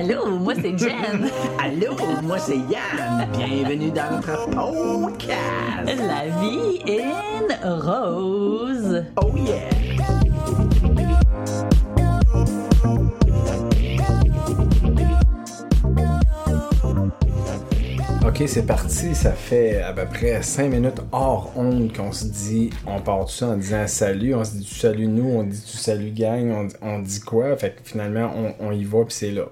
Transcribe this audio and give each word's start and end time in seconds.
Allô, 0.00 0.38
moi 0.38 0.54
c'est 0.54 0.78
Jen. 0.78 1.30
Allô, 1.58 1.94
moi 2.22 2.38
c'est 2.38 2.56
Yann. 2.56 3.28
Bienvenue 3.36 3.90
dans 3.90 4.10
notre 4.12 4.46
podcast. 4.46 5.36
La 5.86 6.24
vie 6.40 6.80
in 6.88 7.78
rose. 7.82 9.04
Oh 9.22 9.30
yeah. 9.36 9.68
Ok, 18.26 18.42
c'est 18.46 18.66
parti. 18.66 19.14
Ça 19.14 19.32
fait 19.32 19.82
à 19.82 19.92
peu 19.92 20.06
près 20.06 20.42
5 20.42 20.70
minutes 20.70 21.02
hors 21.12 21.52
onde 21.56 21.94
qu'on 21.94 22.12
se 22.12 22.24
dit, 22.24 22.70
on 22.86 23.02
part 23.02 23.26
tout 23.26 23.32
ça 23.32 23.48
en 23.48 23.56
disant 23.58 23.86
salut. 23.86 24.34
On 24.34 24.44
se 24.44 24.52
dit 24.52 24.64
tu 24.64 24.76
salut 24.76 25.08
nous, 25.08 25.28
on 25.28 25.42
dit 25.42 25.60
tu 25.60 25.76
salut 25.76 26.10
gang, 26.12 26.50
on, 26.50 26.68
on 26.80 27.00
dit 27.00 27.20
quoi? 27.20 27.54
Fait 27.58 27.72
que 27.72 27.80
finalement, 27.84 28.32
on, 28.34 28.54
on 28.68 28.72
y 28.72 28.84
va 28.84 29.04
puis 29.04 29.14
c'est 29.14 29.32
là. 29.32 29.44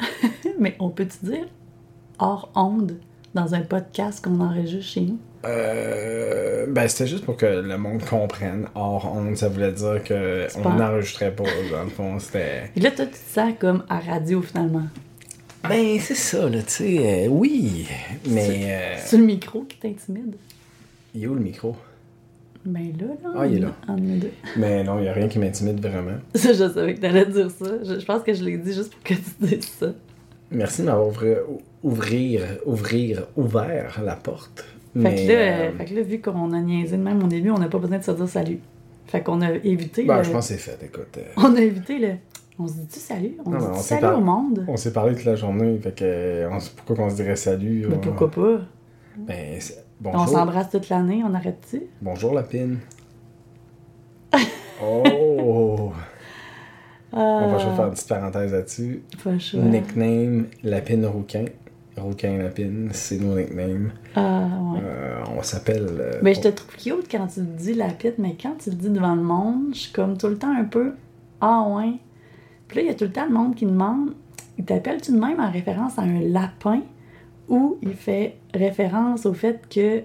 Mais 0.58 0.76
on 0.78 0.90
peut-tu 0.90 1.26
dire 1.26 1.46
hors 2.18 2.50
onde 2.54 2.96
dans 3.34 3.54
un 3.54 3.60
podcast 3.62 4.22
qu'on 4.24 4.40
enregistre 4.40 4.92
chez 4.92 5.00
nous? 5.02 5.18
Euh, 5.46 6.66
ben, 6.68 6.86
c'était 6.88 7.06
juste 7.06 7.24
pour 7.24 7.36
que 7.36 7.46
le 7.46 7.78
monde 7.78 8.04
comprenne. 8.04 8.66
Hors 8.74 9.10
onde, 9.16 9.36
ça 9.36 9.48
voulait 9.48 9.72
dire 9.72 10.02
que 10.04 10.46
C'est 10.48 10.58
on 10.58 10.62
pas- 10.62 10.74
n'enregistrait 10.74 11.34
pas. 11.34 11.44
Dans 11.70 11.84
le 11.84 11.88
fond, 11.90 12.18
c'était. 12.18 12.70
Et 12.76 12.80
là, 12.80 12.90
toi, 12.90 13.06
tu 13.06 13.12
te 13.12 13.16
sens 13.16 13.54
comme 13.58 13.84
à 13.88 14.00
radio 14.00 14.42
finalement. 14.42 14.86
Ben, 15.68 15.98
c'est 16.00 16.14
ça, 16.14 16.48
là, 16.48 16.62
tu 16.62 16.70
sais. 16.70 17.26
euh, 17.26 17.28
oui, 17.28 17.86
mais. 18.28 18.60
euh, 18.64 18.94
C'est 19.04 19.16
le 19.18 19.24
micro 19.24 19.62
qui 19.62 19.78
t'intimide? 19.78 20.36
il 21.14 21.24
est 21.24 21.26
où 21.26 21.34
le 21.34 21.40
micro? 21.40 21.74
Ben 22.64 22.92
là, 23.00 23.06
là. 23.22 23.30
Ah, 23.36 23.46
il 23.46 23.56
est 23.56 23.60
là. 23.60 23.72
deux. 23.88 24.30
Mais 24.56 24.84
non, 24.84 24.98
il 24.98 25.02
n'y 25.02 25.08
a 25.08 25.12
rien 25.12 25.28
qui 25.28 25.38
m'intimide 25.38 25.80
vraiment. 25.80 26.18
Je 26.34 26.52
savais 26.52 26.94
que 26.94 27.00
t'allais 27.00 27.24
dire 27.26 27.50
ça. 27.50 27.66
Je, 27.82 27.98
je 28.00 28.04
pense 28.04 28.22
que 28.22 28.34
je 28.34 28.44
l'ai 28.44 28.58
dit 28.58 28.72
juste 28.72 28.92
pour 28.94 29.02
que 29.02 29.14
tu 29.14 29.20
dises 29.40 29.68
ça. 29.78 29.92
Merci 30.50 30.82
de 30.82 30.86
m'avoir 30.86 31.08
ouvri- 31.08 31.36
ouvrir, 31.82 32.42
ouvrir, 32.66 33.26
ouvert 33.36 34.00
la 34.04 34.16
porte. 34.16 34.64
Fait, 34.92 34.98
Mais, 35.00 35.14
que 35.14 35.32
là, 35.32 35.34
euh, 35.38 35.70
fait 35.78 35.84
que 35.86 35.94
là, 35.94 36.02
vu 36.02 36.20
qu'on 36.20 36.52
a 36.52 36.60
niaisé 36.60 36.96
de 36.96 37.02
même 37.02 37.22
au 37.22 37.28
début, 37.28 37.50
on 37.50 37.58
n'a 37.58 37.68
pas 37.68 37.78
besoin 37.78 37.98
de 37.98 38.02
se 38.02 38.10
dire 38.10 38.28
salut. 38.28 38.58
Fait 39.06 39.22
qu'on 39.22 39.40
a 39.40 39.52
évité. 39.52 40.04
ben, 40.04 40.18
le- 40.18 40.24
je 40.24 40.30
pense 40.30 40.48
que 40.48 40.54
c'est 40.54 40.60
fait, 40.60 40.84
écoute. 40.84 41.16
euh, 41.18 41.22
On 41.36 41.54
a 41.54 41.60
évité 41.60 41.98
le. 41.98 42.08
On 42.58 42.66
se 42.68 42.74
dit-tu 42.74 42.98
salut? 42.98 43.36
On 43.46 43.50
Non, 43.50 43.58
se 43.60 43.64
mais 43.64 43.70
on 43.70 43.76
dit 43.76 43.82
salut 43.84 44.06
au 44.16 44.20
monde? 44.20 44.64
on 44.68 44.76
s'est 44.76 44.92
parlé 44.92 45.14
toute 45.14 45.24
la 45.24 45.36
journée, 45.36 45.78
fait 45.78 45.94
que. 45.94 46.04
euh, 46.04 46.48
on 46.52 46.58
pourquoi 46.76 46.96
qu'on 46.96 47.10
se 47.10 47.16
dirait 47.16 47.36
salut. 47.36 47.86
Mais 47.88 47.94
on- 47.96 48.00
pourquoi 48.00 48.30
pas? 48.30 48.60
Ben, 49.16 49.58
On 50.04 50.26
s'embrasse 50.26 50.70
toute 50.70 50.88
l'année, 50.88 51.22
on 51.28 51.34
arrête-tu? 51.34 51.82
Bonjour, 52.00 52.32
Lapine. 52.34 52.78
oh! 54.82 55.92
On 57.12 57.50
va 57.50 57.58
juste 57.58 57.74
faire 57.74 57.86
une 57.86 57.90
petite 57.92 58.08
parenthèse 58.08 58.52
là-dessus. 58.52 59.02
Nickname 59.54 60.46
Lapine 60.62 61.06
Rouquin. 61.06 61.44
Rouquin 61.96 62.38
Lapine, 62.38 62.88
c'est 62.92 63.18
nos 63.18 63.36
nicknames. 63.36 63.90
Ah, 64.14 64.46
ouais. 64.72 64.80
Euh, 64.82 65.22
on 65.36 65.42
s'appelle. 65.42 65.86
euh, 65.90 66.20
Mais 66.22 66.34
je 66.34 66.40
te 66.40 66.48
trouve 66.48 66.74
cute 66.76 67.10
quand 67.10 67.26
tu 67.26 67.40
le 67.40 67.46
dis 67.46 67.74
lapide, 67.74 68.14
mais 68.18 68.36
quand 68.40 68.54
tu 68.58 68.70
le 68.70 68.76
dis 68.76 68.88
devant 68.90 69.14
le 69.16 69.22
monde, 69.22 69.74
je 69.74 69.80
suis 69.80 69.92
comme 69.92 70.16
tout 70.16 70.28
le 70.28 70.38
temps 70.38 70.54
un 70.56 70.64
peu 70.64 70.92
Ah 71.40 71.66
ouais. 71.68 71.94
Puis 72.68 72.76
là, 72.76 72.82
il 72.84 72.86
y 72.86 72.90
a 72.90 72.94
tout 72.94 73.04
le 73.04 73.12
temps 73.12 73.26
le 73.26 73.34
monde 73.34 73.54
qui 73.56 73.66
demande 73.66 74.14
Il 74.56 74.64
t'appelle-tu 74.64 75.10
de 75.12 75.18
même 75.18 75.40
en 75.40 75.50
référence 75.50 75.98
à 75.98 76.02
un 76.02 76.20
lapin 76.20 76.80
ou 77.48 77.76
il 77.82 77.94
fait 77.94 78.36
référence 78.54 79.26
au 79.26 79.34
fait 79.34 79.60
que 79.68 80.02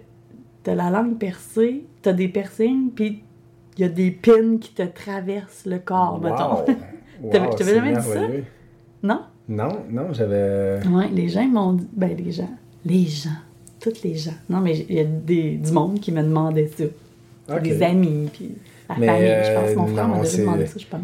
t'as 0.63 0.75
la 0.75 0.89
langue 0.89 1.17
percée, 1.17 1.85
t'as 2.01 2.13
des 2.13 2.27
piercings, 2.27 2.91
puis 2.91 3.21
il 3.77 3.81
y 3.81 3.83
a 3.83 3.89
des 3.89 4.11
pins 4.11 4.57
qui 4.59 4.73
te 4.73 4.83
traversent 4.83 5.65
le 5.65 5.79
corps, 5.79 6.19
mettons. 6.21 6.55
Wow. 6.59 6.65
T'avais- 7.31 7.45
Wow, 7.47 7.52
je 7.53 7.57
t'avais 7.57 7.71
c'est 7.71 7.75
jamais 7.75 7.95
dit 7.95 8.03
ça? 8.03 8.19
Non? 9.03 9.19
Non, 9.47 9.69
non, 9.89 10.07
j'avais. 10.11 10.79
Ouais, 10.87 11.07
les 11.13 11.29
gens 11.29 11.45
m'ont 11.45 11.73
dit. 11.73 11.87
Ben, 11.93 12.15
les 12.17 12.31
gens. 12.31 12.49
Les 12.83 13.05
gens. 13.05 13.29
Toutes 13.79 14.03
les 14.03 14.15
gens. 14.15 14.33
Non, 14.49 14.59
mais 14.59 14.77
il 14.89 14.95
y 14.95 14.99
a 14.99 15.05
des, 15.05 15.52
du 15.58 15.71
monde 15.71 15.99
qui 15.99 16.11
me 16.11 16.21
demandait 16.21 16.67
ça. 16.67 17.59
Des 17.59 17.81
amis, 17.83 18.30
puis 18.33 18.52
la 18.89 18.95
Mais, 18.97 19.08
famille. 19.08 19.27
Je 19.45 19.53
pense 19.53 19.75
mon 19.75 19.83
euh, 19.87 19.93
frère 19.93 20.08
m'a 20.08 20.20
déjà 20.20 20.37
demandé 20.39 20.65
ça, 20.65 20.80
je 20.80 20.86
pense. 20.87 21.02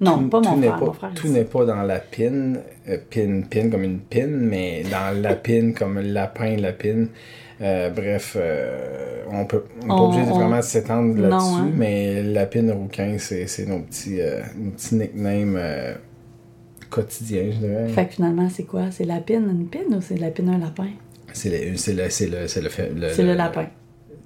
Non, 0.00 0.18
Tout- 0.18 0.28
pas 0.28 0.40
mon 0.40 0.56
frère. 0.60 0.76
pas- 0.78 0.84
mon 0.86 0.92
frère, 0.92 1.14
Tout 1.14 1.28
n'est 1.28 1.44
pas 1.44 1.64
dans 1.64 1.82
la 1.82 1.98
pin, 1.98 2.54
euh, 2.88 2.98
pin, 3.10 3.42
pin 3.50 3.68
comme 3.70 3.82
une 3.82 3.98
pin, 4.00 4.26
mais 4.28 4.84
dans 4.90 5.20
la 5.20 5.34
pin 5.46 5.72
comme 5.72 5.98
lapin, 6.00 6.56
lapine. 6.56 7.08
Euh, 7.60 7.90
bref, 7.90 8.36
euh, 8.38 9.24
on 9.32 9.44
peut, 9.44 9.64
on 9.82 9.82
n'est 9.82 9.88
pas 9.88 9.94
obligé 9.96 10.24
de 10.24 10.30
on- 10.30 10.34
vraiment 10.38 10.62
s'étendre 10.62 11.20
là-dessus, 11.20 11.60
hein. 11.60 11.70
mais 11.74 12.22
lapine 12.22 12.70
rouquin, 12.70 13.16
c'est 13.18 13.48
c'est 13.48 13.66
nos 13.66 13.80
petits, 13.80 14.20
euh, 14.20 14.42
nos 14.56 14.70
petits 14.70 14.94
nicknames 14.94 15.56
euh, 15.58 15.94
quotidiens, 16.90 17.50
je 17.50 17.56
dirais. 17.58 17.88
Fait 17.88 18.06
que 18.06 18.14
finalement, 18.14 18.48
c'est 18.48 18.62
quoi? 18.64 18.90
C'est 18.92 19.04
la 19.04 19.18
pine, 19.20 19.48
une 19.50 19.66
pine 19.66 19.94
ou 19.96 20.00
c'est 20.00 20.16
la 20.16 20.30
pine, 20.30 20.48
un 20.50 20.58
lapin? 20.58 20.88
C'est 21.32 21.50
le, 21.50 21.76
c'est 21.76 21.92
le, 21.94 22.08
c'est 22.08 22.26
le, 22.28 22.38
le, 22.40 23.08
C'est 23.10 23.22
le 23.24 23.34
lapin. 23.34 23.66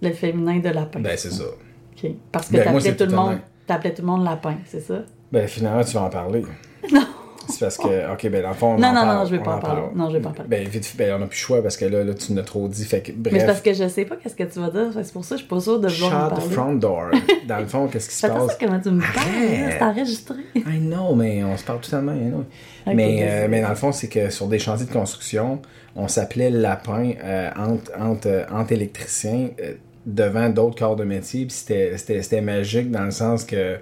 Le 0.03 0.11
féminin 0.13 0.59
de 0.59 0.69
lapin. 0.69 1.01
Ben, 1.01 1.17
c'est 1.17 1.31
ça. 1.33 1.45
OK. 1.45 2.11
Parce 2.31 2.49
que 2.49 2.57
Ben, 2.57 2.65
t'appelais 2.65 2.97
tout, 2.97 3.05
le 3.07 3.17
monde. 3.17 3.39
T'appelais 3.67 3.95
tout 3.95 4.03
le 4.03 4.09
monde 4.09 4.25
lapin, 4.25 4.57
c'est 4.67 4.81
ça? 4.81 5.05
Ben, 5.33 5.49
finalement, 5.49 5.83
tu 5.83 5.93
vas 5.95 6.03
en 6.03 6.11
parler. 6.11 6.45
Non. 6.93 7.07
C'est 7.49 7.59
parce 7.59 7.77
que, 7.77 8.13
ok, 8.13 8.31
ben, 8.31 8.41
dans 8.43 8.49
le 8.51 8.55
fond, 8.55 8.67
on 8.75 8.79
Non, 8.79 8.89
en 8.89 8.93
non, 8.93 9.01
parle, 9.01 9.17
non, 9.19 9.25
je 9.25 9.31
vais 9.37 9.43
pas 9.43 9.57
en 9.57 9.59
parler. 9.59 9.83
Non, 9.97 10.09
je 10.11 10.17
vais 10.17 10.23
pas 10.23 10.29
en 10.29 10.33
parler. 10.33 10.49
Ben, 10.49 10.69
vite, 10.69 10.95
ben, 10.97 11.15
on 11.15 11.19
n'a 11.19 11.27
plus 11.27 11.39
le 11.41 11.45
choix 11.45 11.63
parce 11.63 11.77
que 11.77 11.85
là, 11.85 12.05
là 12.05 12.15
tu 12.15 12.33
n'as 12.33 12.43
trop 12.43 12.69
dit. 12.69 12.85
Fait 12.85 13.01
que, 13.01 13.11
Mais 13.31 13.41
c'est 13.41 13.47
parce 13.47 13.61
que 13.61 13.73
je 13.75 13.89
sais 13.89 14.05
pas 14.05 14.15
qu'est-ce 14.17 14.37
que 14.37 14.45
tu 14.45 14.61
vas 14.61 14.71
dire. 14.71 14.91
C'est 14.95 15.13
pour 15.13 15.25
ça 15.25 15.35
que 15.35 15.41
je 15.41 15.45
suis 15.47 15.49
pas 15.55 15.61
sûre 15.61 15.81
de 15.81 15.89
vouloir 15.89 16.13
en 16.13 16.29
shut 16.29 16.35
the 16.35 16.39
parler. 16.39 16.55
front 16.55 16.75
door. 16.75 17.11
Dans 17.49 17.59
le 17.59 17.67
fond, 17.67 17.89
qu'est-ce 17.89 18.09
qui 18.09 18.15
se 18.15 18.27
passe? 18.29 18.57
comment 18.61 18.79
tu 18.79 18.91
me 18.91 19.01
parles, 19.01 19.71
c'est 19.71 19.83
enregistré. 19.83 20.37
I 20.55 20.79
know, 20.79 21.17
mais 21.17 21.43
on 21.43 21.57
se 21.57 21.65
parle 21.65 21.81
totalement, 21.81 22.15
you 22.15 22.29
know. 22.29 22.45
Ok, 22.87 22.95
mais, 22.95 23.19
euh, 23.29 23.47
mais 23.51 23.61
dans 23.61 23.71
le 23.71 23.75
fond, 23.75 23.91
c'est 23.91 24.09
que 24.09 24.31
sur 24.31 24.47
des 24.47 24.61
chantiers 24.61 24.87
de 24.87 24.93
construction, 24.93 25.61
on 25.97 26.07
s'appelait 26.09 26.51
lapin 26.51 27.13
euh, 27.23 27.51
entre, 27.57 27.93
entre, 27.99 28.29
euh, 28.29 28.45
entre 28.53 28.73
électriciens 28.73 29.51
euh, 29.61 29.75
devant 30.07 30.49
d'autres 30.49 30.79
corps 30.79 30.97
de 30.97 31.05
métier. 31.05 31.47
Puis 31.47 31.55
c'était 31.57 32.41
magique 32.41 32.91
dans 32.91 33.05
le 33.05 33.11
sens 33.11 33.45
que, 33.45 33.79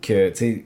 que 0.00 0.30
tu 0.30 0.36
sais, 0.36 0.64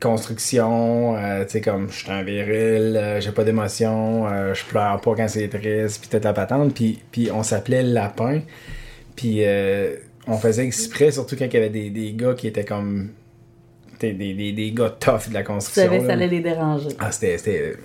construction, 0.00 1.16
euh, 1.16 1.44
tu 1.44 1.52
sais, 1.52 1.60
comme 1.60 1.90
je 1.90 2.04
suis 2.04 2.10
un 2.10 2.22
viril, 2.22 2.96
euh, 2.96 3.20
j'ai 3.20 3.32
pas 3.32 3.44
d'émotion, 3.44 4.26
euh, 4.28 4.54
je 4.54 4.64
pleure 4.64 5.00
pas 5.00 5.14
quand 5.14 5.28
c'est 5.28 5.48
triste, 5.48 6.00
puis 6.00 6.10
toute 6.10 6.24
la 6.24 6.32
patente. 6.32 6.74
Puis, 6.74 6.98
puis 7.10 7.30
on 7.32 7.42
s'appelait 7.42 7.82
lapin. 7.82 8.40
Puis 9.14 9.42
on 10.26 10.36
faisait 10.36 10.66
exprès, 10.66 11.10
surtout 11.10 11.36
quand 11.36 11.46
il 11.46 11.54
y 11.54 11.56
avait 11.56 11.70
des, 11.70 11.90
des 11.90 12.12
gars 12.12 12.34
qui 12.34 12.46
étaient 12.48 12.64
comme. 12.64 13.10
Des, 13.98 14.12
des, 14.12 14.52
des, 14.52 14.72
gars 14.72 14.90
tough 14.90 15.30
de 15.30 15.32
la 15.32 15.40
Tu 15.40 15.46
construction. 15.46 15.84
savais 15.84 16.00
que 16.00 16.06
ça 16.06 16.12
allait 16.12 16.26
les 16.28 16.40
déranger. 16.40 16.88
Ah, 16.98 17.10
c'était, 17.10 17.76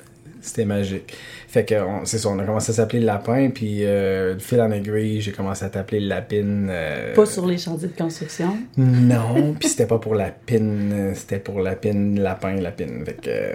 c'était, 0.41 0.65
magique. 0.65 1.15
Fait 1.47 1.65
que 1.65 1.75
c'est 2.05 2.17
ça, 2.17 2.29
on 2.29 2.39
a 2.39 2.43
commencé 2.43 2.71
à 2.71 2.75
s'appeler 2.75 2.99
le 2.99 3.05
lapin, 3.05 3.49
puis 3.49 3.85
euh, 3.85 4.37
fil 4.39 4.59
en 4.61 4.71
aiguille, 4.71 5.21
j'ai 5.21 5.31
commencé 5.31 5.63
à 5.65 5.69
t'appeler 5.69 5.99
le 6.01 6.07
lapine. 6.07 6.67
euh, 6.69 7.13
Pas 7.13 7.25
sur 7.25 7.45
les 7.45 7.57
chantiers 7.57 7.87
de 7.89 7.97
construction? 7.97 8.57
Non, 8.77 9.53
puis 9.59 9.69
c'était 9.69 9.85
pas 9.87 9.99
pour 9.99 10.15
la 10.15 10.31
pine, 10.31 10.91
euh, 10.93 11.13
c'était 11.15 11.39
pour 11.39 11.59
la 11.59 11.75
pine, 11.75 12.19
lapin, 12.19 12.55
lapine. 12.55 13.03
Fait 13.05 13.13
que. 13.21 13.29
euh, 13.29 13.53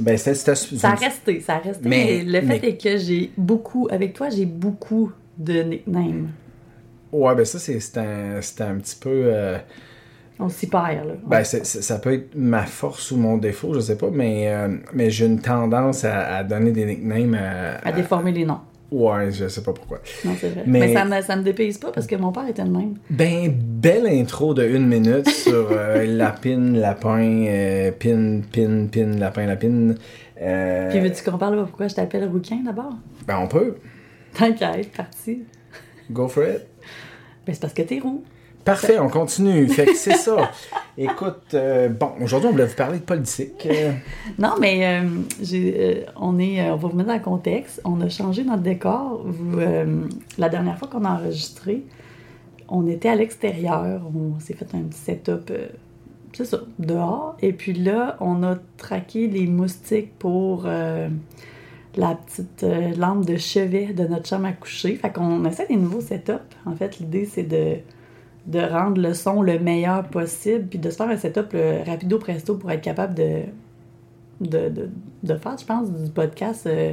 Ben, 0.00 0.16
c'était. 0.16 0.34
c'était 0.34 0.76
Ça 0.76 0.90
a 0.90 0.94
resté, 0.94 1.40
ça 1.40 1.54
a 1.56 1.58
resté. 1.58 1.88
Mais- 1.88 2.22
Mais, 2.24 2.40
le 2.40 2.46
fait 2.46 2.60
mais- 2.62 2.68
est 2.68 2.76
que 2.82 2.96
j'ai 2.98 3.30
beaucoup, 3.36 3.88
avec 3.90 4.12
toi, 4.14 4.28
j'ai 4.30 4.46
beaucoup 4.46 5.12
de 5.36 5.62
nicknames. 5.62 6.28
Ouais, 7.10 7.34
ben 7.34 7.44
ça, 7.44 7.58
c'est, 7.58 7.80
c'était, 7.80 8.00
un, 8.00 8.42
c'était 8.42 8.64
un 8.64 8.76
petit 8.76 8.96
peu. 9.00 9.08
euh, 9.24 9.56
On 10.40 10.48
s'y 10.48 10.68
perd, 10.68 11.06
là. 11.08 11.14
Ben, 11.26 11.42
ça 11.44 11.98
peut 11.98 12.12
être 12.14 12.34
ma 12.36 12.62
force 12.64 13.10
ou 13.10 13.16
mon 13.16 13.38
défaut, 13.38 13.74
je 13.74 13.80
sais 13.80 13.96
pas, 13.98 14.08
mais, 14.12 14.48
euh, 14.48 14.68
mais 14.94 15.10
j'ai 15.10 15.26
une 15.26 15.40
tendance 15.40 16.04
à, 16.04 16.36
à 16.36 16.44
donner 16.44 16.70
des 16.70 16.84
nicknames 16.86 17.34
à. 17.34 17.78
à 17.86 17.92
déformer 17.92 18.30
les 18.32 18.44
noms. 18.44 18.60
Ouais, 18.90 19.30
je 19.32 19.48
sais 19.48 19.62
pas 19.62 19.72
pourquoi. 19.74 19.98
Non, 20.24 20.32
c'est 20.40 20.48
vrai. 20.48 20.62
Mais- 20.66 20.80
Mais, 20.80 20.94
ça, 20.94 21.04
me, 21.04 21.20
ça 21.20 21.36
me 21.36 21.42
dépayse 21.42 21.76
pas 21.76 21.90
parce 21.92 22.06
que 22.06 22.16
mon 22.16 22.32
père 22.32 22.48
était 22.48 22.64
le 22.64 22.70
même. 22.70 22.94
Ben, 23.10 23.52
belle 23.52 24.06
intro 24.06 24.54
de 24.54 24.64
une 24.66 24.86
minute 24.86 25.28
sur 25.44 25.68
euh, 25.72 26.06
lapine, 26.06 26.78
lapin, 26.80 27.20
euh, 27.48 27.90
pin, 27.90 28.40
pin, 28.50 28.86
pin, 28.90 29.18
lapin, 29.18 29.44
lapine. 29.44 29.94
Euh, 30.40 30.88
Puis 30.88 31.00
veux-tu 31.00 31.22
qu'on 31.28 31.36
parle 31.36 31.58
de 31.58 31.62
pourquoi 31.64 31.88
je 31.88 31.96
t'appelle 31.96 32.26
Rouquin 32.28 32.60
d'abord? 32.64 32.94
ben, 33.26 33.40
on 33.42 33.46
peut. 33.48 33.76
Être 34.40 34.90
parti. 34.96 35.42
Go 36.10 36.28
for 36.28 36.44
it. 36.44 36.62
Ben, 37.46 37.52
c'est 37.52 37.60
parce 37.60 37.74
que 37.74 37.82
t'es 37.82 37.98
roux. 37.98 38.22
Parfait, 38.68 38.98
on 38.98 39.08
continue. 39.08 39.66
Fait 39.68 39.86
que 39.86 39.94
c'est 39.94 40.16
ça. 40.16 40.50
Écoute, 40.98 41.54
euh, 41.54 41.88
bon, 41.88 42.10
aujourd'hui, 42.20 42.50
on 42.50 42.52
voulait 42.52 42.66
vous 42.66 42.76
parler 42.76 42.98
de 42.98 43.02
politique. 43.04 43.64
Euh, 43.64 43.92
Non, 44.38 44.56
mais 44.60 44.86
euh, 44.86 45.08
euh, 45.54 46.04
on 46.16 46.38
est, 46.38 46.70
on 46.70 46.76
va 46.76 46.88
vous 46.88 46.94
mettre 46.94 47.08
dans 47.08 47.14
le 47.14 47.22
contexte. 47.22 47.80
On 47.86 47.98
a 48.02 48.10
changé 48.10 48.44
notre 48.44 48.60
décor. 48.60 49.24
La 50.36 50.50
dernière 50.50 50.78
fois 50.78 50.86
qu'on 50.88 51.06
a 51.06 51.12
enregistré, 51.12 51.82
on 52.68 52.86
était 52.86 53.08
à 53.08 53.14
l'extérieur. 53.14 54.02
On 54.14 54.38
s'est 54.38 54.52
fait 54.52 54.68
un 54.74 54.82
petit 54.82 54.98
setup, 54.98 55.50
c'est 56.34 56.44
ça, 56.44 56.58
dehors. 56.78 57.38
Et 57.40 57.54
puis 57.54 57.72
là, 57.72 58.18
on 58.20 58.42
a 58.42 58.56
traqué 58.76 59.28
les 59.28 59.46
moustiques 59.46 60.12
pour 60.18 60.64
la 60.64 62.14
petite 62.14 62.66
lampe 62.98 63.24
de 63.24 63.38
chevet 63.38 63.94
de 63.94 64.06
notre 64.06 64.28
chambre 64.28 64.44
à 64.44 64.52
coucher. 64.52 64.94
Fait 64.96 65.10
qu'on 65.10 65.42
essaie 65.46 65.66
des 65.66 65.76
nouveaux 65.76 66.02
setups. 66.02 66.32
En 66.66 66.76
fait, 66.76 66.98
l'idée, 66.98 67.24
c'est 67.24 67.44
de 67.44 67.78
de 68.48 68.58
rendre 68.60 69.00
le 69.00 69.14
son 69.14 69.42
le 69.42 69.58
meilleur 69.60 70.08
possible, 70.08 70.66
puis 70.68 70.78
de 70.80 70.90
se 70.90 70.96
faire 70.96 71.08
un 71.08 71.16
setup 71.16 71.52
le 71.52 71.82
rapido 71.86 72.18
presto 72.18 72.56
pour 72.56 72.70
être 72.72 72.80
capable 72.82 73.14
de 73.14 73.42
de, 74.40 74.68
de, 74.68 74.88
de 75.24 75.34
faire, 75.36 75.56
je 75.58 75.64
pense, 75.64 75.90
du 75.90 76.10
podcast. 76.10 76.66
euh, 76.66 76.92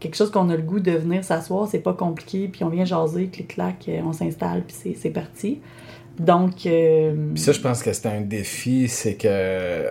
quelque 0.00 0.16
chose 0.16 0.30
qu'on 0.30 0.48
a 0.50 0.56
le 0.56 0.62
goût 0.62 0.80
de 0.80 0.92
venir 0.92 1.22
s'asseoir, 1.22 1.68
c'est 1.68 1.78
pas 1.80 1.92
compliqué, 1.92 2.48
puis 2.48 2.64
on 2.64 2.68
vient 2.70 2.84
jaser, 2.84 3.28
clic-clac, 3.28 3.84
euh, 3.88 4.00
on 4.04 4.12
s'installe, 4.12 4.62
puis 4.66 4.74
c'est- 4.76 4.94
parti. 5.10 5.60
Donc, 6.18 6.66
euh, 6.66 7.14
Puis 7.34 7.42
ça, 7.42 7.52
je 7.52 7.60
pense 7.60 7.82
que 7.82 7.92
c'est 7.92 8.06
un 8.08 8.20
défi, 8.22 8.88
c'est 8.88 9.14
que 9.14 9.86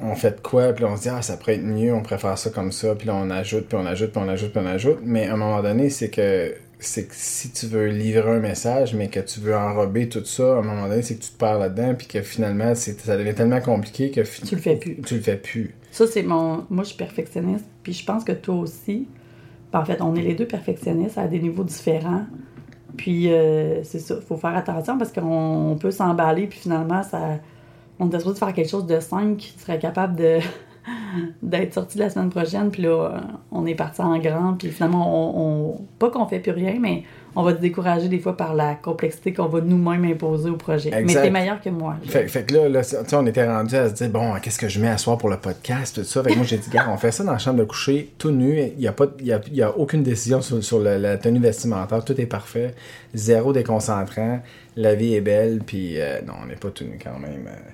on 0.00 0.14
fait 0.16 0.42
quoi, 0.42 0.72
puis 0.72 0.84
on 0.84 0.96
se 0.96 1.02
dit, 1.02 1.08
ah, 1.10 1.22
ça 1.22 1.36
pourrait 1.36 1.54
être 1.56 1.62
mieux, 1.62 1.94
on 1.94 2.02
faire 2.18 2.36
ça 2.36 2.50
comme 2.50 2.72
ça, 2.72 2.94
puis 2.96 3.06
là, 3.06 3.14
on 3.14 3.30
ajoute, 3.30 3.68
puis 3.68 3.78
on 3.80 3.86
ajoute, 3.86 4.10
puis 4.10 4.20
on 4.24 4.28
ajoute, 4.28 4.50
puis 4.52 4.60
on 4.64 4.66
ajoute. 4.66 4.98
Mais 5.04 5.28
à 5.28 5.34
un 5.34 5.36
moment 5.36 5.62
donné, 5.62 5.90
c'est 5.90 6.10
que 6.10 6.54
c'est 6.84 7.04
que 7.06 7.14
si 7.14 7.50
tu 7.50 7.66
veux 7.66 7.86
livrer 7.88 8.30
un 8.30 8.40
message, 8.40 8.94
mais 8.94 9.08
que 9.08 9.20
tu 9.20 9.40
veux 9.40 9.56
enrober 9.56 10.08
tout 10.08 10.24
ça, 10.24 10.56
à 10.56 10.58
un 10.58 10.62
moment 10.62 10.88
donné, 10.88 11.02
c'est 11.02 11.16
que 11.16 11.22
tu 11.22 11.30
te 11.30 11.38
perds 11.38 11.58
là-dedans, 11.58 11.94
puis 11.94 12.06
que 12.06 12.20
finalement, 12.22 12.74
c'est- 12.74 13.00
ça 13.00 13.16
devient 13.16 13.34
tellement 13.34 13.60
compliqué 13.60 14.10
que 14.10 14.20
tu 14.20 14.54
le 14.54 14.60
fais 14.60 14.76
plus. 14.76 14.96
tu 15.02 15.14
le 15.16 15.20
fais 15.20 15.36
plus. 15.36 15.74
Ça, 15.90 16.06
c'est 16.06 16.22
mon. 16.22 16.64
Moi, 16.70 16.84
je 16.84 16.88
suis 16.88 16.96
perfectionniste, 16.98 17.64
puis 17.82 17.92
je 17.92 18.04
pense 18.04 18.24
que 18.24 18.32
toi 18.32 18.54
aussi. 18.56 19.06
En 19.74 19.84
fait, 19.84 20.00
on 20.02 20.14
est 20.16 20.22
les 20.22 20.34
deux 20.34 20.46
perfectionnistes 20.46 21.16
à 21.18 21.26
des 21.28 21.38
niveaux 21.38 21.64
différents. 21.64 22.26
Puis, 22.96 23.32
euh, 23.32 23.82
c'est 23.84 23.98
ça, 24.00 24.16
il 24.20 24.26
faut 24.26 24.36
faire 24.36 24.54
attention 24.54 24.98
parce 24.98 25.10
qu'on 25.12 25.70
on 25.72 25.76
peut 25.76 25.90
s'emballer, 25.90 26.46
puis 26.46 26.58
finalement, 26.58 27.02
ça, 27.02 27.38
on 27.98 28.10
est 28.10 28.18
supposé 28.18 28.38
faire 28.38 28.52
quelque 28.52 28.68
chose 28.68 28.86
de 28.86 29.00
simple 29.00 29.36
qui 29.36 29.54
serait 29.58 29.78
capable 29.78 30.16
de 30.16 30.38
d'être 31.42 31.74
sorti 31.74 31.98
la 31.98 32.10
semaine 32.10 32.30
prochaine, 32.30 32.70
puis 32.70 32.82
là, 32.82 32.90
euh, 33.14 33.18
on 33.50 33.66
est 33.66 33.74
parti 33.74 34.00
en 34.00 34.18
grand, 34.18 34.54
puis 34.58 34.68
finalement, 34.70 35.06
on, 35.36 35.72
on- 35.72 35.80
pas 35.98 36.10
qu'on 36.10 36.26
fait 36.26 36.40
plus 36.40 36.52
rien, 36.52 36.76
mais 36.80 37.04
on 37.34 37.42
va 37.44 37.52
se 37.52 37.60
décourager 37.60 38.08
des 38.08 38.18
fois 38.18 38.36
par 38.36 38.54
la 38.54 38.74
complexité 38.74 39.32
qu'on 39.32 39.46
va 39.46 39.60
nous-mêmes 39.62 40.04
imposer 40.04 40.50
au 40.50 40.56
projet. 40.56 40.90
Mais 41.06 41.14
t'es 41.22 41.30
meilleur 41.30 41.60
que 41.62 41.70
moi. 41.70 41.96
Fait, 42.04 42.28
fait 42.28 42.42
que 42.44 42.54
là, 42.54 42.68
là 42.68 42.82
tu 42.84 42.90
sais, 42.90 43.16
on 43.16 43.24
était 43.26 43.46
rendu 43.46 43.74
à 43.74 43.88
se 43.88 43.94
dire, 43.94 44.10
bon, 44.10 44.34
qu'est-ce 44.42 44.58
que 44.58 44.68
je 44.68 44.78
mets 44.80 44.88
à 44.88 44.98
soir 44.98 45.16
pour 45.16 45.30
le 45.30 45.38
podcast, 45.38 45.94
tout 45.96 46.04
ça? 46.04 46.22
Fait 46.22 46.30
que 46.32 46.36
moi, 46.36 46.44
j'ai 46.44 46.58
dit, 46.58 46.68
gars, 46.68 46.88
on 46.90 46.96
fait 46.98 47.10
ça 47.10 47.24
dans 47.24 47.32
la 47.32 47.38
chambre 47.38 47.58
de 47.60 47.64
coucher, 47.64 48.12
tout 48.18 48.30
nu. 48.32 48.58
Il 48.74 48.78
n'y 48.78 48.86
a, 48.86 48.92
pas- 48.92 49.06
y 49.22 49.32
a, 49.32 49.40
il 49.46 49.54
y 49.54 49.62
a 49.62 49.74
aucune 49.78 50.02
décision 50.02 50.42
sur, 50.42 50.62
sur 50.62 50.78
la 50.80 51.16
tenue 51.16 51.40
vestimentaire. 51.40 52.04
Tout 52.04 52.20
est 52.20 52.26
parfait. 52.26 52.74
Zéro 53.14 53.52
déconcentrant. 53.54 54.40
La 54.76 54.94
vie 54.94 55.14
est 55.14 55.20
belle. 55.22 55.60
Puis, 55.64 55.98
euh, 56.00 56.20
non, 56.26 56.34
on 56.42 56.46
n'est 56.46 56.56
pas 56.56 56.68
tout 56.70 56.84
nu 56.84 56.98
quand 57.02 57.18
même. 57.18 57.46
euh. 57.46 57.70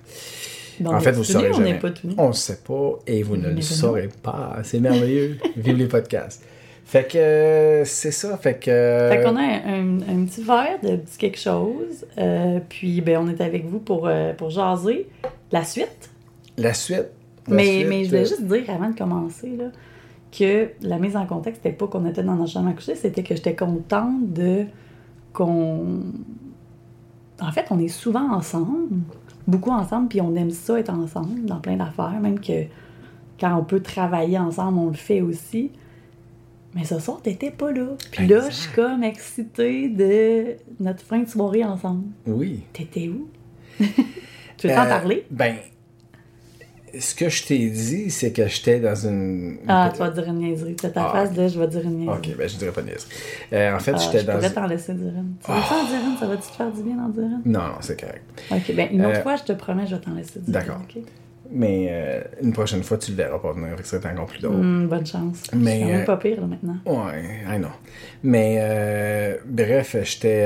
En 0.86 1.00
fait, 1.00 1.12
vous 1.12 1.24
tu 1.24 1.32
saurez 1.32 1.52
jamais. 1.52 1.78
On 2.18 2.28
ne 2.28 2.32
sait 2.32 2.58
pas 2.66 2.98
et 3.06 3.22
vous 3.22 3.36
ne 3.36 3.48
le 3.50 3.60
saurez 3.62 4.08
pas. 4.22 4.58
C'est 4.62 4.80
merveilleux. 4.80 5.36
Vive 5.56 5.76
les 5.76 5.86
podcasts. 5.88 6.44
Fait 6.84 7.06
que 7.06 7.18
euh, 7.18 7.84
c'est 7.84 8.10
ça. 8.12 8.36
Fait 8.38 8.58
que. 8.58 8.70
euh, 8.70 9.10
Fait 9.10 9.22
qu'on 9.22 9.36
a 9.36 9.42
un, 9.42 9.98
un- 10.00 10.00
un 10.22 10.24
petit 10.24 10.42
verre 10.42 10.78
de 10.82 10.96
petit 10.96 11.18
quelque 11.18 11.38
chose. 11.38 12.06
euh, 12.16 12.60
puis 12.68 13.00
ben, 13.02 13.18
on 13.22 13.28
est 13.28 13.40
avec 13.42 13.66
vous 13.66 13.78
pour, 13.78 14.06
euh, 14.06 14.32
pour 14.32 14.48
jaser 14.50 15.06
la 15.52 15.64
suite. 15.64 16.10
La 16.56 16.72
suite. 16.72 17.08
la 17.46 17.56
Mais, 17.56 17.64
suite, 17.80 17.86
mais 17.88 18.04
je 18.04 18.08
voulais 18.08 18.20
euh, 18.22 18.24
juste 18.24 18.42
dire 18.42 18.64
avant 18.70 18.88
de 18.90 18.96
commencer 18.96 19.50
là, 19.56 19.66
que 20.36 20.68
la 20.82 20.98
mise 20.98 21.14
en 21.16 21.26
contexte, 21.26 21.60
c'était 21.62 21.76
pas 21.76 21.86
qu'on 21.88 22.06
était 22.06 22.22
dans 22.22 22.36
notre 22.36 22.52
chambre 22.52 22.68
à 22.70 22.72
coucher, 22.72 22.94
c'était 22.94 23.22
que 23.22 23.34
j'étais 23.36 23.54
contente 23.54 24.32
de 24.32 24.64
qu'on. 25.34 26.00
En 27.40 27.52
fait, 27.52 27.66
on 27.70 27.78
est 27.78 27.88
souvent 27.88 28.32
ensemble, 28.32 28.96
beaucoup 29.48 29.70
ensemble, 29.70 30.08
puis 30.08 30.20
on 30.20 30.34
aime 30.36 30.50
ça 30.52 30.78
être 30.78 30.90
ensemble 30.90 31.44
dans 31.46 31.58
plein 31.58 31.76
d'affaires, 31.76 32.18
même 32.20 32.38
que 32.38 32.64
quand 33.40 33.56
on 33.56 33.64
peut 33.64 33.80
travailler 33.80 34.38
ensemble, 34.38 34.78
on 34.78 34.86
le 34.88 34.94
fait 34.94 35.20
aussi. 35.22 35.72
Mais 36.74 36.84
ce 36.84 36.98
soir, 36.98 37.20
t'étais 37.22 37.50
pas 37.50 37.72
là. 37.72 37.86
Puis 38.12 38.26
là, 38.26 38.48
je 38.50 38.54
suis 38.54 38.72
comme 38.74 39.02
excitée 39.02 39.88
de 39.88 40.56
notre 40.80 41.02
fin 41.02 41.20
de 41.20 41.28
soirée 41.28 41.64
ensemble. 41.64 42.04
Oui. 42.26 42.62
T'étais 42.72 43.08
où? 43.08 43.26
tu 43.78 44.68
veux 44.68 44.74
t'en 44.74 44.84
Euh, 44.84 44.88
parler? 44.88 45.24
Ben, 45.30 45.56
ce 46.98 47.14
que 47.14 47.28
je 47.28 47.44
t'ai 47.44 47.68
dit, 47.70 48.10
c'est 48.10 48.32
que 48.32 48.46
j'étais 48.48 48.80
dans 48.80 48.94
une. 48.94 49.58
Ah, 49.68 49.90
tu 49.92 49.98
vas 49.98 50.10
dire 50.10 50.24
une 50.28 50.38
niaiserie. 50.38 50.76
T'as 50.76 50.90
ta 50.90 51.06
Ah, 51.08 51.12
face 51.12 51.32
de 51.32 51.48
je 51.48 51.58
vais 51.58 51.66
dire 51.68 51.82
une 51.84 51.98
niaiserie. 52.00 52.18
Ok, 52.30 52.36
ben 52.36 52.48
je 52.48 52.56
dirais 52.56 52.72
pas 52.72 52.82
de 52.82 52.86
niaiserie. 52.86 53.08
Euh, 53.52 53.74
en 53.76 53.78
fait, 53.78 53.92
Ah, 53.94 53.98
j'étais 53.98 54.20
je 54.20 54.26
dans. 54.26 54.32
pourrais 54.34 54.50
t'en 54.52 54.66
laisser 54.66 54.94
dire 54.94 55.12
une. 55.16 55.34
Tu 55.44 55.50
veux 55.50 55.56
dire 55.58 56.08
une? 56.10 56.16
Ça 56.18 56.26
va-tu 56.26 56.48
te 56.48 56.56
faire 56.56 56.72
du 56.72 56.82
bien 56.82 56.96
d'en 56.96 57.08
dire 57.08 57.22
une? 57.24 57.42
Non, 57.52 57.60
non, 57.60 57.74
c'est 57.80 58.00
correct. 58.00 58.22
Ok, 58.50 58.74
ben 58.74 58.88
une 58.92 59.04
autre 59.06 59.18
Euh, 59.18 59.22
fois, 59.22 59.36
je 59.36 59.42
te 59.44 59.52
promets, 59.52 59.86
je 59.86 59.94
vais 59.96 60.00
t'en 60.00 60.14
laisser 60.14 60.40
dire 60.40 60.52
d'accord. 60.52 60.80
Mais 61.50 61.86
euh, 61.90 62.20
une 62.42 62.52
prochaine 62.52 62.82
fois, 62.82 62.98
tu 62.98 63.12
le 63.12 63.16
verras 63.16 63.38
pas 63.38 63.52
venir, 63.54 63.68
ça 63.82 63.98
va 63.98 64.10
être 64.10 64.14
encore 64.18 64.26
plus 64.26 64.42
drôle. 64.42 64.56
Hmm, 64.58 64.86
bonne 64.86 65.06
chance. 65.06 65.44
Mais, 65.54 65.80
Je 65.80 65.84
même 65.86 66.00
euh, 66.02 66.04
pas 66.04 66.18
pire, 66.18 66.38
là, 66.42 66.46
maintenant. 66.46 66.76
Ouais, 66.84 67.22
I 67.48 67.56
know. 67.56 67.68
Mais 68.22 68.58
euh, 68.60 69.36
bref, 69.46 69.96
j'étais 70.02 70.44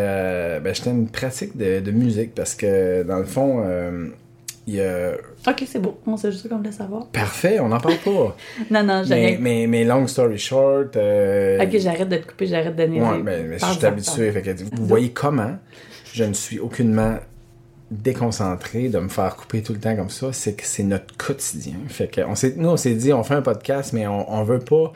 ben, 0.63 0.73
j'étais 0.73 0.91
une 0.91 1.09
pratique 1.09 1.57
de, 1.57 1.81
de 1.81 1.91
musique 1.91 2.37
parce 2.37 2.55
que 2.55 3.03
dans 3.03 3.19
le 3.19 3.25
fond, 3.25 3.65
il 4.67 4.75
y 4.75 4.81
a. 4.81 5.13
Ok, 5.47 5.65
c'est 5.67 5.81
beau. 5.81 5.99
On 6.07 6.17
sait 6.17 6.31
juste 6.31 6.49
qu'on 6.49 6.59
voulait 6.59 6.73
savoir. 6.73 7.07
Parfait, 7.09 7.59
on 7.61 7.69
n'en 7.69 7.81
parle 7.81 7.97
pas. 7.99 8.37
Non, 8.71 8.83
non, 8.85 9.03
j'ai 9.05 9.15
mais, 9.15 9.39
mais, 9.41 9.67
mais 9.67 9.85
long 9.85 10.07
story 10.07 10.39
short. 10.39 10.97
euh, 10.97 11.63
Ok, 11.65 11.79
j'arrête 11.79 12.09
de 12.09 12.17
te 12.19 12.27
couper, 12.29 12.47
j'arrête 12.47 12.77
de 12.77 12.85
niaiser. 12.85 13.07
Ouais, 13.07 13.19
mais, 13.23 13.43
mais 13.43 13.59
je 13.59 13.65
suis 13.67 13.87
habitué. 13.87 14.31
Fait 14.33 14.43
que 14.43 14.51
vous 14.77 14.87
voyez 14.87 15.11
comment 15.11 15.59
je 16.13 16.25
ne 16.25 16.33
suis 16.35 16.59
aucunement 16.59 17.17
déconcentré 17.91 18.89
de 18.89 18.99
me 18.99 19.09
faire 19.09 19.37
couper 19.37 19.63
tout 19.63 19.73
le 19.73 19.79
temps 19.79 19.95
comme 19.97 20.09
ça, 20.11 20.33
c'est 20.33 20.55
que 20.55 20.65
c'est 20.65 20.83
notre 20.83 21.15
quotidien. 21.17 21.75
Fait 21.89 22.09
que 22.09 22.21
on 22.23 22.35
nous, 22.61 22.71
on 22.71 22.77
s'est 22.77 22.95
dit, 22.95 23.13
on 23.13 23.23
fait 23.23 23.35
un 23.35 23.43
podcast, 23.43 23.93
mais 23.93 24.07
on, 24.07 24.33
on 24.33 24.43
veut 24.45 24.59
pas, 24.61 24.93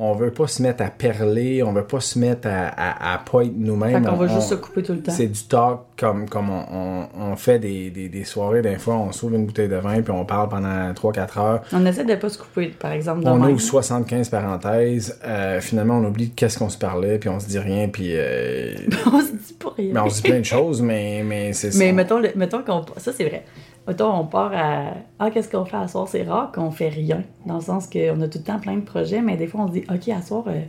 on 0.00 0.12
veut 0.14 0.30
pas 0.30 0.46
se 0.46 0.62
mettre 0.62 0.82
à 0.84 0.90
perler, 0.90 1.62
on 1.64 1.72
veut 1.72 1.84
pas 1.86 1.98
se 1.98 2.18
mettre 2.20 2.46
à, 2.46 2.68
à, 2.68 3.14
à 3.14 3.18
pas 3.18 3.42
être 3.44 3.52
nous-mêmes. 3.56 4.04
Fait 4.04 4.10
va 4.10 4.16
On- 4.16 4.28
juste 4.28 4.48
se 4.50 4.54
couper 4.54 4.82
tout 4.84 4.92
le 4.92 5.00
temps. 5.02 5.10
c'est 5.10 5.26
du 5.26 5.42
talk 5.42 5.80
comme, 5.98 6.28
comme 6.28 6.50
on, 6.50 6.64
on, 6.72 7.08
on 7.32 7.36
fait 7.36 7.58
des, 7.58 7.90
des, 7.90 8.08
des 8.08 8.22
soirées, 8.24 8.62
des 8.62 8.78
fois 8.78 8.94
on 8.94 9.10
s'ouvre 9.10 9.34
une 9.34 9.46
bouteille 9.46 9.68
de 9.68 9.74
vin 9.76 10.00
puis 10.00 10.12
on 10.12 10.24
parle 10.24 10.48
pendant 10.50 10.92
3-4 10.92 11.38
heures. 11.40 11.62
On 11.72 11.84
essaie 11.84 12.04
de 12.04 12.14
pas 12.14 12.28
se 12.28 12.38
couper, 12.38 12.68
par 12.68 12.92
exemple, 12.92 13.22
On 13.26 13.42
ouvre 13.42 13.60
75 13.60 14.28
parenthèses, 14.28 15.18
euh, 15.26 15.60
finalement 15.60 15.94
on 15.98 16.04
oublie 16.04 16.30
qu'est-ce 16.30 16.58
qu'on 16.58 16.68
se 16.68 16.78
parlait, 16.78 17.18
puis 17.18 17.28
on 17.28 17.40
se 17.40 17.48
dit 17.48 17.58
rien, 17.58 17.88
puis 17.88 18.12
euh, 18.14 18.74
on 19.12 19.20
se 19.20 19.32
dit 19.32 19.54
pas 19.58 19.70
rien. 19.76 19.90
mais 19.94 20.00
on 20.00 20.10
se 20.10 20.22
dit 20.22 20.28
plein 20.30 20.38
de 20.40 20.44
choses, 20.44 20.80
mais, 20.80 21.22
mais 21.24 21.52
c'est 21.52 21.72
ça. 21.72 21.78
Mais 21.78 21.92
mettons, 21.92 22.20
le- 22.20 22.32
mettons 22.36 22.62
qu'on. 22.62 22.84
Ça, 22.98 23.12
c'est 23.12 23.24
vrai. 23.24 23.44
Mettons, 23.88 24.12
on 24.12 24.26
part 24.26 24.52
à. 24.54 24.92
Ah, 25.18 25.30
qu'est-ce 25.30 25.50
qu'on 25.50 25.64
fait 25.64 25.78
à 25.78 25.88
soir? 25.88 26.06
C'est 26.06 26.22
rare 26.22 26.52
qu'on 26.52 26.70
fait 26.70 26.90
rien. 26.90 27.24
Dans 27.46 27.54
le 27.54 27.62
sens 27.62 27.86
qu'on 27.86 28.20
a 28.20 28.28
tout 28.28 28.38
le 28.38 28.44
temps 28.44 28.60
plein 28.60 28.76
de 28.76 28.82
projets, 28.82 29.22
mais 29.22 29.38
des 29.38 29.46
fois, 29.46 29.62
on 29.62 29.68
se 29.68 29.72
dit, 29.72 29.84
OK, 29.90 30.08
à 30.10 30.20
soir, 30.20 30.44
euh, 30.48 30.60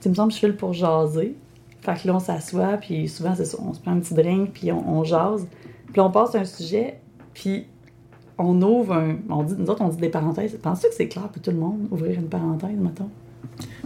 tu 0.00 0.10
me 0.10 0.14
semble, 0.14 0.30
je 0.30 0.36
file 0.36 0.54
pour 0.54 0.74
jaser. 0.74 1.34
Fait 1.80 1.94
que 1.94 2.06
là, 2.06 2.16
on 2.16 2.20
s'assoit, 2.20 2.76
puis 2.76 3.08
souvent, 3.08 3.34
c'est 3.34 3.46
ça. 3.46 3.56
On 3.66 3.72
se 3.72 3.80
prend 3.80 3.92
un 3.92 4.00
petit 4.00 4.12
drink, 4.12 4.52
puis 4.52 4.70
on, 4.72 4.86
on 4.86 5.04
jase. 5.04 5.48
Puis 5.86 5.96
là, 5.96 6.04
on 6.04 6.10
passe 6.10 6.34
un 6.34 6.44
sujet, 6.44 7.00
puis 7.32 7.64
on 8.36 8.60
ouvre 8.60 8.92
un. 8.92 9.16
On 9.30 9.42
dit, 9.42 9.54
nous 9.56 9.70
autres, 9.70 9.82
on 9.82 9.88
dit 9.88 9.96
des 9.96 10.10
parenthèses. 10.10 10.58
Penses-tu 10.62 10.88
que 10.88 10.94
c'est 10.94 11.08
clair 11.08 11.28
pour 11.28 11.40
tout 11.40 11.50
le 11.50 11.56
monde, 11.56 11.88
ouvrir 11.90 12.18
une 12.18 12.28
parenthèse, 12.28 12.76
mettons? 12.76 13.08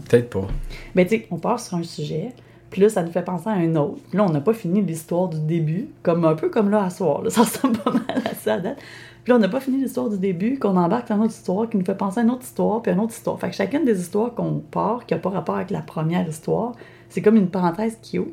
Peut-être 0.08 0.30
pas. 0.30 0.48
Ben, 0.96 1.06
tu 1.06 1.18
sais, 1.18 1.26
on 1.30 1.38
part 1.38 1.60
sur 1.60 1.76
un 1.76 1.84
sujet, 1.84 2.32
puis 2.74 2.82
là, 2.82 2.88
ça 2.88 3.04
nous 3.04 3.12
fait 3.12 3.22
penser 3.22 3.48
à 3.48 3.52
un 3.52 3.76
autre. 3.76 4.00
Puis 4.08 4.18
là, 4.18 4.24
on 4.24 4.30
n'a 4.30 4.40
pas 4.40 4.52
fini 4.52 4.82
l'histoire 4.82 5.28
du 5.28 5.38
début, 5.38 5.90
comme 6.02 6.24
un 6.24 6.34
peu 6.34 6.48
comme 6.48 6.70
là 6.70 6.82
à 6.82 6.90
soir. 6.90 7.22
Là. 7.22 7.30
Ça 7.30 7.42
ressemble 7.42 7.78
pas 7.78 7.92
mal 7.92 8.20
à 8.24 8.34
ça 8.34 8.58
date. 8.58 8.78
Puis 9.22 9.30
là, 9.30 9.36
on 9.36 9.38
n'a 9.38 9.48
pas 9.48 9.60
fini 9.60 9.80
l'histoire 9.80 10.08
du 10.08 10.18
début, 10.18 10.58
qu'on 10.58 10.76
embarque 10.76 11.08
dans 11.08 11.14
une 11.14 11.22
autre 11.22 11.34
histoire 11.34 11.70
qui 11.70 11.76
nous 11.76 11.84
fait 11.84 11.94
penser 11.94 12.18
à 12.18 12.22
une 12.24 12.32
autre 12.32 12.42
histoire, 12.42 12.82
puis 12.82 12.90
à 12.90 12.94
une 12.94 13.00
autre 13.00 13.12
histoire. 13.12 13.38
Fait 13.38 13.48
que 13.48 13.54
chacune 13.54 13.84
des 13.84 14.00
histoires 14.00 14.34
qu'on 14.34 14.54
part, 14.58 15.06
qui 15.06 15.14
n'a 15.14 15.20
pas 15.20 15.30
rapport 15.30 15.54
avec 15.54 15.70
la 15.70 15.82
première 15.82 16.28
histoire, 16.28 16.72
c'est 17.10 17.22
comme 17.22 17.36
une 17.36 17.48
parenthèse 17.48 17.96
qui 18.02 18.18
ouvre. 18.18 18.32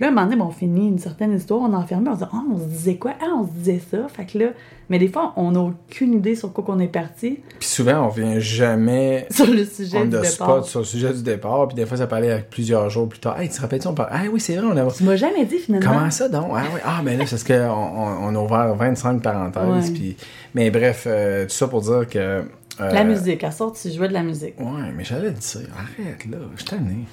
Puis 0.00 0.06
là, 0.06 0.12
un 0.12 0.14
moment 0.14 0.24
donné, 0.24 0.36
ben, 0.38 0.46
on 0.46 0.50
finit 0.50 0.88
une 0.88 0.98
certaine 0.98 1.34
histoire, 1.36 1.60
on 1.60 1.74
enferme, 1.74 2.08
on 2.08 2.14
se 2.14 2.20
dit, 2.24 2.30
ah, 2.32 2.42
on 2.50 2.58
se 2.58 2.64
disait 2.64 2.96
quoi? 2.96 3.12
Ah, 3.20 3.26
on 3.38 3.46
se 3.46 3.52
disait 3.52 3.82
ça. 3.90 3.98
Fait 4.08 4.24
que 4.24 4.38
là, 4.38 4.46
mais 4.88 4.98
des 4.98 5.08
fois, 5.08 5.34
on 5.36 5.50
n'a 5.50 5.60
aucune 5.60 6.14
idée 6.14 6.34
sur 6.34 6.50
quoi 6.54 6.64
qu'on 6.64 6.78
est 6.80 6.88
parti, 6.88 7.38
Puis 7.58 7.68
souvent, 7.68 8.06
on 8.06 8.08
vient 8.08 8.38
jamais 8.38 9.26
sur 9.30 9.44
le 9.46 9.62
sujet 9.66 10.02
du 10.04 10.08
départ. 10.08 10.24
spot 10.24 10.64
sur 10.64 10.78
le 10.80 10.86
sujet 10.86 11.12
du 11.12 11.22
départ, 11.22 11.68
puis 11.68 11.74
des 11.76 11.84
fois, 11.84 11.98
ça 11.98 12.06
peut 12.06 12.16
aller 12.16 12.30
avec 12.30 12.48
plusieurs 12.48 12.88
jours 12.88 13.10
plus 13.10 13.18
tard. 13.20 13.38
Hey, 13.38 13.50
tu 13.50 13.56
te 13.56 13.60
rappelles-tu, 13.60 13.88
on 13.88 13.92
parle. 13.94 14.08
Ah 14.10 14.22
oui, 14.32 14.40
c'est 14.40 14.56
vrai, 14.56 14.66
on 14.72 14.76
a. 14.78 14.90
Tu 14.90 15.04
m'as 15.04 15.16
jamais 15.16 15.44
dit 15.44 15.58
finalement. 15.58 15.92
Comment 15.92 16.10
ça 16.10 16.30
donc? 16.30 16.50
Ah 16.56 16.62
oui, 16.72 16.80
ah 16.82 17.00
ben 17.04 17.18
là, 17.18 17.26
c'est 17.26 17.36
parce 17.36 17.44
qu'on 17.44 17.70
on, 17.70 18.34
on 18.34 18.34
a 18.34 18.38
ouvert 18.42 18.74
25 18.74 19.20
parenthèses. 19.22 19.90
Puis... 19.90 20.16
Mais 20.54 20.70
bref, 20.70 21.04
euh, 21.06 21.44
tout 21.44 21.50
ça 21.50 21.68
pour 21.68 21.82
dire 21.82 22.08
que. 22.08 22.18
euh, 22.18 22.42
La 22.80 23.04
musique, 23.04 23.44
à 23.44 23.50
sort, 23.50 23.74
tu 23.74 23.90
jouais 23.92 24.08
de 24.08 24.14
la 24.14 24.22
musique. 24.22 24.54
Ouais, 24.58 24.90
mais 24.96 25.04
j'allais 25.04 25.32
te 25.34 25.40
dire, 25.40 25.68
arrête 25.76 26.24
là, 26.24 26.38
je 26.56 26.62
suis 26.62 26.70
tanné. 26.70 27.04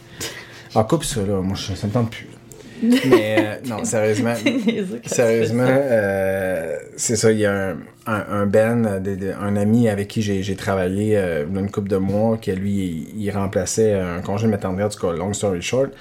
Ah, 0.74 0.86
coupe 0.86 1.04
ça 1.04 1.22
là, 1.22 1.42
moi 1.42 1.56
je- 1.56 1.74
ça 1.74 1.86
me 1.88 1.92
tente 1.92 2.12
plus. 2.12 2.28
Mais 2.84 3.36
euh, 3.40 3.56
non, 3.70 3.84
sérieusement. 3.86 4.34
Sérieusement, 5.06 5.66
euh, 5.68 6.76
c'est 6.96 7.16
ça. 7.16 7.32
Il 7.32 7.40
y 7.40 7.46
a 7.46 7.70
un, 7.72 7.78
un, 8.06 8.26
un 8.42 8.46
Ben, 8.46 8.86
euh, 8.86 9.00
de- 9.00 9.16
de- 9.16 9.34
un 9.40 9.56
ami 9.56 9.90
avec 9.90 10.08
qui 10.08 10.22
j'ai 10.22 10.44
j'ai 10.44 10.56
travaillé 10.56 11.18
euh, 11.18 11.46
il 11.50 11.56
y 11.56 11.58
a 11.58 11.62
une 11.62 11.72
couple 11.72 11.90
de 11.90 11.98
mois, 11.98 12.38
qui 12.38 12.52
lui, 12.54 13.08
il, 13.16 13.24
il 13.24 13.32
remplaçait 13.32 13.94
un 13.94 14.22
congé 14.22 14.46
de 14.48 14.52
maternité, 14.52 14.84
en 14.84 14.90
tout 14.90 15.00
cas, 15.08 15.14
long 15.14 15.34
story 15.34 15.62
short. 15.62 15.92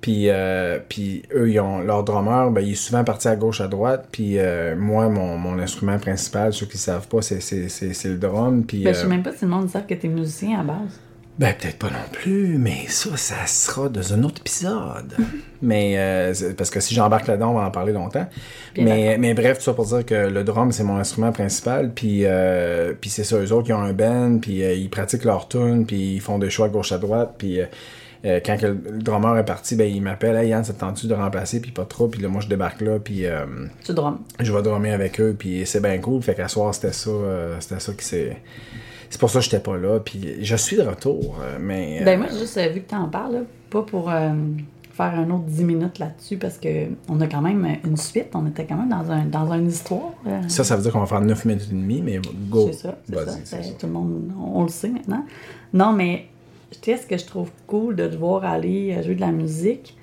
Puis, 0.00 0.30
euh, 0.30 0.78
puis 0.88 1.22
eux, 1.34 1.50
ils 1.50 1.60
ont, 1.60 1.80
leur 1.80 2.04
drummer, 2.04 2.50
ben, 2.50 2.62
il 2.62 2.72
est 2.72 2.74
souvent 2.74 3.04
parti 3.04 3.28
à 3.28 3.36
gauche, 3.36 3.60
à 3.60 3.68
droite. 3.68 4.08
Puis 4.10 4.38
euh, 4.38 4.74
moi, 4.74 5.10
mon, 5.10 5.36
mon 5.36 5.58
instrument 5.58 5.98
principal, 5.98 6.54
ceux 6.54 6.64
qui 6.64 6.76
ne 6.76 6.80
savent 6.80 7.06
pas, 7.06 7.20
c'est 7.20 7.40
c'est- 7.40 7.68
c'est- 7.68 7.92
c'est 7.92 8.08
le 8.08 8.16
drum. 8.16 8.64
Puis, 8.64 8.82
Ben, 8.84 8.94
je 8.94 9.00
sais 9.00 9.06
même 9.06 9.22
pas 9.22 9.32
si 9.32 9.44
le 9.44 9.50
monde 9.50 9.68
sait 9.68 9.82
que 9.86 9.92
t'es 9.92 10.08
musicien 10.08 10.60
à 10.60 10.62
base. 10.62 10.98
Ben, 11.40 11.54
peut-être 11.58 11.78
pas 11.78 11.88
non 11.88 12.04
plus, 12.12 12.58
mais 12.58 12.84
ça, 12.88 13.16
ça 13.16 13.46
sera 13.46 13.88
dans 13.88 14.12
un 14.12 14.22
autre 14.24 14.42
épisode. 14.42 15.16
mais, 15.62 15.94
euh, 15.96 16.34
parce 16.54 16.68
que 16.68 16.80
si 16.80 16.94
j'embarque 16.94 17.28
là-dedans, 17.28 17.52
on 17.52 17.54
va 17.54 17.64
en 17.64 17.70
parler 17.70 17.94
longtemps. 17.94 18.28
Bien 18.74 18.84
Mais, 18.84 19.16
mais 19.18 19.32
bref, 19.32 19.56
tout 19.56 19.64
ça 19.64 19.72
pour 19.72 19.86
dire 19.86 20.04
que 20.04 20.28
le 20.28 20.44
drum, 20.44 20.70
c'est 20.70 20.82
mon 20.82 20.98
instrument 20.98 21.32
principal. 21.32 21.92
Puis, 21.94 22.26
euh, 22.26 22.92
puis 22.92 23.08
c'est 23.08 23.24
ça, 23.24 23.36
eux 23.38 23.52
autres, 23.52 23.64
qui 23.64 23.72
ont 23.72 23.80
un 23.80 23.94
band, 23.94 24.36
puis 24.38 24.62
euh, 24.62 24.74
ils 24.74 24.90
pratiquent 24.90 25.24
leur 25.24 25.48
tune, 25.48 25.86
puis 25.86 26.16
ils 26.16 26.20
font 26.20 26.38
des 26.38 26.50
choix 26.50 26.66
à 26.66 26.68
gauche 26.68 26.92
à 26.92 26.98
droite. 26.98 27.36
Puis 27.38 27.58
euh, 27.58 28.40
quand 28.44 28.58
que 28.58 28.66
le, 28.66 28.78
le 28.92 29.02
drummer 29.02 29.38
est 29.38 29.46
parti, 29.46 29.76
ben, 29.76 29.90
il 29.90 30.02
m'appelle, 30.02 30.36
hey 30.36 30.50
Yann, 30.50 30.62
ça 30.62 30.74
te 30.74 31.06
de 31.06 31.14
remplacer? 31.14 31.60
Puis 31.60 31.70
pas 31.70 31.86
trop. 31.86 32.08
Puis 32.08 32.20
là, 32.20 32.28
moi, 32.28 32.42
je 32.42 32.48
débarque 32.48 32.82
là, 32.82 32.98
puis 32.98 33.24
Tu 33.82 33.94
drums. 33.94 34.18
je 34.40 34.52
vais 34.52 34.60
drummer 34.60 34.92
avec 34.92 35.18
eux, 35.18 35.34
puis 35.38 35.62
c'est 35.64 35.80
bien 35.80 35.96
cool. 36.00 36.20
Fait 36.20 36.34
qu'à 36.34 36.48
soir, 36.48 36.74
c'était 36.74 36.92
ça, 36.92 37.10
c'était 37.60 37.80
ça 37.80 37.92
qui 37.94 38.04
s'est. 38.04 38.36
C'est 39.10 39.18
pour 39.20 39.28
ça 39.28 39.40
que 39.40 39.44
j'étais 39.44 39.60
pas 39.60 39.76
là. 39.76 40.00
Puis 40.00 40.42
je 40.42 40.56
suis 40.56 40.76
de 40.76 40.82
retour, 40.82 41.36
euh, 41.42 41.58
mais. 41.60 41.98
euh, 42.00 42.04
Ben 42.04 42.18
moi, 42.18 42.28
juste 42.28 42.56
euh, 42.56 42.68
vu 42.68 42.80
que 42.80 42.88
tu 42.88 42.94
en 42.94 43.08
parles, 43.08 43.32
là, 43.34 43.40
pas 43.68 43.82
pour 43.82 44.08
euh, 44.10 44.30
faire 44.92 45.14
un 45.18 45.28
autre 45.30 45.44
10 45.46 45.64
minutes 45.64 45.98
là-dessus, 45.98 46.36
parce 46.36 46.58
que 46.58 46.86
on 47.08 47.20
a 47.20 47.26
quand 47.26 47.40
même 47.42 47.66
une 47.84 47.96
suite, 47.96 48.28
on 48.34 48.46
était 48.46 48.64
quand 48.66 48.76
même 48.76 48.88
dans, 48.88 49.10
un, 49.10 49.24
dans 49.24 49.52
une 49.52 49.68
histoire. 49.68 50.12
euh, 50.26 50.40
Ça, 50.48 50.62
ça 50.64 50.76
veut 50.76 50.82
dire 50.82 50.92
qu'on 50.92 51.00
va 51.00 51.06
faire 51.06 51.20
9 51.20 51.44
minutes 51.44 51.66
et 51.70 51.74
demie, 51.74 52.00
mais 52.02 52.20
go. 52.48 52.68
C'est 52.70 52.78
ça, 52.78 52.98
c'est 53.08 53.14
ça. 53.16 53.24
Ben, 53.24 53.44
ça. 53.44 53.56
Tout 53.78 53.86
le 53.86 53.92
monde, 53.92 54.32
on 54.40 54.62
le 54.62 54.68
sait 54.68 54.88
maintenant. 54.88 55.24
Non, 55.74 55.92
mais 55.92 56.26
tu 56.70 56.78
sais, 56.92 56.96
ce 56.98 57.06
que 57.06 57.18
je 57.18 57.24
trouve 57.26 57.50
cool 57.66 57.96
de 57.96 58.06
te 58.06 58.14
voir 58.16 58.44
aller 58.44 58.94
euh, 58.96 59.02
jouer 59.02 59.16
de 59.16 59.20
la 59.20 59.32
musique, 59.32 59.96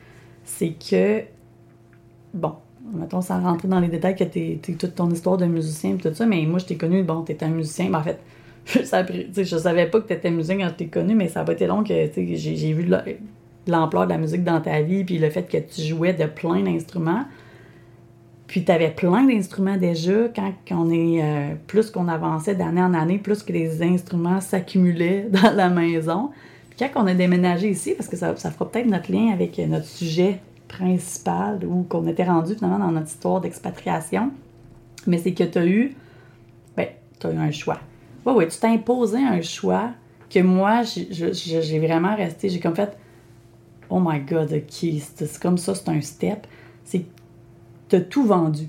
c'est 0.43 0.71
que, 0.73 1.21
bon, 2.33 2.53
mettons, 2.93 3.21
sans 3.21 3.41
rentrer 3.41 3.67
dans 3.69 3.79
les 3.79 3.87
détails 3.87 4.15
que 4.15 4.23
t'es, 4.25 4.59
t'es 4.61 4.73
toute 4.73 4.95
ton 4.95 5.09
histoire 5.11 5.37
de 5.37 5.45
musicien 5.45 5.91
et 5.93 5.97
tout 5.97 6.13
ça, 6.13 6.25
mais 6.25 6.41
moi, 6.45 6.59
je 6.59 6.65
t'ai 6.65 6.75
connu, 6.75 7.03
bon, 7.03 7.21
t'étais 7.21 7.45
un 7.45 7.49
musicien, 7.49 7.89
ben, 7.89 7.99
en 7.99 8.03
fait, 8.03 8.19
sais, 8.83 9.45
je 9.45 9.57
savais 9.57 9.87
pas 9.87 10.01
que 10.01 10.07
t'étais 10.07 10.29
musicien 10.29 10.57
quand 10.57 10.69
je 10.69 10.73
t'ai 10.73 10.87
connu, 10.87 11.15
mais 11.15 11.29
ça 11.29 11.41
a 11.41 11.43
pas 11.45 11.53
été 11.53 11.67
long 11.67 11.83
que, 11.83 11.93
j'ai, 12.15 12.73
vu 12.73 12.83
le- 12.83 13.17
l'ampleur 13.67 14.05
de 14.05 14.11
la 14.11 14.17
musique 14.17 14.43
dans 14.43 14.59
ta 14.59 14.81
vie, 14.81 15.03
puis 15.03 15.17
le 15.17 15.29
fait 15.29 15.43
que 15.43 15.57
tu 15.57 15.81
jouais 15.81 16.13
de 16.13 16.25
plein 16.25 16.61
d'instruments. 16.61 17.25
Puis 18.47 18.63
tu 18.63 18.71
avais 18.71 18.91
plein 18.91 19.23
d'instruments 19.25 19.77
déjà 19.77 20.29
quand 20.33 20.53
on 20.71 20.89
est 20.89 21.21
euh, 21.21 21.53
plus 21.67 21.91
qu'on 21.91 22.07
avançait 22.07 22.55
d'année 22.55 22.81
en 22.81 22.93
année, 22.93 23.17
plus 23.17 23.43
que 23.43 23.51
les 23.51 23.83
instruments 23.83 24.41
s'accumulaient 24.41 25.27
dans 25.29 25.53
la 25.53 25.69
maison. 25.69 26.29
Puis 26.69 26.79
quand 26.93 27.03
on 27.03 27.07
a 27.07 27.13
déménagé 27.13 27.69
ici, 27.69 27.93
parce 27.95 28.09
que 28.09 28.15
ça, 28.15 28.35
ça 28.37 28.51
fera 28.51 28.69
peut-être 28.69 28.87
notre 28.87 29.11
lien 29.11 29.31
avec 29.33 29.57
notre 29.59 29.85
sujet 29.85 30.39
principal 30.67 31.59
ou 31.65 31.83
qu'on 31.83 32.05
était 32.07 32.25
rendu 32.25 32.55
finalement 32.55 32.79
dans 32.79 32.91
notre 32.91 33.07
histoire 33.07 33.41
d'expatriation, 33.41 34.31
mais 35.05 35.17
c'est 35.17 35.33
que 35.33 35.43
tu 35.43 35.57
as 35.57 35.65
eu, 35.65 35.95
ben, 36.75 36.87
tu 37.19 37.27
as 37.27 37.31
eu 37.31 37.37
un 37.37 37.51
choix. 37.51 37.79
Oui, 38.27 38.33
oui, 38.35 38.47
tu 38.49 38.59
t'es 38.59 38.67
imposé 38.67 39.19
un 39.19 39.41
choix 39.41 39.91
que 40.29 40.41
moi, 40.41 40.81
j'ai 40.83 41.79
vraiment 41.79 42.13
resté, 42.13 42.49
j'ai 42.49 42.59
comme 42.59 42.75
fait, 42.75 42.97
oh 43.89 44.01
my 44.03 44.19
god, 44.19 44.51
ok, 44.51 44.89
c'est 44.99 45.39
comme 45.39 45.57
ça, 45.57 45.73
c'est 45.73 45.87
un 45.87 46.01
step. 46.01 46.45
C'est 46.83 47.05
t'as 47.87 48.01
tout 48.01 48.25
vendu. 48.25 48.67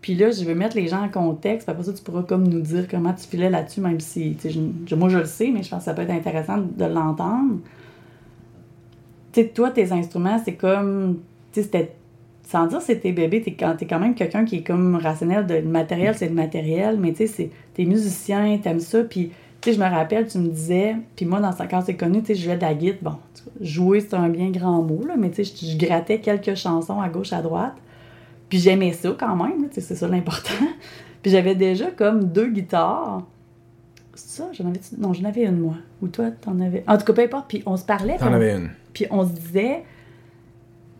Puis 0.00 0.14
là, 0.14 0.30
je 0.30 0.44
vais 0.44 0.54
mettre 0.54 0.76
les 0.76 0.86
gens 0.86 1.02
en 1.02 1.08
contexte, 1.08 1.68
après 1.68 1.82
ça, 1.82 1.92
tu 1.92 2.00
pourras 2.00 2.22
comme 2.22 2.46
nous 2.46 2.60
dire 2.60 2.86
comment 2.88 3.12
tu 3.12 3.26
filais 3.26 3.50
là-dessus, 3.50 3.80
même 3.80 3.98
si, 3.98 4.36
moi 4.92 5.08
je 5.08 5.18
le 5.18 5.24
sais, 5.24 5.50
mais 5.50 5.64
je 5.64 5.70
pense 5.70 5.80
que 5.80 5.86
ça 5.86 5.92
peut 5.94 6.02
être 6.02 6.10
intéressant 6.10 6.58
de 6.58 6.84
l'entendre. 6.84 7.56
Tu 9.32 9.42
sais, 9.42 9.48
toi, 9.48 9.72
tes 9.72 9.90
instruments, 9.90 10.40
c'est 10.44 10.54
comme, 10.54 11.18
tu 11.50 11.60
sais, 11.60 11.62
c'était, 11.64 11.96
sans 12.46 12.66
dire 12.66 12.80
c'est 12.80 13.00
tes 13.00 13.10
bébés, 13.12 13.42
t'es 13.42 13.52
quand, 13.52 13.74
t'es 13.76 13.86
quand 13.86 13.98
même 13.98 14.14
quelqu'un 14.14 14.44
qui 14.44 14.56
est 14.58 14.62
comme 14.62 14.94
rationnel, 14.96 15.46
de, 15.46 15.54
le 15.54 15.62
matériel, 15.62 16.14
c'est 16.16 16.28
le 16.28 16.34
matériel, 16.34 16.96
mais 16.98 17.10
tu 17.10 17.18
sais, 17.18 17.26
c'est- 17.26 17.50
t'es 17.74 17.84
musicien, 17.84 18.56
t'aimes 18.62 18.78
ça, 18.80 19.02
puis 19.02 19.32
tu 19.60 19.70
sais, 19.70 19.76
je 19.76 19.80
me 19.82 19.88
rappelle, 19.90 20.28
tu 20.28 20.38
me 20.38 20.48
disais, 20.48 20.94
puis 21.16 21.26
moi, 21.26 21.40
dans 21.40 21.52
quand 21.68 21.82
c'est 21.84 21.96
connu, 21.96 22.20
tu 22.20 22.28
sais, 22.28 22.34
je 22.36 22.44
jouais 22.44 22.56
de 22.56 22.62
la 22.62 22.72
guitare, 22.74 23.02
bon, 23.02 23.16
tu 23.34 23.42
vois, 23.42 23.52
jouer, 23.60 24.00
c'est 24.00 24.14
un 24.14 24.28
bien 24.28 24.50
grand 24.50 24.80
mot, 24.82 25.00
là, 25.06 25.14
mais 25.18 25.30
tu 25.30 25.44
sais, 25.44 25.52
je, 25.60 25.72
je 25.72 25.76
grattais 25.76 26.20
quelques 26.20 26.54
chansons 26.54 27.00
à 27.00 27.08
gauche, 27.08 27.32
à 27.32 27.42
droite, 27.42 27.74
puis 28.48 28.58
j'aimais 28.58 28.92
ça 28.92 29.14
quand 29.18 29.34
même, 29.34 29.68
tu 29.68 29.74
sais, 29.74 29.80
c'est 29.80 29.96
ça 29.96 30.06
l'important. 30.08 30.54
Puis 31.22 31.32
j'avais 31.32 31.56
déjà 31.56 31.86
comme 31.90 32.26
deux 32.26 32.46
guitares. 32.46 33.24
C'est 34.14 34.42
ça? 34.42 34.48
J'en 34.52 34.68
avais 34.68 34.78
Non, 34.96 35.12
j'en 35.12 35.24
avais 35.24 35.42
une, 35.44 35.58
moi. 35.58 35.74
Ou 36.00 36.06
toi, 36.06 36.30
t'en 36.30 36.60
avais? 36.60 36.84
En 36.86 36.96
tout 36.96 37.04
cas, 37.04 37.12
peu 37.14 37.22
importe. 37.22 37.46
Puis 37.48 37.64
on 37.66 37.76
se 37.76 37.84
parlait. 37.84 38.16
T'en 38.16 38.32
avais 38.32 38.54
une. 38.54 38.70
Puis 38.92 39.06
on 39.10 39.26
se 39.26 39.32
disait. 39.32 39.82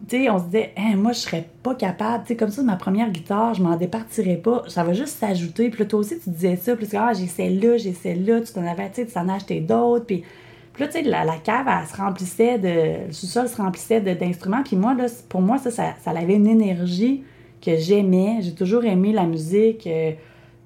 Tu 0.08 0.24
sais, 0.24 0.30
on 0.30 0.38
se 0.38 0.44
disait, 0.44 0.72
Hein, 0.76 0.96
moi, 0.96 1.12
je 1.12 1.20
serais 1.20 1.48
pas 1.62 1.74
capable. 1.74 2.24
Tu 2.24 2.28
sais, 2.28 2.36
comme 2.36 2.50
ça, 2.50 2.62
ma 2.62 2.76
première 2.76 3.10
guitare, 3.10 3.54
je 3.54 3.62
m'en 3.62 3.76
départirais 3.76 4.36
pas. 4.36 4.64
Ça 4.68 4.84
va 4.84 4.92
juste 4.92 5.18
s'ajouter. 5.18 5.70
Puis 5.70 5.80
là, 5.80 5.86
toi 5.86 6.00
aussi, 6.00 6.18
tu 6.18 6.30
disais 6.30 6.56
ça. 6.56 6.76
Puis 6.76 6.88
ah, 6.94 7.12
j'ai 7.14 7.26
celle-là, 7.26 7.76
j'ai 7.78 7.92
celle-là. 7.92 8.40
Tu 8.42 8.52
t'en 8.52 8.66
avais, 8.66 8.90
tu 8.90 9.06
t'en 9.06 9.28
as 9.28 9.34
acheté 9.34 9.60
d'autres. 9.60 10.06
Puis. 10.06 10.24
Puis 10.72 10.84
là, 10.84 10.88
tu 10.88 10.98
sais, 10.98 11.02
la, 11.02 11.24
la 11.24 11.38
cave, 11.38 11.66
elle 11.68 11.86
se 11.88 11.96
remplissait 11.96 12.58
de. 12.58 13.06
Le 13.06 13.12
sous-sol 13.12 13.48
se 13.48 13.56
remplissait 13.56 14.00
d'instruments. 14.00 14.62
Puis 14.62 14.76
moi, 14.76 14.94
là, 14.94 15.06
pour 15.28 15.40
moi, 15.40 15.58
ça, 15.58 15.70
ça, 15.70 15.94
ça 16.04 16.10
avait 16.10 16.34
une 16.34 16.46
énergie 16.46 17.22
que 17.60 17.76
j'aimais. 17.76 18.38
J'ai 18.42 18.54
toujours 18.54 18.84
aimé 18.84 19.12
la 19.12 19.24
musique. 19.24 19.86
euh, 19.86 20.12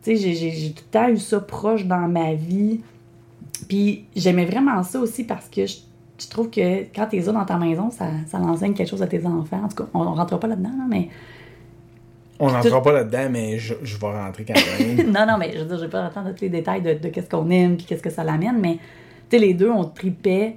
j'ai 0.04 0.72
tout 0.74 0.84
le 0.86 0.90
temps 0.90 1.08
eu 1.08 1.18
ça 1.18 1.40
proche 1.40 1.84
dans 1.86 2.08
ma 2.08 2.34
vie. 2.34 2.80
Puis 3.68 4.04
j'aimais 4.16 4.46
vraiment 4.46 4.82
ça 4.82 4.98
aussi 4.98 5.24
parce 5.24 5.48
que 5.48 5.66
je, 5.66 5.76
je 6.20 6.28
trouve 6.28 6.50
que 6.50 6.82
quand 6.94 7.06
t'es 7.06 7.20
là 7.20 7.32
dans 7.32 7.44
ta 7.44 7.56
maison, 7.56 7.90
ça, 7.90 8.06
ça 8.26 8.38
enseigne 8.38 8.74
quelque 8.74 8.88
chose 8.88 9.02
à 9.02 9.06
tes 9.06 9.24
enfants? 9.24 9.62
En 9.64 9.68
tout 9.68 9.84
cas, 9.84 9.90
on, 9.94 10.00
on 10.00 10.14
rentre 10.14 10.38
pas 10.38 10.48
là-dedans, 10.48 10.70
là, 10.70 10.84
mais. 10.88 11.08
On 12.38 12.50
n'entrera 12.50 12.82
pas 12.82 12.92
là-dedans, 12.92 13.28
mais 13.30 13.58
je, 13.58 13.74
je 13.82 13.98
vais 13.98 14.06
rentrer 14.06 14.46
quand 14.46 14.54
même. 14.54 15.06
non, 15.12 15.26
non, 15.26 15.36
mais 15.38 15.52
je 15.52 15.58
veux 15.58 15.66
dire, 15.66 15.76
je 15.76 15.82
vais 15.82 15.90
pas 15.90 16.06
attendre 16.06 16.34
tous 16.34 16.40
les 16.40 16.48
détails 16.48 16.80
de, 16.80 16.94
de 16.94 17.08
qu'est-ce 17.08 17.28
qu'on 17.28 17.50
aime 17.50 17.76
puis 17.76 17.84
qu'est-ce 17.84 18.02
que 18.02 18.10
ça 18.10 18.24
l'amène, 18.24 18.58
mais 18.58 18.78
tu 19.28 19.36
sais, 19.36 19.38
les 19.38 19.52
deux, 19.52 19.70
on 19.70 19.84
tripait 19.84 20.56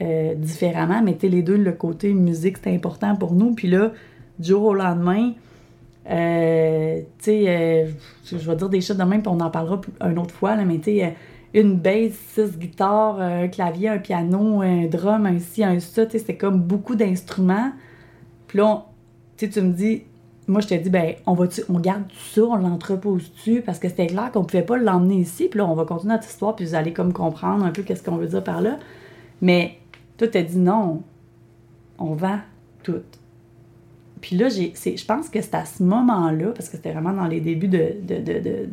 euh, 0.00 0.34
différemment, 0.34 1.02
mais 1.02 1.14
tu 1.14 1.22
sais, 1.22 1.28
les 1.28 1.42
deux, 1.42 1.56
le 1.56 1.72
côté 1.72 2.12
musique, 2.12 2.56
c'était 2.56 2.74
important 2.74 3.16
pour 3.16 3.34
nous. 3.34 3.54
Puis 3.54 3.68
là, 3.68 3.92
du 4.38 4.48
jour 4.48 4.64
au 4.64 4.74
lendemain, 4.74 5.32
euh, 6.10 7.00
tu 7.18 7.24
sais, 7.24 7.44
euh, 7.48 7.86
je 8.26 8.36
vais 8.36 8.56
dire 8.56 8.68
des 8.68 8.80
choses 8.80 8.96
de 8.96 9.04
même, 9.04 9.22
puis 9.22 9.32
on 9.32 9.40
en 9.40 9.50
parlera 9.50 9.80
une 10.02 10.18
autre 10.18 10.34
fois, 10.34 10.56
là, 10.56 10.64
mais 10.64 10.78
tu 10.78 10.84
sais, 10.84 11.04
euh, 11.04 11.08
une 11.54 11.76
bass, 11.76 12.12
six 12.34 12.58
guitares, 12.58 13.18
euh, 13.20 13.44
un 13.44 13.48
clavier, 13.48 13.88
un 13.88 13.98
piano, 13.98 14.60
un 14.60 14.86
drum, 14.86 15.24
un 15.26 15.38
ci, 15.38 15.62
un 15.64 15.78
ça, 15.80 16.08
c'était 16.10 16.36
comme 16.36 16.60
beaucoup 16.60 16.96
d'instruments. 16.96 17.72
Puis 18.48 18.58
là, 18.58 18.66
on- 18.66 18.82
tu 19.36 19.46
me 19.60 19.72
dis, 19.72 20.02
moi, 20.46 20.60
je 20.60 20.68
te 20.68 20.74
dis, 20.74 20.90
ben, 20.90 21.14
on 21.26 21.34
va 21.34 21.46
on 21.68 21.78
garde 21.80 22.06
tout 22.08 22.16
ça, 22.16 22.42
on 22.42 22.56
l'entrepose-tu, 22.56 23.62
parce 23.62 23.78
que 23.78 23.88
c'était 23.88 24.08
clair 24.08 24.30
qu'on 24.32 24.44
pouvait 24.44 24.62
pas 24.62 24.76
l'emmener 24.76 25.16
ici. 25.16 25.48
Puis 25.48 25.58
là, 25.58 25.66
on 25.66 25.74
va 25.74 25.84
continuer 25.84 26.14
notre 26.14 26.28
histoire, 26.28 26.54
puis 26.56 26.66
vous 26.66 26.74
allez 26.74 26.92
comme 26.92 27.12
comprendre 27.12 27.64
un 27.64 27.70
peu 27.70 27.82
qu'est-ce 27.82 28.02
qu'on 28.02 28.16
veut 28.16 28.26
dire 28.26 28.44
par 28.44 28.60
là. 28.60 28.78
Mais 29.40 29.78
toi, 30.18 30.28
t'as 30.28 30.42
dit 30.42 30.58
non, 30.58 31.02
on 31.98 32.14
vend 32.14 32.38
tout. 32.82 33.02
Puis 34.20 34.36
là, 34.36 34.48
je 34.48 35.04
pense 35.04 35.28
que 35.28 35.40
c'est 35.40 35.54
à 35.54 35.64
ce 35.64 35.82
moment-là, 35.82 36.46
parce 36.52 36.68
que 36.68 36.76
c'était 36.76 36.92
vraiment 36.92 37.12
dans 37.12 37.26
les 37.26 37.40
débuts 37.40 37.68
de, 37.68 37.94
de, 38.02 38.18
de- 38.22 38.68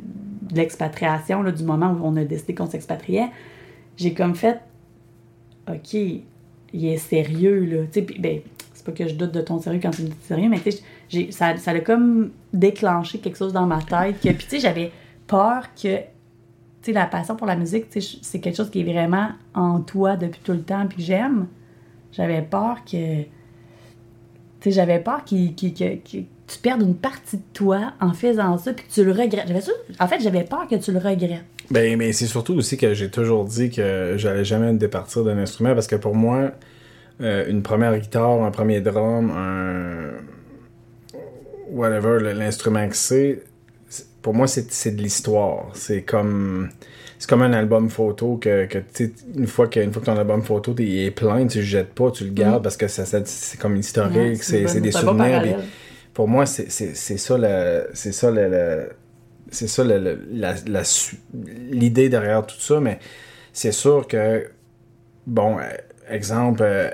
de 0.52 0.58
l'expatriation, 0.58 1.44
du 1.44 1.64
moment 1.64 1.92
où 1.92 2.00
on 2.04 2.16
a 2.18 2.24
décidé 2.24 2.54
qu'on 2.56 2.68
s'expatriait, 2.68 3.30
j'ai 3.98 4.14
comme 4.14 4.36
fait, 4.36 4.60
OK, 5.70 5.94
il 5.94 6.86
est 6.86 6.98
sérieux, 6.98 7.66
là. 7.66 7.84
Tu 7.92 8.00
sais, 8.00 8.08
ben, 8.20 8.42
c'est 8.74 8.86
pas 8.86 8.92
que 8.92 9.08
je 9.08 9.16
doute 9.16 9.32
de 9.32 9.42
ton 9.42 9.60
sérieux 9.60 9.80
quand 9.82 9.92
tu 9.92 10.04
me 10.04 10.08
dis 10.08 10.16
sérieux, 10.24 10.50
mais 10.50 10.60
tu 10.60 10.72
sais, 10.72 11.32
ça, 11.32 11.58
ça 11.58 11.72
a 11.72 11.80
comme 11.80 12.32
déclenché 12.54 13.20
quelque 13.20 13.38
chose 13.38 13.54
dans 13.54 13.68
ma 13.68 13.82
tête. 13.82 14.20
Que, 14.22 14.30
puis 14.30 14.46
tu 14.46 14.50
sais, 14.50 14.60
j'avais 14.60 14.92
peur 15.28 15.70
que, 15.76 15.98
tu 15.98 16.04
sais, 16.82 16.92
la 16.94 17.06
passion 17.06 17.36
pour 17.36 17.48
la 17.48 17.56
musique, 17.56 17.86
c'est 18.22 18.40
quelque 18.40 18.56
chose 18.56 18.70
qui 18.70 18.82
est 18.82 18.92
vraiment 18.92 19.30
en 19.54 19.82
toi 19.82 20.16
depuis 20.16 20.42
tout 20.44 20.54
le 20.54 20.64
temps, 20.64 20.88
puis 20.88 21.04
j'aime. 21.04 21.48
J'avais 22.12 22.42
peur 22.42 22.84
que, 22.84 23.22
tu 23.24 23.28
sais, 24.62 24.72
j'avais 24.72 25.00
peur 25.00 25.24
qu'il- 25.24 25.54
tu 26.52 26.60
perdes 26.60 26.82
une 26.82 26.96
partie 26.96 27.38
de 27.38 27.42
toi 27.54 27.94
en 28.02 28.14
faisant 28.14 28.58
ça, 28.58 28.74
puis 28.74 28.86
que 28.86 28.92
tu 28.92 29.04
le 29.04 29.12
regrettes. 29.12 29.50
En 30.00 30.08
fait, 30.08 30.20
j'avais 30.22 30.44
peur 30.44 30.68
que 30.70 30.76
tu 30.76 30.92
le 30.92 31.00
regrettes. 31.00 31.44
Ben, 31.70 31.98
mais 31.98 32.12
c'est 32.12 32.26
surtout 32.28 32.54
aussi 32.56 32.76
que 32.78 32.94
j'ai 32.94 33.10
toujours 33.10 33.46
dit 33.46 33.70
que 33.70 34.16
j'allais 34.18 34.44
jamais 34.44 34.72
me 34.74 34.78
départir 34.78 35.24
d'un 35.24 35.38
instrument 35.38 35.74
parce 35.74 35.88
que 35.88 35.96
pour 35.96 36.16
moi, 36.16 36.52
euh, 37.22 37.46
une 37.50 37.62
première 37.62 37.98
guitare, 37.98 38.44
un 38.44 38.52
premier 38.52 38.82
drum, 38.82 39.32
un. 39.32 40.12
whatever, 41.70 42.34
l'instrument 42.34 42.88
que 42.90 42.96
c'est, 42.96 43.44
pour 44.22 44.34
moi, 44.34 44.48
c'est 44.48 44.96
de 44.96 45.02
l'histoire. 45.02 45.68
C'est 45.74 46.02
comme. 46.04 46.70
C'est 47.18 47.30
comme 47.30 47.44
un 47.44 47.54
album 47.54 47.92
photo 47.92 48.38
que, 48.38 48.66
que 48.66 48.80
tu 48.80 48.86
sais, 48.94 49.12
une 49.38 49.46
fois 49.46 49.68
que, 49.68 49.80
une 49.80 49.94
fois 49.94 50.02
que 50.02 50.08
ton 50.08 50.18
album 50.18 50.42
photo 50.42 50.74
il 50.80 51.02
est 51.06 51.12
plein, 51.12 51.46
tu 51.46 51.60
le 51.60 51.64
jettes 51.64 51.94
pas, 51.94 52.10
tu 52.10 52.24
le 52.24 52.32
gardes 52.32 52.64
parce 52.64 52.78
que 52.78 52.88
ça, 52.88 53.06
ça- 53.06 53.22
c'est 53.26 53.60
comme 53.60 53.76
historique, 53.76 54.16
Ouais, 54.16 54.36
c'est 54.68 54.82
des 54.82 54.92
souvenirs. 54.92 55.60
Pour 56.14 56.28
moi, 56.28 56.46
c'est 56.46 56.70
ça 56.70 57.38
le. 57.38 57.88
C'est 57.94 58.12
ça 58.12 58.32
le. 58.32 58.48
le- 58.50 58.90
c'est 59.50 59.68
ça 59.68 59.84
le- 59.84 60.20
la- 60.32 60.56
l'idée 61.72 62.08
derrière 62.10 62.46
tout 62.46 62.60
ça, 62.60 62.80
mais 62.80 63.00
c'est 63.52 63.74
sûr 63.74 64.08
que, 64.08 64.48
bon, 65.28 65.58
euh, 65.60 65.64
exemple, 66.10 66.62
euh, 66.64 66.90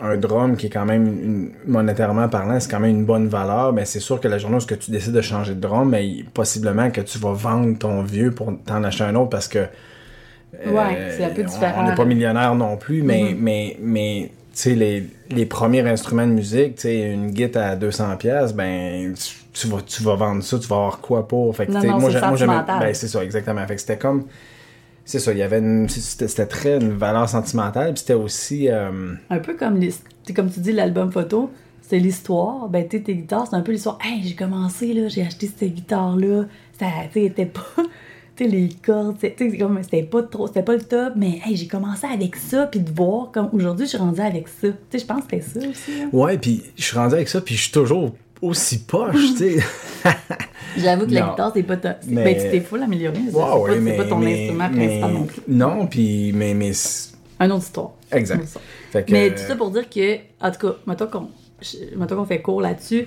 un 0.00 0.16
drum 0.18 0.56
qui 0.56 0.66
est 0.66 0.70
quand 0.70 0.84
même, 0.84 1.06
une- 1.06 1.52
monétairement 1.66 2.28
parlant, 2.28 2.60
c'est 2.60 2.70
quand 2.70 2.80
même 2.80 2.90
une 2.90 3.04
bonne 3.06 3.28
valeur, 3.28 3.72
mais 3.72 3.86
c'est 3.86 4.00
sûr 4.00 4.20
que 4.20 4.28
la 4.28 4.36
journée 4.38 4.56
où 4.58 4.76
tu 4.76 4.90
décides 4.90 5.12
de 5.12 5.22
changer 5.22 5.54
de 5.54 5.60
drum, 5.60 5.88
mais 5.88 6.24
possiblement 6.34 6.90
que 6.90 7.00
tu 7.00 7.16
vas 7.18 7.32
vendre 7.32 7.78
ton 7.78 8.02
vieux 8.02 8.32
pour 8.32 8.52
t'en 8.66 8.84
acheter 8.84 9.04
un 9.04 9.14
autre 9.14 9.30
parce 9.30 9.48
que 9.48 9.60
Ouais, 10.66 11.10
c'est 11.16 11.24
un 11.24 11.30
peu 11.30 11.42
on- 11.42 11.46
différent. 11.46 11.82
On 11.84 11.88
n'est 11.88 11.94
pas 11.94 12.04
millionnaire 12.04 12.54
non 12.54 12.76
plus, 12.76 13.02
mais, 13.02 13.32
Mhm. 13.32 13.36
mais, 13.40 13.76
mais 13.80 14.30
tu 14.52 14.60
sais, 14.60 14.74
les, 14.74 15.04
les 15.30 15.46
premiers 15.46 15.88
instruments 15.88 16.26
de 16.26 16.32
musique, 16.32 16.76
tu 16.76 16.82
sais, 16.82 17.12
une 17.12 17.30
guitare 17.30 17.72
à 17.72 17.76
200$, 17.76 18.16
piastres, 18.18 18.56
ben, 18.56 19.14
tu, 19.52 19.66
vas, 19.68 19.80
tu 19.82 20.02
vas 20.02 20.14
vendre 20.16 20.42
ça, 20.42 20.58
tu 20.58 20.66
vas 20.68 20.76
avoir 20.76 21.00
quoi 21.00 21.26
pour? 21.26 21.54
Fait 21.56 21.66
que, 21.66 21.72
Non, 21.72 21.80
non, 21.82 22.00
moi, 22.00 22.10
c'est 22.10 22.18
j'ai- 22.20 22.26
moi, 22.26 22.36
j'aimais- 22.36 22.52
sentimental. 22.54 22.80
Ben, 22.80 22.94
c'est 22.94 23.08
ça, 23.08 23.24
exactement. 23.24 23.66
Fait 23.66 23.74
que 23.74 23.80
c'était 23.80 23.98
comme. 23.98 24.24
C'est 25.06 25.18
ça, 25.18 25.32
il 25.32 25.38
y 25.38 25.42
avait 25.42 25.58
une. 25.58 25.88
C'était 25.88 26.46
très 26.46 26.76
une 26.78 26.92
valeur 26.92 27.28
sentimentale, 27.28 27.92
puis 27.92 28.00
c'était 28.00 28.14
aussi. 28.14 28.68
euh, 28.70 29.12
Un 29.30 29.38
peu 29.38 29.54
comme, 29.54 29.76
les, 29.78 29.92
comme 30.34 30.50
tu 30.50 30.60
dis, 30.60 30.72
l'album 30.72 31.12
photo, 31.12 31.50
c'est 31.82 31.98
l'histoire. 31.98 32.68
Ben, 32.68 32.88
tu 32.88 33.02
tes 33.02 33.14
guitares, 33.14 33.46
c'est 33.50 33.56
un 33.56 33.60
peu 33.60 33.72
l'histoire. 33.72 33.98
Hey, 34.02 34.22
j'ai 34.22 34.34
commencé, 34.34 34.94
là, 34.94 35.08
j'ai 35.08 35.22
acheté 35.22 35.50
cette 35.58 35.74
guitare-là. 35.74 36.44
Ça, 36.78 36.86
tu 37.12 37.20
était 37.20 37.46
pas. 37.46 37.60
Tu 38.36 38.44
sais, 38.44 38.50
les 38.50 38.68
cordes, 38.84 39.16
tu 39.20 39.28
sais, 39.50 39.58
comme, 39.58 39.80
c'était 39.82 40.02
pas 40.02 40.22
trop, 40.24 40.48
c'était 40.48 40.62
pas 40.64 40.74
le 40.74 40.82
top, 40.82 41.12
mais 41.14 41.40
hey, 41.46 41.56
j'ai 41.56 41.68
commencé 41.68 42.04
avec 42.06 42.34
ça, 42.34 42.66
puis 42.66 42.80
de 42.80 42.90
voir 42.90 43.30
comme 43.30 43.48
aujourd'hui, 43.52 43.84
je 43.86 43.90
suis 43.90 43.98
rendue 43.98 44.20
avec 44.20 44.48
ça. 44.48 44.68
Tu 44.68 44.74
sais, 44.90 44.98
je 44.98 45.06
pense 45.06 45.24
que 45.24 45.40
c'était 45.40 45.60
ça 45.60 45.68
aussi. 45.68 45.98
là. 46.00 46.06
Ouais, 46.12 46.36
puis 46.38 46.62
je 46.76 46.82
suis 46.82 46.96
rendu 46.98 47.14
avec 47.14 47.28
ça, 47.28 47.40
puis 47.40 47.54
je 47.54 47.62
suis 47.62 47.72
toujours 47.72 48.10
aussi 48.42 48.80
poche, 48.80 49.14
tu 49.36 49.36
sais. 49.36 49.56
J'avoue 50.76 51.06
que 51.06 51.12
la 51.12 51.20
guitare, 51.30 51.52
c'est 51.54 51.62
pas 51.62 51.76
top. 51.76 51.96
Mais- 52.08 52.24
Ben, 52.24 52.34
tu 52.42 52.50
t'es 52.50 52.60
full 52.60 52.82
amélioré, 52.82 53.16
c'est 53.30 53.34
Ouais, 53.36 53.80
c'est 53.84 53.96
pas 53.96 54.04
ton 54.04 54.18
mais- 54.18 54.42
instrument 54.42 54.68
mais- 54.72 54.86
principal 54.86 55.12
non 55.12 55.24
plus. 55.24 55.42
Non, 55.48 55.86
puis. 55.86 56.32
Mais. 56.34 56.54
mais 56.54 56.72
Un 57.38 57.50
autre 57.50 57.64
histoire. 57.64 57.92
exact. 58.10 58.34
Une 58.34 58.40
autre 58.40 58.48
histoire. 58.48 58.64
Fait 58.90 59.04
que, 59.04 59.12
Mais 59.12 59.30
tout 59.30 59.42
ça 59.46 59.54
pour 59.56 59.70
dire 59.70 59.88
que, 59.88 60.16
en 60.40 60.50
tout 60.50 60.66
cas, 60.66 60.74
mettons 60.86 61.06
qu'on, 61.06 61.28
je- 61.62 61.96
mettons 61.96 62.16
qu'on 62.16 62.24
fait 62.24 62.42
court 62.42 62.60
là-dessus, 62.60 63.06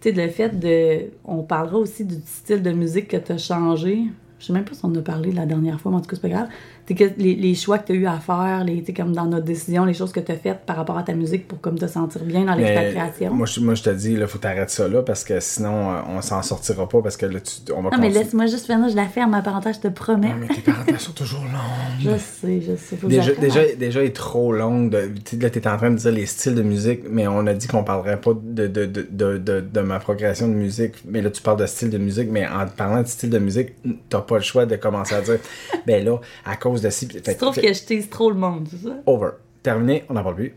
tu 0.00 0.10
sais, 0.10 0.12
le 0.14 0.28
fait 0.30 0.58
de. 0.58 1.10
On 1.24 1.42
parlera 1.42 1.78
aussi 1.78 2.04
du 2.04 2.14
style 2.24 2.62
de 2.62 2.70
musique 2.70 3.08
que 3.08 3.16
tu 3.16 3.32
as 3.32 3.38
changé. 3.38 4.02
Je 4.40 4.46
sais 4.46 4.52
même 4.52 4.64
pas 4.64 4.74
si 4.74 4.84
on 4.84 4.88
en 4.88 4.96
a 4.96 5.02
parlé 5.02 5.32
la 5.32 5.46
dernière 5.46 5.80
fois, 5.80 5.92
mais 5.92 5.98
en 5.98 6.00
tout 6.00 6.08
cas, 6.08 6.16
c'est 6.16 6.22
pas 6.22 6.28
grave. 6.28 6.48
Les, 6.88 7.34
les 7.34 7.54
choix 7.54 7.78
que 7.78 7.86
tu 7.86 7.92
as 7.92 7.96
eu 7.96 8.06
à 8.06 8.18
faire, 8.18 8.64
les, 8.64 8.82
tu 8.82 8.92
comme 8.92 9.12
dans 9.12 9.26
notre 9.26 9.44
décision, 9.44 9.84
les 9.84 9.94
choses 9.94 10.12
que 10.12 10.20
tu 10.20 10.32
as 10.32 10.36
faites 10.36 10.60
par 10.66 10.76
rapport 10.76 10.98
à 10.98 11.02
ta 11.02 11.12
musique 11.12 11.46
pour 11.46 11.60
comme 11.60 11.78
te 11.78 11.86
sentir 11.86 12.22
bien 12.24 12.44
dans 12.44 12.54
l'expatriation. 12.54 13.32
Moi, 13.32 13.46
je, 13.46 13.60
moi, 13.60 13.74
je 13.74 13.82
te 13.82 13.90
dis, 13.90 14.12
il 14.12 14.26
faut 14.26 14.38
t'arrêter 14.38 14.72
ça 14.72 14.88
là 14.88 15.02
parce 15.02 15.24
que 15.24 15.38
sinon, 15.40 15.92
euh, 15.92 16.00
on 16.08 16.20
s'en 16.20 16.42
sortira 16.42 16.88
pas 16.88 17.00
parce 17.02 17.16
que 17.16 17.26
là, 17.26 17.40
tu, 17.40 17.72
on 17.72 17.82
va 17.82 17.90
Non, 17.90 17.98
mais 17.98 18.10
laisse-moi 18.10 18.46
juste 18.46 18.66
finir, 18.66 18.88
je 18.88 18.96
la 18.96 19.06
ferme, 19.06 19.30
ma 19.30 19.42
parenthèse, 19.42 19.76
je 19.76 19.88
te 19.88 19.92
promets. 19.92 20.28
Ouais, 20.28 20.34
mais 20.40 20.48
tes 20.48 20.60
parenthèses 20.60 20.98
sont 20.98 21.12
toujours 21.12 21.42
longues. 21.42 22.00
Je 22.00 22.16
sais, 22.18 22.60
je 22.60 22.76
sais. 22.76 22.96
Faut 22.96 23.06
que 23.06 23.12
Déjà, 23.12 23.32
déjà, 23.34 23.60
déjà, 23.78 24.00
elle 24.00 24.06
est 24.06 24.16
trop 24.16 24.52
longue. 24.52 24.90
De, 24.90 25.10
tu 25.24 25.36
là, 25.38 25.50
t'es 25.50 25.66
en 25.68 25.76
train 25.76 25.90
de 25.90 25.96
dire 25.96 26.12
les 26.12 26.26
styles 26.26 26.54
de 26.54 26.62
musique, 26.62 27.02
mais 27.08 27.26
on 27.28 27.46
a 27.46 27.54
dit 27.54 27.66
qu'on 27.66 27.84
parlerait 27.84 28.20
pas 28.20 28.32
de, 28.34 28.66
de, 28.66 28.86
de, 28.86 29.06
de, 29.10 29.38
de, 29.38 29.60
de 29.60 29.80
ma 29.80 29.98
progression 29.98 30.48
de 30.48 30.54
musique. 30.54 30.94
Mais 31.06 31.22
là, 31.22 31.30
tu 31.30 31.42
parles 31.42 31.58
de 31.58 31.66
style 31.66 31.90
de 31.90 31.98
musique, 31.98 32.28
mais 32.30 32.46
en 32.46 32.66
parlant 32.66 33.02
de 33.02 33.06
style 33.06 33.30
de 33.30 33.38
musique, 33.38 33.70
t'as 34.08 34.20
pas 34.20 34.36
le 34.36 34.42
choix 34.42 34.66
de 34.66 34.76
commencer 34.76 35.14
à 35.14 35.20
dire, 35.20 35.38
ben 35.86 36.04
là, 36.04 36.20
à 36.44 36.56
cause 36.56 36.79
de 36.82 36.90
ci. 36.90 37.06
Fait, 37.08 37.20
Tu 37.20 37.36
trouves 37.36 37.54
que 37.56 37.72
je 37.72 37.84
tease 37.84 38.08
trop 38.08 38.30
le 38.30 38.36
monde, 38.36 38.66
c'est 38.70 38.86
ça? 38.88 38.96
Over. 39.06 39.30
Terminé, 39.62 40.04
on 40.08 40.14
n'en 40.14 40.22
parle 40.22 40.36
plus. 40.36 40.54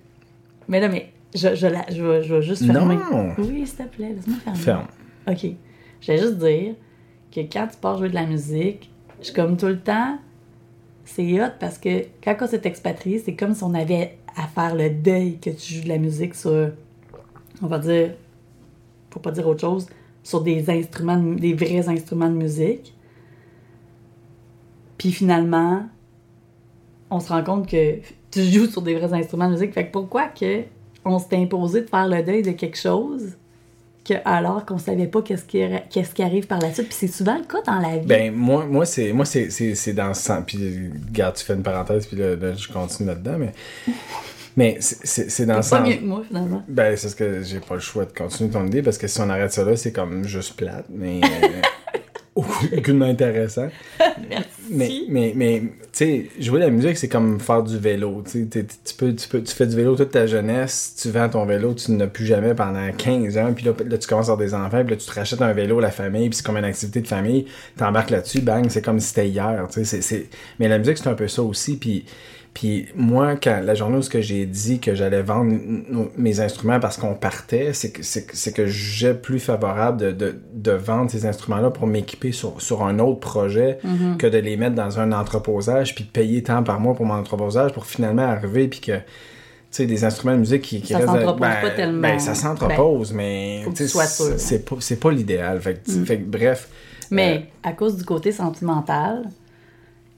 Mais 0.67 0.79
là, 0.79 0.87
mais 0.89 1.11
je, 1.35 1.55
je, 1.55 1.67
la, 1.67 1.85
je, 1.91 2.01
vais, 2.03 2.23
je 2.23 2.35
vais 2.35 2.41
juste 2.41 2.65
fermer. 2.65 2.95
Non. 2.95 3.33
Oui, 3.37 3.65
s'il 3.67 3.77
te 3.77 3.83
plaît, 3.95 4.13
laisse-moi 4.15 4.37
fermer. 4.43 4.59
Ferme. 4.59 4.87
OK. 5.27 5.45
Je 6.01 6.07
vais 6.11 6.17
juste 6.17 6.37
dire 6.37 6.75
que 7.33 7.41
quand 7.41 7.67
tu 7.67 7.77
pars 7.81 7.97
jouer 7.97 8.09
de 8.09 8.15
la 8.15 8.25
musique, 8.25 8.89
je 9.19 9.25
suis 9.25 9.33
comme 9.33 9.57
tout 9.57 9.67
le 9.67 9.79
temps, 9.79 10.17
c'est 11.05 11.41
hot 11.41 11.51
parce 11.59 11.77
que 11.77 12.03
quand 12.23 12.35
on 12.41 12.47
s'est 12.47 12.61
expatrié, 12.65 13.19
c'est 13.19 13.35
comme 13.35 13.53
si 13.53 13.63
on 13.63 13.73
avait 13.73 14.17
à 14.35 14.47
faire 14.47 14.75
le 14.75 14.89
deuil 14.89 15.37
que 15.39 15.49
tu 15.49 15.73
joues 15.75 15.83
de 15.83 15.89
la 15.89 15.97
musique 15.97 16.35
sur, 16.35 16.71
on 17.61 17.67
va 17.67 17.77
dire, 17.79 18.11
faut 19.11 19.19
pas 19.19 19.31
dire 19.31 19.47
autre 19.47 19.61
chose, 19.61 19.87
sur 20.23 20.41
des 20.41 20.69
instruments, 20.69 21.17
de- 21.17 21.35
des 21.35 21.53
vrais 21.53 21.87
instruments 21.89 22.29
de 22.29 22.35
musique. 22.35 22.93
Puis 24.97 25.11
finalement, 25.11 25.83
on 27.09 27.19
se 27.19 27.29
rend 27.29 27.43
compte 27.43 27.69
que 27.69 27.97
tu 28.31 28.43
joues 28.43 28.67
sur 28.67 28.81
des 28.81 28.95
vrais 28.95 29.13
instruments 29.13 29.47
de 29.47 29.53
musique. 29.53 29.73
Fait 29.73 29.85
que 29.85 29.91
pourquoi 29.91 30.27
que 30.27 30.63
on 31.05 31.19
s'est 31.19 31.35
imposé 31.35 31.81
de 31.81 31.89
faire 31.89 32.07
le 32.07 32.23
deuil 32.23 32.41
de 32.41 32.51
quelque 32.51 32.77
chose 32.77 33.33
que 34.05 34.15
alors 34.25 34.65
qu'on 34.65 34.77
savait 34.77 35.07
pas 35.07 35.21
qu'est-ce 35.21 35.45
qui, 35.45 35.63
qu'est-ce 35.89 36.13
qui 36.13 36.23
arrive 36.23 36.47
par 36.47 36.59
la 36.59 36.73
suite? 36.73 36.87
Puis 36.87 36.97
c'est 36.99 37.07
souvent 37.07 37.37
le 37.37 37.45
cas 37.45 37.61
dans 37.65 37.79
la 37.79 37.97
vie. 37.97 38.05
Ben, 38.05 38.33
moi, 38.33 38.65
moi 38.65 38.85
c'est 38.85 39.13
moi 39.13 39.25
c'est, 39.25 39.93
dans 39.93 40.13
ce 40.13 40.21
sens. 40.21 40.43
Puis, 40.45 40.91
regarde, 41.07 41.35
tu 41.35 41.45
fais 41.45 41.53
une 41.53 41.63
parenthèse, 41.63 42.05
puis 42.05 42.17
là, 42.17 42.35
là, 42.35 42.53
je 42.53 42.67
continue 42.67 43.07
là-dedans, 43.07 43.37
mais. 43.37 43.51
Mais 44.55 44.77
c'est, 44.79 45.47
dans 45.47 45.55
le 45.55 45.61
sens. 45.63 45.87
mieux 45.87 45.95
que 45.95 46.03
moi, 46.03 46.21
finalement. 46.27 46.63
Ben, 46.67 46.95
c'est 46.95 47.09
ce 47.09 47.15
que 47.15 47.41
j'ai 47.41 47.59
pas 47.59 47.73
le 47.73 47.79
choix 47.79 48.05
de 48.05 48.11
continuer 48.11 48.51
ton 48.51 48.67
idée 48.67 48.83
parce 48.83 48.99
que 48.99 49.07
si 49.07 49.19
on 49.19 49.27
arrête 49.27 49.51
ça 49.51 49.63
là, 49.63 49.75
c'est 49.75 49.91
comme 49.91 50.25
juste 50.25 50.55
plate, 50.55 50.85
mais 50.89 51.21
euh, 52.37 52.41
aucunement 52.77 53.05
intéressant. 53.05 53.69
Merci. 54.29 55.07
Mais, 55.09 55.33
mais, 55.35 55.63
sais, 55.99 56.29
jouer 56.39 56.59
de 56.59 56.65
la 56.65 56.71
musique, 56.71 56.97
c'est 56.97 57.07
comme 57.07 57.39
faire 57.39 57.63
du 57.63 57.77
vélo. 57.77 58.23
Tu 58.29 58.47
tu 58.49 58.63
peux, 58.97 59.13
tu 59.15 59.27
peux, 59.27 59.43
tu 59.43 59.53
fais 59.53 59.67
du 59.67 59.75
vélo 59.75 59.95
toute 59.95 60.11
ta 60.11 60.25
jeunesse, 60.27 60.95
tu 61.01 61.09
vends 61.11 61.29
ton 61.29 61.45
vélo, 61.45 61.73
tu 61.73 61.91
n'as 61.91 62.07
plus 62.07 62.25
jamais 62.25 62.53
pendant 62.55 62.91
15 62.91 63.37
ans, 63.37 63.53
puis 63.53 63.65
là, 63.65 63.73
là, 63.85 63.97
tu 63.97 64.07
commences 64.07 64.29
à 64.29 64.33
avoir 64.33 64.45
des 64.47 64.53
enfants, 64.53 64.81
puis 64.83 64.95
là, 64.95 64.97
tu 64.97 65.05
te 65.05 65.13
rachètes 65.13 65.41
un 65.41 65.53
vélo, 65.53 65.79
la 65.79 65.91
famille, 65.91 66.29
puis 66.29 66.37
c'est 66.37 66.45
comme 66.45 66.57
une 66.57 66.65
activité 66.65 67.01
de 67.01 67.07
famille, 67.07 67.45
t'embarques 67.77 68.09
là-dessus, 68.09 68.41
bang, 68.41 68.65
c'est 68.69 68.81
comme 68.81 68.99
si 68.99 69.07
c'était 69.09 69.29
hier. 69.29 69.67
Tu 69.71 69.85
c'est- 69.85 70.01
c'est... 70.01 70.29
Mais 70.59 70.67
la 70.67 70.79
musique, 70.79 70.97
c'est 70.97 71.09
un 71.09 71.15
peu 71.15 71.27
ça 71.27 71.43
aussi, 71.43 71.77
puis. 71.77 72.05
Puis 72.53 72.87
moi, 72.95 73.35
quand 73.35 73.61
la 73.63 73.73
journée 73.73 73.97
où 73.97 74.01
j'ai 74.21 74.45
dit 74.45 74.79
que 74.79 74.93
j'allais 74.93 75.23
vendre 75.23 75.55
mes 76.17 76.39
instruments 76.39 76.79
parce 76.79 76.97
qu'on 76.97 77.15
partait, 77.15 77.73
c'est 77.73 77.91
que 77.91 78.03
c'est 78.03 78.27
que- 78.27 78.37
c'est 78.37 78.51
que 78.53 78.67
j'ai 78.67 79.15
plus 79.15 79.39
favorable 79.39 79.97
de, 79.99 80.11
de, 80.11 80.35
de 80.53 80.71
vendre 80.71 81.09
ces 81.09 81.25
instruments-là 81.25 81.71
pour 81.71 81.87
m'équiper 81.87 82.31
sur, 82.31 82.61
sur 82.61 82.83
un 82.83 82.99
autre 82.99 83.19
projet 83.19 83.79
Mm-hmm. 83.83 84.17
que 84.17 84.27
de 84.27 84.37
les 84.37 84.55
mettre 84.55 84.75
dans 84.75 84.99
un 84.99 85.11
entreposage 85.13 85.95
puis 85.95 86.03
de 86.03 86.09
payer 86.11 86.43
tant 86.43 86.61
par 86.61 86.79
mois 86.79 86.93
pour 86.93 87.05
mon 87.07 87.15
entreposage 87.15 87.73
pour 87.73 87.87
finalement 87.87 88.21
arriver 88.23 88.67
puis 88.67 88.81
que 88.81 88.97
tu 88.97 89.01
sais 89.71 89.85
des 89.87 90.03
instruments 90.05 90.33
de 90.35 90.39
musique 90.41 90.61
qui, 90.61 90.81
qui 90.81 90.93
Ça 90.93 90.99
restent- 90.99 91.09
s'entrepose 91.09 91.39
ben, 91.41 91.55
pas 91.61 91.69
tellement. 91.71 92.01
ben, 92.01 92.19
ça 92.19 92.35
s'entrepose 92.35 93.13
mais 93.13 93.63
sûr. 94.07 94.35
Mm. 94.35 94.37
c'est 94.37 94.65
pas 94.69 94.75
pas 95.01 95.11
l'idéal 95.11 95.59
fait, 95.59 95.81
que- 95.83 96.05
fait 96.05 96.19
que 96.19 96.25
bref 96.29 96.69
Mais 97.09 97.47
à 97.63 97.71
cause 97.71 97.97
du 97.97 98.05
côté 98.05 98.31
sentimental, 98.31 99.23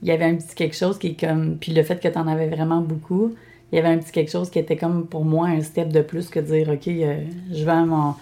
il 0.02 0.08
y 0.08 0.12
avait 0.12 0.26
un 0.26 0.36
petit 0.36 0.56
quelque 0.56 0.76
chose 0.76 0.98
qui 0.98 1.08
est 1.08 1.20
comme. 1.20 1.58
Puis 1.58 1.74
le 1.74 1.84
fait 1.84 2.00
que 2.00 2.08
tu 2.08 2.18
en 2.18 2.28
avais 2.28 2.48
vraiment 2.48 2.82
beaucoup, 2.82 3.34
il 3.72 3.76
y 3.76 3.80
avait 3.80 3.90
un 3.90 3.98
petit 3.98 4.12
quelque 4.12 4.32
chose 4.32 4.50
qui 4.50 4.60
était 4.60 4.78
comme 4.78 5.08
pour 5.08 5.26
moi 5.26 5.48
un 5.48 5.62
step 5.62 5.90
de 5.90 6.02
plus 6.02 6.30
que 6.30 6.40
dire 6.40 6.70
OK, 6.70 6.88
euh, 6.88 7.24
je 7.52 7.66
vends 7.66 7.86
mon. 7.86 8.14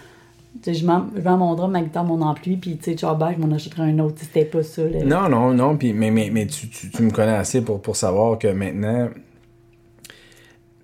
Je 0.64 0.86
vends, 0.86 1.06
je 1.16 1.28
mon 1.28 1.54
drum, 1.54 1.72
ma 1.72 1.82
guitare, 1.82 2.04
mon 2.04 2.22
ampli, 2.22 2.56
puis 2.56 2.76
tu 2.76 2.92
sais, 2.92 2.96
je 2.96 3.06
m'en 3.06 3.52
achèterai 3.52 3.82
un 3.90 3.98
autre. 3.98 4.14
C'était 4.18 4.44
pas 4.44 4.62
ça. 4.62 4.82
là. 4.84 5.04
Non, 5.04 5.28
non, 5.28 5.52
non, 5.52 5.76
puis 5.76 5.92
mais, 5.92 6.12
mais, 6.12 6.46
tu, 6.46 6.68
tu, 6.68 7.02
me 7.02 7.10
connais 7.10 7.32
assez 7.32 7.60
pour, 7.60 7.96
savoir 7.96 8.38
que 8.38 8.46
maintenant, 8.46 9.08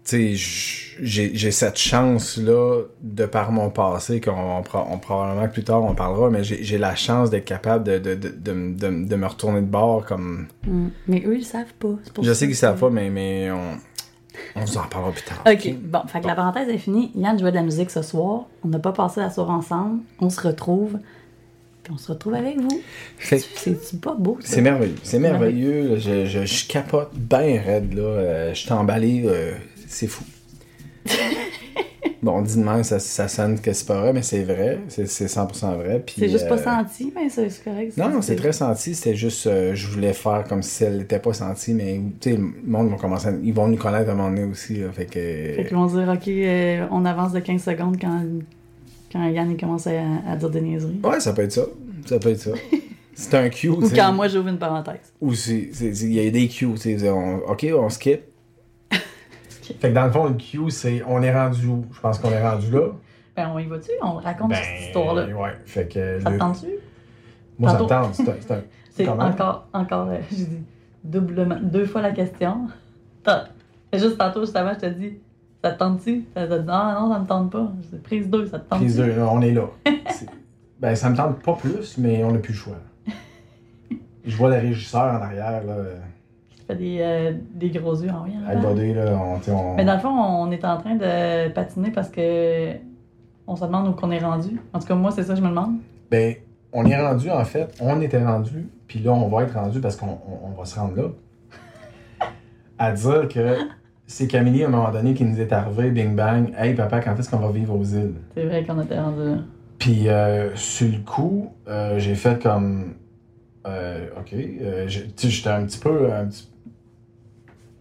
j'ai 0.06 1.30
j'ai 1.34 1.50
cette 1.50 1.78
chance-là, 1.78 2.82
de 3.02 3.26
par 3.26 3.52
mon 3.52 3.70
passé, 3.70 4.20
qu'on 4.20 4.32
on, 4.58 4.62
pro- 4.62 4.84
on- 4.90 4.98
probablement 4.98 5.46
que 5.48 5.52
plus 5.52 5.64
tard 5.64 5.82
on 5.84 5.94
parlera, 5.94 6.30
mais 6.30 6.42
j'ai 6.42 6.62
j'ai 6.64 6.78
la 6.78 6.94
chance 6.96 7.30
d'être 7.30 7.44
capable 7.44 7.84
de, 7.84 7.98
de, 7.98 8.14
de, 8.14 8.28
de, 8.28 8.72
de- 8.74 9.04
de 9.08 9.16
me 9.16 9.26
retourner 9.26 9.60
de 9.60 9.66
bord 9.66 10.04
comme... 10.04 10.46
Mm. 10.66 10.88
Mais 11.06 11.22
eux, 11.26 11.36
ils 11.36 11.44
savent 11.44 11.72
pas. 11.78 11.94
C'est 12.04 12.12
pour 12.12 12.24
Je 12.24 12.30
ça 12.30 12.34
sais 12.34 12.46
qu'ils 12.46 12.56
savent 12.56 12.78
pas, 12.78 12.90
mais, 12.90 13.10
mais 13.10 13.50
on, 13.50 13.76
on 14.60 14.66
s'en 14.66 14.82
parlera 14.88 15.12
plus 15.12 15.22
tard. 15.24 15.42
OK, 15.46 15.74
bon, 15.80 16.00
fait 16.08 16.20
que 16.20 16.26
la 16.26 16.34
parenthèse 16.34 16.68
est 16.68 16.78
finie. 16.78 17.12
Yann 17.14 17.38
jouait 17.38 17.50
de 17.50 17.56
la 17.56 17.62
musique 17.62 17.90
ce 17.90 18.02
soir. 18.02 18.46
On 18.64 18.68
n'a 18.68 18.78
pas 18.78 18.92
passé 18.92 19.20
la 19.20 19.30
soirée 19.30 19.52
ensemble. 19.52 20.00
On 20.18 20.30
se 20.30 20.40
retrouve. 20.40 20.98
Puis 21.82 21.92
on 21.94 21.98
se 21.98 22.12
retrouve 22.12 22.34
avec 22.34 22.58
vous. 22.60 22.80
Fait- 23.16 23.38
C'est-tu 23.38 23.96
pas 23.96 24.14
beau, 24.14 24.36
ça? 24.40 24.48
C'est 24.54 24.60
merveilleux. 24.60 24.96
C'est 25.02 25.18
merveilleux. 25.18 25.96
je, 25.98 26.26
je 26.26 26.68
capote 26.68 27.10
bien 27.14 27.60
raide, 27.64 27.94
là. 27.94 28.02
Euh, 28.02 28.50
je 28.54 28.58
suis 28.60 28.72
emballé. 28.72 29.22
euh, 29.26 29.52
c'est 29.92 30.06
fou. 30.06 30.24
bon, 32.22 32.32
on 32.38 32.42
dit 32.42 32.56
de 32.56 32.62
même, 32.62 32.84
ça, 32.84 32.98
ça 32.98 33.28
sonne 33.28 33.58
que 33.60 33.72
c'est 33.72 33.86
pas 33.86 34.00
vrai, 34.00 34.12
mais 34.12 34.22
c'est 34.22 34.42
vrai. 34.42 34.80
C'est 34.88 35.06
c'est 35.08 35.26
100% 35.26 35.76
vrai. 35.76 36.04
C'est 36.16 36.28
juste 36.28 36.48
pas 36.48 36.56
euh, 36.58 36.62
senti, 36.64 37.12
mais 37.14 37.28
c'est 37.28 37.48
c'est 37.50 37.64
correct. 37.64 37.96
Non, 37.96 38.08
non, 38.10 38.22
c'est 38.22 38.36
très 38.36 38.52
senti. 38.52 38.94
C'était 38.94 39.14
juste, 39.16 39.46
euh, 39.46 39.74
je 39.74 39.86
voulais 39.88 40.12
faire 40.12 40.44
comme 40.48 40.62
si 40.62 40.84
elle 40.84 40.98
n'était 40.98 41.18
pas 41.18 41.32
sentie, 41.32 41.72
mais 41.74 42.00
tu 42.20 42.30
sais, 42.30 42.36
le 42.36 42.44
monde 42.64 42.90
va 42.90 42.96
commencer 42.96 43.28
à- 43.28 43.34
Ils 43.42 43.54
vont 43.54 43.68
nous 43.68 43.76
connaître 43.76 44.08
à 44.10 44.12
un 44.12 44.16
moment 44.16 44.30
donné 44.30 44.44
aussi. 44.44 44.76
là. 44.76 44.92
fait 44.92 45.06
que. 45.06 45.12
Fait 45.56 45.64
qu'ils 45.66 45.76
vont 45.76 45.86
dire, 45.86 46.08
OK, 46.08 46.28
euh, 46.28 46.86
on 46.90 47.04
avance 47.04 47.32
de 47.32 47.40
15 47.40 47.62
secondes 47.62 47.96
quand, 48.00 48.22
quand 49.12 49.26
Yann 49.28 49.56
commence 49.56 49.86
à, 49.86 49.92
à 50.28 50.36
dire 50.36 50.50
des 50.50 50.60
niaiseries. 50.60 51.00
Ouais, 51.02 51.20
ça 51.20 51.32
peut 51.32 51.42
être 51.42 51.52
ça. 51.52 51.62
Ça 52.06 52.18
peut 52.18 52.30
être 52.30 52.40
ça. 52.40 52.52
C'est 53.14 53.34
un 53.34 53.48
cue. 53.48 53.68
Ou 53.70 53.88
quand 53.94 54.12
moi 54.12 54.28
j'ouvre 54.28 54.48
une 54.48 54.58
parenthèse. 54.58 55.12
Ou 55.20 55.32
il 55.48 56.12
y 56.12 56.26
a 56.26 56.30
des 56.30 56.48
cues, 56.48 56.66
on- 56.66 57.36
ok, 57.50 57.66
on 57.74 57.88
skip. 57.88 58.20
Fait 59.78 59.90
que 59.90 59.94
dans 59.94 60.06
le 60.06 60.10
fond, 60.12 60.26
le 60.26 60.34
cue, 60.34 60.70
c'est 60.70 61.02
on 61.06 61.22
est 61.22 61.32
rendu 61.32 61.66
où? 61.66 61.84
Je 61.92 62.00
pense 62.00 62.18
qu'on 62.18 62.30
est 62.30 62.42
rendu 62.42 62.70
là. 62.70 62.88
Ben, 63.36 63.50
on 63.54 63.58
y 63.58 63.66
va-tu? 63.66 63.90
On 64.02 64.14
raconte 64.14 64.54
cette 64.54 64.86
histoire-là. 64.88 65.26
ouais. 65.26 65.50
Fait 65.66 65.86
que. 65.86 66.18
Ça 66.20 66.30
le- 66.30 66.38
tente-tu? 66.38 66.66
Moi, 67.58 67.70
ça 67.70 67.76
me 67.82 67.86
Tantôt- 67.86 68.24
tente. 68.24 68.28
C'est 68.94 69.08
un. 69.08 69.18
encore, 69.20 69.68
encore, 69.72 70.08
euh, 70.08 70.18
j'ai 70.30 70.44
dit 70.46 70.62
doublement, 71.04 71.56
deux 71.62 71.86
fois 71.86 72.02
la 72.02 72.10
question. 72.12 72.68
T'as- 73.22 73.48
Juste 73.92 74.18
tantôt, 74.18 74.40
juste 74.42 74.54
avant, 74.56 74.72
je 74.74 74.78
te 74.80 74.86
dis, 74.86 75.18
ça 75.64 75.72
te 75.72 75.78
tente-tu? 75.78 76.24
Ça 76.34 76.46
te 76.46 76.54
dit, 76.60 76.68
ah 76.68 76.96
non, 77.00 77.12
ça 77.12 77.18
me 77.18 77.26
tente 77.26 77.50
pas. 77.50 77.72
Je 77.82 77.96
dis, 77.96 78.02
prise 78.02 78.28
2, 78.30 78.46
ça 78.46 78.58
te 78.60 78.68
tente 78.68 78.78
Prise 78.78 78.96
deux, 78.96 79.14
là, 79.16 79.28
on 79.30 79.40
est 79.42 79.52
là. 79.52 79.64
C'est- 80.10 80.28
ben, 80.78 80.94
ça 80.94 81.10
me 81.10 81.16
tente 81.16 81.42
pas 81.42 81.54
plus, 81.54 81.98
mais 81.98 82.22
on 82.24 82.30
n'a 82.32 82.38
plus 82.38 82.52
le 82.52 82.58
choix. 82.58 82.76
Je 84.24 84.36
vois 84.36 84.50
le 84.50 84.56
régisseur 84.60 85.02
en 85.02 85.22
arrière, 85.22 85.64
là. 85.64 85.74
Fais 86.70 86.76
des, 86.76 86.98
euh, 87.00 87.32
des 87.54 87.70
gros 87.70 87.94
yeux 87.94 88.10
en 88.10 88.22
rien. 88.22 88.40
Là, 88.40 88.60
on, 89.48 89.52
on- 89.52 89.74
Mais 89.76 89.84
dans 89.84 89.94
le 89.94 90.00
fond, 90.00 90.08
on 90.08 90.50
est 90.50 90.64
en 90.64 90.76
train 90.78 90.94
de 90.96 91.48
patiner 91.50 91.90
parce 91.90 92.08
que 92.08 92.72
on 93.46 93.56
se 93.56 93.64
demande 93.64 93.88
où 93.88 93.92
qu'on 93.92 94.10
est 94.10 94.18
rendu. 94.18 94.60
En 94.72 94.78
tout 94.78 94.86
cas, 94.86 94.94
moi, 94.94 95.10
c'est 95.10 95.22
ça 95.24 95.32
que 95.34 95.38
je 95.38 95.44
me 95.44 95.48
demande. 95.48 95.76
Ben, 96.10 96.34
on 96.72 96.84
est 96.86 97.00
rendu, 97.00 97.30
en 97.30 97.44
fait, 97.44 97.74
on 97.80 98.00
était 98.00 98.24
rendu, 98.24 98.68
puis 98.86 99.00
là, 99.00 99.12
on 99.12 99.28
va 99.28 99.42
être 99.42 99.54
rendu 99.54 99.80
parce 99.80 99.96
qu'on 99.96 100.06
on- 100.06 100.48
on 100.52 100.58
va 100.58 100.64
se 100.64 100.78
rendre 100.78 100.96
là. 100.96 101.08
À 102.78 102.92
dire 102.92 103.28
que 103.28 103.56
c'est 104.06 104.26
Camille, 104.26 104.64
à 104.64 104.68
un 104.68 104.70
moment 104.70 104.90
donné, 104.90 105.14
qui 105.14 105.24
nous 105.24 105.40
est 105.40 105.52
arrivé, 105.52 105.90
bing 105.90 106.14
bang, 106.14 106.52
hey 106.58 106.74
papa, 106.74 107.00
quand 107.00 107.14
est-ce 107.18 107.28
qu'on 107.30 107.36
va 107.38 107.50
vivre 107.50 107.74
aux 107.78 107.84
îles? 107.84 108.14
C'est 108.34 108.44
vrai 108.46 108.64
qu'on 108.64 108.80
était 108.80 108.98
rendu 108.98 109.24
là. 109.24 109.36
Puis 109.78 110.08
euh, 110.08 110.54
sur 110.56 110.88
le 110.90 110.98
coup, 111.04 111.50
euh, 111.68 111.98
j'ai 111.98 112.14
fait 112.14 112.42
comme. 112.42 112.94
euh, 113.66 114.06
ok. 114.18 114.32
euh, 114.34 114.84
j'étais 114.88 115.48
un 115.48 115.64
petit 115.64 115.78
peu. 115.78 116.12
Un 116.12 116.26
petit, 116.26 116.48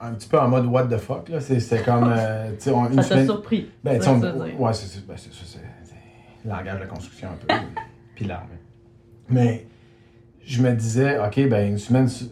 un 0.01 0.11
petit 0.13 0.27
peu 0.29 0.39
en 0.39 0.47
mode 0.47 0.65
what 0.65 0.85
the 0.85 0.97
fuck, 0.97 1.29
C'était 1.39 1.81
comme. 1.83 2.11
euh, 2.15 2.51
tu 2.57 2.63
sais, 2.65 2.71
on- 2.71 2.85
une 2.87 2.95
Ça 2.95 3.01
t'a 3.01 3.03
semaine- 3.09 3.25
surpris. 3.25 3.69
Ben, 3.83 3.99
on- 4.07 4.63
ouais, 4.63 4.73
c'est 4.73 4.87
c'est- 4.87 5.05
ben, 5.05 5.15
c'est 5.17 5.31
ça, 5.33 5.39
c'est 5.45 5.59
c'est 5.83 5.95
le 6.45 6.49
langage 6.51 6.75
de 6.75 6.79
la 6.81 6.85
construction 6.87 7.27
un 7.29 7.45
peu. 7.45 7.53
puis 8.15 8.25
l'arme. 8.25 8.47
Mais 9.29 9.65
je 10.45 10.61
me 10.61 10.71
disais, 10.73 11.19
ok, 11.19 11.49
ben, 11.49 11.69
une 11.71 11.77
semaine. 11.77 12.07
Tu 12.07 12.25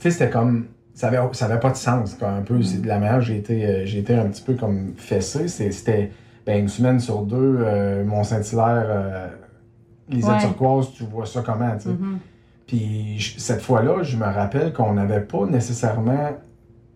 sais, 0.00 0.10
c'était 0.10 0.30
comme. 0.30 0.66
Ça 0.94 1.08
avait, 1.08 1.18
ça 1.32 1.44
avait 1.44 1.60
pas 1.60 1.70
de 1.70 1.76
sens, 1.76 2.14
quoi, 2.14 2.28
un 2.30 2.40
peu. 2.42 2.62
C'est 2.62 2.80
de 2.80 2.86
la 2.88 2.98
manière 2.98 3.20
j'ai 3.20 3.36
été, 3.36 3.66
euh, 3.66 3.84
j'ai 3.84 3.98
été 3.98 4.14
un 4.14 4.26
petit 4.28 4.42
peu 4.42 4.54
comme 4.54 4.94
fessé. 4.96 5.46
C'était, 5.48 6.10
ben, 6.46 6.58
une 6.60 6.68
semaine 6.68 7.00
sur 7.00 7.22
deux, 7.22 7.58
euh, 7.60 8.02
mon 8.04 8.24
Saint-Hilaire, 8.24 8.86
euh, 8.88 9.26
les 10.08 10.24
Ouais. 10.24 10.38
turquoise, 10.38 10.92
tu 10.94 11.04
vois 11.04 11.26
ça 11.26 11.42
comment, 11.44 11.70
tu 11.76 11.82
sais. 11.82 11.88
Mhm. 11.90 12.18
Puis 12.66 13.34
cette 13.38 13.60
fois-là, 13.60 14.02
je 14.02 14.16
me 14.16 14.24
rappelle 14.24 14.72
qu'on 14.72 14.94
n'avait 14.94 15.20
pas 15.20 15.44
nécessairement 15.46 16.30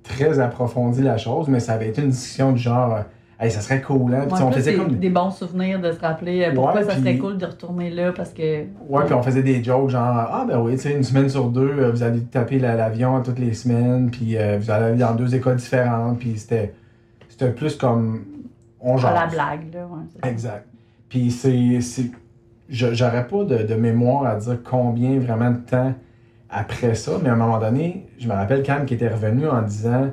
très 0.02 0.38
approfondi 0.40 1.02
la 1.02 1.16
chose, 1.18 1.48
mais 1.48 1.60
ça 1.60 1.74
avait 1.74 1.88
été 1.88 2.02
une 2.02 2.10
discussion 2.10 2.52
du 2.52 2.58
genre, 2.58 2.94
euh, 2.94 3.00
hey, 3.44 3.50
ça 3.50 3.60
serait 3.60 3.80
cool, 3.80 4.14
hein? 4.14 4.24
Puis, 4.26 4.34
Ouais, 4.38 4.42
on 4.42 4.50
faisait 4.52 4.72
des, 4.72 4.78
comme. 4.78 4.96
des 4.98 5.10
bons 5.10 5.30
souvenirs 5.30 5.80
de 5.80 5.92
se 5.92 6.00
rappeler 6.00 6.44
euh, 6.44 6.54
pourquoi 6.54 6.74
Ouais, 6.76 6.84
ça 6.84 6.92
puis- 6.92 7.00
serait 7.00 7.16
cool 7.18 7.38
de 7.38 7.46
retourner 7.46 7.90
là 7.90 8.12
parce 8.12 8.30
que. 8.30 8.64
Ouais, 8.88 9.04
puis 9.04 9.14
on 9.14 9.22
faisait 9.22 9.42
des 9.42 9.62
jokes 9.62 9.90
genre, 9.90 10.02
ah 10.04 10.44
ben 10.48 10.58
oui, 10.60 10.72
tu 10.72 10.80
sais, 10.82 10.92
une 10.96 11.04
semaine 11.04 11.28
sur 11.28 11.48
deux, 11.48 11.70
euh, 11.78 11.90
vous 11.90 12.02
allez 12.02 12.20
taper 12.22 12.58
la- 12.58 12.74
l'avion 12.76 13.22
toutes 13.22 13.38
les 13.38 13.54
semaines, 13.54 14.10
puis 14.10 14.36
euh, 14.36 14.58
vous 14.60 14.70
allez 14.70 14.84
aller 14.86 14.98
dans 14.98 15.14
deux 15.14 15.34
écoles 15.34 15.56
différentes, 15.56 16.18
puis 16.18 16.36
c'était 16.38 16.72
c'était 17.28 17.50
plus 17.52 17.76
comme. 17.76 18.24
On 18.82 18.96
À 18.96 19.12
la 19.12 19.20
jase. 19.24 19.32
blague, 19.32 19.74
là. 19.74 19.80
Ouais. 19.86 20.30
Exact. 20.30 20.66
Puis 21.08 21.30
c'est. 21.30 21.78
J'aurais 22.68 23.26
pas 23.26 23.42
de, 23.44 23.64
de 23.64 23.74
mémoire 23.74 24.26
à 24.26 24.36
dire 24.36 24.58
combien 24.62 25.18
vraiment 25.18 25.50
de 25.50 25.56
temps 25.56 25.92
après 26.50 26.94
ça, 26.94 27.12
mais 27.22 27.28
à 27.28 27.32
un 27.32 27.36
moment 27.36 27.58
donné, 27.58 28.06
je 28.18 28.26
me 28.28 28.32
rappelle 28.32 28.62
Cam 28.62 28.84
qui 28.84 28.94
était 28.94 29.08
revenu 29.08 29.48
en 29.48 29.62
disant 29.62 30.10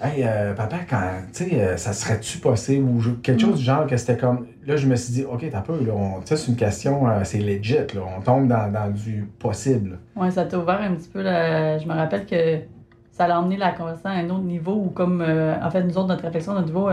Hey, 0.00 0.22
euh, 0.24 0.54
papa, 0.54 0.76
quand, 0.88 1.00
tu 1.32 1.44
sais, 1.50 1.60
euh, 1.60 1.76
ça 1.76 1.92
serait-tu 1.92 2.38
possible 2.38 2.88
ou 2.88 3.02
quelque 3.20 3.40
chose 3.40 3.58
du 3.58 3.64
genre 3.64 3.84
que 3.84 3.96
c'était 3.96 4.16
comme. 4.16 4.46
Là, 4.64 4.76
je 4.76 4.86
me 4.86 4.94
suis 4.94 5.12
dit, 5.12 5.24
OK, 5.24 5.44
t'as 5.50 5.60
peu, 5.60 5.72
là, 5.84 5.92
on- 5.92 6.20
c'est 6.24 6.46
une 6.46 6.54
question, 6.54 7.08
euh, 7.08 7.20
c'est 7.24 7.40
legit, 7.40 7.78
là, 7.94 8.02
on 8.16 8.20
tombe 8.20 8.46
dans, 8.46 8.70
dans 8.72 8.92
du 8.92 9.28
possible. 9.40 9.98
Ouais, 10.14 10.30
ça 10.30 10.44
t'a 10.44 10.56
ouvert 10.56 10.80
un 10.80 10.94
petit 10.94 11.08
peu. 11.08 11.20
la- 11.22 11.78
Je 11.78 11.88
me 11.88 11.94
rappelle 11.94 12.26
que 12.26 12.58
ça 13.10 13.26
l'a 13.26 13.40
emmené 13.40 13.56
la 13.56 13.72
conversation 13.72 14.10
à 14.10 14.12
un 14.14 14.30
autre 14.30 14.44
niveau 14.44 14.74
où, 14.74 14.90
comme, 14.90 15.20
euh, 15.20 15.56
en 15.60 15.68
fait, 15.68 15.82
nous 15.82 15.98
autres, 15.98 16.06
notre 16.08 16.22
réflexion, 16.22 16.52
notre 16.54 16.66
niveau, 16.68 16.88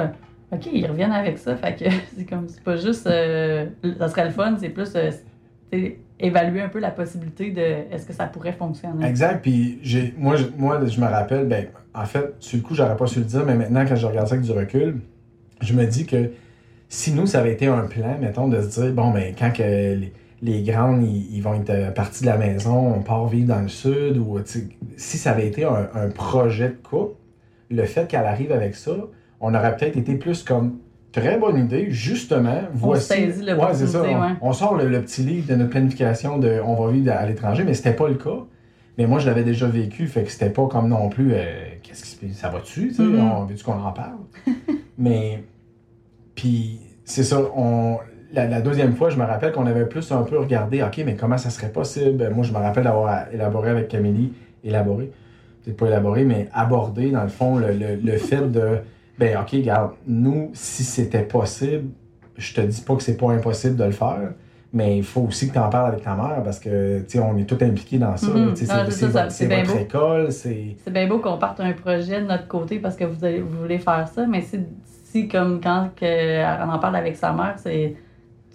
OK, 0.52 0.66
ils 0.74 0.88
reviennent 0.88 1.12
avec 1.12 1.38
ça. 1.38 1.56
Fait 1.56 1.76
que 1.76 1.86
c'est 2.18 2.26
comme, 2.28 2.48
c'est 2.48 2.64
pas 2.64 2.76
juste, 2.76 3.04
ça 3.04 4.08
serait 4.10 4.26
le 4.26 4.32
fun, 4.32 4.56
c'est 4.60 4.70
plus, 4.70 4.92
évaluer 6.20 6.62
un 6.62 6.70
peu 6.70 6.80
la 6.80 6.92
possibilité 6.92 7.52
de 7.52 7.62
est-ce 7.62 8.06
que 8.06 8.14
ça 8.14 8.26
pourrait 8.26 8.54
fonctionner? 8.54 9.06
Exact, 9.06 9.42
puis 9.42 9.80
moi, 10.18 10.36
je, 10.36 10.46
moi, 10.58 10.80
je 10.86 11.00
me 11.00 11.06
rappelle, 11.06 11.48
ben, 11.48 11.68
en 11.94 12.06
fait, 12.06 12.34
sur 12.40 12.58
le 12.58 12.64
coup, 12.64 12.76
j'aurais 12.76 12.96
pas 12.96 13.08
su 13.08 13.20
le 13.20 13.26
dire, 13.26 13.44
mais 13.46 13.56
maintenant, 13.56 13.86
quand 13.88 13.96
je 13.96 14.06
regarde 14.06 14.28
ça 14.28 14.36
avec 14.36 14.46
du 14.46 14.52
recul, 14.52 15.00
je 15.62 15.74
me 15.74 15.86
dis 15.86 16.06
que 16.06 16.32
si 16.88 17.14
nous, 17.14 17.26
ça 17.26 17.40
avait 17.40 17.54
été 17.54 17.68
un 17.68 17.86
plan, 17.88 18.18
mettons, 18.20 18.48
de 18.48 18.62
se 18.62 18.82
dire, 18.82 18.94
bon, 18.94 19.12
ben, 19.12 19.34
quand 19.38 19.52
que 19.52 19.98
les, 20.42 20.64
grandes, 20.64 21.04
ils, 21.04 21.42
vont 21.42 21.56
être 21.56 21.70
euh, 21.70 21.92
partis 21.92 22.22
de 22.22 22.28
la 22.28 22.38
maison, 22.38 22.94
on 22.96 23.02
part 23.02 23.28
vivre 23.28 23.48
dans 23.48 23.62
le 23.62 23.68
sud, 23.68 24.18
ou, 24.18 24.38
si 24.98 25.18
ça 25.18 25.32
avait 25.32 25.48
été 25.48 25.66
un, 25.66 25.90
un 25.94 26.10
projet 26.10 26.70
de 26.70 26.88
couple, 26.88 27.16
le 27.72 27.84
fait 27.86 28.08
qu'elle 28.08 28.26
arrive 28.26 28.52
avec 28.52 28.76
ça, 28.76 28.96
on 29.42 29.54
aurait 29.54 29.76
peut-être 29.76 29.98
été 29.98 30.16
plus 30.16 30.44
comme, 30.44 30.78
très 31.22 31.38
bonne 31.38 31.58
idée, 31.58 31.88
justement, 31.92 32.62
voici... 32.74 33.08
saisit 33.08 33.44
ouais, 33.44 33.74
c'est 33.74 33.88
ça, 33.88 34.02
on, 34.04 34.22
ouais. 34.22 34.30
on 34.42 34.54
sort 34.54 34.76
le, 34.76 34.88
le 34.90 35.02
petit 35.02 35.22
livre 35.24 35.48
de 35.48 35.56
notre 35.56 35.70
planification 35.72 36.38
de 36.38 36.60
on 36.66 36.76
va 36.76 36.92
vivre 36.92 37.12
à 37.12 37.26
l'étranger, 37.26 37.64
mais 37.64 37.74
c'était 37.74 37.94
pas 37.94 38.08
le 38.08 38.16
cas. 38.16 38.44
Mais 38.98 39.08
moi, 39.08 39.20
je 39.20 39.26
l'avais 39.26 39.44
déjà 39.44 39.68
vécu, 39.68 40.08
fait 40.08 40.24
que 40.24 40.32
c'était 40.32 40.50
pas 40.50 40.68
comme 40.68 40.88
non 40.88 41.10
plus, 41.10 41.34
euh, 41.34 41.44
qu'est-ce 41.84 42.04
qui 42.04 42.10
se 42.12 42.16
passe, 42.26 42.36
ça 42.38 42.50
va-tu, 42.50 42.88
tu 42.90 42.94
sais, 42.96 43.04
Mhm. 43.04 43.20
on 43.20 43.44
veut-tu 43.46 43.64
qu'on 43.64 43.74
en 43.74 43.92
parle? 43.92 44.20
mais, 44.98 45.44
puis, 46.34 46.80
c'est 47.04 47.24
ça, 47.24 47.42
on, 47.56 47.98
la, 48.34 48.48
la 48.48 48.62
deuxième 48.62 48.96
fois, 48.96 49.10
je 49.10 49.18
me 49.18 49.24
rappelle 49.26 49.52
qu'on 49.52 49.66
avait 49.66 49.86
plus 49.86 50.12
un 50.12 50.24
peu 50.24 50.40
regardé, 50.40 50.82
OK, 50.84 51.02
mais 51.06 51.16
comment 51.16 51.38
ça 51.38 51.50
serait 51.50 51.72
possible? 51.72 52.30
Moi, 52.34 52.44
je 52.44 52.52
me 52.54 52.58
rappelle 52.58 52.84
d'avoir 52.86 53.26
élaboré 53.34 53.70
avec 53.70 53.88
Camille, 53.90 54.32
élaboré, 54.64 55.12
peut-être 55.64 55.78
pas 55.78 55.88
élaboré, 55.88 56.24
mais 56.24 56.48
abordé, 56.54 57.12
dans 57.12 57.24
le 57.24 57.30
fond, 57.30 57.58
le, 57.58 57.72
le, 57.74 57.96
le 58.02 58.18
fait 58.18 58.50
de, 58.52 58.80
ben, 59.18 59.38
OK, 59.38 59.52
regarde, 59.54 59.92
nous, 60.08 60.52
si 60.54 60.84
c'était 60.84 61.24
possible, 61.24 61.90
je 62.38 62.54
te 62.54 62.62
dis 62.62 62.82
pas 62.82 62.96
que 62.96 63.04
c'est 63.04 63.18
pas 63.18 63.32
impossible 63.32 63.76
de 63.76 63.84
le 63.86 63.92
faire, 63.92 64.34
mais 64.74 64.98
il 64.98 65.04
faut 65.04 65.22
aussi 65.22 65.48
que 65.48 65.54
tu 65.54 65.60
en 65.60 65.70
parles 65.70 65.94
avec 65.94 66.04
ta 66.04 66.16
mère 66.16 66.42
parce 66.44 66.60
que, 66.60 67.00
tu 67.00 67.06
sais, 67.12 67.20
on 67.20 67.38
est 67.38 67.46
tous 67.46 67.64
impliqués 67.64 67.98
dans 67.98 68.18
ça. 68.18 68.28
C'est- 68.56 68.66
votre, 69.08 69.32
beau. 69.74 69.80
école, 69.80 70.32
c'est. 70.32 70.76
C'est 70.84 70.92
bien 70.92 71.08
beau 71.08 71.20
qu'on 71.20 71.38
parte 71.38 71.62
un 71.62 71.72
projet 71.72 72.22
de 72.22 72.28
notre 72.28 72.48
côté 72.48 72.80
parce 72.80 72.96
que 72.98 73.06
vous, 73.06 73.24
allez- 73.24 73.40
vous 73.40 73.58
voulez 73.60 73.80
faire 73.80 74.08
ça, 74.14 74.28
mais 74.28 74.42
si, 74.42 74.60
si 75.06 75.28
comme 75.30 75.62
quand 75.62 75.92
que, 75.96 76.06
elle 76.06 76.70
en 76.70 76.78
parle 76.80 76.98
avec 76.98 77.16
sa 77.16 77.32
mère, 77.32 77.56
c'est. 77.58 77.96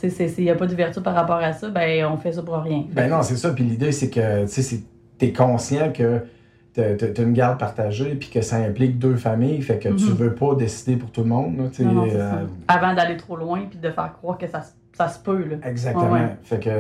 S'il 0.03 0.45
n'y 0.45 0.51
a 0.51 0.55
pas 0.55 0.67
d'ouverture 0.67 1.03
par 1.03 1.15
rapport 1.15 1.37
à 1.37 1.53
ça, 1.53 1.69
ben 1.69 2.07
on 2.07 2.17
fait 2.17 2.33
ça 2.33 2.43
pour 2.43 2.57
rien. 2.57 2.85
Ben 2.91 3.11
non, 3.11 3.21
c'est 3.23 3.37
ça. 3.37 3.51
Puis 3.51 3.65
l'idée, 3.65 3.93
c'est 3.93 4.09
que, 4.09 4.47
tu 4.47 4.81
t'es 5.19 5.31
conscient 5.31 5.93
que 5.93 6.23
t'as 6.73 6.95
t'as 6.95 7.23
une 7.23 7.33
garde 7.33 7.59
partagée 7.59 8.15
puis 8.15 8.29
que 8.29 8.41
ça 8.43 8.57
implique 8.57 8.99
deux 8.99 9.17
familles, 9.17 9.61
fait 9.63 9.79
que 9.79 9.89
tu 9.89 10.05
Mhm. 10.05 10.13
veux 10.13 10.35
pas 10.35 10.55
décider 10.55 10.97
pour 10.97 11.11
tout 11.11 11.23
le 11.23 11.29
monde, 11.29 11.59
là, 11.59 11.65
tu 11.73 11.85
Non, 11.85 11.93
non, 11.93 12.09
euh. 12.11 12.45
Avant 12.69 12.95
d'aller 12.95 13.17
trop 13.17 13.37
loin 13.37 13.63
puis 13.69 13.79
de 13.79 13.91
faire 13.91 14.13
croire 14.13 14.39
que 14.39 14.47
ça, 14.47 14.63
se- 14.63 14.73
ça 14.97 15.09
se 15.09 15.19
peut. 15.19 15.45
Là. 15.45 15.57
Exactement. 15.69 16.11
Ouais, 16.13 16.21
ouais. 16.21 16.37
Fait 16.45 16.59
que 16.61 16.71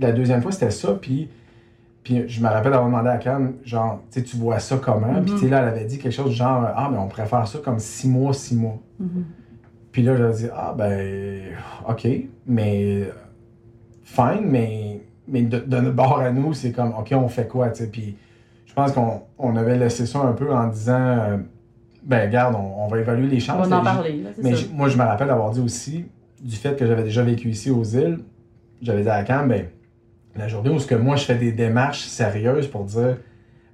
la 0.00 0.12
deuxième 0.12 0.42
fois, 0.42 0.52
c'était 0.52 0.70
ça. 0.70 0.92
Puis, 1.00 1.28
puis 2.04 2.28
je 2.28 2.40
me 2.42 2.48
rappelle 2.48 2.72
avoir 2.72 2.88
demandé 2.88 3.08
à 3.10 3.18
Cam, 3.18 3.54
genre, 3.64 4.02
tu 4.10 4.22
tu 4.22 4.36
vois 4.36 4.58
ça 4.58 4.76
comment? 4.78 5.20
Puis, 5.22 5.32
Mhm. 5.32 5.38
tu 5.38 5.44
sais, 5.44 5.48
là, 5.48 5.62
elle 5.62 5.68
avait 5.68 5.84
dit 5.84 5.98
quelque 5.98 6.12
chose 6.12 6.30
du 6.30 6.36
genre, 6.36 6.66
ah, 6.74 6.88
mais 6.90 6.98
on 6.98 7.06
pourrait 7.08 7.26
faire 7.26 7.46
ça 7.46 7.58
comme 7.64 7.78
six 7.78 8.08
mois, 8.08 8.32
six 8.32 8.56
mois. 8.56 8.78
Mhm. 8.98 9.24
Puis 9.92 10.02
là, 10.02 10.16
j'ai 10.16 10.44
dit, 10.46 10.50
ah, 10.54 10.74
ben, 10.76 11.40
OK, 11.88 12.06
mais, 12.46 13.04
fine, 14.02 14.42
mais, 14.44 15.00
mais 15.26 15.42
de, 15.42 15.58
de 15.58 15.76
notre 15.80 15.96
bord 15.96 16.18
à 16.20 16.30
nous, 16.30 16.52
c'est 16.54 16.72
comme, 16.72 16.92
OK, 16.98 17.12
on 17.12 17.28
fait 17.28 17.48
quoi, 17.48 17.68
tu 17.70 17.84
sais? 17.84 17.90
Puis, 17.90 18.16
je 18.27 18.27
pense 18.82 18.92
qu'on 18.92 19.22
on 19.38 19.56
avait 19.56 19.76
laissé 19.76 20.06
ça 20.06 20.20
un 20.20 20.32
peu 20.32 20.52
en 20.54 20.66
disant, 20.68 20.94
euh, 20.98 21.36
ben, 22.04 22.26
regarde, 22.28 22.54
on, 22.56 22.84
on 22.84 22.88
va 22.88 22.98
évaluer 22.98 23.26
les 23.28 23.36
On 23.36 23.40
chances. 23.40 23.68
va 23.68 23.78
en 23.80 23.84
parler. 23.84 24.22
là, 24.22 24.30
mais 24.42 24.54
ça. 24.56 24.66
moi, 24.72 24.88
je 24.88 24.96
me 24.96 25.02
rappelle 25.02 25.30
avoir 25.30 25.50
dit 25.50 25.60
aussi, 25.60 26.06
du 26.42 26.56
fait 26.56 26.76
que 26.78 26.86
j'avais 26.86 27.02
déjà 27.02 27.22
vécu 27.22 27.48
ici 27.50 27.70
aux 27.70 27.82
îles, 27.84 28.20
j'avais 28.80 29.02
dit 29.02 29.08
à 29.08 29.22
Cam, 29.24 29.48
ben, 29.48 29.66
la 30.36 30.48
journée 30.48 30.70
où 30.70 30.78
ce 30.78 30.86
que 30.86 30.94
moi, 30.94 31.16
je 31.16 31.24
fais 31.24 31.34
des 31.34 31.52
démarches 31.52 32.02
sérieuses 32.04 32.68
pour 32.68 32.84
dire, 32.84 33.16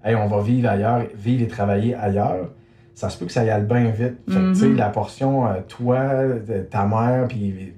hey, 0.05 0.15
on 0.17 0.27
va 0.27 0.41
vivre 0.43 0.69
ailleurs, 0.71 1.03
vivre 1.15 1.43
et 1.43 1.49
travailler 1.49 1.95
ailleurs, 1.95 2.51
ça 2.95 3.11
se 3.11 3.19
peut 3.19 3.27
que 3.27 3.33
ça 3.33 3.45
y 3.45 3.51
aille 3.51 3.65
bien 3.65 3.91
vite. 3.91 4.15
Fait 4.29 4.35
que, 4.41 4.65
Mhm. 4.67 4.77
la 4.77 4.89
portion, 4.89 5.47
euh, 5.47 5.61
toi, 5.69 6.25
de- 6.47 6.63
ta 6.63 6.87
mère, 6.87 7.27
puis 7.29 7.75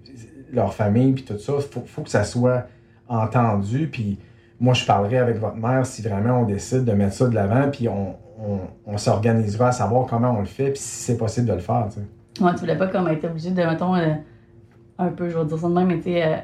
leur 0.53 0.73
famille, 0.75 1.12
puis 1.15 1.25
tout 1.25 1.39
ça, 1.39 1.55
faut, 1.71 1.83
faut 1.87 2.03
que 2.03 2.11
ça 2.11 2.23
soit 2.25 2.67
entendu, 3.09 3.89
puis 3.91 4.19
moi, 4.61 4.75
je 4.75 4.85
parlerai 4.87 5.19
avec 5.19 5.38
votre 5.38 5.57
mère 5.57 5.85
si 5.87 6.03
vraiment 6.03 6.40
on 6.40 6.45
décide 6.45 6.85
de 6.85 6.92
mettre 6.92 7.14
ça 7.14 7.29
de 7.29 7.35
l'avant, 7.35 7.71
puis 7.71 7.88
on, 7.88 8.16
on, 8.40 8.61
on 8.87 8.99
s'organisera 8.99 9.69
à 9.69 9.73
savoir 9.73 10.07
comment 10.07 10.31
on 10.37 10.40
le 10.40 10.47
fait, 10.47 10.71
puis 10.71 10.79
si 10.81 11.05
c'est 11.05 11.16
possible 11.16 11.47
de 11.49 11.53
le 11.55 11.59
faire, 11.61 11.87
tu 11.90 12.01
sais. 12.01 12.45
Ouais, 12.45 12.53
tu 12.55 12.61
voulais 12.61 12.77
pas 12.77 12.87
comme 12.88 13.09
être 13.09 13.25
obligé 13.25 13.51
de, 13.51 13.62
mettons, 13.62 13.95
euh, 13.97 14.14
un 14.99 15.09
peu, 15.09 15.29
je 15.31 15.38
vais 15.38 15.45
dire 15.45 15.59
ça 15.59 15.69
de 15.69 15.73
même, 15.73 15.88
mais 15.88 16.01
tu 16.01 16.14
euh, 16.16 16.37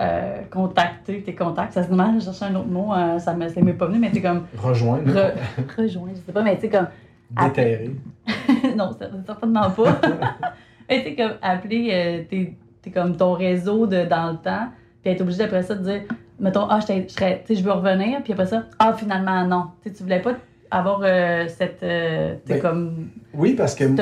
euh, 0.00 0.42
contacter 0.50 1.22
tes 1.22 1.34
contacts. 1.34 1.72
Ça 1.72 1.82
se 1.84 1.90
demande, 1.90 2.18
je 2.20 2.24
cherchais 2.24 2.44
un 2.46 2.54
autre 2.56 2.68
mot, 2.68 2.92
euh, 2.92 3.18
ça 3.18 3.32
me- 3.34 3.48
ça 3.48 3.60
m'est 3.62 3.72
pas 3.72 3.86
venu, 3.86 3.98
mais 3.98 4.10
tu 4.10 4.20
comme. 4.20 4.42
Rejoindre, 4.56 5.10
Re, 5.12 5.32
rejoindre, 5.80 6.12
je 6.14 6.20
sais 6.26 6.32
pas, 6.32 6.42
mais 6.42 6.56
tu 6.56 6.62
sais, 6.62 6.68
comme. 6.68 6.86
déterrer. 7.42 7.90
non, 8.76 8.90
certainement 9.24 9.70
pas. 9.70 10.00
mais 10.88 11.04
tu 11.04 11.16
comme 11.16 11.32
appeler 11.42 12.26
tes- 12.30 12.56
t'es 12.82 12.90
comme 12.90 13.16
ton 13.16 13.32
réseau 13.32 13.86
de, 13.86 14.04
dans 14.04 14.32
le 14.32 14.36
temps, 14.38 14.68
puis 15.02 15.12
être 15.12 15.20
obligé 15.22 15.44
après 15.44 15.62
ça 15.62 15.74
de 15.74 15.82
dire, 15.84 16.02
mettons, 16.40 16.66
ah, 16.68 16.80
je 16.80 16.86
je 17.08 17.12
serais- 17.12 17.42
tu 17.46 17.54
sais, 17.54 17.60
je 17.60 17.64
veux 17.64 17.72
revenir, 17.72 18.22
puis 18.22 18.32
après 18.32 18.46
ça, 18.46 18.64
ah, 18.78 18.92
finalement, 18.96 19.44
non. 19.46 19.64
Tu 19.82 19.88
sais, 19.90 19.96
tu 19.96 20.02
voulais 20.02 20.20
pas 20.20 20.32
avoir 20.70 21.00
euh, 21.04 21.46
cette, 21.48 21.82
euh, 21.82 22.34
Ben, 22.46 22.60
comme, 22.60 23.08
Oui, 23.34 23.54
parce 23.54 23.74
que. 23.74 23.84
cette 23.84 23.96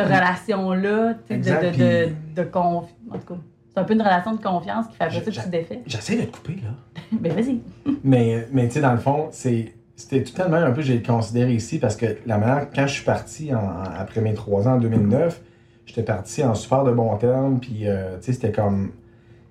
sais, 1.29 1.35
de, 1.35 1.39
Exact, 1.39 1.77
de, 1.77 1.85
de, 1.85 2.43
de 2.43 2.49
conf- 2.49 2.89
En 3.11 3.19
tout 3.19 3.35
cas, 3.35 3.41
c'est 3.73 3.81
un 3.81 3.85
peu 3.85 3.93
une 3.95 4.03
relation 4.03 4.33
de 4.35 4.41
confiance 4.43 4.87
qui 4.89 4.97
fait 4.97 5.05
après 5.05 5.21
ça 5.21 5.31
que 5.31 5.31
tu 5.45 5.49
défais. 5.51 5.81
J'essaie 5.87 6.17
de 6.17 6.23
te 6.23 6.37
couper, 6.37 6.55
là. 6.63 6.71
Ben, 7.13 7.33
vas-y. 7.33 7.61
Mais, 8.05 8.47
mais 8.53 8.67
tu 8.69 8.75
sais, 8.75 8.81
dans 8.81 8.93
le 8.93 8.99
fond, 8.99 9.29
c'est 9.31 9.75
c'était 9.97 10.25
tout 10.25 10.33
tellement 10.33 10.57
un 10.57 10.73
peu, 10.73 10.83
j'ai 10.83 11.01
considéré 11.03 11.53
ici, 11.55 11.79
parce 11.79 11.95
que 11.97 12.07
la 12.27 12.37
manière, 12.39 12.67
quand 12.75 12.87
je 12.89 12.95
suis 12.95 13.05
parti 13.05 13.53
après 13.97 14.21
mes 14.21 14.35
trois 14.35 14.67
ans 14.67 14.73
en 14.75 14.79
2009, 14.79 15.41
j'étais 15.87 16.03
parti 16.03 16.43
en 16.43 16.55
super 16.55 16.83
de 16.83 16.91
bons 16.91 17.17
termes, 17.17 17.61
puis 17.61 17.87
euh, 17.87 18.17
tu 18.19 18.25
sais, 18.27 18.33
c'était 18.33 18.51
comme. 18.53 18.91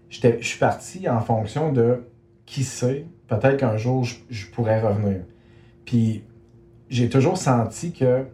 Je 0.10 0.20
suis 0.42 0.60
parti 0.60 1.08
en 1.10 1.20
fonction 1.22 1.72
de 1.72 2.04
qui 2.46 2.64
sait, 2.64 3.06
peut-être 3.28 3.58
qu'un 3.58 3.78
jour 3.78 4.04
je, 4.04 4.46
pourrais 4.48 4.82
revenir. 4.82 5.22
Puis 5.86 6.24
j'ai 6.90 7.10
toujours 7.10 7.38
senti 7.38 7.92
que 7.92 8.26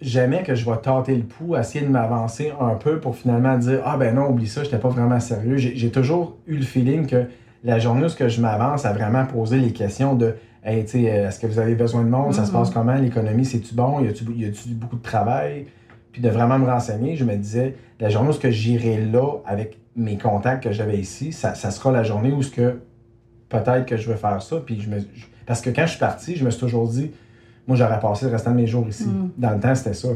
jamais 0.00 0.42
que 0.42 0.54
je 0.54 0.68
vais 0.68 0.76
tâter 0.78 1.14
le 1.16 1.24
pouls, 1.24 1.56
essayer 1.56 1.84
de 1.84 1.90
m'avancer 1.90 2.52
un 2.60 2.74
peu 2.74 3.00
pour 3.00 3.16
finalement 3.16 3.56
dire 3.56 3.80
Ah 3.84 3.96
ben 3.96 4.14
non, 4.14 4.28
oublie 4.28 4.46
ça, 4.46 4.62
j'étais 4.62 4.78
pas 4.78 4.88
vraiment 4.88 5.20
sérieux. 5.20 5.56
J'ai 5.56 5.90
toujours 5.90 6.36
eu 6.46 6.56
le 6.56 6.64
feeling 6.64 7.06
que 7.06 7.26
la 7.64 7.78
journée 7.78 8.04
où 8.04 8.28
je 8.28 8.40
m'avance 8.40 8.84
à 8.84 8.92
vraiment 8.92 9.24
poser 9.24 9.58
les 9.58 9.72
questions 9.72 10.14
de 10.14 10.36
Hey, 10.64 10.80
est-ce 10.80 11.38
que 11.38 11.46
vous 11.46 11.60
avez 11.60 11.76
besoin 11.76 12.02
de 12.02 12.08
monde? 12.08 12.34
Ça 12.34 12.44
se 12.44 12.50
passe 12.50 12.70
mm-hmm. 12.70 12.72
comment? 12.72 12.94
L'économie, 12.96 13.44
c'est-tu 13.44 13.72
bon? 13.72 14.00
Y 14.00 14.08
a-tu 14.08 14.70
beaucoup 14.70 14.96
de 14.96 15.02
travail? 15.02 15.66
Puis 16.10 16.20
de 16.20 16.28
vraiment 16.28 16.58
me 16.58 16.66
renseigner, 16.66 17.14
je 17.14 17.24
me 17.24 17.36
disais, 17.36 17.76
la 18.00 18.08
journée 18.08 18.30
où 18.30 18.50
j'irai 18.50 18.98
là 19.04 19.38
avec 19.46 19.78
mes 19.94 20.18
contacts 20.18 20.64
que 20.64 20.72
j'avais 20.72 20.98
ici, 20.98 21.32
ça, 21.32 21.54
sera 21.54 21.92
la 21.92 22.02
journée 22.02 22.32
où 22.32 22.42
ce 22.42 22.50
que 22.50 22.80
peut-être 23.48 23.86
que 23.86 23.96
je 23.96 24.10
vais 24.10 24.16
faire 24.16 24.40
ça. 24.42 24.56
Puis 24.64 24.80
je 24.80 24.88
me, 24.88 24.98
parce 25.46 25.60
que 25.60 25.70
quand 25.70 25.86
je 25.86 25.90
suis 25.90 26.00
parti, 26.00 26.36
je 26.36 26.44
me 26.44 26.50
suis 26.50 26.60
toujours 26.60 26.88
dit, 26.88 27.10
moi, 27.66 27.76
j'aurais 27.76 28.00
passé 28.00 28.26
le 28.26 28.32
restant 28.32 28.52
de 28.52 28.56
mes 28.56 28.66
jours 28.66 28.86
ici. 28.88 29.08
Mm. 29.08 29.30
Dans 29.36 29.50
le 29.50 29.60
temps, 29.60 29.74
c'était 29.74 29.94
ça. 29.94 30.08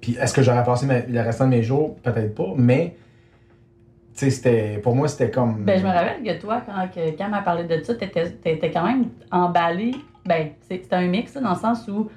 Puis 0.00 0.16
est-ce 0.20 0.34
que 0.34 0.42
j'aurais 0.42 0.64
passé 0.64 0.86
le 1.08 1.20
restant 1.20 1.44
de 1.44 1.50
mes 1.50 1.62
jours? 1.62 1.96
Peut-être 2.02 2.34
pas, 2.34 2.52
mais 2.56 2.96
c'était, 4.14 4.78
pour 4.78 4.94
moi, 4.94 5.08
c'était 5.08 5.30
comme. 5.30 5.64
Ben, 5.64 5.78
je 5.78 5.84
me 5.84 5.90
rappelle 5.90 6.22
que 6.22 6.40
toi, 6.40 6.62
quand, 6.64 6.88
que, 6.94 7.16
quand 7.16 7.28
m'a 7.28 7.42
parlé 7.42 7.64
de 7.64 7.82
ça, 7.82 7.94
t'étais, 7.94 8.36
étais 8.44 8.70
quand 8.70 8.84
même 8.84 9.06
emballé. 9.30 9.92
Ben, 10.26 10.50
c'était 10.68 10.94
un 10.94 11.08
mix, 11.08 11.34
dans 11.34 11.50
le 11.50 11.56
sens 11.56 11.88
où 11.88 12.08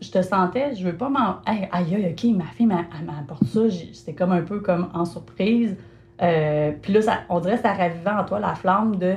je 0.00 0.10
te 0.10 0.22
sentais, 0.22 0.74
je 0.74 0.84
veux 0.84 0.96
pas 0.96 1.08
m'en. 1.08 1.36
Aïe, 1.46 1.68
aïe, 1.72 2.12
ok, 2.12 2.36
ma 2.36 2.46
fille 2.46 2.66
m'apporte 2.66 3.44
ça. 3.44 3.60
C'était 3.92 4.14
comme 4.14 4.32
un 4.32 4.42
peu 4.42 4.60
comme 4.60 4.88
en 4.94 5.04
surprise. 5.04 5.76
Euh, 6.22 6.72
puis 6.80 6.92
là, 6.92 7.02
ça, 7.02 7.18
on 7.28 7.40
dirait 7.40 7.56
que 7.56 7.62
ça 7.62 7.72
ravivait 7.72 8.10
en 8.10 8.24
toi 8.24 8.40
la 8.40 8.54
flamme 8.54 8.96
de. 8.96 9.16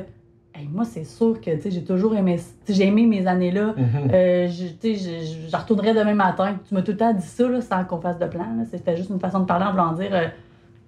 Hey, 0.58 0.70
moi, 0.72 0.86
c'est 0.86 1.04
sûr 1.04 1.42
que 1.42 1.52
j'ai 1.66 1.84
toujours 1.84 2.16
aimé. 2.16 2.40
J'ai 2.70 2.88
aimé 2.88 3.06
mes 3.06 3.28
années-là. 3.28 3.74
Mm-hmm. 3.78 4.14
Euh, 4.14 4.48
je, 4.48 5.56
retournerais 5.56 5.94
demain 5.94 6.14
matin. 6.14 6.58
Tu 6.66 6.74
m'as 6.74 6.82
tout 6.82 6.92
le 6.92 6.98
temps 6.98 7.14
dit 7.14 7.26
ça 7.26 7.50
là, 7.50 7.60
sans 7.60 7.84
qu'on 7.84 8.00
fasse 8.00 8.18
de 8.20 8.26
plan. 8.26 8.46
C'était 8.72 8.96
juste 8.96 9.10
une 9.10 9.20
façon 9.20 9.42
de 9.42 9.46
parler 9.46 9.66
en 9.66 9.72
voulant 9.72 9.92
dire. 9.92 10.12
Euh, 10.14 10.28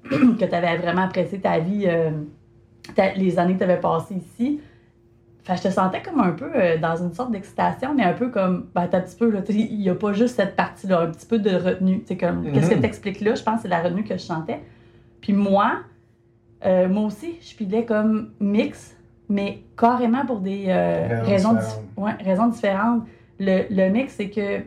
que 0.39 0.45
tu 0.45 0.55
avais 0.55 0.77
vraiment 0.77 1.01
apprécié 1.01 1.41
ta 1.41 1.59
vie, 1.59 1.83
euh, 1.85 2.11
les 3.17 3.39
années 3.39 3.55
que 3.55 3.57
tu 3.57 3.63
avais 3.65 3.81
passées 3.81 4.15
ici. 4.15 4.61
je 5.45 5.61
te 5.61 5.67
sentais 5.69 6.01
comme 6.01 6.21
un 6.21 6.31
peu 6.31 6.49
dans 6.81 6.95
une 6.95 7.13
sorte 7.13 7.31
d'excitation, 7.31 7.93
mais 7.93 8.03
un 8.03 8.13
peu 8.13 8.29
comme, 8.29 8.67
ben, 8.73 8.83
un 8.83 9.01
petit 9.01 9.17
peu, 9.17 9.43
il 9.49 9.79
n'y 9.79 9.89
a 9.89 9.95
pas 9.95 10.13
juste 10.13 10.37
cette 10.37 10.55
partie-là, 10.55 11.01
un 11.01 11.07
petit 11.07 11.25
peu 11.25 11.39
de 11.39 11.53
retenue. 11.53 12.05
comme, 12.17 12.49
qu'est-ce 12.53 12.69
que 12.69 12.75
mhm. 12.75 12.81
tu 12.81 12.87
expliques 12.87 13.19
là? 13.19 13.35
Je 13.35 13.43
pense 13.43 13.57
que 13.57 13.61
c'est 13.63 13.67
la 13.67 13.81
retenue 13.81 14.05
que 14.05 14.13
je 14.13 14.23
sentais. 14.23 14.61
Puis 15.19 15.33
moi, 15.33 15.79
moi 16.63 17.03
aussi, 17.03 17.35
je 17.41 17.53
filais 17.53 17.83
comme 17.83 18.29
mix, 18.39 18.96
mais 19.29 19.63
carrément 19.77 20.25
pour 20.25 20.39
des 20.39 20.65
raisons, 21.23 21.53
différentes. 21.53 22.21
raisons 22.23 22.47
différentes. 22.47 23.03
Le, 23.39 23.63
le 23.69 23.89
mix, 23.89 24.13
c'est 24.13 24.29
que 24.29 24.63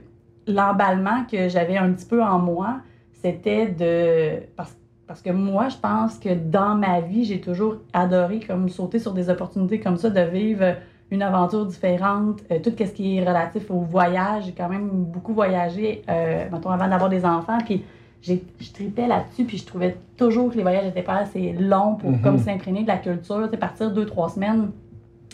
l'emballement 0.47 1.25
que 1.31 1.49
j'avais 1.49 1.77
un 1.77 1.93
petit 1.93 2.07
peu 2.07 2.23
en 2.23 2.39
moi, 2.39 2.77
c'était 3.13 3.67
de. 3.67 4.43
Parce 4.57 4.77
parce 5.11 5.23
que 5.23 5.31
moi, 5.31 5.69
je 5.69 5.77
pense 5.77 6.21
que 6.21 6.33
dans 6.33 6.77
ma 6.77 7.01
vie, 7.01 7.25
j'ai 7.25 7.41
toujours 7.41 7.79
adoré 7.93 8.39
comme 8.39 8.69
sauter 8.69 9.01
sur 9.01 9.13
des 9.13 9.29
opportunités 9.29 9.81
comme 9.81 9.97
ça, 9.97 10.09
de 10.09 10.21
vivre 10.21 10.77
une 11.11 11.23
aventure 11.23 11.67
différente, 11.67 12.39
euh, 12.53 12.61
tout 12.63 12.71
ce 12.79 12.85
qui 12.93 13.19
est 13.19 13.21
relatif 13.27 13.73
au 13.73 13.81
voyage. 13.81 14.45
J'ai 14.45 14.53
quand 14.53 14.69
même 14.69 14.89
beaucoup 14.89 15.35
voyagé, 15.35 16.03
euh, 16.09 16.45
mettons, 16.53 16.71
avant 16.71 16.87
d'avoir 16.87 17.11
des 17.11 17.25
enfants. 17.25 17.59
Puis 17.65 17.83
je 18.23 18.73
tripais 18.73 19.07
là-dessus, 19.07 19.45
puis 19.45 19.59
je 19.59 19.65
trouvais 19.65 19.97
toujours 20.17 20.51
que 20.51 20.57
les 20.57 20.63
voyages 20.63 20.85
n'étaient 20.85 21.03
pas 21.03 21.17
assez 21.17 21.53
longs 21.53 21.95
pour 21.95 22.11
mhm. 22.11 22.21
comme 22.21 22.39
s'imprégner 22.39 22.83
de 22.83 22.89
la 22.89 22.99
culture. 22.99 23.49
C'est 23.51 23.57
partir 23.57 23.91
deux, 23.93 24.07
trois 24.07 24.29
semaines 24.29 24.71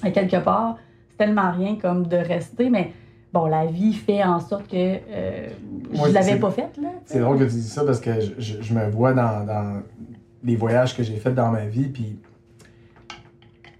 à 0.02 0.10
quelque 0.10 0.36
part, 0.36 0.76
c'est 1.10 1.16
tellement 1.16 1.50
rien 1.50 1.76
comme 1.76 2.06
de 2.06 2.16
rester, 2.16 2.70
mais 2.70 2.92
bon, 3.32 3.46
la 3.46 3.66
vie 3.66 3.94
fait 3.94 4.22
en 4.22 4.40
sorte 4.40 4.68
que 4.68 4.76
euh, 4.76 5.48
je 5.92 6.02
ne 6.02 6.12
l'avais 6.12 6.36
pas 6.36 6.50
faite. 6.50 6.78
C'est 7.06 7.20
drôle 7.20 7.38
que 7.38 7.44
tu 7.44 7.54
dises 7.54 7.72
ça 7.72 7.84
parce 7.84 8.00
que 8.00 8.12
je, 8.38 8.74
me 8.74 8.88
vois 8.90 9.14
dans, 9.14 9.82
les 10.44 10.56
voyages 10.56 10.96
que 10.96 11.02
j'ai 11.02 11.16
faits 11.16 11.34
dans 11.34 11.50
ma 11.50 11.66
vie, 11.66 11.88
puis 11.88 12.18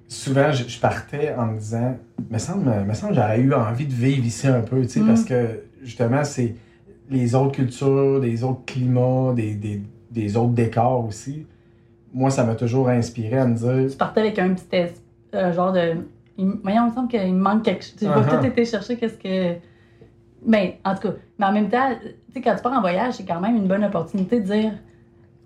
souvent 0.09 0.51
je, 0.51 0.81
partais 0.81 1.35
en 1.35 1.47
me 1.47 1.59
disant, 1.59 1.97
me 2.31 2.38
semble, 2.38 2.71
me 2.85 2.95
semble 2.95 3.14
j'aurais 3.14 3.40
eu 3.40 3.53
envie 3.55 3.87
de 3.87 3.92
vivre 3.92 4.25
ici 4.25 4.49
un 4.49 4.62
peu, 4.62 4.85
tu 4.87 5.01
parce 5.05 5.23
mm. 5.23 5.27
que 5.27 5.62
justement, 5.83 6.25
c'est 6.25 6.57
les 7.11 7.35
autres 7.35 7.53
cultures, 7.53 8.19
les 8.21 8.45
autres 8.45 8.64
climats, 8.66 9.35
des, 9.35 10.37
autres 10.37 10.53
décors 10.53 11.07
aussi. 11.07 11.47
Moi, 12.12 12.31
ça 12.31 12.45
m'a 12.45 12.55
toujours 12.55 12.88
inspiré 12.88 13.38
à 13.38 13.47
me 13.47 13.55
dire. 13.55 13.90
Tu 13.90 13.97
partais 13.97 14.21
avec 14.21 14.38
un 14.38 14.55
petit 14.55 14.95
genre 15.33 15.73
de 15.73 15.97
il, 16.38 16.45
il 16.45 16.83
me 16.83 16.95
semble 16.95 17.09
qu'il 17.09 17.35
me 17.35 17.40
manque 17.40 17.64
quelque 17.64 17.85
chose. 17.85 17.95
J'ai 18.01 18.07
pas 18.07 18.21
uh-huh. 18.21 18.40
tout 18.40 18.47
été 18.47 18.64
chercher 18.64 18.97
qu'est-ce 18.97 19.19
que. 19.19 19.59
Ben, 20.45 20.73
en 20.85 20.95
tout 20.95 21.09
cas, 21.09 21.14
mais 21.38 21.47
en 21.47 21.53
même 21.53 21.69
temps, 21.69 21.90
tu 22.03 22.09
sais, 22.35 22.40
quand 22.40 22.55
tu 22.55 22.62
pars 22.62 22.73
en 22.73 22.81
voyage, 22.81 23.14
c'est 23.14 23.25
quand 23.25 23.40
même 23.40 23.57
une 23.57 23.66
bonne 23.66 23.85
opportunité 23.85 24.40
de 24.40 24.47
dire 24.47 24.73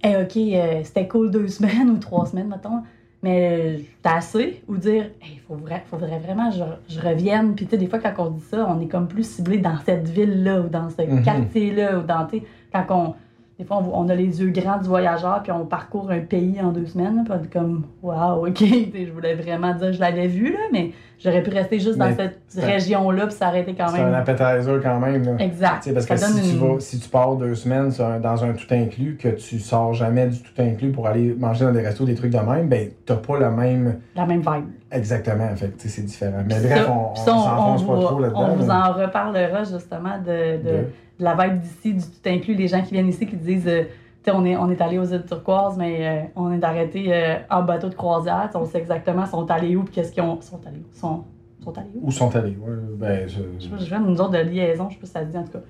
Hey, 0.03 0.16
OK, 0.16 0.37
euh, 0.37 0.81
c'était 0.85 1.09
cool 1.09 1.31
deux 1.31 1.49
semaines 1.49 1.90
ou 1.90 1.99
trois 1.99 2.27
semaines, 2.27 2.49
mettons, 2.49 2.83
mais 3.22 3.78
euh, 3.78 3.78
t'as 4.02 4.16
assez. 4.16 4.62
Ou 4.68 4.76
dire 4.76 5.04
Hey, 5.20 5.35
il 5.35 5.40
faudrait 5.40 6.18
vraiment 6.18 6.50
que 6.50 6.56
je, 6.88 7.00
revienne. 7.00 7.54
Puis, 7.54 7.66
tu 7.66 7.72
sais, 7.72 7.78
des 7.78 7.87
fois, 7.87 7.98
quand 7.98 8.14
on 8.18 8.30
dit 8.30 8.42
ça, 8.42 8.66
on 8.68 8.80
est 8.80 8.87
comme 8.87 9.09
plus 9.09 9.24
ciblé 9.24 9.59
dans 9.59 9.78
cette 9.85 10.09
ville-là 10.09 10.61
ou 10.61 10.68
dans 10.68 10.88
ce 10.90 10.96
mm-hmm. 10.96 11.22
quartier-là 11.22 11.98
ou 11.98 12.02
dans, 12.02 12.26
tu 12.26 12.42
quand 12.72 12.87
on 12.90 13.14
des 13.61 13.66
fois, 13.66 13.85
on, 13.92 14.09
a 14.09 14.14
les 14.14 14.40
yeux 14.40 14.49
grands 14.49 14.79
du 14.79 14.88
voyageur, 14.88 15.42
puis 15.42 15.53
on 15.53 15.66
parcourt 15.66 16.11
un 16.11 16.20
pays 16.20 16.59
en 16.62 16.73
deux 16.73 16.87
semaines. 16.87 17.25
Puis 17.27 17.35
on 17.38 17.44
est 17.44 17.53
comme, 17.53 17.85
waouh, 18.03 18.46
ok, 18.49 18.59
je 18.59 19.12
voulais 19.12 19.35
vraiment 19.35 19.75
dire, 19.75 19.92
je 19.92 20.01
l'avais 20.01 20.29
vu, 20.29 20.55
là, 20.55 20.61
mais 20.73 20.92
j'aurais 21.18 21.42
pu 21.42 21.51
rester 21.51 21.79
juste 21.79 21.99
dans 21.99 22.11
cette 22.16 22.40
région-là, 22.57 23.27
puis 23.27 23.37
s'arrêter 23.37 23.75
quand 23.77 23.92
même. 23.92 23.96
C'est 23.96 24.01
un 24.01 24.14
appetizer 24.14 24.81
quand 24.83 24.99
même. 24.99 25.25
Là. 25.25 25.44
Exact. 25.44 25.92
parce 25.92 26.07
que 26.07 26.16
si, 26.16 26.53
tu 26.53 26.57
vas, 26.57 26.81
si 26.81 27.01
tu 27.01 27.09
pars 27.11 27.37
deux 27.37 27.55
semaines 27.55 27.92
dans 28.23 28.44
un 28.44 28.55
tout 28.55 28.73
inclus, 28.73 29.18
que 29.20 29.29
tu 29.29 29.59
sors 29.59 29.92
jamais 29.92 30.29
du 30.29 30.38
tout 30.38 30.55
inclus 30.59 30.90
pour 30.90 31.07
aller 31.07 31.35
manger 31.38 31.66
dans 31.66 31.73
des 31.73 31.83
restos, 31.83 32.07
des 32.07 32.14
trucs 32.14 32.33
de 32.33 32.38
même, 32.38 32.66
ben, 32.66 32.88
t'as 33.05 33.16
pas 33.16 33.38
la 33.38 33.51
même. 33.51 34.01
La 34.16 34.25
même 34.25 34.40
vibe. 34.40 34.70
Exactement, 34.92 35.44
en 35.44 35.57
fait, 35.57 35.72
c'est 35.79 36.05
différent. 36.05 36.42
Mais 36.46 36.61
bref, 36.61 36.88
on, 36.88 37.12
on, 37.12 37.14
s'enfonce 37.14 37.87
pas 37.87 38.00
trop 38.00 38.18
là-dedans. 38.18 38.48
On 38.50 38.57
vous 38.57 38.70
en 38.70 38.92
reparlera 38.92 39.62
justement 39.64 40.18
de, 40.18 40.62
de 40.62 40.85
la 41.20 41.35
vibe 41.35 41.61
d'ici, 41.61 41.94
du 41.94 42.00
tout 42.00 42.29
inclus, 42.29 42.55
les 42.55 42.68
gens 42.68 42.83
qui 42.83 42.92
viennent 42.92 43.09
ici 43.09 43.26
qui 43.26 43.37
disent 43.37 43.68
euh, 43.68 43.85
on 44.29 44.44
est, 44.44 44.57
on 44.57 44.70
est 44.70 44.81
allé 44.81 44.98
aux 44.98 45.05
îles 45.05 45.24
turquoises, 45.26 45.76
mais 45.79 46.07
euh, 46.07 46.22
on 46.37 46.53
est 46.53 46.64
arrêté 46.64 47.07
euh, 47.09 47.37
en 47.50 47.62
bateau 47.62 47.88
de 47.88 47.94
croisière. 47.94 48.50
On 48.55 48.64
sait 48.64 48.79
exactement 48.79 49.26
sont 49.26 49.48
allés 49.50 49.76
où, 49.76 49.85
qu'est-ce 49.85 50.12
qu'ils 50.12 50.22
ont. 50.22 50.40
sont 50.40 50.61
allés 50.66 50.79
où? 50.81 50.98
Sont, 50.98 51.24
sont 51.62 51.79
allés 51.79 51.90
où? 51.94 52.09
Où 52.09 52.11
sont 52.11 52.35
allés, 52.35 52.57
oui. 52.61 52.74
Ben, 52.96 53.29
je... 53.29 53.40
Je, 53.59 53.85
je 53.85 53.94
une 53.94 54.16
sorte 54.16 54.33
de 54.33 54.38
liaison, 54.38 54.88
je 54.88 54.94
sais 54.94 55.00
pas 55.00 55.07
si 55.07 55.12
ça 55.12 55.20
se 55.20 55.26
dit 55.26 55.38
en 55.38 55.44
tout 55.44 55.53
cas. 55.53 55.62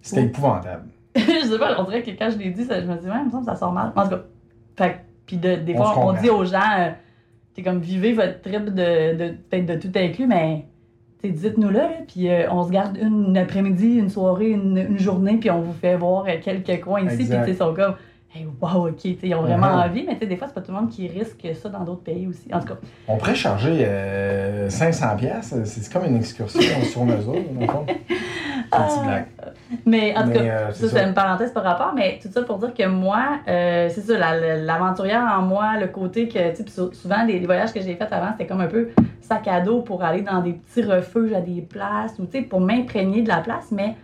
C'était 0.00 0.24
épouvantable. 0.24 0.88
je 1.16 1.46
sais 1.50 1.58
pas, 1.58 1.80
on 1.80 1.84
dirait 1.84 2.02
que 2.02 2.10
quand 2.12 2.30
je 2.30 2.38
l'ai 2.38 2.50
dit, 2.50 2.64
ça, 2.64 2.80
je 2.80 2.86
me 2.86 2.96
dis, 2.96 3.06
ouais, 3.06 3.16
il 3.20 3.26
me 3.26 3.30
semble 3.30 3.44
que 3.44 3.50
ça 3.50 3.56
sort 3.56 3.72
mal. 3.72 3.92
En 3.96 4.04
tout 4.04 4.10
cas, 4.10 4.22
fait, 4.76 5.04
puis 5.26 5.36
de, 5.36 5.56
des 5.56 5.74
fois, 5.74 5.94
on, 5.98 6.12
dit 6.12 6.30
aux 6.30 6.44
gens, 6.44 6.94
t'es 7.58 7.64
comme, 7.64 7.80
vivez 7.80 8.12
votre 8.12 8.40
trip 8.40 8.66
de, 8.66 9.16
de, 9.16 9.34
peut-être 9.50 9.66
de 9.66 9.74
tout 9.74 9.90
inclus, 9.96 10.28
mais 10.28 10.64
dites-nous 11.24 11.70
là, 11.70 11.90
puis 12.06 12.30
euh, 12.30 12.48
on 12.52 12.64
se 12.64 12.70
garde 12.70 12.96
une 12.96 13.36
après-midi, 13.36 13.96
une 13.96 14.10
soirée, 14.10 14.50
une, 14.50 14.96
journée, 14.96 15.38
puis 15.38 15.50
on 15.50 15.60
vous 15.60 15.72
fait 15.72 15.96
voir 15.96 16.26
euh, 16.28 16.34
quelques 16.40 16.84
coins 16.84 17.00
ici, 17.00 17.26
puis 17.28 17.36
ils 17.48 17.56
sont 17.56 17.74
comme, 17.74 17.96
hey, 18.32 18.46
wow, 18.60 18.90
ok, 18.90 19.04
ils 19.04 19.34
ont 19.34 19.42
vraiment 19.42 19.66
uh-huh. 19.66 19.88
envie, 19.88 20.06
mais 20.06 20.24
des 20.24 20.36
fois, 20.36 20.46
c'est 20.46 20.54
pas 20.54 20.60
tout 20.60 20.70
le 20.70 20.78
monde 20.78 20.88
qui 20.88 21.08
risque 21.08 21.48
ça 21.60 21.68
dans 21.68 21.82
d'autres 21.82 22.04
pays 22.04 22.28
aussi. 22.28 22.48
En 22.54 22.60
tout 22.60 22.68
cas. 22.68 22.78
On 23.08 23.16
pourrait 23.16 23.34
charger 23.34 23.84
500$, 24.68 24.68
euh, 24.68 25.64
c'est 25.64 25.92
comme 25.92 26.04
une 26.04 26.16
excursion 26.16 26.60
sur 26.84 27.04
mesure, 27.04 27.34
dans 27.54 27.60
le 27.60 27.66
fond. 27.66 27.86
Ah. 28.70 29.24
Mais 29.86 30.16
en 30.16 30.24
tout 30.24 30.32
cas, 30.32 30.72
ça, 30.72 30.88
c'est 30.88 31.04
une 31.04 31.14
parenthèse 31.14 31.52
par 31.52 31.62
rapport, 31.62 31.92
mais 31.94 32.18
tout 32.22 32.28
ça 32.30 32.42
pour 32.42 32.58
dire 32.58 32.72
que 32.72 32.86
moi, 32.86 33.40
c'est 33.46 34.00
ça, 34.00 34.16
l'aventurière 34.56 35.36
en 35.38 35.42
moi, 35.42 35.78
le 35.78 35.88
côté 35.88 36.28
que, 36.28 36.50
tu 36.56 36.62
sais, 36.66 36.82
souvent, 36.92 37.24
les, 37.24 37.38
voyages 37.40 37.72
que 37.72 37.80
j'ai 37.80 37.94
faits 37.94 38.12
avant, 38.12 38.32
c'était 38.32 38.46
comme 38.46 38.60
un 38.60 38.66
peu 38.66 38.88
sac 39.20 39.46
à 39.46 39.60
dos 39.60 39.82
pour 39.82 40.02
aller 40.02 40.22
dans 40.22 40.40
des 40.40 40.54
petits 40.54 40.82
refuges 40.82 41.32
à 41.32 41.40
des 41.40 41.60
places 41.60 42.18
ou 42.18 42.24
tu 42.24 42.38
sais, 42.38 42.42
pour 42.42 42.60
m'imprégner 42.60 43.22
de 43.22 43.28
la 43.28 43.38
place, 43.38 43.70
mais 43.70 43.94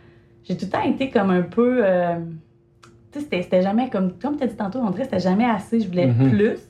j'ai 0.45 0.57
tout 0.57 0.67
le 0.67 0.71
temps 0.71 0.83
été 0.83 1.11
comme 1.11 1.31
un 1.31 1.43
peu. 1.43 1.81
Euh, 1.83 2.17
tu 3.13 3.21
sais, 3.21 3.43
c'était 3.43 3.63
jamais 3.63 3.89
comme. 3.91 4.13
Comme 4.19 4.37
tu 4.37 4.45
as 4.45 4.47
dit 4.47 4.57
tantôt, 4.57 4.81
André, 4.81 5.05
c'était 5.05 5.21
jamais 5.21 5.47
assez, 5.47 5.81
je 5.81 5.89
voulais 5.89 6.09
mm-hmm. 6.09 6.31
plus. 6.31 6.61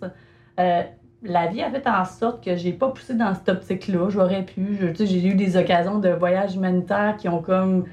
Euh, 0.60 0.82
la 1.22 1.46
vie 1.48 1.62
a 1.62 1.70
fait 1.70 1.86
en 1.88 2.04
sorte 2.04 2.44
que 2.44 2.54
j'ai 2.56 2.72
pas 2.72 2.88
poussé 2.88 3.14
dans 3.14 3.34
cette 3.34 3.48
optique-là. 3.48 4.08
J'aurais 4.10 4.44
pu. 4.44 4.94
J'ai 4.98 5.26
eu 5.26 5.34
des 5.34 5.56
occasions 5.56 5.98
de 5.98 6.10
voyages 6.10 6.54
humanitaires 6.54 7.16
qui 7.18 7.28
ont 7.28 7.42
comme. 7.42 7.84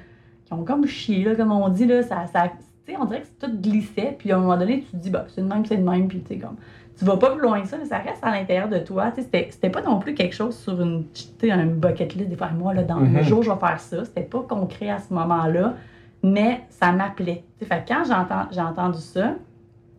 Qui 0.51 0.59
ont 0.59 0.63
comme 0.65 0.85
chié, 0.85 1.23
là, 1.23 1.35
comme 1.35 1.51
on 1.51 1.69
dit. 1.69 1.85
Là, 1.85 2.03
ça, 2.03 2.25
ça, 2.27 2.51
on 2.99 3.05
dirait 3.05 3.21
que 3.21 3.45
tout 3.45 3.51
glissait. 3.61 4.15
Puis 4.17 4.31
à 4.31 4.35
un 4.37 4.39
moment 4.39 4.57
donné, 4.57 4.81
tu 4.81 4.91
te 4.91 4.97
dis, 4.97 5.09
bah, 5.09 5.25
c'est 5.29 5.41
le 5.41 5.47
même, 5.47 5.65
c'est 5.65 5.77
le 5.77 5.83
même. 5.83 6.07
Puis 6.07 6.19
tu 6.21 6.33
sais, 6.35 6.39
comme 6.39 6.57
tu 6.97 7.05
vas 7.05 7.17
pas 7.17 7.31
plus 7.31 7.41
loin 7.41 7.61
que 7.61 7.67
ça, 7.67 7.77
mais 7.77 7.85
ça 7.85 7.99
reste 7.99 8.21
à 8.21 8.31
l'intérieur 8.31 8.67
de 8.67 8.77
toi. 8.79 9.11
Tu 9.15 9.21
sais, 9.23 9.47
C'était 9.49 9.69
pas 9.69 9.81
non 9.81 9.97
plus 9.99 10.13
quelque 10.13 10.35
chose 10.35 10.57
sur 10.57 10.79
une, 10.81 11.05
tu 11.13 11.23
sais, 11.39 11.51
un 11.51 11.65
bucket 11.65 12.13
list. 12.15 12.29
Des 12.29 12.35
fois, 12.35 12.49
moi, 12.49 12.73
là, 12.73 12.83
dans 12.83 12.99
le 12.99 13.23
jour, 13.23 13.43
je 13.43 13.49
vais 13.49 13.57
faire 13.57 13.79
ça. 13.79 14.05
C'était 14.05 14.21
pas 14.23 14.41
concret 14.41 14.89
à 14.89 14.99
ce 14.99 15.13
moment-là, 15.13 15.75
mais 16.21 16.61
ça 16.69 16.91
m'appelait. 16.91 17.43
Tu 17.59 17.65
sais, 17.65 17.73
Fait 17.73 17.83
quand 17.87 18.03
j'ai 18.51 18.61
entendu 18.61 18.99
ça, 18.99 19.35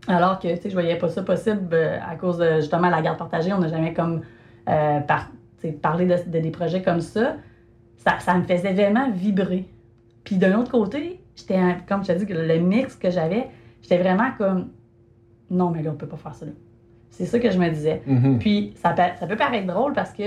alors 0.06 0.38
que, 0.38 0.48
tu 0.54 0.60
sais, 0.62 0.68
je 0.68 0.74
voyais 0.74 0.96
pas 0.98 1.08
ça 1.08 1.22
possible 1.22 1.68
euh, 1.72 1.96
à 2.06 2.16
cause 2.16 2.36
de, 2.38 2.56
justement, 2.56 2.90
la 2.90 3.00
garde 3.00 3.18
partagée. 3.18 3.52
On 3.52 3.58
n'a 3.58 3.68
jamais 3.68 3.94
comme 3.94 4.20
euh, 4.68 5.00
par- 5.00 5.30
parlé 5.80 6.06
de, 6.06 6.16
de 6.28 6.38
des 6.40 6.50
projets 6.50 6.82
comme 6.82 7.00
ça. 7.00 7.36
Ça, 7.96 8.18
ça 8.18 8.34
me 8.34 8.42
faisait 8.42 8.72
vraiment 8.74 9.10
vibrer. 9.12 9.66
Puis 10.24 10.36
d'un 10.36 10.58
autre 10.58 10.70
côté, 10.70 11.20
j'étais, 11.36 11.58
comme 11.88 12.02
je 12.02 12.08
t'ai 12.08 12.14
dit, 12.16 12.26
que 12.26 12.32
le 12.34 12.58
mix 12.58 12.94
que 12.96 13.10
j'avais, 13.10 13.46
j'étais 13.82 13.98
vraiment 13.98 14.30
comme, 14.38 14.68
non, 15.50 15.70
mais 15.70 15.82
là, 15.82 15.90
on 15.90 15.96
peut 15.96 16.06
pas 16.06 16.16
faire 16.16 16.34
ça. 16.34 16.46
là. 16.46 16.52
C'est 17.10 17.26
ça 17.26 17.38
que 17.38 17.50
je 17.50 17.58
me 17.58 17.68
disais. 17.68 18.02
Mhm. 18.06 18.38
Puis 18.38 18.72
ça, 18.82 18.90
peut- 18.90 19.02
ça 19.20 19.26
peut 19.26 19.36
paraître 19.36 19.66
drôle 19.66 19.92
parce 19.92 20.12
que, 20.12 20.22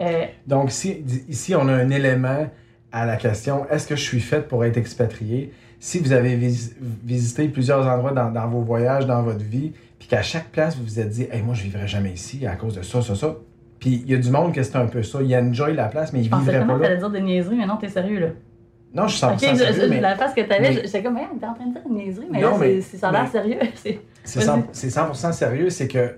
euh, 0.00 0.24
Donc, 0.46 0.70
si, 0.70 1.04
ici, 1.28 1.54
on 1.54 1.66
a 1.68 1.72
un 1.72 1.90
élément 1.90 2.48
à 2.92 3.06
la 3.06 3.16
question 3.16 3.66
est-ce 3.70 3.86
que 3.86 3.96
je 3.96 4.02
suis 4.02 4.20
faite 4.20 4.46
pour 4.48 4.64
être 4.64 4.76
expatrié? 4.76 5.52
Si 5.78 5.98
vous 5.98 6.12
avez 6.12 6.36
vis- 6.36 6.74
visité 7.04 7.48
plusieurs 7.48 7.86
endroits 7.86 8.12
dans, 8.12 8.30
dans 8.30 8.48
vos 8.48 8.60
voyages, 8.60 9.06
dans 9.06 9.22
votre 9.22 9.44
vie, 9.44 9.72
puis 9.98 10.08
qu'à 10.08 10.22
chaque 10.22 10.50
place, 10.50 10.76
vous 10.76 10.84
vous 10.84 11.00
êtes 11.00 11.08
dit 11.08 11.26
hey, 11.32 11.42
moi, 11.42 11.54
je 11.54 11.62
vivrai 11.62 11.86
jamais 11.88 12.12
ici 12.12 12.46
à 12.46 12.54
cause 12.56 12.74
de 12.76 12.82
ça, 12.82 13.00
ça, 13.02 13.14
ça. 13.14 13.36
Puis 13.78 14.02
il 14.04 14.10
y 14.10 14.14
a 14.14 14.18
du 14.18 14.30
monde 14.30 14.52
que 14.54 14.62
c'est 14.62 14.76
un 14.76 14.86
peu 14.86 15.02
ça. 15.02 15.20
Il 15.22 15.34
enjoy 15.34 15.74
la 15.74 15.86
place, 15.86 16.12
mais 16.12 16.20
il 16.20 16.28
vivrait 16.40 16.58
pas 16.66 16.72
là. 16.78 16.84
t'allais 16.84 16.98
dire 16.98 17.10
des 17.10 17.20
niaiseries, 17.22 17.56
mais 17.56 17.66
non, 17.66 17.76
t'es 17.78 17.88
sérieux, 17.88 18.20
là. 18.20 18.26
Non, 18.92 19.06
je 19.06 19.12
suis 19.16 19.20
100% 19.24 19.32
Ok, 19.34 19.38
je- 19.40 19.56
sérieux, 19.56 19.80
je- 19.82 19.86
mais 19.88 20.00
la 20.00 20.16
face 20.16 20.34
que 20.34 20.40
t'avais, 20.40 20.70
mais- 20.74 20.82
j'étais 20.84 21.02
comme, 21.02 21.16
hey, 21.16 21.26
t'es 21.38 21.46
en 21.46 21.54
train 21.54 21.66
de 21.66 21.72
dire 21.72 21.82
une 21.88 21.94
niaiserie, 21.96 22.26
mais 22.30 22.40
Non, 22.40 22.50
là, 22.52 22.56
mais- 22.58 22.74
c'est- 22.80 22.90
c'est- 22.92 22.96
ça 22.98 23.08
a 23.08 23.12
l'air 23.12 23.22
mais- 23.24 23.30
sérieux. 23.30 23.58
C'est- 23.76 24.00
c'est 24.24 24.40
100%, 24.40 24.68
c'est 24.72 24.90
100% 24.90 25.32
sérieux. 25.32 25.70
C'est 25.70 25.86
que 25.88 26.16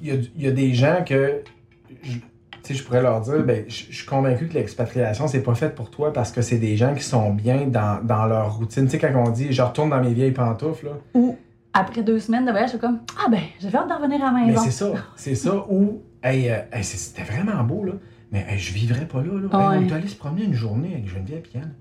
il 0.00 0.08
y 0.08 0.10
a, 0.10 0.14
il 0.36 0.42
y 0.42 0.46
a 0.48 0.50
des 0.50 0.74
gens 0.74 1.02
que 1.06 1.40
je, 2.02 2.12
tu 2.12 2.20
sais, 2.62 2.74
je 2.74 2.82
pourrais 2.84 3.02
leur 3.02 3.20
dire 3.20 3.42
ben, 3.44 3.64
je, 3.68 3.84
je 3.90 3.96
suis 3.96 4.06
convaincu 4.06 4.48
que 4.48 4.54
l'expatriation, 4.54 5.28
c'est 5.28 5.42
pas 5.42 5.54
fait 5.54 5.74
pour 5.74 5.90
toi 5.90 6.12
parce 6.12 6.32
que 6.32 6.42
c'est 6.42 6.58
des 6.58 6.76
gens 6.76 6.94
qui 6.94 7.02
sont 7.04 7.30
bien 7.30 7.66
dans, 7.66 8.02
dans 8.04 8.26
leur 8.26 8.56
routine. 8.56 8.84
Tu 8.86 8.90
sais, 8.92 8.98
quand 8.98 9.12
on 9.14 9.30
dit 9.30 9.52
je 9.52 9.62
retourne 9.62 9.90
dans 9.90 10.00
mes 10.00 10.12
vieilles 10.12 10.32
pantoufles, 10.32 10.86
là, 10.86 10.92
Ou 11.14 11.36
après 11.72 12.02
deux 12.02 12.18
semaines 12.18 12.44
de 12.44 12.50
voyage, 12.50 12.68
je 12.70 12.76
suis 12.76 12.80
comme, 12.80 13.00
ah 13.24 13.28
ben, 13.30 13.40
j'ai 13.60 13.74
hâte 13.74 13.88
d'en 13.88 13.96
revenir 13.98 14.22
à 14.22 14.32
la 14.32 14.38
mais 14.40 14.46
maison. 14.48 14.62
c'est 14.64 14.70
ça. 14.70 14.86
C'est 15.16 15.34
ça 15.34 15.54
où, 15.70 16.02
hey, 16.22 16.50
euh, 16.50 16.58
hey, 16.72 16.84
c'était 16.84 17.22
vraiment 17.22 17.62
beau, 17.64 17.84
là. 17.84 17.92
Mais 18.34 18.44
hey, 18.48 18.58
je 18.58 18.74
vivrais 18.74 19.06
pas 19.06 19.18
là. 19.22 19.32
là. 19.32 19.32
Hey, 19.72 19.78
Ouais. 19.78 19.84
on 19.86 19.88
est 19.88 19.92
allé 19.96 20.08
se 20.08 20.16
promener 20.16 20.44
une 20.44 20.54
journée 20.54 20.92
avec 20.92 21.08
Geneviève 21.08 21.44
et 21.54 21.58
Yann. 21.58 21.72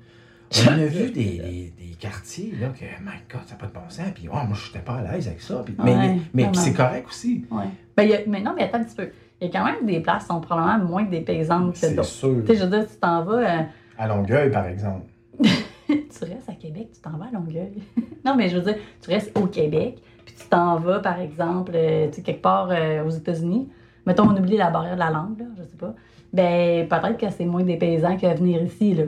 On 0.68 0.72
a 0.72 0.86
vu 0.86 1.10
des, 1.10 1.40
des, 1.40 1.74
des 1.80 1.96
quartiers, 2.00 2.54
là, 2.62 2.68
que, 2.70 2.86
my 3.04 3.18
God, 3.32 3.42
ça 3.48 3.54
n'a 3.56 3.60
pas 3.60 3.66
de 3.66 3.74
bon 3.74 3.90
sens. 3.90 4.06
Puis, 4.14 4.28
oh, 4.32 4.36
moi, 4.36 4.54
je 4.54 4.68
n'étais 4.68 4.86
pas 4.86 4.98
à 4.98 5.02
l'aise 5.14 5.28
avec 5.28 5.42
ça. 5.42 5.64
Puis, 5.66 5.76
mais 5.84 5.96
Ouais, 5.96 6.18
mais 6.32 6.50
c'est 6.54 6.74
correct 6.74 7.08
aussi. 7.10 7.44
Ouais. 7.50 7.64
Ben, 7.98 8.04
il 8.04 8.10
y 8.12 8.14
a- 8.14 8.20
mais 8.28 8.40
non, 8.42 8.54
mais 8.56 8.64
attends 8.66 8.78
un 8.78 8.84
petit 8.84 8.96
peu. 8.96 9.10
Il 9.42 9.48
y 9.48 9.50
a 9.50 9.52
quand 9.60 9.66
même 9.66 9.84
des 9.88 10.00
places 10.00 10.22
qui 10.24 10.28
sont 10.28 10.40
probablement 10.42 10.86
moins 10.88 11.04
dépaysantes 11.06 11.72
que 11.74 11.80
C'est 11.80 11.96
d'autres. 11.96 12.08
sûr. 12.08 12.36
Tu 12.46 12.54
sais, 12.54 12.56
je 12.60 12.64
veux 12.66 12.70
dire, 12.70 12.88
tu 12.88 12.98
t'en 12.98 13.24
vas, 13.24 13.34
euh, 13.40 13.62
À 13.98 14.08
Longueuil, 14.08 14.52
par 14.52 14.68
exemple. 14.68 15.08
tu 15.42 15.94
restes 16.24 16.50
à 16.50 16.54
Québec, 16.54 16.90
tu 16.94 17.02
t'en 17.02 17.18
vas 17.18 17.26
à 17.26 17.32
Longueuil. 17.32 17.82
non, 18.26 18.36
mais 18.36 18.48
je 18.50 18.58
veux 18.58 18.64
dire, 18.64 18.76
tu 19.02 19.10
restes 19.10 19.36
au 19.36 19.48
Québec, 19.48 20.04
puis 20.24 20.36
tu 20.40 20.46
t'en 20.48 20.78
vas, 20.78 21.00
par 21.00 21.20
exemple, 21.20 21.72
euh, 21.74 22.10
tu 22.10 22.18
sais, 22.18 22.22
quelque 22.22 22.44
part 22.44 22.68
euh, 22.70 23.04
aux 23.04 23.10
États-Unis. 23.10 23.70
Mettons, 24.06 24.30
on 24.30 24.38
oublie 24.38 24.58
la 24.58 24.70
barrière 24.70 24.94
de 24.96 25.00
la 25.00 25.10
langue, 25.10 25.40
là, 25.40 25.46
je 25.58 25.64
sais 25.64 25.78
pas. 25.78 25.96
Ben, 26.34 26.88
peut-être 26.88 27.18
que 27.18 27.30
c'est 27.30 27.46
moins 27.46 27.64
dépaysant 27.64 28.18
que 28.18 28.26
venir 28.36 28.64
ici, 28.64 28.96
là. 28.96 29.04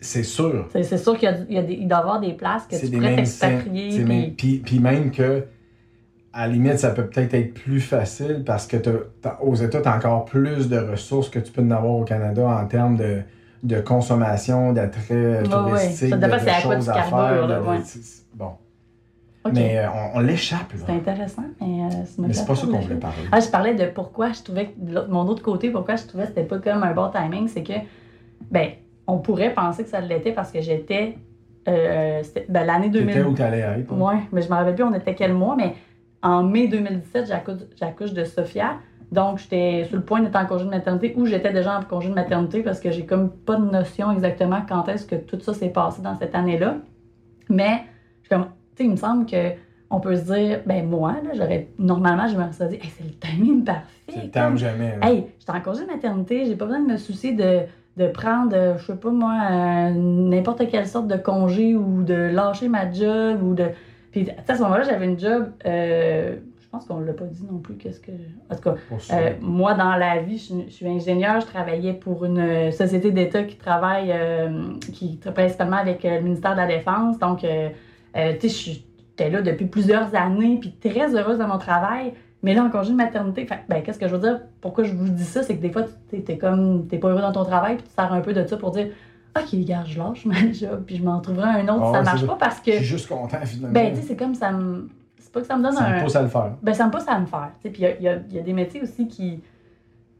C'est 0.00 0.24
sûr. 0.24 0.68
C'est 0.72 0.98
sûr 0.98 1.16
qu'il 1.16 1.28
y 1.28 1.32
a, 1.32 1.36
il 1.48 1.54
y 1.54 1.58
a 1.58 1.62
des, 1.62 1.76
doit 1.76 1.98
y 1.98 2.00
avoir 2.00 2.20
des 2.20 2.32
places 2.32 2.66
que 2.66 2.74
tu 2.76 2.90
pourrais 2.90 3.16
t'expatrier. 3.16 3.88
puis- 3.90 4.04
même- 4.04 4.34
Puis, 4.34 4.58
puis 4.58 4.78
même 4.80 5.10
que, 5.12 5.44
à 6.32 6.46
la 6.46 6.52
limite, 6.52 6.78
ça 6.80 6.90
peut 6.90 7.06
peut-être 7.06 7.34
être 7.34 7.54
plus 7.54 7.80
facile 7.80 8.42
parce 8.44 8.66
que 8.66 8.76
t'as- 8.76 9.38
aux 9.40 9.54
États, 9.54 9.80
tu 9.80 9.88
as 9.88 9.96
encore 9.96 10.24
plus 10.24 10.68
de 10.68 10.76
ressources 10.78 11.28
que 11.30 11.38
tu 11.38 11.52
peux 11.52 11.62
en 11.62 11.70
avoir 11.70 11.94
au 11.94 12.04
Canada 12.04 12.46
en 12.46 12.66
termes 12.66 12.96
de, 12.96 13.20
de 13.62 13.80
consommation, 13.80 14.72
d'attrait 14.72 15.42
Ouais, 15.42 15.42
touristique, 15.44 16.02
ouais. 16.02 16.10
Ça 16.10 16.16
de, 16.16 16.22
de 16.26 16.74
choses 16.74 16.90
à 16.90 16.94
faire. 17.02 17.46
là, 17.46 17.60
de- 17.60 17.64
ouais. 17.66 17.78
bon. 18.34 18.50
Mais 19.54 19.78
euh, 19.78 19.86
on, 20.14 20.18
on 20.18 20.20
l'échappe, 20.20 20.72
C'est 20.74 20.90
intéressant, 20.92 21.44
mais 21.60 21.82
euh, 21.84 21.88
Mais 22.18 22.32
c'est 22.32 22.46
pas 22.46 22.54
ça 22.54 22.66
qu'on 22.66 22.78
voulait 22.78 22.96
parler. 22.96 23.22
Ah, 23.32 23.40
je 23.40 23.48
parlais 23.48 23.74
de 23.74 23.86
pourquoi 23.86 24.32
je 24.32 24.42
trouvais 24.42 24.66
que 24.66 25.08
mon 25.10 25.26
autre 25.26 25.42
côté, 25.42 25.70
pourquoi 25.70 25.96
je 25.96 26.04
trouvais 26.06 26.24
que 26.24 26.28
c'était 26.30 26.44
pas 26.44 26.58
comme 26.58 26.82
un 26.82 26.92
bon 26.92 27.10
timing, 27.10 27.48
c'est 27.48 27.62
que, 27.62 27.74
ben, 28.50 28.70
on 29.06 29.18
pourrait 29.18 29.54
penser 29.54 29.84
que 29.84 29.88
ça 29.90 30.00
l'était 30.00 30.32
parce 30.32 30.50
que 30.50 30.60
j'étais, 30.60 31.16
euh, 31.68 32.22
c'était- 32.22 32.46
ben, 32.48 32.64
l'année 32.64 32.90
T'étais 32.90 33.04
2000. 33.14 33.26
où 33.26 33.34
t'allais 33.34 33.60
être. 33.60 33.92
Ouais, 33.92 34.20
mais 34.32 34.42
je 34.42 34.48
me 34.48 34.54
rappelle 34.54 34.74
plus, 34.74 34.84
on 34.84 34.94
était 34.94 35.14
quel 35.14 35.32
mois, 35.32 35.54
mais 35.56 35.74
en 36.22 36.42
mai 36.42 36.66
2017, 36.68 37.26
j'accouche, 37.28 37.60
j'accouche 37.78 38.12
de 38.12 38.24
Sophia. 38.24 38.76
Donc, 39.12 39.38
j'étais 39.38 39.84
sur 39.84 39.96
le 39.98 40.02
point 40.02 40.20
d'être 40.20 40.34
en 40.34 40.46
congé 40.46 40.64
de 40.64 40.70
maternité 40.70 41.14
ou 41.16 41.26
j'étais 41.26 41.52
déjà 41.52 41.78
en 41.78 41.82
congé 41.84 42.08
de 42.08 42.14
maternité 42.14 42.62
parce 42.64 42.80
que 42.80 42.90
j'ai 42.90 43.06
comme 43.06 43.30
pas 43.30 43.54
de 43.54 43.64
notion 43.70 44.10
exactement 44.10 44.62
quand 44.68 44.88
est-ce 44.88 45.06
que 45.06 45.14
tout 45.14 45.38
ça 45.40 45.54
s'est 45.54 45.68
passé 45.68 46.02
dans 46.02 46.16
cette 46.16 46.34
année-là. 46.34 46.78
Mais, 47.48 47.84
je 48.22 48.26
suis 48.26 48.28
comme, 48.30 48.46
tu 48.76 48.82
sais, 48.82 48.84
il 48.84 48.90
me 48.90 48.96
semble 48.96 49.26
que 49.26 49.52
on 49.88 50.00
peut 50.00 50.16
se 50.16 50.32
dire, 50.32 50.60
ben 50.66 50.84
moi, 50.84 51.12
là, 51.22 51.30
j'aurais, 51.34 51.68
normalement, 51.78 52.26
je 52.26 52.36
me 52.36 52.50
serais 52.52 52.68
dit, 52.70 52.74
hey, 52.74 52.90
c'est 52.98 53.04
le 53.04 53.10
timing 53.10 53.62
parfait. 53.64 53.82
C'est 54.08 54.24
le 54.24 54.30
temps 54.30 54.56
jamais. 54.56 54.96
là. 55.00 55.08
Hey, 55.08 55.26
j'étais 55.38 55.52
en 55.52 55.60
congé 55.60 55.82
de 55.82 55.86
maternité, 55.90 56.44
j'ai 56.44 56.56
pas 56.56 56.64
besoin 56.66 56.80
de 56.82 56.90
me 56.92 56.96
soucier 56.96 57.34
de, 57.34 57.60
de 57.96 58.08
prendre, 58.08 58.54
euh, 58.56 58.76
je 58.78 58.84
sais 58.86 58.96
pas 58.96 59.10
moi, 59.10 59.34
euh, 59.48 59.90
n'importe 59.94 60.68
quelle 60.68 60.88
sorte 60.88 61.06
de 61.06 61.16
congé 61.16 61.76
ou 61.76 62.02
de 62.02 62.14
lâcher 62.14 62.66
ma 62.68 62.90
job 62.92 63.40
ou 63.44 63.54
de. 63.54 63.66
Puis 64.10 64.28
à 64.48 64.54
ce 64.56 64.62
moment-là, 64.62 64.82
j'avais 64.82 65.04
une 65.04 65.18
job, 65.20 65.50
euh, 65.66 66.34
je 66.60 66.68
pense 66.68 66.84
qu'on 66.86 66.98
l'a 66.98 67.12
pas 67.12 67.24
dit 67.26 67.44
non 67.48 67.58
plus, 67.58 67.76
qu'est-ce 67.76 68.00
que. 68.00 68.10
En 68.50 68.56
tout 68.56 68.62
cas, 68.62 68.74
euh, 69.14 69.30
moi, 69.40 69.74
dans 69.74 69.94
la 69.94 70.18
vie, 70.20 70.36
je, 70.38 70.42
suis- 70.42 70.64
je 70.68 70.72
suis 70.74 70.88
ingénieure, 70.88 71.40
je 71.40 71.46
travaillais 71.46 71.92
pour 71.92 72.24
une 72.24 72.38
euh, 72.40 72.70
société 72.72 73.12
d'État 73.12 73.44
qui 73.44 73.54
travaille, 73.56 74.12
qui 74.92 75.16
travaille 75.18 75.44
principalement 75.44 75.76
avec 75.76 76.02
le 76.02 76.20
ministère 76.22 76.52
de 76.52 76.56
la 76.60 76.66
Défense. 76.66 77.18
Donc, 77.20 77.44
euh, 78.16 78.32
tu 78.40 78.48
sais, 78.48 78.72
j'étais 78.72 79.30
là 79.30 79.42
depuis 79.42 79.66
plusieurs 79.66 80.14
années, 80.14 80.58
puis 80.60 80.72
très 80.72 81.14
heureuse 81.14 81.38
de 81.38 81.44
mon 81.44 81.58
travail. 81.58 82.12
Mais 82.42 82.54
là, 82.54 82.62
en 82.64 82.70
congé 82.70 82.90
de 82.92 82.96
maternité, 82.96 83.44
fait, 83.46 83.60
ben, 83.68 83.82
qu'est-ce 83.82 83.98
que 83.98 84.06
je 84.08 84.14
veux 84.14 84.20
dire? 84.20 84.40
Pourquoi 84.60 84.84
je 84.84 84.92
vous 84.92 85.08
dis 85.08 85.24
ça? 85.24 85.42
C'est 85.42 85.56
que 85.56 85.62
des 85.62 85.70
fois, 85.70 85.82
tu 86.10 86.22
t'es 86.22 86.38
comme, 86.38 86.86
t'es 86.86 86.98
pas 86.98 87.08
heureux 87.08 87.22
dans 87.22 87.32
ton 87.32 87.44
travail, 87.44 87.76
puis 87.76 87.84
tu 87.86 87.92
sers 87.94 88.12
un 88.12 88.20
peu 88.20 88.32
de 88.32 88.46
ça 88.46 88.56
pour 88.56 88.70
dire, 88.70 88.88
OK, 89.36 89.54
gars, 89.64 89.84
je 89.84 89.98
lâche 89.98 90.24
ma 90.26 90.34
job, 90.52 90.84
puis 90.86 90.96
je 90.96 91.02
m'en 91.02 91.18
trouverai 91.20 91.48
un 91.60 91.68
autre 91.68 91.86
si 91.86 91.92
ça 91.92 92.02
marche 92.02 92.26
pas 92.26 92.36
parce 92.36 92.60
que, 92.60 92.72
Je 92.72 92.76
suis 92.78 92.84
juste 92.86 93.08
content, 93.08 93.38
finalement. 93.44 93.72
ben, 93.74 93.90
tu 93.94 94.00
sais, 94.00 94.08
c'est 94.08 94.16
comme 94.16 94.34
ça 94.34 94.52
me. 94.52 94.88
C'est 95.18 95.32
pas 95.32 95.40
que 95.40 95.46
ça 95.46 95.56
me 95.56 95.62
donne 95.62 95.72
ça 95.74 95.84
un. 95.84 95.96
me 95.98 96.02
pousse 96.04 96.16
à 96.16 96.22
le 96.22 96.28
faire. 96.28 96.52
Ben, 96.62 96.72
ça 96.74 96.86
me 96.86 96.90
pousse 96.92 97.08
à 97.08 97.18
me 97.18 97.26
faire. 97.26 97.50
Puis 97.62 97.72
il 97.76 97.80
y 97.80 97.86
a, 97.86 97.96
il 97.96 98.02
y 98.02 98.08
a- 98.08 98.18
il 98.30 98.36
y 98.36 98.38
a 98.38 98.42
des 98.42 98.52
métiers 98.52 98.82
aussi 98.82 99.08
qui. 99.08 99.40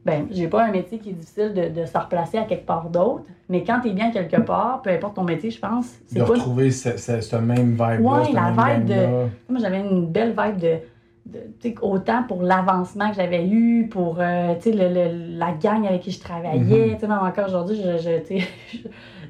Ben, 0.07 0.25
j'ai 0.31 0.47
pas 0.47 0.63
un 0.63 0.71
métier 0.71 0.99
qui 0.99 1.09
est 1.09 1.13
difficile 1.13 1.53
de, 1.53 1.81
de 1.81 1.85
se 1.85 1.97
replacer 1.97 2.37
à 2.37 2.43
quelque 2.43 2.65
part 2.65 2.89
d'autre, 2.89 3.23
mais 3.49 3.65
quand 3.65 3.81
t'es 3.81 3.91
bien 3.91 4.09
quelque 4.09 4.39
part, 4.39 4.81
peu 4.81 4.89
importe 4.89 5.15
ton 5.17 5.23
métier, 5.25 5.51
je 5.51 5.59
pense, 5.59 5.95
c'est 6.07 6.19
De 6.19 6.23
pas. 6.23 6.31
retrouver 6.31 6.71
ce, 6.71 6.95
ce- 6.95 7.19
ce 7.19 7.35
même 7.35 7.71
vibe-là. 7.71 8.23
Cette 8.23 8.33
la 8.33 8.51
même 8.51 8.79
vibe 8.79 8.85
de-. 8.85 9.27
Moi, 9.49 9.59
j'avais 9.59 9.81
une 9.81 10.07
belle 10.07 10.29
vibe 10.29 10.57
de. 10.59 10.75
de- 11.25 11.39
tu 11.59 11.71
sais, 11.71 11.75
autant 11.81 12.23
pour 12.23 12.41
l'avancement 12.41 13.09
que 13.09 13.17
j'avais 13.17 13.45
eu, 13.45 13.89
pour 13.89 14.15
euh, 14.21 14.53
tu 14.61 14.71
le- 14.71 14.87
le- 14.87 15.37
la 15.37 15.51
gang 15.51 15.85
avec 15.85 16.03
qui 16.03 16.11
je 16.11 16.21
travaillais. 16.21 16.93
Tu 16.93 16.99
sais, 17.01 17.07
Même 17.07 17.19
encore 17.21 17.47
aujourd'hui, 17.47 17.75
je, 17.75 17.97
je, 17.97 18.19
tu 18.25 18.45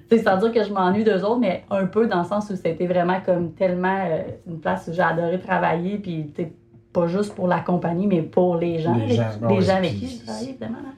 tu 0.10 0.18
sais, 0.18 0.18
sans 0.24 0.38
dire 0.38 0.52
que 0.52 0.64
je 0.64 0.72
m'ennuie 0.72 1.04
d'eux 1.04 1.24
autres, 1.24 1.40
mais 1.40 1.64
un 1.72 1.88
peu 1.88 2.06
dans 2.06 2.20
le 2.22 2.28
sens 2.28 2.52
où 2.52 2.56
c'était 2.56 2.86
vraiment 2.86 3.20
comme 3.26 3.54
tellement 3.54 3.98
euh, 4.06 4.22
une 4.48 4.60
place 4.60 4.88
où 4.88 4.94
j'ai 4.94 5.02
adoré 5.02 5.40
travailler, 5.40 5.98
puis 5.98 6.32
tu 6.36 6.44
sais, 6.44 6.52
pas 7.00 7.08
juste 7.08 7.36
pour 7.36 7.48
la 7.48 7.60
compagnie, 7.60 8.08
mais 8.08 8.22
pour 8.22 8.58
les 8.58 8.80
gens, 8.80 8.96
Les 8.96 9.16
gens, 9.16 9.24
les 9.50 9.70
avec 9.70 9.92
qui 9.92 10.08
je 10.20 10.26
travaillais, 10.26 10.50
évidemment. 10.50 10.78
là. 10.84 10.90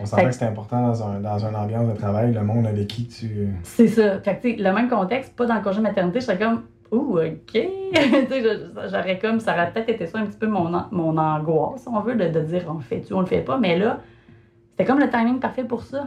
On 0.00 0.06
sentait 0.06 0.26
que 0.26 0.30
c'était 0.32 0.44
important 0.46 0.80
dans, 0.88 1.02
un, 1.02 1.20
dans 1.20 1.38
une 1.44 1.56
ambiance 1.56 1.88
de 1.88 1.94
travail, 1.98 2.32
le 2.32 2.42
monde 2.42 2.66
avec 2.66 2.86
qui 2.86 3.06
tu. 3.08 3.48
C'est 3.64 3.88
ça. 3.88 4.20
Fait 4.20 4.36
que, 4.36 4.42
tu 4.42 4.56
sais, 4.56 4.62
le 4.62 4.72
même 4.72 4.88
contexte, 4.88 5.34
pas 5.34 5.46
dans 5.46 5.56
le 5.56 5.60
congé 5.60 5.78
de 5.78 5.82
maternité, 5.82 6.20
je 6.20 6.26
serais 6.26 6.38
comme, 6.38 6.62
ouh, 6.92 7.18
OK. 7.18 7.36
tu 7.52 7.60
sais, 7.60 8.42
je- 8.42 8.88
j'aurais 8.88 9.18
comme, 9.18 9.40
ça 9.40 9.54
aurait 9.54 9.72
peut-être 9.72 9.88
été 9.88 10.06
ça 10.06 10.18
un 10.18 10.26
petit 10.26 10.38
peu 10.38 10.46
mon, 10.46 10.70
mon 10.92 11.16
angoisse, 11.18 11.82
si 11.82 11.88
on 11.88 12.00
veut, 12.00 12.14
de, 12.14 12.28
de 12.28 12.40
dire, 12.42 12.64
on 12.68 12.74
le 12.74 12.80
fait-tu, 12.80 13.12
on 13.12 13.20
le 13.20 13.26
fait 13.26 13.40
pas. 13.40 13.58
Mais 13.58 13.76
là, 13.76 13.98
c'était 14.70 14.84
comme 14.84 15.00
le 15.00 15.10
timing 15.10 15.40
parfait 15.40 15.64
pour 15.64 15.82
ça. 15.82 16.06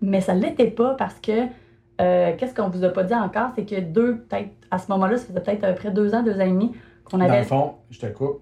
Mais 0.00 0.22
ça 0.22 0.32
l'était 0.34 0.70
pas 0.70 0.94
parce 0.94 1.20
que, 1.20 1.32
euh, 2.00 2.32
qu'est-ce 2.38 2.54
qu'on 2.54 2.68
vous 2.70 2.82
a 2.84 2.88
pas 2.88 3.02
dit 3.02 3.14
encore, 3.14 3.50
c'est 3.56 3.66
que 3.66 3.78
deux, 3.78 4.16
peut-être, 4.20 4.50
à 4.70 4.78
ce 4.78 4.90
moment-là, 4.92 5.18
ça 5.18 5.26
faisait 5.26 5.40
peut-être 5.40 5.64
à 5.64 5.68
peu 5.68 5.74
près 5.74 5.90
deux 5.90 6.14
ans, 6.14 6.22
deux 6.22 6.36
ans 6.40 6.44
et 6.46 6.48
demi, 6.50 6.72
qu'on 7.04 7.18
Dans 7.18 7.24
avait. 7.26 7.40
le 7.40 7.44
fond, 7.44 7.74
je 7.90 8.00
te 8.00 8.06
coupe. 8.06 8.40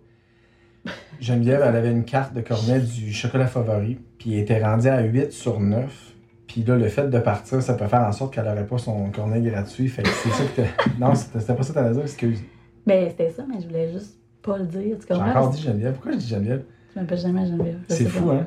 Geneviève, 1.21 1.63
elle 1.67 1.77
avait 1.77 1.91
une 1.91 2.05
carte 2.05 2.35
de 2.35 2.41
cornet 2.41 2.81
du 2.81 3.13
chocolat 3.13 3.47
favori, 3.47 3.99
puis 4.19 4.35
elle 4.35 4.41
était 4.41 4.63
rendue 4.63 4.89
à 4.89 5.01
8 5.03 5.33
sur 5.33 5.61
9. 5.61 6.13
Puis 6.47 6.63
là, 6.63 6.77
le 6.77 6.89
fait 6.89 7.09
de 7.09 7.19
partir, 7.19 7.63
ça 7.63 7.75
peut 7.75 7.87
faire 7.87 8.03
en 8.03 8.13
sorte 8.13 8.35
qu'elle 8.35 8.45
n'aurait 8.45 8.67
pas 8.67 8.79
son 8.79 9.11
cornet 9.11 9.41
gratuit. 9.41 9.89
Fait 9.89 10.03
que 10.03 10.09
c'est 10.11 10.29
ça 10.31 10.45
que 10.57 10.63
Non, 11.01 11.15
c'était 11.15 11.55
pas 11.55 11.63
ça 11.63 11.73
que 11.73 11.79
t'allais 11.79 11.95
dire, 11.95 12.03
excuse. 12.03 12.41
Ben, 12.87 13.09
c'était 13.09 13.31
ça, 13.31 13.45
mais 13.49 13.61
je 13.61 13.67
voulais 13.67 13.91
juste 13.93 14.19
pas 14.43 14.59
le 14.59 14.67
dire. 14.67 14.99
Tu 14.99 15.07
J'ai 15.09 15.15
encore 15.15 15.51
dit 15.51 15.63
Geneviève. 15.63 15.95
Pourquoi 15.95 16.13
je 16.13 16.19
dis 16.19 16.29
Geneviève? 16.29 16.65
Je 16.95 17.01
m'appelle 17.01 17.19
jamais 17.19 17.47
Geneviève. 17.47 17.79
C'est 17.89 18.05
fou, 18.05 18.27
pas. 18.27 18.35
hein? 18.35 18.47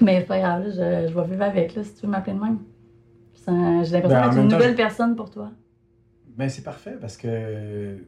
Mais 0.00 0.20
c'est 0.20 0.26
pas 0.26 0.38
grave, 0.40 0.62
là, 0.64 0.70
je, 0.70 1.08
je 1.08 1.14
vais 1.14 1.26
vivre 1.26 1.42
avec, 1.42 1.74
là, 1.76 1.84
si 1.84 1.94
tu 1.94 2.06
veux 2.06 2.10
m'appeler 2.10 2.34
de 2.36 2.40
même. 2.42 2.58
J'ai 3.46 3.52
l'impression 3.92 4.08
Ben, 4.08 4.24
en 4.24 4.28
d'être 4.30 4.42
une 4.42 4.48
nouvelle 4.48 4.74
personne 4.74 5.14
pour 5.14 5.30
toi. 5.30 5.50
Ben, 6.36 6.48
c'est 6.48 6.62
parfait 6.64 6.96
parce 7.00 7.16
que 7.16 7.98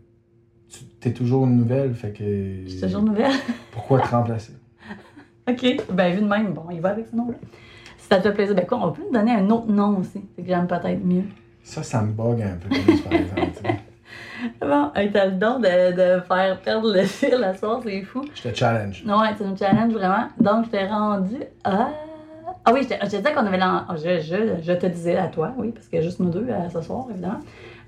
tu 0.68 1.08
es 1.08 1.12
toujours 1.12 1.46
nouvelle, 1.46 1.94
fait 1.94 2.12
que. 2.12 2.24
Je 2.64 2.68
suis 2.68 2.80
toujours 2.80 3.02
nouvelle. 3.02 3.32
Pourquoi 3.72 4.00
te 4.00 4.08
remplacer? 4.08 4.52
OK. 5.48 5.76
Ben, 5.92 6.14
vu 6.14 6.22
de 6.22 6.26
même, 6.26 6.52
bon, 6.52 6.66
il 6.70 6.80
va 6.80 6.90
avec 6.90 7.06
ce 7.10 7.16
nom-là. 7.16 7.36
Si 7.98 8.08
ça 8.08 8.18
te 8.18 8.22
fait 8.22 8.32
plaisir, 8.34 8.54
ben 8.54 8.66
quoi, 8.66 8.78
on 8.86 8.92
peut 8.92 9.02
me 9.08 9.12
donner 9.12 9.32
un 9.32 9.48
autre 9.50 9.70
nom 9.70 9.98
aussi. 9.98 10.22
C'est 10.34 10.42
que 10.42 10.48
j'aime 10.48 10.66
peut-être 10.66 11.04
mieux. 11.04 11.24
Ça, 11.62 11.82
ça 11.82 12.02
me 12.02 12.12
bug 12.12 12.42
un 12.42 12.56
peu 12.56 12.68
plus, 12.68 13.00
par 13.00 13.12
exemple. 13.12 13.48
tu. 13.62 13.70
Bon, 14.60 14.90
t'as 14.94 15.26
le 15.26 15.32
don 15.32 15.58
de, 15.58 15.92
de 15.92 16.20
faire 16.20 16.60
perdre 16.60 16.92
le 16.92 17.02
fil 17.04 17.42
à 17.42 17.54
soir, 17.54 17.80
c'est 17.82 18.02
fou. 18.02 18.22
Je 18.34 18.48
te 18.48 18.54
challenge. 18.54 19.02
Non, 19.04 19.20
ouais, 19.20 19.30
c'est 19.36 19.44
un 19.44 19.56
challenge 19.56 19.92
vraiment. 19.92 20.28
Donc, 20.38 20.66
je 20.66 20.70
t'ai 20.70 20.86
rendu 20.86 21.36
à. 21.64 21.88
Ah 22.68 22.72
oui, 22.74 22.82
je 22.82 22.88
te, 22.88 23.04
disais 23.06 23.32
qu'on 23.32 23.46
avait. 23.46 23.58
lan- 23.58 23.84
Je, 23.94 24.72
te 24.74 24.86
disais 24.86 25.16
à 25.16 25.28
toi, 25.28 25.52
oui, 25.56 25.70
parce 25.70 25.86
a 25.94 26.00
juste 26.02 26.18
nous 26.18 26.30
deux 26.30 26.48
euh, 26.50 26.68
ce 26.68 26.80
soir, 26.80 27.06
évidemment. 27.10 27.38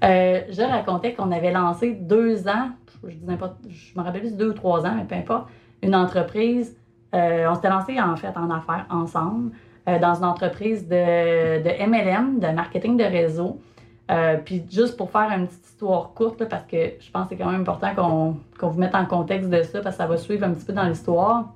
Euh, 0.05 0.41
je 0.51 0.63
racontais 0.63 1.15
qu'on 1.15 1.33
avait 1.33 1.51
lancé 1.51 1.91
deux 1.95 2.47
ans, 2.47 2.71
je 3.03 3.17
dis 3.17 3.25
n'importe, 3.27 3.57
je 3.69 3.99
me 3.99 4.05
rappelle 4.05 4.21
plus 4.21 4.37
deux 4.37 4.51
ou 4.51 4.53
trois 4.53 4.87
ans, 4.87 4.95
mais 4.97 5.03
peu 5.03 5.17
importe, 5.17 5.49
une 5.83 5.97
entreprise. 5.97 6.77
euh, 7.13 7.51
on 7.51 7.57
s'était 7.57 7.71
lancé 7.71 8.01
en 8.01 8.15
fait 8.15 8.37
en 8.37 8.51
affaires 8.51 8.87
ensemble 8.91 9.51
dans 9.87 10.15
une 10.15 10.25
entreprise 10.25 10.87
de, 10.87 10.95
MLM, 11.87 12.39
de 12.41 12.49
marketing 12.49 12.97
de 12.99 13.05
réseau. 13.05 13.59
Puis 14.45 14.63
juste 14.71 14.97
pour 14.99 15.11
faire 15.11 15.31
une 15.35 15.47
petite 15.49 15.65
histoire 15.65 16.13
courte, 16.15 16.45
parce 16.45 16.67
que 16.67 16.77
je 17.01 17.11
pense 17.11 17.25
que 17.25 17.31
c'est 17.31 17.37
quand 17.43 17.51
même 17.51 17.63
important 17.63 17.95
qu'on 17.95 18.69
vous 18.69 18.79
mette 18.79 18.95
en 18.95 19.07
contexte 19.07 19.49
de 19.49 19.63
ça, 19.63 19.81
parce 19.81 19.97
que 19.97 20.03
ça 20.03 20.07
va 20.07 20.17
suivre 20.19 20.45
un 20.45 20.51
petit 20.53 20.67
peu 20.67 20.75
dans 20.75 20.85
l'histoire. 20.85 21.55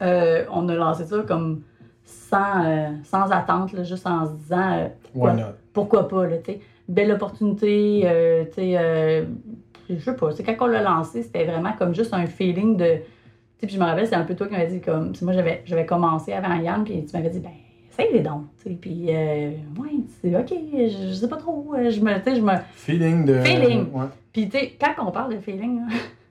On 0.00 0.68
a 0.68 0.74
lancé 0.74 1.06
ça 1.06 1.16
comme 1.26 1.62
sans, 2.04 2.64
euh, 2.64 2.88
sans 3.04 3.30
attente, 3.30 3.72
là, 3.72 3.82
juste 3.82 4.06
en 4.06 4.26
se 4.26 4.32
disant 4.32 4.72
euh, 4.72 5.32
not? 5.32 5.42
pourquoi 5.72 6.08
pas, 6.08 6.26
là. 6.26 6.36
Belle 6.86 7.12
opportunité, 7.12 8.02
euh, 8.04 8.44
euh, 8.58 9.24
je 9.88 9.96
sais 9.96 10.14
pas, 10.14 10.30
quand 10.44 10.66
on 10.66 10.66
l'a 10.66 10.82
lancé, 10.82 11.22
c'était 11.22 11.44
vraiment 11.44 11.72
comme 11.72 11.94
juste 11.94 12.12
un 12.12 12.26
feeling 12.26 12.76
de. 12.76 12.84
Tu 12.84 13.60
sais, 13.60 13.66
puis 13.66 13.76
je 13.76 13.80
me 13.80 13.84
rappelle, 13.84 14.06
c'est 14.06 14.16
un 14.16 14.24
peu 14.24 14.34
toi 14.34 14.46
qui 14.48 14.52
m'avais 14.52 14.66
dit, 14.66 14.80
comme, 14.80 15.12
moi 15.22 15.32
j'avais, 15.32 15.62
j'avais 15.64 15.86
commencé 15.86 16.32
avant 16.32 16.54
Yann, 16.56 16.84
puis 16.84 17.04
tu 17.06 17.16
m'avais 17.16 17.30
dit, 17.30 17.40
ben, 17.40 17.52
essaye 17.90 18.12
les 18.12 18.20
dons, 18.20 18.44
puis, 18.80 19.06
euh, 19.08 19.50
ouais, 19.78 19.90
c'est 20.20 20.36
ok, 20.36 20.52
je, 20.52 21.08
je 21.08 21.12
sais 21.14 21.28
pas 21.28 21.36
trop, 21.36 21.74
je 21.74 22.00
me, 22.00 22.12
je 22.34 22.40
me. 22.40 22.52
Feeling 22.74 23.24
de. 23.24 23.40
Feeling. 23.40 23.86
Puis, 24.32 24.48
tu 24.48 24.58
sais, 24.58 24.76
quand 24.78 25.06
on 25.06 25.10
parle 25.10 25.36
de 25.36 25.40
feeling, 25.40 25.80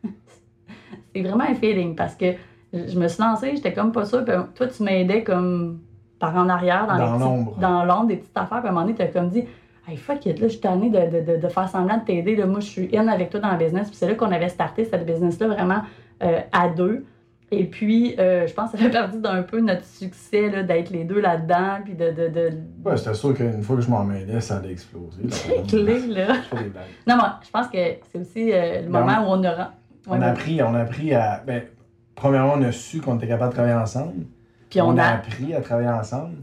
c'est 1.16 1.22
vraiment 1.22 1.46
un 1.46 1.56
feeling 1.56 1.96
parce 1.96 2.16
que 2.16 2.34
je 2.74 3.00
me 3.00 3.08
suis 3.08 3.22
lancée, 3.22 3.52
j'étais 3.56 3.74
comme 3.74 3.92
pas 3.92 4.06
sûre. 4.06 4.26
Puis 4.26 4.34
toi, 4.56 4.68
tu 4.68 4.84
m'aidais 4.84 5.24
comme 5.24 5.80
par 6.20 6.36
en 6.36 6.48
arrière, 6.50 6.88
dans, 6.88 6.98
Dans 6.98 7.18
l'ombre. 7.18 7.58
dans 7.60 7.84
l'ombre, 7.86 8.08
des 8.08 8.16
petites 8.18 8.38
affaires. 8.38 8.60
Puis 8.60 8.68
à 8.68 8.72
un 8.72 8.74
moment 8.74 8.86
donné, 8.86 8.96
tu 8.96 9.02
as 9.02 9.08
comme 9.08 9.30
dit, 9.30 9.44
hey, 9.88 9.98
fuck 9.98 10.26
it, 10.26 10.40
là, 10.40 10.48
je 10.48 10.54
suis 10.54 10.62
tannée 10.62 10.90
de, 10.90 11.20
de, 11.20 11.32
de, 11.34 11.38
de 11.42 11.48
faire 11.50 11.68
semblant 11.68 11.98
de 11.98 12.04
t'aider. 12.06 12.36
Moi, 12.46 12.62
je 12.62 12.66
suis 12.68 12.98
in 12.98 13.08
avec 13.08 13.30
toi 13.30 13.40
dans 13.42 13.52
le 13.52 13.58
business. 13.58 13.88
Puis 13.90 13.98
c'est 13.98 14.08
là 14.08 14.16
qu'on 14.16 14.32
avait 14.32 14.50
starté 14.50 14.86
cette 14.86 15.06
business-là 15.06 15.48
vraiment 15.48 15.82
euh, 16.24 16.40
à 16.52 16.70
deux. 16.70 17.06
Et 17.52 17.66
puis, 17.66 18.16
euh, 18.18 18.48
je 18.48 18.54
pense 18.54 18.72
que 18.72 18.78
ça 18.78 18.84
fait 18.86 18.90
partie 18.90 19.20
d'un 19.20 19.44
peu 19.44 19.60
notre 19.60 19.86
succès 19.86 20.50
là, 20.50 20.64
d'être 20.64 20.90
les 20.90 21.04
deux 21.04 21.20
là-dedans. 21.20 21.82
Puis 21.84 21.94
de. 21.94 22.10
de, 22.10 22.28
de... 22.30 22.50
Ouais, 22.84 22.98
c'était 22.98 23.14
sûr 23.14 23.34
qu'une 23.36 23.62
fois 23.62 23.76
que 23.76 23.82
je 23.84 23.90
m'en 23.92 24.04
mêlais, 24.04 24.40
ça 24.42 24.58
allait 24.58 24.72
exploser. 24.72 25.22
C'est 25.30 25.68
clé, 25.68 26.08
là. 26.08 26.34
Non, 27.06 27.18
moi, 27.18 27.40
je 27.44 27.52
pense 27.52 27.68
que 27.68 27.78
c'est 28.12 28.20
aussi 28.20 28.52
euh, 28.52 28.82
le 28.82 28.90
Ben, 28.90 29.02
moment 29.02 29.20
où 29.28 29.34
on 29.34 29.44
aura. 29.44 29.74
On 30.08 30.20
a 30.22 30.28
appris, 30.28 30.64
on 30.64 30.74
a 30.74 30.80
appris 30.80 31.14
à. 31.14 31.44
Ben, 31.46 31.62
premièrement, 32.16 32.54
on 32.58 32.62
a 32.64 32.72
su 32.72 33.02
qu'on 33.02 33.18
était 33.18 33.28
capable 33.28 33.52
de 33.52 33.56
travailler 33.56 33.76
ensemble. 33.76 34.26
Puis 34.70 34.82
on, 34.82 34.88
on 34.90 34.98
a 34.98 35.04
a. 35.04 35.14
appris 35.16 35.54
à 35.54 35.62
travailler 35.62 35.90
ensemble. 35.90 36.36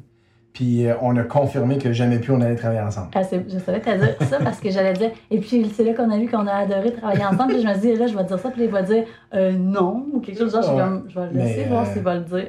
Puis 0.53 0.87
euh, 0.87 0.95
on 1.01 1.17
a 1.17 1.23
confirmé 1.23 1.79
que 1.79 1.93
jamais 1.93 2.19
plus 2.19 2.33
on 2.33 2.41
allait 2.41 2.57
travailler 2.57 2.81
ensemble. 2.81 3.09
Ah, 3.15 3.23
je 3.23 3.59
savais 3.59 3.81
que 3.81 3.97
dire 3.97 4.29
ça 4.29 4.39
parce 4.41 4.59
que 4.61 4.69
j'allais 4.71 4.95
dire. 4.95 5.11
Et 5.31 5.39
puis 5.39 5.71
c'est 5.73 5.85
là 5.85 5.95
qu'on 5.95 6.11
a 6.11 6.19
vu 6.19 6.29
qu'on 6.29 6.47
a 6.47 6.53
adoré 6.53 6.93
travailler 6.93 7.25
ensemble. 7.25 7.53
Puis 7.55 7.63
je 7.63 7.69
me 7.69 7.79
dis, 7.79 7.95
là, 7.97 8.07
je 8.09 8.17
vais 8.17 8.25
dire 8.25 8.39
ça. 8.39 8.51
Puis 8.51 8.65
il 8.65 8.71
va 8.71 8.83
dire 8.83 9.05
euh, 9.33 9.53
non 9.53 10.07
ou 10.13 10.21
quelque 10.21 10.39
chose 10.39 10.49
du 10.49 10.61
genre. 10.61 10.63
Je 10.63 10.69
suis 10.69 10.77
comme, 10.79 11.05
je 11.09 11.21
vais 11.21 11.27
le 11.27 11.39
laisser 11.39 11.61
Mais, 11.63 11.69
voir 11.69 11.83
euh, 11.83 11.93
s'il 11.93 12.03
va 12.03 12.15
le 12.17 12.25
dire. 12.25 12.47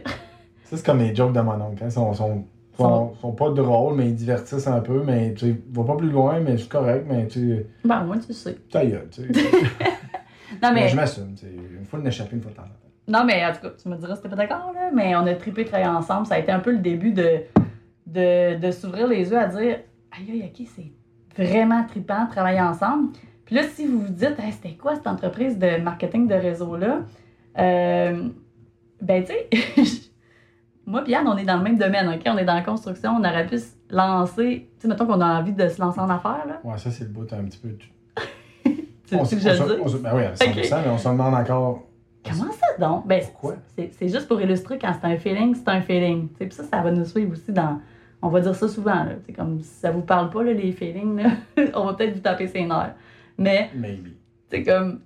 Ça, 0.65 0.77
c'est 0.77 0.85
comme 0.85 0.99
les 0.99 1.13
jokes 1.15 1.33
de 1.33 1.41
mon 1.41 1.53
oncle. 1.53 1.83
Hein. 1.83 1.87
Ils 1.87 1.91
sont, 1.91 2.11
sont, 2.13 2.43
sont, 2.75 3.13
sont 3.21 3.31
pas 3.33 3.49
drôles, 3.51 3.95
mais 3.95 4.07
ils 4.07 4.15
divertissent 4.15 4.67
un 4.67 4.79
peu. 4.79 5.03
Mais 5.05 5.33
tu 5.35 5.51
sais, 5.51 5.61
va 5.71 5.83
pas 5.83 5.95
plus 5.95 6.09
loin, 6.09 6.39
mais 6.39 6.57
c'est 6.57 6.69
correct. 6.69 7.05
Mais 7.07 7.27
tu 7.27 7.65
Ben, 7.85 8.03
moi, 8.03 8.17
tu 8.17 8.33
sais. 8.33 8.55
ta 8.71 8.83
gueule, 8.85 9.07
tu 9.11 9.21
sais. 9.21 9.27
Non, 10.61 10.69
Mais 10.73 10.81
mais, 10.81 10.87
je 10.89 10.95
m'assume. 10.97 11.33
tu 11.35 11.45
sais. 11.45 11.51
Une 11.79 11.85
fois 11.85 11.99
d'échapper, 11.99 12.35
une 12.35 12.41
fois 12.41 12.51
de 12.51 12.57
temps. 12.57 12.63
Non, 13.07 13.23
mais 13.25 13.45
en 13.45 13.51
tout 13.53 13.61
cas, 13.61 13.69
tu 13.81 13.89
me 13.89 13.95
diras 13.97 14.15
si 14.15 14.21
t'es 14.21 14.29
pas 14.29 14.35
d'accord, 14.35 14.71
là. 14.73 14.89
Mais 14.93 15.15
on 15.15 15.25
a 15.25 15.33
trippé 15.33 15.65
travailler 15.65 15.89
ensemble. 15.89 16.25
Ça 16.27 16.35
a 16.35 16.39
été 16.39 16.51
un 16.51 16.59
peu 16.59 16.71
le 16.71 16.77
début 16.79 17.11
de, 17.11 17.41
de, 18.05 18.59
de 18.59 18.71
s'ouvrir 18.71 19.07
les 19.07 19.29
yeux 19.29 19.37
à 19.37 19.47
dire, 19.47 19.79
aïe, 20.11 20.31
aïe, 20.31 20.51
ok, 20.53 20.67
c'est 20.75 20.91
vraiment 21.43 21.83
trippant 21.85 22.25
de 22.25 22.29
travailler 22.29 22.61
ensemble. 22.61 23.13
Puis 23.45 23.55
là, 23.55 23.63
si 23.63 23.85
vous 23.85 24.01
vous 24.01 24.13
dites, 24.13 24.39
Hey, 24.39 24.51
c'était 24.51 24.75
quoi 24.75 24.95
cette 24.95 25.07
entreprise 25.07 25.57
de 25.57 25.77
marketing 25.81 26.27
de 26.27 26.35
réseau-là? 26.35 26.99
Euh, 27.57 28.29
ben, 29.01 29.23
tu 29.23 29.33
sais, 29.33 30.01
moi 30.85 31.03
Yann, 31.07 31.27
on 31.27 31.37
est 31.37 31.43
dans 31.43 31.57
le 31.57 31.63
même 31.63 31.77
domaine, 31.77 32.07
OK? 32.07 32.21
On 32.27 32.37
est 32.37 32.45
dans 32.45 32.53
la 32.53 32.61
construction, 32.61 33.11
on 33.11 33.19
aurait 33.19 33.47
pu 33.47 33.57
se 33.57 33.71
lancer, 33.89 34.69
tu 34.79 34.81
sais, 34.83 34.87
mettons 34.87 35.05
qu'on 35.05 35.19
a 35.21 35.39
envie 35.39 35.53
de 35.53 35.67
se 35.67 35.81
lancer 35.81 35.99
en 35.99 36.09
affaires, 36.09 36.45
là. 36.47 36.61
Ouais, 36.63 36.77
ça, 36.77 36.91
c'est 36.91 37.03
le 37.03 37.09
bout 37.09 37.27
un 37.33 37.43
petit 37.43 37.57
peu. 37.57 37.69
Tu 39.07 39.17
on 39.17 39.25
que 39.25 39.37
je 39.37 39.61
on 39.61 39.67
le 39.67 39.75
dis? 39.75 39.81
on 39.97 40.01
Ben 40.01 40.11
oui, 40.15 40.23
à 40.23 40.33
100%, 40.33 40.83
mais 40.85 40.89
on 40.89 40.97
se 40.97 41.09
demande 41.09 41.33
encore. 41.33 41.83
Comment 42.23 42.51
ça 42.51 42.67
donc? 42.79 43.07
Ben, 43.07 43.21
c'est 43.75 44.07
juste 44.07 44.27
pour 44.27 44.39
illustrer 44.41 44.77
quand 44.77 44.93
c'est 44.99 45.07
un 45.07 45.17
feeling, 45.17 45.55
c'est 45.55 45.69
un 45.69 45.81
feeling. 45.81 46.27
Puis 46.29 46.51
ça, 46.51 46.63
ça 46.63 46.81
va 46.81 46.91
nous 46.91 47.05
suivre 47.05 47.31
aussi 47.31 47.51
dans. 47.51 47.79
On 48.21 48.29
va 48.29 48.39
dire 48.41 48.55
ça 48.55 48.67
souvent, 48.67 49.03
là. 49.03 49.13
C'est 49.25 49.33
comme 49.33 49.59
si 49.61 49.69
ça 49.69 49.89
vous 49.91 50.01
parle 50.01 50.29
pas, 50.29 50.43
là, 50.43 50.53
les 50.53 50.71
feelings, 50.71 51.17
là, 51.17 51.31
on 51.73 51.85
va 51.85 51.93
peut-être 51.95 52.13
vous 52.13 52.19
taper 52.19 52.47
ses 52.47 52.63
nerfs. 52.65 52.93
Mais 53.37 53.69
Maybe. 53.75 54.09
c'est 54.49 54.63
comme. 54.63 54.99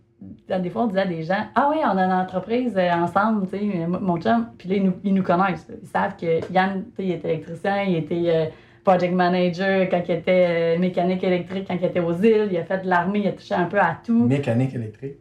Des 0.47 0.70
fois, 0.70 0.84
on 0.84 0.88
disait 0.88 1.01
à 1.01 1.05
des 1.05 1.24
gens 1.24 1.45
Ah 1.55 1.70
oui, 1.72 1.78
on 1.84 1.97
a 1.97 2.03
une 2.05 2.11
entreprise 2.11 2.74
euh, 2.78 2.89
ensemble, 2.91 3.47
tu 3.47 3.57
sais, 3.57 3.84
euh, 3.84 3.88
mon 3.88 4.20
chum. 4.20 4.47
Puis 4.57 4.70
là, 4.70 4.76
ils 4.76 4.84
nous, 4.84 4.93
ils 5.03 5.13
nous 5.13 5.24
connaissent. 5.24 5.68
là. 5.70 5.76
Ils 5.82 5.88
savent 5.88 6.16
que 6.16 6.51
Yann, 6.51 6.86
tu 6.86 6.95
sais, 6.95 7.03
il 7.03 7.11
était 7.11 7.34
électricien, 7.34 7.84
il 7.84 7.95
était 7.97 8.24
euh, 8.26 8.45
project 8.84 9.13
manager 9.13 9.89
quand 9.89 10.01
il 10.07 10.16
était 10.16 10.76
euh, 10.78 10.80
mécanique 10.80 11.24
électrique, 11.24 11.66
quand 11.68 11.76
il 11.80 11.86
était 11.86 11.99
aux 11.99 12.13
îles, 12.13 12.47
il 12.51 12.57
a 12.57 12.63
fait 12.63 12.80
de 12.84 12.88
l'armée, 12.89 13.20
il 13.20 13.28
a 13.28 13.32
touché 13.34 13.53
un 13.55 13.66
peu 13.66 13.80
à 13.80 13.97
tout. 14.03 14.26
Mécanique 14.26 14.74
électrique? 14.74 15.18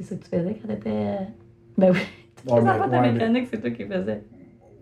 C'est 0.00 0.04
ça 0.04 0.16
que 0.16 0.24
tu 0.24 0.30
faisais 0.30 0.54
quand 0.60 0.68
t'étais. 0.68 0.90
euh, 0.90 1.16
Ben 1.78 1.92
oui. 1.92 1.98
Ouais, 2.50 2.58
Les 2.62 2.68
enfants 2.68 2.86
de 2.86 2.92
ouais, 2.92 3.00
mais- 3.02 3.12
mécanique, 3.12 3.48
c'est 3.50 3.60
toi 3.60 3.70
qui 3.70 3.84
faisais. 3.84 4.22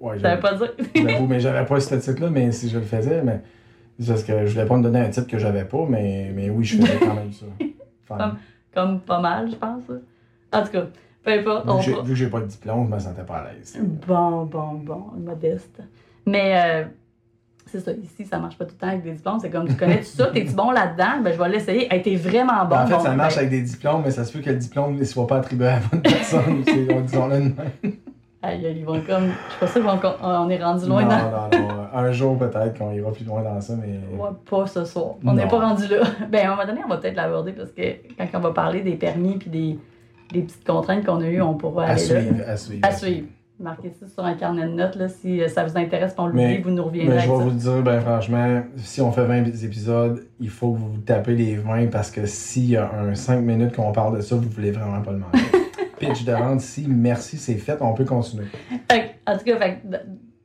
Ouais, 0.01 0.17
j'avoue, 0.19 0.41
pas 0.43 0.55
dire. 0.55 0.73
j'avoue, 0.95 1.27
mais 1.27 1.41
j'avais 1.41 1.67
pas 1.67 1.81
ce 1.81 1.95
titre-là, 1.97 2.31
mais 2.31 2.53
si 2.53 2.69
je 2.69 2.79
le 2.79 2.85
faisais, 2.85 3.21
mais. 3.23 3.41
c'est 3.99 4.07
Parce 4.07 4.23
que 4.23 4.47
je 4.47 4.53
voulais 4.53 4.67
pas 4.67 4.77
me 4.77 4.83
donner 4.85 5.01
un 5.01 5.09
titre 5.11 5.27
que 5.27 5.39
j'avais 5.39 5.65
pas, 5.65 5.85
mais, 5.89 6.31
mais 6.33 6.51
oui, 6.51 6.65
je 6.65 6.77
faisais 6.81 6.99
quand 7.01 7.15
même 7.15 7.33
ça. 7.33 7.47
Enfin, 8.11 8.37
Comme 8.73 9.01
pas 9.01 9.21
mal, 9.21 9.51
je 9.51 9.57
pense. 9.57 9.83
là. 9.89 9.97
En 10.61 10.65
tout 10.65 10.71
cas, 10.73 10.87
peu 11.25 11.33
importe. 11.33 11.67
vu, 11.67 11.71
On 11.73 11.77
que 11.79 11.83
j'ai, 11.85 11.93
va- 11.95 12.03
vu 12.03 12.09
que 12.11 12.15
j'ai 12.15 12.29
pas 12.29 12.41
de 12.41 12.47
diplôme, 12.47 12.87
je 12.89 12.95
me 12.95 12.99
sentais 13.01 13.25
pas 13.25 13.39
à 13.39 13.53
l'aise. 13.53 13.77
Bon, 14.07 14.45
bon, 14.47 14.75
bon, 14.75 15.03
modeste. 15.19 15.83
Mais 16.27 16.53
euh, 16.57 16.85
c'est 17.71 17.81
ça, 17.81 17.93
ici, 17.93 18.25
ça 18.25 18.39
marche 18.39 18.57
pas 18.59 18.65
tout 18.65 18.75
le 18.75 18.79
temps 18.81 18.89
avec 18.89 19.03
des 19.03 19.13
diplômes. 19.13 19.39
C'est 19.41 19.51
comme, 19.51 19.69
tu 19.69 19.75
connais 19.75 19.99
tout 19.99 20.05
ça, 20.05 20.27
t'es-tu 20.29 20.53
bon 20.55 20.71
là-dedans? 20.71 21.21
Ben, 21.23 21.33
je 21.33 21.39
vais 21.39 21.49
l'essayer. 21.49 21.93
Hey, 21.93 22.03
t'es 22.03 22.17
vraiment 22.17 22.65
bon. 22.65 22.71
Ben, 22.77 22.83
en 22.83 22.87
fait, 22.87 22.95
bon, 22.95 23.01
ça 23.01 23.15
marche 23.15 23.35
ben, 23.35 23.39
avec 23.41 23.51
des 23.51 23.63
diplômes, 23.63 24.03
mais 24.05 24.11
ça 24.11 24.25
se 24.25 24.33
peut 24.33 24.41
que 24.41 24.51
le 24.51 24.57
diplôme 24.57 24.97
ne 24.97 25.05
soit 25.05 25.27
pas 25.27 25.37
attribué 25.39 25.69
à 25.69 25.75
la 25.75 25.81
bonne 25.91 26.03
personne. 26.03 26.63
Disons-le 26.63 27.37
de 27.37 27.43
même. 27.43 27.55
aïe, 28.43 28.75
ils 28.79 28.85
vont 28.85 29.01
comme. 29.01 29.25
Je 29.27 29.67
suis 29.67 29.81
pas 29.83 29.97
sûre 29.97 30.01
qu'on 30.01 30.27
on 30.27 30.49
est 30.51 30.63
rendu 30.63 30.87
loin 30.89 31.03
non, 31.03 31.09
dans. 31.09 31.59
non, 31.59 31.69
non. 31.69 31.75
Un 31.95 32.13
jour, 32.13 32.39
peut-être 32.39 32.79
qu'on 32.79 32.93
ira 32.93 33.11
plus 33.13 33.25
loin 33.25 33.43
dans 33.43 33.61
ça, 33.61 33.75
mais. 33.77 33.99
Ouais, 34.17 34.31
pas 34.49 34.67
ce 34.67 34.85
soir. 34.85 35.15
On 35.25 35.33
n'est 35.33 35.49
pas 35.49 35.59
rendu 35.61 35.87
là. 35.89 35.99
Ben, 36.31 36.47
à 36.47 36.53
un 36.53 36.55
moment 36.57 36.67
donné, 36.67 36.81
on 36.85 36.89
va 36.89 36.97
peut-être 36.99 37.17
l'aborder 37.17 37.53
parce 37.53 37.71
que 37.73 37.83
quand 38.17 38.27
on 38.35 38.41
va 38.41 38.51
parler 38.53 38.81
des 38.83 38.95
permis 38.97 39.37
puis 39.39 39.51
des, 39.51 39.79
des 40.33 40.43
petites 40.43 40.67
contraintes 40.67 41.05
qu'on 41.05 41.21
a 41.21 41.27
eues, 41.27 41.41
on 41.43 41.55
pourra 41.55 41.85
À 41.85 41.91
aller 41.93 42.07
là. 42.07 42.21
suivre, 42.21 42.45
à 42.47 42.57
suivre. 42.57 42.81
À 42.87 42.93
suivre. 42.93 43.27
Marquez 43.61 43.91
ça 43.91 44.07
sur 44.07 44.25
un 44.25 44.35
carnet 44.35 44.67
de 44.67 44.73
notes 44.73 44.95
là, 44.95 45.09
si 45.09 45.41
euh, 45.43 45.49
ça 45.49 45.65
vous 45.65 45.77
intéresse, 45.77 46.15
on 46.17 46.29
l'oublie, 46.29 46.59
vous 46.59 46.71
nous 46.71 46.85
reviendrez 46.85 47.17
Mais 47.17 47.23
je 47.23 47.29
vais 47.29 47.35
avec 47.35 47.49
vous 47.49 47.59
dire, 47.59 47.83
ben 47.83 48.01
franchement, 48.01 48.63
si 48.77 49.01
on 49.01 49.11
fait 49.11 49.25
20 49.25 49.47
épisodes, 49.65 50.25
il 50.39 50.49
faut 50.49 50.75
que 50.75 50.79
vous 50.79 50.99
tapez 50.99 51.35
les 51.35 51.57
20 51.57 51.89
parce 51.91 52.13
que 52.13 52.25
s'il 52.27 52.71
y 52.71 52.77
a 52.77 52.89
un 52.89 53.17
5 53.17 53.41
minutes 53.41 53.75
qu'on 53.75 53.91
parle 53.91 54.17
de 54.17 54.21
ça, 54.21 54.37
vous 54.37 54.49
voulez 54.49 54.71
vraiment 54.71 55.03
pas 55.03 55.11
le 55.11 55.19
manquer. 55.19 55.39
Pitch 55.99 56.25
de 56.25 56.33
vente 56.33 56.63
ici, 56.63 56.87
merci, 56.89 57.37
c'est 57.37 57.57
fait, 57.57 57.79
on 57.81 57.95
peut 57.95 58.05
continuer. 58.05 58.47
Fait 58.89 59.17
en 59.27 59.37
tout 59.37 59.45
cas, 59.45 59.59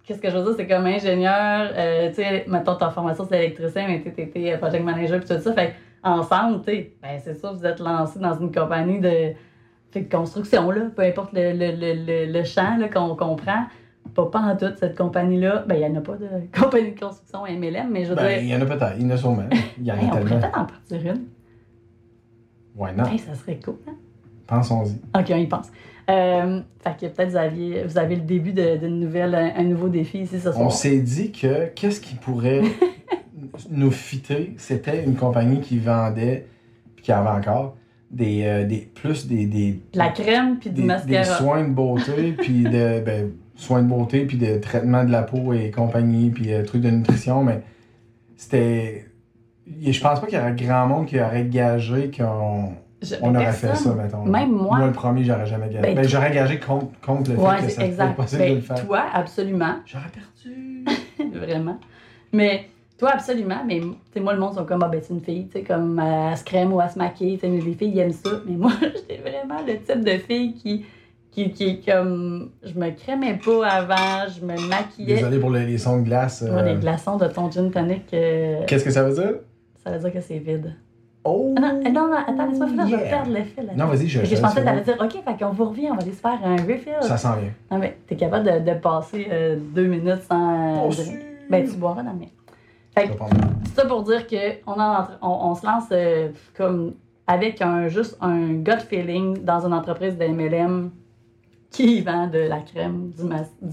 qu'est-ce 0.03 0.19
que 0.19 0.31
je 0.31 0.37
veux 0.37 0.43
dire, 0.45 0.53
c'est 0.57 0.67
comme 0.67 0.87
ingénieur, 0.87 1.69
euh, 1.75 2.09
tu 2.09 2.15
sais, 2.15 2.45
mettons 2.47 2.75
ta 2.75 2.89
formation 2.89 3.27
c'est 3.29 3.37
électricien, 3.37 3.85
mais 3.87 4.01
tu 4.01 4.09
étais 4.19 4.57
project 4.57 4.83
manager 4.83 5.19
puis 5.19 5.35
tout 5.35 5.39
ça. 5.39 5.53
Fait 5.53 5.75
ensemble, 6.03 6.63
tu 6.65 6.71
sais, 6.71 6.93
ben 6.99 7.19
c'est 7.23 7.35
ça, 7.35 7.51
vous 7.51 7.63
êtes 7.63 7.79
lancé 7.79 8.17
dans 8.17 8.39
une 8.39 8.51
compagnie 8.51 8.99
de, 8.99 9.33
fait 9.93 10.01
de 10.01 10.11
construction, 10.11 10.69
là, 10.71 10.81
peu 10.95 11.03
importe 11.03 11.33
le, 11.33 11.51
le, 11.53 11.71
le, 11.71 11.93
le, 12.27 12.31
le 12.31 12.43
champ 12.43 12.77
qu'on 12.93 13.15
comprend. 13.15 13.65
Pas, 14.15 14.25
pas 14.27 14.39
en 14.41 14.55
tout, 14.57 14.65
cette 14.79 14.97
compagnie-là. 14.97 15.63
Ben, 15.67 15.75
il 15.75 15.79
n'y 15.89 15.97
en 15.97 15.99
a 15.99 16.01
pas 16.01 16.17
de 16.17 16.27
compagnie 16.59 16.91
de 16.91 16.99
construction 16.99 17.43
MLM, 17.45 17.89
mais 17.89 18.03
je 18.03 18.09
veux 18.09 18.15
Ben, 18.15 18.27
dire, 18.27 18.37
il 18.39 18.47
y 18.49 18.55
en 18.55 18.61
a 18.61 18.65
peut-être, 18.65 18.95
il 18.99 19.03
y 19.03 19.05
en 19.05 19.09
a 19.11 19.17
sûrement. 19.17 19.43
Il 19.79 19.85
y 19.85 19.91
en 19.91 19.95
hey, 19.95 20.01
a 20.01 20.07
on 20.07 20.11
tellement. 20.11 20.29
peut-être 20.39 20.59
en 20.59 20.65
partir 20.65 21.01
une. 21.11 21.21
Non, 22.97 23.05
Hey, 23.05 23.19
ça 23.19 23.33
serait 23.35 23.59
cool, 23.63 23.75
hein? 23.87 23.93
pensons-y. 24.47 24.95
Ok, 25.19 25.27
on 25.31 25.37
y 25.37 25.47
pense. 25.47 25.71
Euh, 26.09 26.59
fait 26.83 26.97
que 26.99 27.05
peut-être 27.13 27.29
vous, 27.29 27.35
aviez, 27.37 27.83
vous 27.85 27.97
avez 27.97 28.15
le 28.17 28.23
début 28.23 28.51
d'une 28.51 28.99
nouvelle, 28.99 29.33
un, 29.35 29.53
un 29.55 29.63
nouveau 29.63 29.87
défi 29.87 30.19
ici 30.19 30.37
ce 30.39 30.51
soir. 30.51 30.59
On 30.65 30.69
s'est 30.69 30.99
dit 30.99 31.31
que 31.31 31.67
qu'est-ce 31.73 32.01
qui 32.01 32.15
pourrait 32.15 32.61
nous 33.71 33.91
fitter, 33.91 34.53
c'était 34.57 35.03
une 35.05 35.15
compagnie 35.15 35.61
qui 35.61 35.79
vendait, 35.79 36.45
puis 36.95 37.05
qui 37.05 37.13
en 37.13 37.23
vend 37.23 37.37
encore, 37.37 37.75
des, 38.13 38.43
euh, 38.45 38.63
des 38.65 38.77
plus 38.93 39.27
des, 39.27 39.45
des 39.47 39.81
De 39.91 39.97
la 39.97 40.09
crème 40.09 40.57
puis 40.59 40.69
du 40.69 40.75
des, 40.77 40.81
des 40.83 40.87
mascara. 40.87 41.23
soins 41.23 41.63
de 41.63 41.69
beauté 41.73 42.31
puis 42.37 42.63
de 42.63 43.01
ben, 43.05 43.31
soins 43.55 43.81
de 43.81 43.87
beauté 43.87 44.25
puis 44.25 44.37
de 44.37 44.57
traitement 44.57 45.03
de 45.03 45.11
la 45.11 45.23
peau 45.23 45.51
et 45.53 45.71
compagnie 45.71 46.29
puis 46.29 46.53
euh, 46.53 46.63
trucs 46.63 46.81
de 46.81 46.89
nutrition 46.89 47.43
mais 47.43 47.61
c'était 48.35 49.05
je 49.65 49.99
pense 50.01 50.19
pas 50.19 50.27
qu'il 50.27 50.37
y 50.37 50.41
aurait 50.41 50.53
grand 50.55 50.87
monde 50.87 51.05
qui 51.07 51.19
aurait 51.19 51.45
gagé 51.45 52.11
qu'on 52.15 52.73
on 53.21 53.35
aurait 53.35 53.51
fait 53.51 53.75
ça 53.75 53.93
mettons 53.95 54.23
Même 54.25 54.51
moi. 54.51 54.77
moi 54.77 54.85
le 54.87 54.91
premier 54.93 55.23
j'aurais 55.23 55.45
jamais 55.45 55.67
gagé 55.67 55.81
Ben, 55.81 55.95
ben, 55.95 56.07
j'aurais 56.07 56.31
gagé 56.31 56.59
contre, 56.59 56.87
contre 57.01 57.31
le 57.31 57.37
Ouais, 57.37 57.57
fait 57.57 57.67
que 57.67 57.71
ça 57.73 57.85
exact. 57.85 58.03
serait 58.03 58.15
possible 58.15 58.41
de 58.41 58.47
Ben, 58.47 58.55
le 58.55 58.61
faire 58.61 58.85
toi, 58.85 59.03
absolument. 59.13 59.75
j'aurais 59.85 60.09
perdu 60.09 60.85
Vraiment. 61.39 61.79
Mais 62.31 62.69
toi, 63.03 63.11
absolument. 63.15 63.63
Mais 63.65 63.81
tu 64.13 64.21
moi, 64.21 64.33
le 64.33 64.39
monde 64.39 64.53
sont 64.55 64.65
comme, 64.65 64.81
ah 64.83 64.87
ben, 64.87 65.01
c'est 65.03 65.13
une 65.13 65.21
fille, 65.21 65.47
tu 65.47 65.59
sais, 65.59 65.63
comme 65.63 65.99
euh, 65.99 66.29
elle 66.31 66.37
se 66.37 66.43
crème 66.43 66.71
ou 66.73 66.81
elle 66.81 66.89
se 66.89 66.97
maquille. 66.97 67.37
Tu 67.37 67.41
sais, 67.41 67.49
les 67.49 67.73
filles, 67.73 67.91
ils 67.93 67.99
aiment 67.99 68.11
ça. 68.13 68.29
Mais 68.45 68.55
moi, 68.55 68.71
j'étais 68.81 69.17
vraiment 69.21 69.59
le 69.67 69.77
type 69.77 70.03
de 70.03 70.17
fille 70.19 70.53
qui, 70.53 70.85
qui, 71.31 71.51
qui 71.51 71.63
est 71.65 71.85
comme, 71.85 72.51
je 72.63 72.73
me 72.79 72.91
crémais 72.91 73.39
pas 73.43 73.67
avant, 73.67 74.29
je 74.29 74.45
me 74.45 74.69
maquillais. 74.69 75.15
désolé 75.15 75.39
pour 75.39 75.49
les, 75.49 75.65
les 75.65 75.77
sons 75.77 75.97
de 75.99 76.03
glace 76.03 76.43
Moi, 76.43 76.61
euh, 76.61 76.73
les 76.73 76.79
glaçons 76.79 77.17
de 77.17 77.27
ton 77.27 77.51
gin 77.51 77.69
tonic, 77.71 78.05
euh, 78.13 78.61
qu'est-ce 78.67 78.85
que 78.85 78.91
ça 78.91 79.03
veut 79.03 79.13
dire? 79.13 79.33
ça 79.83 79.91
veut 79.91 79.99
dire 79.99 80.13
que 80.13 80.21
c'est 80.21 80.37
vide. 80.37 80.73
oh 81.25 81.53
Ah 81.57 81.59
non, 81.59 81.81
euh, 81.85 81.89
non, 81.89 82.07
non, 82.07 82.15
attends, 82.15 82.47
laisse-moi 82.47 82.67
finir, 82.67 82.87
je 82.87 82.95
vais 82.95 83.09
perdre 83.09 83.31
l'effet 83.31 83.63
là. 83.63 83.73
non 83.75 83.87
vas-y 83.87 84.07
je, 84.07 84.23
je 84.23 84.35
pensais 84.39 84.61
que 84.61 84.65
t'allais 84.65 84.81
dire, 84.81 84.95
OK, 84.97 85.11
fait 85.11 85.37
qu'on 85.43 85.51
vous 85.51 85.65
revient, 85.65 85.89
on 85.91 85.95
va 85.95 86.03
aller 86.03 86.13
se 86.13 86.21
faire 86.21 86.39
un 86.45 86.55
refill. 86.55 86.93
ça 87.01 87.17
s'en 87.17 87.35
vient 87.35 87.51
Non, 87.69 87.79
mais 87.79 87.97
t'es 88.07 88.15
capable 88.15 88.45
de, 88.45 88.71
de 88.71 88.77
passer 88.79 89.27
euh, 89.29 89.57
deux 89.75 89.87
minutes 89.87 90.21
sans. 90.29 90.89
Ben, 91.49 91.67
tu 91.67 91.75
boiras 91.75 92.03
dans 92.03 92.13
le. 92.13 92.27
Fait 92.95 93.07
que 93.07 93.13
c'est 93.65 93.81
ça 93.81 93.85
pour 93.87 94.03
dire 94.03 94.25
qu'on 94.27 94.73
on, 95.21 95.27
on 95.51 95.55
se 95.55 95.65
lance 95.65 95.85
euh, 95.91 96.29
comme 96.55 96.93
avec 97.25 97.61
un 97.61 97.87
juste 97.87 98.17
un 98.21 98.53
gut 98.53 98.79
feeling 98.89 99.43
dans 99.43 99.65
une 99.65 99.73
entreprise 99.73 100.17
de 100.17 100.25
MLM 100.25 100.91
qui 101.71 102.01
vend 102.01 102.27
de 102.27 102.39
la 102.39 102.59
crème, 102.59 103.09
du, 103.17 103.23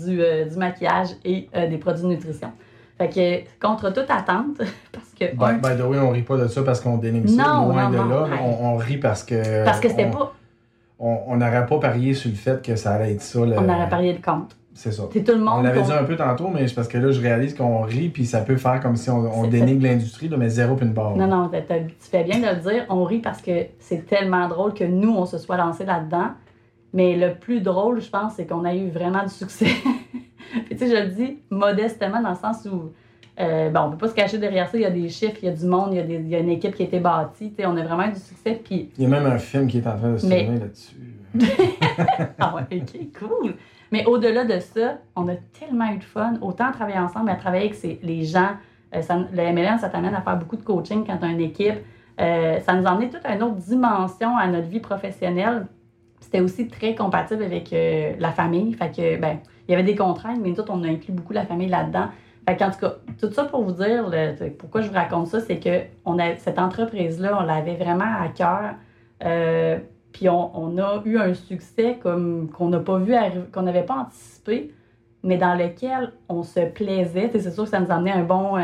du, 0.06 0.22
euh, 0.22 0.46
du 0.46 0.56
maquillage 0.56 1.08
et 1.24 1.48
euh, 1.54 1.68
des 1.68 1.76
produits 1.76 2.02
de 2.04 2.08
nutrition. 2.08 2.50
Fait 2.96 3.08
que 3.08 3.66
contre 3.66 3.90
toute 3.92 4.10
attente, 4.10 4.56
parce 4.92 5.10
que 5.18 5.34
By, 5.34 5.76
the 5.76 5.84
way, 5.86 5.98
on 5.98 6.10
rit 6.10 6.22
pas 6.22 6.36
de 6.38 6.48
ça 6.48 6.62
parce 6.62 6.80
qu'on 6.80 6.96
dénigre 6.96 7.28
ça. 7.28 7.42
Loin 7.62 7.84
non, 7.84 7.90
de 7.90 7.96
non. 7.96 8.08
là. 8.08 8.26
On, 8.42 8.68
on 8.72 8.76
rit 8.76 8.98
parce 8.98 9.22
que. 9.22 9.64
parce 9.64 9.80
que 9.80 9.88
c'était 9.88 10.10
pas, 10.10 10.32
On 10.98 11.18
on 11.26 11.36
n'aurait 11.36 11.66
pas 11.66 11.78
parié 11.78 12.14
sur 12.14 12.30
le 12.30 12.36
fait 12.36 12.62
que 12.62 12.76
ça 12.76 12.92
allait 12.92 13.12
être 13.12 13.22
ça. 13.22 13.40
le- 13.40 13.58
on 13.58 13.68
aurait 13.68 13.88
parié 13.88 14.12
le 14.14 14.20
compte. 14.22 14.56
C'est 14.72 14.92
ça. 14.92 15.02
C'est 15.12 15.24
tout 15.24 15.32
le 15.32 15.46
On 15.46 15.62
l'avait 15.62 15.82
dit 15.82 15.92
un 15.92 16.04
peu 16.04 16.16
tantôt, 16.16 16.48
mais 16.48 16.66
c'est 16.68 16.74
parce 16.74 16.88
que 16.88 16.96
là, 16.96 17.10
je 17.10 17.20
réalise 17.20 17.54
qu'on 17.54 17.82
rit, 17.82 18.08
puis 18.08 18.24
ça 18.24 18.40
peut 18.40 18.56
faire 18.56 18.80
comme 18.80 18.96
si 18.96 19.10
on, 19.10 19.46
dénigre 19.46 19.82
l'industrie, 19.82 20.30
mais 20.36 20.48
zéro 20.48 20.76
puis 20.76 20.86
une 20.86 20.92
barre. 20.92 21.16
Non, 21.16 21.26
non, 21.26 21.50
tu 21.50 22.08
fais 22.10 22.24
bien 22.24 22.38
de 22.38 22.46
le 22.56 22.62
dire. 22.62 22.86
On 22.88 23.04
rit 23.04 23.18
parce 23.18 23.42
que 23.42 23.66
c'est 23.78 24.06
tellement 24.06 24.48
drôle 24.48 24.72
que 24.74 24.84
nous, 24.84 25.12
on 25.12 25.26
se 25.26 25.38
soit 25.38 25.56
lancé 25.56 25.84
là-dedans. 25.84 26.28
Mais 26.92 27.16
le 27.16 27.34
plus 27.34 27.60
drôle, 27.60 28.00
je 28.00 28.10
pense, 28.10 28.34
c'est 28.34 28.46
qu'on 28.46 28.64
a 28.64 28.74
eu 28.74 28.88
vraiment 28.88 29.22
du 29.22 29.28
succès. 29.30 29.66
Puis, 30.66 30.76
tu 30.76 30.78
sais, 30.78 30.88
je 30.88 31.02
le 31.04 31.08
dis 31.10 31.38
modestement 31.50 32.20
dans 32.20 32.30
le 32.30 32.36
sens 32.36 32.66
où, 32.66 32.90
euh, 33.38 33.70
bon, 33.70 33.80
on 33.82 33.90
peut 33.90 33.96
pas 33.98 34.08
se 34.08 34.14
cacher 34.14 34.38
derrière 34.38 34.68
ça. 34.68 34.76
Il 34.76 34.82
y 34.82 34.86
a 34.86 34.90
des 34.90 35.08
chiffres, 35.08 35.36
il 35.42 35.46
y 35.46 35.48
a 35.48 35.54
du 35.54 35.66
monde, 35.66 35.90
il 35.92 35.96
y 35.96 36.00
a, 36.00 36.02
des- 36.04 36.14
il 36.14 36.28
y 36.28 36.34
a 36.34 36.40
une 36.40 36.48
équipe 36.48 36.74
qui 36.74 36.82
a 36.82 36.86
été 36.86 36.98
bâtie. 36.98 37.50
Tu 37.50 37.56
sais, 37.62 37.66
on 37.66 37.76
a 37.76 37.82
vraiment 37.84 38.06
eu 38.08 38.12
du 38.12 38.18
succès. 38.18 38.60
Puis, 38.64 38.90
Il 38.98 39.04
y 39.04 39.06
a 39.06 39.08
même 39.08 39.26
un 39.26 39.38
film 39.38 39.68
qui 39.68 39.78
est 39.78 39.86
en 39.86 39.96
train 39.96 40.12
de 40.12 40.16
se 40.18 40.26
Mais- 40.26 40.44
tourner 40.46 40.60
là-dessus. 40.60 40.96
ah 42.40 42.54
ouais, 42.56 42.78
ok, 42.78 43.00
cool. 43.18 43.54
Mais 43.92 44.04
au-delà 44.06 44.44
de 44.44 44.58
ça, 44.60 44.98
on 45.16 45.28
a 45.28 45.34
tellement 45.58 45.90
eu 45.92 45.98
de 45.98 46.04
fun, 46.04 46.34
autant 46.42 46.70
travailler 46.72 46.98
ensemble, 46.98 47.30
à 47.30 47.36
travailler 47.36 47.66
avec 47.66 48.02
les 48.02 48.24
gens. 48.24 48.50
Euh, 48.94 49.00
le 49.32 49.52
MLM, 49.52 49.78
ça 49.78 49.88
t'amène 49.88 50.14
à 50.14 50.20
faire 50.20 50.36
beaucoup 50.36 50.56
de 50.56 50.62
coaching 50.62 51.04
quand 51.06 51.18
tu 51.18 51.24
as 51.24 51.28
une 51.28 51.40
équipe. 51.40 51.78
Euh, 52.20 52.60
ça 52.60 52.74
nous 52.74 52.86
a 52.86 52.92
emmené 52.92 53.08
toute 53.08 53.24
une 53.26 53.42
autre 53.42 53.56
dimension 53.56 54.36
à 54.36 54.46
notre 54.46 54.68
vie 54.68 54.80
professionnelle. 54.80 55.66
C'était 56.20 56.40
aussi 56.40 56.68
très 56.68 56.94
compatible 56.94 57.42
avec 57.42 57.72
euh, 57.72 58.14
la 58.18 58.30
famille. 58.30 58.72
Fait 58.74 59.18
ben, 59.18 59.38
il 59.68 59.72
y 59.72 59.74
avait 59.74 59.84
des 59.84 59.96
contraintes, 59.96 60.38
mais 60.40 60.50
nous 60.50 60.60
autres, 60.60 60.72
on 60.74 60.82
a 60.84 60.88
inclus 60.88 61.12
beaucoup 61.12 61.32
la 61.32 61.46
famille 61.46 61.68
là-dedans. 61.68 62.08
Fait 62.48 62.56
qu'en 62.56 62.70
tout 62.70 62.80
cas, 62.80 62.94
tout 63.20 63.32
ça 63.32 63.44
pour 63.44 63.62
vous 63.62 63.72
dire, 63.72 64.10
pourquoi 64.58 64.80
je 64.80 64.88
vous 64.88 64.94
raconte 64.94 65.28
ça, 65.28 65.40
c'est 65.40 65.58
que 65.58 65.82
cette 66.38 66.58
entreprise-là, 66.58 67.38
on 67.40 67.44
l'avait 67.44 67.76
vraiment 67.76 68.04
à 68.04 68.28
cœur. 68.28 68.74
Euh, 70.10 70.12
puis 70.12 70.28
on, 70.28 70.56
on 70.56 70.78
a 70.78 71.02
eu 71.04 71.18
un 71.18 71.34
succès 71.34 71.98
comme 72.02 72.50
qu'on 72.50 72.68
n'a 72.68 72.80
pas 72.80 72.98
vu 72.98 73.14
qu'on 73.52 73.62
n'avait 73.62 73.84
pas 73.84 74.06
anticipé, 74.06 74.72
mais 75.22 75.36
dans 75.36 75.54
lequel 75.54 76.12
on 76.28 76.42
se 76.42 76.60
plaisait. 76.60 77.30
C'est 77.32 77.50
sûr 77.50 77.64
que 77.64 77.70
ça 77.70 77.80
nous 77.80 77.90
amené 77.90 78.12
un 78.12 78.24
bon. 78.24 78.56
euh, 78.56 78.60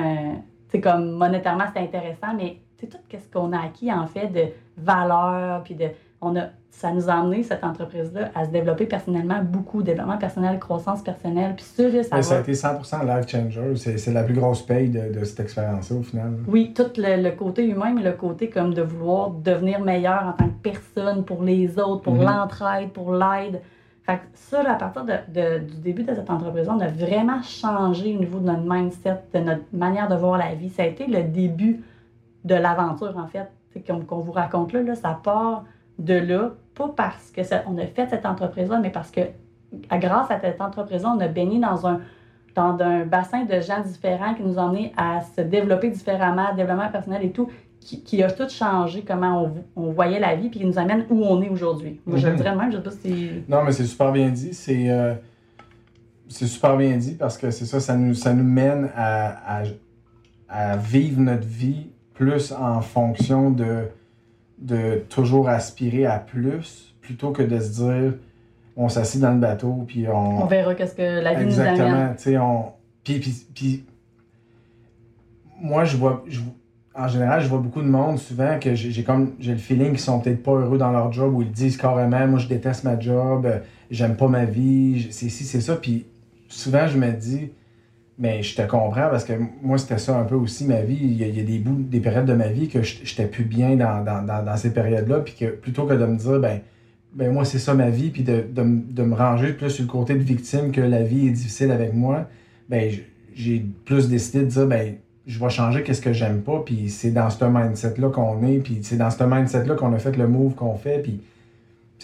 tu 0.69 0.73
sais, 0.73 0.81
comme 0.81 1.13
monétairement, 1.13 1.65
c'était 1.69 1.81
intéressant, 1.81 2.35
mais 2.37 2.59
c'est 2.77 2.89
tout 2.89 2.99
ce 3.13 3.33
qu'on 3.33 3.53
a 3.53 3.61
acquis 3.61 3.93
en 3.93 4.07
fait 4.07 4.29
de 4.29 4.47
valeur, 4.77 5.63
puis 5.63 5.75
de. 5.75 5.87
On 6.21 6.37
a, 6.37 6.47
ça 6.79 6.93
nous 6.93 7.09
a 7.09 7.14
amené, 7.14 7.43
cette 7.43 7.64
entreprise-là, 7.64 8.31
à 8.35 8.45
se 8.45 8.51
développer 8.51 8.85
personnellement 8.87 9.41
beaucoup, 9.43 9.83
développement 9.83 10.18
personnel, 10.18 10.59
croissance 10.59 11.03
personnelle, 11.03 11.55
puis 11.57 11.64
ça 11.64 11.85
Mais 12.12 12.22
ça 12.22 12.37
a 12.37 12.41
été 12.41 12.53
100% 12.53 13.16
life 13.16 13.29
changer. 13.29 13.97
C'est 13.97 14.12
la 14.12 14.22
plus 14.24 14.35
grosse 14.35 14.61
paye 14.61 14.91
de, 14.91 15.18
de 15.18 15.24
cette 15.24 15.41
expérience-là, 15.41 15.97
au 15.99 16.03
final. 16.03 16.35
Oui, 16.47 16.74
tout 16.74 16.91
le, 16.99 17.22
le 17.22 17.31
côté 17.31 17.66
humain, 17.66 17.93
mais 17.95 18.03
le 18.03 18.12
côté 18.12 18.51
comme 18.51 18.74
de 18.74 18.83
vouloir 18.83 19.31
devenir 19.31 19.81
meilleur 19.81 20.22
en 20.27 20.33
tant 20.33 20.49
que 20.49 20.62
personne 20.62 21.24
pour 21.24 21.43
les 21.43 21.79
autres, 21.79 22.03
pour 22.03 22.14
Mhm. 22.14 22.24
l'entraide, 22.24 22.91
pour 22.91 23.12
l'aide. 23.14 23.61
Fait 24.03 24.16
que 24.18 24.22
ça, 24.35 24.61
à 24.70 24.74
partir 24.74 25.05
de, 25.05 25.12
de- 25.35 25.59
du 25.64 25.77
début 25.81 26.03
de 26.05 26.14
cette 26.14 26.29
entreprise, 26.31 26.68
on 26.68 26.79
a 26.81 26.89
vraiment 26.89 27.41
changé 27.43 28.14
au 28.14 28.18
niveau 28.20 28.39
de 28.39 28.47
notre 28.47 28.62
mindset, 28.70 29.16
de 29.35 29.39
notre 29.41 29.64
manière 29.72 30.09
de 30.09 30.14
voir 30.14 30.37
la 30.39 30.55
vie. 30.55 30.68
Ça 30.68 30.83
a 30.83 30.87
été 30.87 31.07
le 31.07 31.22
début 31.22 31.83
de 32.45 32.55
l'aventure, 32.55 33.16
en 33.16 33.27
fait, 33.27 33.49
comme 33.87 34.05
qu'on 34.05 34.18
vous 34.20 34.33
raconte 34.33 34.72
là, 34.74 34.83
là, 34.83 34.95
ça 34.95 35.18
part 35.22 35.64
de 35.99 36.15
là, 36.15 36.51
pas 36.75 36.93
parce 36.95 37.31
que 37.31 37.43
ça- 37.43 37.63
on 37.67 37.79
a 37.79 37.87
fait 37.87 38.07
cette 38.09 38.27
entreprise-là, 38.27 38.79
mais 38.81 38.91
parce 38.91 39.11
que 39.11 39.21
à- 39.91 39.99
grâce 39.99 40.31
à 40.31 40.39
cette 40.41 40.61
entreprise-là, 40.61 41.15
on 41.17 41.21
a 41.21 41.29
baigné 41.29 41.59
dans 41.59 41.87
un, 41.87 42.01
dans 42.55 42.79
un 42.81 43.05
bassin 43.05 43.45
de 43.45 43.61
gens 43.61 43.81
différents 43.81 44.35
qui 44.35 44.43
nous 44.43 44.59
ont 44.59 44.69
amenés 44.69 44.93
à 44.97 45.21
se 45.21 45.41
développer 45.43 45.91
différemment, 45.91 46.55
développement 46.55 46.89
personnel 46.91 47.25
et 47.25 47.31
tout, 47.31 47.49
qui, 47.81 48.03
qui 48.03 48.23
a 48.23 48.31
tout 48.31 48.49
changé, 48.49 49.05
comment 49.07 49.45
on, 49.77 49.83
on 49.89 49.93
voyait 49.93 50.19
la 50.19 50.35
vie, 50.35 50.49
puis 50.49 50.61
qui 50.61 50.67
nous 50.67 50.79
amène 50.79 51.05
où 51.11 51.23
on 51.25 51.41
est 51.43 51.49
aujourd'hui. 51.49 52.01
Moi, 52.07 52.17
je 52.19 52.27
le 52.27 52.33
Mhm. 52.33 52.37
dirais 52.39 52.53
de 52.53 52.57
même, 52.59 52.73
je 52.73 52.77
sais 52.79 52.83
pas 52.83 52.91
si... 52.91 53.31
Non, 53.49 53.63
mais 53.65 53.73
c'est 53.73 53.85
super 53.85 54.11
bien 54.13 54.29
dit. 54.31 54.55
C'est 54.55 54.91
euh, 54.91 55.15
c'est 56.29 56.47
super 56.47 56.77
bien 56.77 56.97
dit 56.97 57.15
parce 57.15 57.39
que 57.39 57.51
c'est 57.53 57.67
ça, 57.67 57.79
ça 57.79 57.95
nous, 57.97 58.15
ça 58.15 58.35
nous 58.35 58.43
mène 58.45 58.91
à, 58.97 59.61
à, 59.61 59.63
à 60.49 60.77
vivre 60.77 61.21
notre 61.21 61.47
vie 61.47 61.89
plus 62.15 62.51
en 62.53 62.81
fonction 62.81 63.51
de, 63.51 63.85
de 64.59 65.05
toujours 65.09 65.49
aspirer 65.49 66.07
à 66.07 66.19
plus 66.19 66.95
plutôt 67.01 67.31
que 67.31 67.43
de 67.43 67.59
se 67.61 67.83
dire 67.83 68.15
on 68.77 68.89
s'assit 68.89 69.21
dans 69.21 69.33
le 69.33 69.39
bateau 69.39 69.85
puis 69.87 70.07
on. 70.09 70.43
On 70.43 70.47
verra 70.47 70.75
qu'est-ce 70.75 70.95
que 70.95 71.21
la 71.23 71.35
vie 71.35 71.47
nous 71.47 71.61
amène. 71.61 71.73
Exactement. 71.75 72.09
Tu 72.17 72.23
sais, 72.23 72.39
on. 72.39 72.65
Puis, 73.05 73.19
puis, 73.21 73.47
puis, 73.55 73.85
moi, 75.61 75.85
je 75.85 75.97
vois. 75.97 76.25
je- 76.27 76.41
en 76.99 77.09
général, 77.09 77.43
je 77.43 77.49
vois 77.49 77.59
beaucoup 77.59 77.83
de 77.83 77.89
monde 77.89 78.19
souvent 78.19 78.59
que 78.59 78.75
j'ai 78.75 79.03
comme 79.05 79.35
j'ai 79.39 79.53
le 79.53 79.59
feeling 79.59 79.91
qu'ils 79.91 80.01
sont 80.01 80.19
peut-être 80.19 80.43
pas 80.43 80.53
heureux 80.53 80.79
dans 80.79 80.91
leur 80.93 81.13
job 81.13 81.35
ou 81.35 81.43
ils 81.43 81.51
disent 81.51 81.77
carrément 81.77 82.27
moi 82.27 82.39
je 82.39 82.49
déteste 82.49 82.85
ma 82.85 82.99
job, 82.99 83.47
j'aime 83.91 84.17
pas 84.17 84.29
ma 84.29 84.47
vie, 84.47 85.09
c'est 85.11 85.29
ci, 85.29 85.45
c'est 85.45 85.61
ça. 85.61 85.77
Puis 85.77 86.07
souvent 86.49 86.87
je 86.87 86.97
me 86.97 87.11
dis 87.13 87.51
mais 88.19 88.43
je 88.43 88.57
te 88.57 88.62
comprends 88.62 89.09
parce 89.11 89.25
que 89.25 89.35
moi 89.62 89.77
c'était 89.79 89.99
ça 89.99 90.19
un 90.19 90.25
peu 90.25 90.35
aussi 90.37 90.64
ma 90.64 90.81
vie. 90.81 90.99
Il 91.01 91.17
y 91.19 91.25
a, 91.25 91.27
il 91.29 91.37
y 91.37 91.41
a 91.41 91.45
des 91.45 91.59
bouts, 91.59 91.83
des 91.83 92.01
périodes 92.01 92.25
de 92.27 92.33
ma 92.35 92.49
vie 92.49 92.69
que 92.69 92.83
je- 92.83 92.99
j'étais 93.05 93.27
plus 93.27 93.45
bien 93.45 93.77
dans, 93.77 94.03
dans, 94.05 94.23
dans, 94.25 94.43
dans 94.45 94.57
ces 94.57 94.73
périodes-là. 94.73 95.21
Puis 95.21 95.35
que 95.39 95.47
plutôt 95.47 95.85
que 95.85 95.95
de 95.95 96.07
me 96.07 96.17
dire 96.17 96.41
ben 96.41 96.61
ben 97.12 97.33
moi 97.33 97.45
c'est 97.45 97.59
ça 97.59 97.75
ma 97.75 97.91
vie 97.91 98.11
puis 98.11 98.23
de, 98.23 98.45
de, 98.51 98.62
me- 98.62 98.83
de 98.93 99.03
me 99.03 99.14
ranger 99.14 99.53
plus 99.53 99.71
sur 99.71 99.85
le 99.85 99.91
côté 99.91 100.14
de 100.14 100.23
victime 100.23 100.73
que 100.73 100.81
la 100.81 101.03
vie 101.03 101.27
est 101.29 101.31
difficile 101.31 101.71
avec 101.71 101.93
moi, 101.95 102.27
ben 102.69 102.91
j'ai 103.35 103.64
plus 103.85 104.09
décidé 104.09 104.41
de 104.41 104.47
dire 104.51 104.67
ben 104.67 104.95
je 105.27 105.39
vais 105.41 105.51
changer 105.51 105.83
qu'est-ce 105.83 106.01
que 106.01 106.12
j'aime 106.12 106.41
pas 106.43 106.62
puis 106.64 106.89
c'est 106.89 107.11
dans 107.11 107.29
ce 107.31 107.45
mindset 107.45 107.95
là 107.99 108.09
qu'on 108.11 108.47
est 108.47 108.59
puis 108.59 108.79
c'est 108.83 108.97
dans 108.97 109.11
ce 109.11 109.25
mindset 109.25 109.64
là 109.64 109.75
qu'on 109.75 109.93
a 109.93 109.99
fait 109.99 110.17
le 110.17 110.27
move 110.29 110.55
qu'on 110.55 110.77
fait 110.77 111.01
puis 111.03 111.21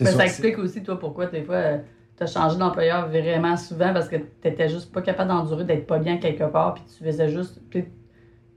Mais 0.01 0.11
ça, 0.11 0.25
explique 0.25 0.59
aussi, 0.59 0.83
toi, 0.83 0.99
pourquoi 0.99 1.27
des 1.27 1.43
fois, 1.43 1.63
tu 2.27 2.37
as 2.37 2.41
changé 2.41 2.57
d'employeur 2.59 3.09
vraiment 3.09 3.57
souvent 3.57 3.93
parce 3.93 4.09
que 4.09 4.17
tu 4.17 4.25
n'étais 4.45 4.69
juste 4.69 4.93
pas 4.93 5.03
capable 5.03 5.29
d'endurer 5.31 5.65
d'être 5.65 5.87
pas 5.87 5.99
bien 5.99 6.19
quelque 6.19 6.45
part, 6.45 6.75
puis 6.75 6.85
tu 6.97 7.05
faisais 7.05 7.29
juste. 7.29 7.61
puis 7.71 7.85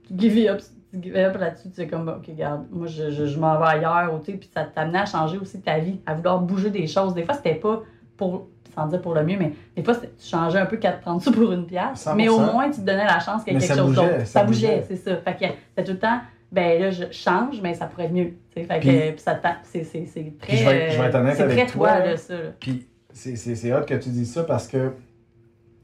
tu 0.06 0.14
give 0.18 0.48
up, 0.50 0.60
tu 0.92 1.02
give 1.02 1.16
up 1.16 1.36
là-dessus, 1.36 1.68
tu 1.70 1.74
sais, 1.74 1.86
comme, 1.88 2.08
ok, 2.08 2.26
regarde, 2.28 2.66
moi, 2.70 2.86
je, 2.86 3.10
je, 3.10 3.26
je 3.26 3.38
m'en 3.38 3.58
vais 3.58 3.66
ailleurs, 3.66 4.14
ou 4.14 4.18
tu 4.18 4.32
sais, 4.32 4.38
puis 4.38 4.48
ça 4.54 4.64
t'amenait 4.64 5.00
à 5.00 5.06
changer 5.06 5.38
aussi 5.38 5.60
ta 5.60 5.78
vie, 5.78 6.00
à 6.06 6.14
vouloir 6.14 6.40
bouger 6.40 6.70
des 6.70 6.86
choses. 6.86 7.12
Des 7.14 7.24
fois, 7.24 7.34
c'était 7.34 7.54
pas 7.56 7.82
pour. 8.16 8.48
sans 8.74 8.86
dire 8.88 9.00
pour 9.00 9.14
le 9.14 9.24
mieux, 9.24 9.36
mais 9.38 9.52
des 9.74 9.82
fois, 9.82 9.94
tu 9.96 10.06
changeais 10.20 10.58
un 10.58 10.66
peu 10.66 10.76
qu'à 10.76 10.92
te 10.92 11.00
prendre 11.02 11.20
ça 11.22 11.32
pour 11.32 11.50
une 11.52 11.66
pièce, 11.66 12.06
100%. 12.06 12.14
mais 12.14 12.28
au 12.28 12.38
moins, 12.38 12.70
tu 12.70 12.76
te 12.80 12.86
donnais 12.86 13.04
la 13.06 13.18
chance 13.20 13.42
qu'il 13.42 13.54
y 13.54 13.56
ait 13.56 13.58
Mais 13.60 13.66
quelque 13.66 13.78
chose 13.78 13.94
d'autre. 13.94 14.18
ça 14.20 14.24
Ça 14.26 14.44
bougeait, 14.44 14.84
c'est 14.86 14.96
ça. 14.96 15.16
Fait 15.16 15.32
que 15.34 15.44
c'était 15.70 15.84
tout 15.84 15.92
le 15.92 15.98
temps, 15.98 16.20
ben 16.52 16.80
là, 16.80 16.90
je 16.90 17.04
change, 17.10 17.60
mais 17.62 17.74
ça 17.74 17.86
pourrait 17.86 18.04
être 18.04 18.12
mieux. 18.12 18.34
tu 18.54 18.60
sais. 18.60 18.64
Fait 18.64 18.78
que, 18.78 18.86
Puis- 18.86 19.12
puis 19.12 19.20
ça 19.20 19.34
t'a- 19.34 19.56
c'est 19.64 19.82
c'est- 19.82 20.06
c'est 20.06 20.32
très. 20.38 20.48
Puis 20.52 20.56
je 20.58 20.64
vais 20.64 20.76
être- 20.76 20.92
je 20.92 21.00
vais 21.02 21.08
être 21.08 21.14
honnête 21.16 21.34
c'est 21.36 21.42
avec 21.42 21.56
très 21.56 21.66
toi, 21.66 21.98
là, 21.98 22.16
ça. 22.16 22.34
là. 22.34 22.40
Puis 22.60 22.86
c'est- 23.16 23.36
c'est 23.36 23.54
c'est 23.54 23.72
hot 23.74 23.82
que 23.86 23.94
tu 23.94 24.10
dis 24.10 24.26
ça 24.26 24.44
parce 24.44 24.68
que 24.68 24.92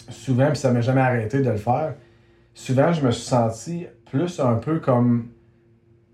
souvent, 0.09 0.49
puis 0.49 0.57
ça 0.59 0.71
m'a 0.73 0.81
jamais 0.81 1.01
arrêté 1.01 1.41
de 1.41 1.51
le 1.51 1.57
faire, 1.57 1.95
souvent 2.55 2.93
je 2.93 3.05
me 3.05 3.11
suis 3.11 3.25
senti 3.25 3.87
plus 4.11 4.39
un 4.41 4.55
peu 4.57 4.79
comme 4.81 5.29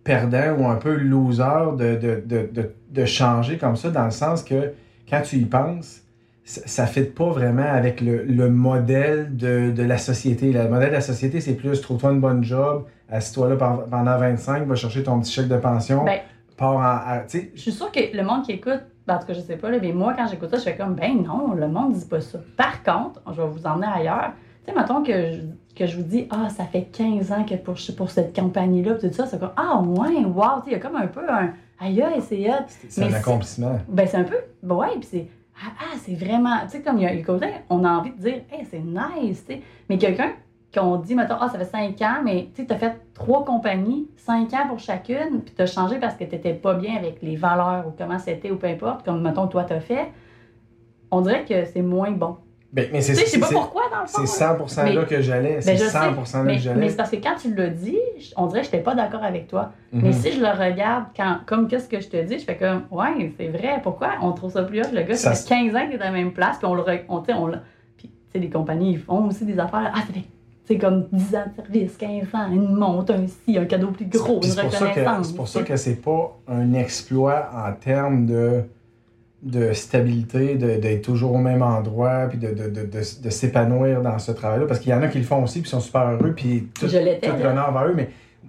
perdant 0.04 0.56
ou 0.58 0.66
un 0.66 0.76
peu 0.76 0.94
loser 0.96 1.42
de, 1.76 1.96
de, 1.96 2.22
de, 2.24 2.48
de, 2.52 2.70
de 2.90 3.04
changer 3.04 3.58
comme 3.58 3.76
ça, 3.76 3.90
dans 3.90 4.04
le 4.04 4.10
sens 4.10 4.42
que 4.42 4.72
quand 5.08 5.20
tu 5.22 5.36
y 5.36 5.44
penses, 5.44 6.02
ça 6.44 6.84
ne 6.84 6.88
fit 6.88 7.02
pas 7.02 7.28
vraiment 7.28 7.62
avec 7.68 8.00
le, 8.00 8.22
le 8.24 8.48
modèle 8.48 9.36
de, 9.36 9.70
de, 9.70 9.82
la 9.82 9.98
société. 9.98 10.50
Le 10.52 10.66
modèle 10.68 10.88
de 10.88 10.94
la 10.94 11.00
société, 11.02 11.40
c'est 11.42 11.54
plus 11.54 11.78
trouve-toi 11.82 12.12
une 12.12 12.20
bonne 12.20 12.42
job, 12.42 12.86
assis-toi 13.10 13.50
là 13.50 13.56
pendant 13.56 14.18
25, 14.18 14.66
va 14.66 14.74
chercher 14.74 15.02
ton 15.02 15.20
petit 15.20 15.32
chèque 15.32 15.48
de 15.48 15.58
pension, 15.58 16.04
Ben, 16.04 16.20
pars 16.56 16.76
en. 16.76 17.22
Je 17.28 17.60
suis 17.60 17.72
sûre 17.72 17.92
que 17.92 18.16
le 18.16 18.22
monde 18.22 18.44
qui 18.44 18.52
écoute, 18.52 18.80
ben, 19.08 19.16
en 19.16 19.18
tout 19.20 19.26
cas, 19.26 19.32
je 19.32 19.40
sais 19.40 19.56
pas, 19.56 19.70
là, 19.70 19.78
mais 19.80 19.92
moi, 19.92 20.12
quand 20.14 20.26
j'écoute 20.26 20.50
ça, 20.50 20.58
je 20.58 20.64
fais 20.64 20.76
comme, 20.76 20.94
ben 20.94 21.22
non, 21.22 21.54
le 21.54 21.66
monde 21.66 21.94
dit 21.94 22.04
pas 22.04 22.20
ça. 22.20 22.38
Par 22.58 22.82
contre, 22.82 23.22
je 23.32 23.40
vais 23.40 23.48
vous 23.48 23.66
emmener 23.66 23.86
ailleurs. 23.86 24.32
Tu 24.66 24.70
sais, 24.70 24.78
mettons 24.78 25.02
que 25.02 25.32
je, 25.32 25.40
que 25.74 25.86
je 25.86 25.96
vous 25.96 26.02
dis, 26.02 26.26
ah, 26.28 26.50
ça 26.50 26.64
fait 26.64 26.82
15 26.92 27.32
ans 27.32 27.44
que 27.44 27.54
pour, 27.54 27.76
pour 27.96 28.10
cette 28.10 28.36
compagnie-là, 28.38 28.96
tout 28.96 29.10
ça, 29.10 29.24
c'est 29.24 29.40
comme, 29.40 29.52
ah, 29.56 29.80
ouais, 29.80 30.26
wow, 30.26 30.60
tu 30.62 30.64
sais, 30.64 30.66
il 30.66 30.72
y 30.72 30.74
a 30.74 30.78
comme 30.78 30.96
un 30.96 31.06
peu 31.06 31.26
un, 31.26 31.54
aïe, 31.80 32.02
aïe, 32.02 32.20
c'est 32.20 32.46
c'est 32.88 33.02
un 33.02 33.14
accomplissement. 33.14 33.78
Ben, 33.88 34.06
c'est 34.06 34.18
un 34.18 34.24
peu, 34.24 34.36
ben 34.62 34.74
ouais, 34.74 34.90
puis 35.00 35.08
c'est, 35.10 35.26
ah, 35.64 35.70
ah, 35.80 35.96
c'est 36.04 36.14
vraiment, 36.14 36.58
tu 36.64 36.72
sais, 36.72 36.82
comme 36.82 36.98
il 36.98 37.04
y 37.04 37.06
a 37.06 37.14
le 37.14 37.22
côté, 37.22 37.46
on 37.70 37.84
a 37.84 37.90
envie 37.90 38.10
de 38.10 38.20
dire, 38.20 38.42
hey, 38.52 38.66
c'est 38.70 38.80
nice, 38.80 39.42
tu 39.46 39.54
sais. 39.54 39.62
Mais 39.88 39.96
quelqu'un 39.96 40.32
qu'on 40.74 40.96
dit, 40.96 41.14
mettons, 41.14 41.36
ah, 41.40 41.48
ça 41.48 41.58
fait 41.58 41.64
5 41.64 42.00
ans, 42.02 42.20
mais 42.24 42.48
tu 42.54 42.66
t'as 42.66 42.76
fait 42.76 42.92
trois 43.14 43.44
compagnies, 43.44 44.06
5 44.16 44.52
ans 44.54 44.68
pour 44.68 44.78
chacune, 44.78 45.40
puis 45.44 45.54
t'as 45.56 45.66
changé 45.66 45.98
parce 45.98 46.14
que 46.14 46.24
t'étais 46.24 46.52
pas 46.54 46.74
bien 46.74 46.96
avec 46.96 47.22
les 47.22 47.36
valeurs 47.36 47.86
ou 47.86 47.92
comment 47.96 48.18
c'était 48.18 48.50
ou 48.50 48.56
peu 48.56 48.66
importe, 48.66 49.04
comme, 49.04 49.22
mettons, 49.22 49.46
toi, 49.46 49.64
t'as 49.64 49.80
fait, 49.80 50.08
on 51.10 51.22
dirait 51.22 51.44
que 51.44 51.64
c'est 51.64 51.82
moins 51.82 52.10
bon. 52.10 52.36
Ben, 52.70 52.86
mais 52.92 52.98
Tu 52.98 53.04
c'est 53.06 53.14
sais, 53.14 53.24
je 53.24 53.30
sais 53.30 53.40
pas 53.40 53.46
pourquoi, 53.50 53.84
dans 53.90 54.02
le 54.02 54.06
fond. 54.06 54.26
c'est 54.26 54.44
là. 54.44 54.58
100% 54.58 54.84
Mais- 54.84 54.92
là 54.92 55.04
que 55.06 55.22
j'allais. 55.22 55.62
C'est 55.62 55.70
Ben, 55.72 55.78
je 55.78 55.84
100% 55.84 56.24
sais, 56.26 56.36
là 56.36 56.44
mais, 56.44 56.50
que 56.52 56.56
mais 56.56 56.58
j'allais. 56.60 56.88
c'est 56.90 56.96
parce 56.98 57.10
que 57.10 57.16
quand 57.16 57.34
tu 57.40 57.54
l'as 57.54 57.68
dit, 57.70 57.96
on 58.36 58.46
dirait 58.46 58.60
que 58.60 58.66
j'étais 58.66 58.82
pas 58.82 58.94
d'accord 58.94 59.24
avec 59.24 59.48
toi. 59.48 59.72
Mhm. 59.90 60.02
Mais 60.02 60.12
si 60.12 60.32
je 60.32 60.40
le 60.40 60.48
regarde 60.50 61.06
quand, 61.16 61.38
comme 61.46 61.66
qu'est-ce 61.66 61.88
que 61.88 61.98
je 61.98 62.08
te 62.10 62.22
dis, 62.22 62.38
je 62.38 62.44
fais 62.44 62.58
comme, 62.58 62.82
ouais, 62.90 63.32
c'est 63.38 63.48
vrai, 63.48 63.80
pourquoi 63.82 64.10
on 64.20 64.32
trouve 64.32 64.52
ça 64.52 64.64
plus 64.64 64.82
hot? 64.82 64.88
Le 64.92 65.00
gars, 65.00 65.14
ça, 65.16 65.32
fait 65.32 65.48
15 65.48 65.74
ans 65.76 65.86
qu'il 65.86 65.94
est 65.94 66.02
à 66.02 66.04
la 66.04 66.10
même 66.10 66.32
place, 66.32 66.58
puis 66.58 66.66
on 66.66 66.74
le. 66.74 66.84
On, 67.08 67.20
tu 67.22 67.32
on 67.32 67.46
le- 67.46 67.56
puis, 67.96 68.08
tu 68.08 68.14
sais, 68.32 68.38
les 68.38 68.50
compagnies, 68.50 68.92
ils 68.92 68.98
font 68.98 69.26
aussi 69.28 69.46
des 69.46 69.58
affaires. 69.58 69.90
Ah, 69.94 70.00
ça 70.06 70.12
fait, 70.12 70.24
c'est 70.68 70.76
comme 70.78 71.06
10 71.12 71.34
ans 71.34 71.44
de 71.50 71.62
service, 71.62 71.96
15 71.96 72.22
ans, 72.34 72.52
une 72.52 72.74
montre, 72.74 73.14
un 73.14 73.24
un 73.56 73.64
cadeau 73.64 73.88
plus 73.90 74.04
gros, 74.06 74.36
une 74.36 74.42
c'est 74.50 74.60
pour 74.60 74.72
ça 74.72 74.78
que 74.86 74.90
reconnaissance. 75.00 75.28
c'est 75.28 75.36
pour 75.36 75.48
ça 75.48 75.62
que 75.62 75.76
c'est 75.76 76.00
pas 76.02 76.38
un 76.46 76.74
exploit 76.74 77.50
en 77.54 77.72
termes 77.72 78.26
de 78.26 78.62
de 79.40 79.72
stabilité, 79.72 80.56
de- 80.56 80.76
d'être 80.80 81.02
toujours 81.02 81.32
au 81.32 81.38
même 81.38 81.62
endroit, 81.62 82.26
puis 82.28 82.38
de, 82.38 82.48
de, 82.48 82.68
de, 82.68 82.84
de, 83.22 83.30
s'épanouir 83.30 84.02
dans 84.02 84.18
ce 84.18 84.32
travail-là. 84.32 84.66
Parce 84.66 84.80
qu'il 84.80 84.90
y 84.90 84.94
en 84.94 85.00
a 85.00 85.06
qui 85.06 85.18
le 85.18 85.24
font 85.24 85.44
aussi, 85.44 85.60
puis 85.60 85.70
sont 85.70 85.78
super 85.78 86.08
heureux, 86.10 86.32
puis 86.34 86.66
tout, 86.74 86.88
Je 86.88 86.98
tout 87.20 87.42
l'honneur 87.44 87.72
vers 87.72 87.84
eux. 87.86 87.94
Mais 87.94 88.08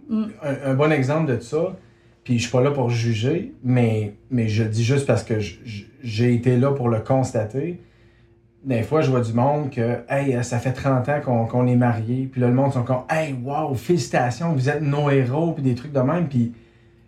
Mm. 0.09 0.23
un, 0.41 0.71
un 0.71 0.73
bon 0.73 0.91
exemple 0.91 1.31
de 1.35 1.39
ça, 1.39 1.75
puis 2.23 2.39
je 2.39 2.43
suis 2.43 2.51
pas 2.51 2.61
là 2.61 2.71
pour 2.71 2.89
juger, 2.89 3.53
mais, 3.63 4.13
mais 4.31 4.47
je 4.47 4.63
dis 4.63 4.83
juste 4.83 5.05
parce 5.05 5.21
que 5.23 5.35
j'ai 6.01 6.33
été 6.33 6.57
là 6.57 6.71
pour 6.71 6.89
le 6.89 6.99
constater. 7.01 7.79
Des 8.63 8.83
fois, 8.83 8.99
je 9.01 9.09
vois 9.09 9.21
du 9.21 9.31
monde 9.33 9.69
que, 9.69 9.99
hey, 10.09 10.43
ça 10.43 10.59
fait 10.59 10.73
30 10.73 11.07
ans 11.07 11.21
qu'on 11.23 11.45
qu'on 11.45 11.65
est 11.65 11.75
mariés, 11.77 12.27
puis 12.31 12.41
là, 12.41 12.47
le 12.47 12.53
monde 12.53 12.73
sont 12.73 12.83
comme, 12.83 13.03
hey, 13.09 13.33
wow, 13.41 13.73
félicitations, 13.73 14.51
vous 14.53 14.67
êtes 14.69 14.81
nos 14.81 15.09
héros, 15.09 15.53
puis 15.53 15.63
des 15.63 15.75
trucs 15.75 15.93
de 15.93 15.99
même, 16.01 16.27
puis 16.27 16.51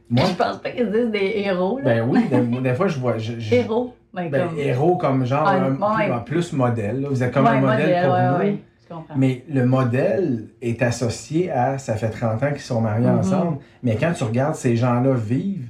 moi, 0.10 0.26
Je 0.26 0.34
pense 0.36 0.58
pas 0.58 0.70
qu'ils 0.72 0.90
disent 0.92 1.12
des 1.12 1.34
héros, 1.46 1.78
là. 1.80 1.84
ben 1.84 2.08
oui, 2.10 2.26
des, 2.30 2.62
des 2.62 2.74
fois, 2.74 2.88
je 2.88 3.00
vois. 3.00 3.18
je- 3.18 3.40
je- 3.40 3.56
héros. 3.56 3.94
Ben, 4.14 4.30
ben, 4.30 4.48
comme. 4.50 4.60
héros 4.60 4.98
comme 4.98 5.26
genre 5.26 5.44
Ah, 5.48 5.56
un, 5.56 5.72
ouais. 5.72 6.06
plus, 6.06 6.14
un 6.14 6.20
plus 6.20 6.54
modèle. 6.54 7.02
là. 7.02 7.08
Vous 7.10 7.24
êtes 7.24 7.32
comme 7.34 7.46
Ouais, 7.46 7.52
un 7.52 7.62
modèle, 7.62 8.06
pour 8.06 8.14
ouais, 8.14 8.52
nous. 8.52 8.98
Mais 9.16 9.44
le 9.50 9.66
modèle 9.66 10.48
est 10.62 10.82
associé 10.82 11.50
à 11.50 11.78
ça 11.78 11.96
fait 11.96 12.10
30 12.10 12.44
ans 12.44 12.50
qu'ils 12.52 12.60
sont 12.60 12.82
mariés 12.82 13.08
Mhm. 13.08 13.20
ensemble. 13.20 13.58
Mais 13.84 13.96
quand 13.96 14.12
tu 14.14 14.26
regardes 14.26 14.56
ces 14.56 14.76
gens-là 14.76 15.14
vivre, 15.14 15.64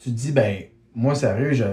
tu 0.00 0.10
te 0.10 0.14
dis, 0.16 0.32
ben, 0.32 0.56
moi, 0.96 1.14
sérieux, 1.14 1.52
je. 1.52 1.64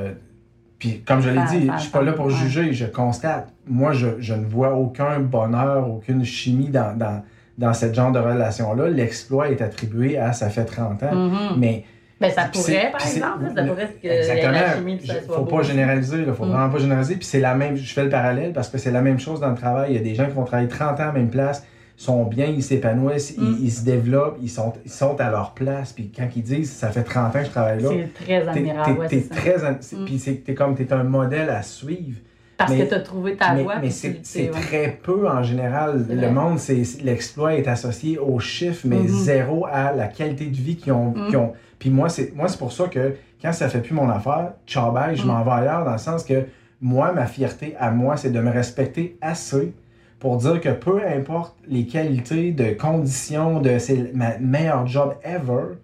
Puis, 0.82 1.02
comme 1.08 1.22
je 1.22 1.30
l'ai 1.30 1.44
dit, 1.52 1.70
je 1.78 1.82
suis 1.84 1.92
pas 1.92 2.02
là 2.02 2.12
pour 2.12 2.26
ouais. 2.26 2.34
juger, 2.34 2.74
je 2.74 2.86
constate. 2.86 3.48
Moi, 3.68 3.94
je, 3.94 4.08
je 4.20 4.34
ne 4.34 4.44
vois 4.46 4.74
aucun 4.74 5.20
bonheur, 5.20 5.88
aucune 5.88 6.26
chimie 6.26 6.70
dans, 6.70 6.98
dans, 6.98 7.22
dans 7.60 7.74
ce 7.74 7.94
genre 7.94 8.12
de 8.12 8.18
relation-là. 8.18 8.90
L'exploit 8.90 9.50
est 9.50 9.62
attribué 9.62 10.18
à 10.18 10.34
ça 10.34 10.50
fait 10.50 10.66
30 10.66 11.04
ans. 11.04 11.14
Mhm. 11.16 11.60
Mais 11.60 11.86
Ben, 12.20 12.32
ça 12.32 12.46
pourrait, 12.52 12.90
par 12.92 13.02
exemple, 13.06 13.46
ça 13.56 13.64
pourrait 13.64 13.84
être 13.84 14.02
que 14.02 14.08
Exactement. 14.08 14.52
la 14.54 14.76
chimie, 14.76 15.00
ça 15.06 15.14
Je- 15.20 15.26
soit 15.26 15.36
faut 15.36 15.44
beau. 15.44 15.58
pas 15.58 15.62
généraliser, 15.64 16.26
là, 16.26 16.34
faut 16.34 16.46
Mm. 16.46 16.50
vraiment 16.50 16.70
pas 16.70 16.78
généraliser. 16.80 17.16
Puis 17.16 17.26
c'est 17.26 17.40
la 17.40 17.54
même, 17.54 17.76
je 17.76 17.94
fais 17.94 18.04
le 18.04 18.10
parallèle 18.10 18.52
parce 18.52 18.68
que 18.70 18.80
c'est 18.80 18.92
la 18.92 19.02
même 19.02 19.20
chose 19.20 19.40
dans 19.40 19.50
le 19.50 19.56
travail. 19.56 19.92
Il 19.92 19.96
y 19.98 20.00
a 20.00 20.04
des 20.04 20.16
gens 20.16 20.26
qui 20.26 20.34
vont 20.34 20.46
travailler 20.46 20.68
30 20.68 21.00
ans 21.00 21.04
à 21.04 21.06
la 21.08 21.12
même 21.14 21.30
place, 21.30 21.64
sont 22.02 22.24
bien, 22.26 22.46
ils 22.48 22.64
s'épanouissent, 22.64 23.38
Mm. 23.38 23.44
ils, 23.60 23.66
ils 23.66 23.72
se 23.72 23.84
développent, 23.84 24.38
ils 24.42 24.50
sont, 24.50 24.74
ils 24.84 24.92
sont 24.92 25.20
à 25.20 25.30
leur 25.30 25.52
place. 25.54 25.94
Puis 25.94 26.12
quand 26.16 26.28
ils 26.36 26.42
disent 26.44 26.72
ça 26.72 26.90
fait 26.90 27.04
30 27.04 27.36
ans 27.36 27.40
que 27.40 27.46
je 27.46 27.50
travaille 27.52 27.82
là, 27.82 27.90
C'est 27.92 28.24
très 28.26 28.48
admirable, 28.48 29.00
ouais, 29.00 29.08
c'est 29.10 29.30
très. 29.30 29.64
an- 29.64 29.78
Mm. 29.94 30.06
Puis 30.06 30.42
t'es 30.46 30.54
comme 30.54 30.76
t'es 30.76 30.92
un 30.94 31.04
modèle 31.04 31.50
à 31.50 31.62
suivre. 31.62 32.20
Parce 32.58 32.72
mais- 32.74 32.84
que 32.84 32.90
tu 32.90 32.94
as 32.96 33.00
trouvé 33.00 33.36
ta 33.36 33.56
voie. 33.56 33.80
mais 33.82 33.90
c'est 33.90 34.20
ouais. 34.36 34.50
très 34.52 35.00
peu 35.04 35.28
en 35.28 35.42
général. 35.42 36.06
Le 36.10 36.30
monde, 36.30 36.60
c'est 36.60 36.84
l'exploit 37.04 37.56
est 37.56 37.68
associé 37.68 38.18
aux 38.20 38.40
chiffres, 38.40 38.86
mais 38.86 38.98
Mhm. 39.00 39.08
zéro 39.08 39.66
à 39.72 39.92
la 39.94 40.08
qualité 40.08 40.46
de 40.46 40.56
vie 40.56 40.76
qu'ils 40.76 40.94
ont. 40.94 41.14
Ont. 41.36 41.54
Puis 41.80 41.90
moi, 41.90 42.08
c'est 42.10 42.36
moi 42.36 42.48
c'est 42.48 42.60
pour 42.60 42.72
ça 42.72 42.88
que 42.88 43.16
quand 43.42 43.52
ça 43.54 43.68
fait 43.70 43.82
plus 43.82 43.96
mon 43.96 44.10
affaire, 44.10 44.54
ciao 44.68 44.92
bye, 44.92 45.16
je 45.16 45.22
Mhm. 45.24 45.28
m'en 45.30 45.44
vais 45.44 45.52
ailleurs 45.52 45.86
dans 45.86 45.94
le 45.94 45.98
sens 45.98 46.24
que 46.24 46.46
moi, 46.80 47.12
ma 47.14 47.26
fierté 47.26 47.76
à 47.80 47.90
moi, 47.92 48.16
c'est 48.18 48.32
de 48.32 48.40
me 48.40 48.52
respecter 48.52 49.18
assez 49.22 49.74
pour 50.22 50.38
dire 50.38 50.62
que 50.62 50.70
peu 50.70 51.02
importe 51.06 51.58
les 51.68 51.86
qualités 51.88 52.52
de 52.52 52.72
conditions, 52.74 53.60
de 53.60 53.78
c'est 53.80 54.14
ma 54.14 54.38
meilleur 54.38 54.86
job 54.88 55.16
ever, 55.24 55.76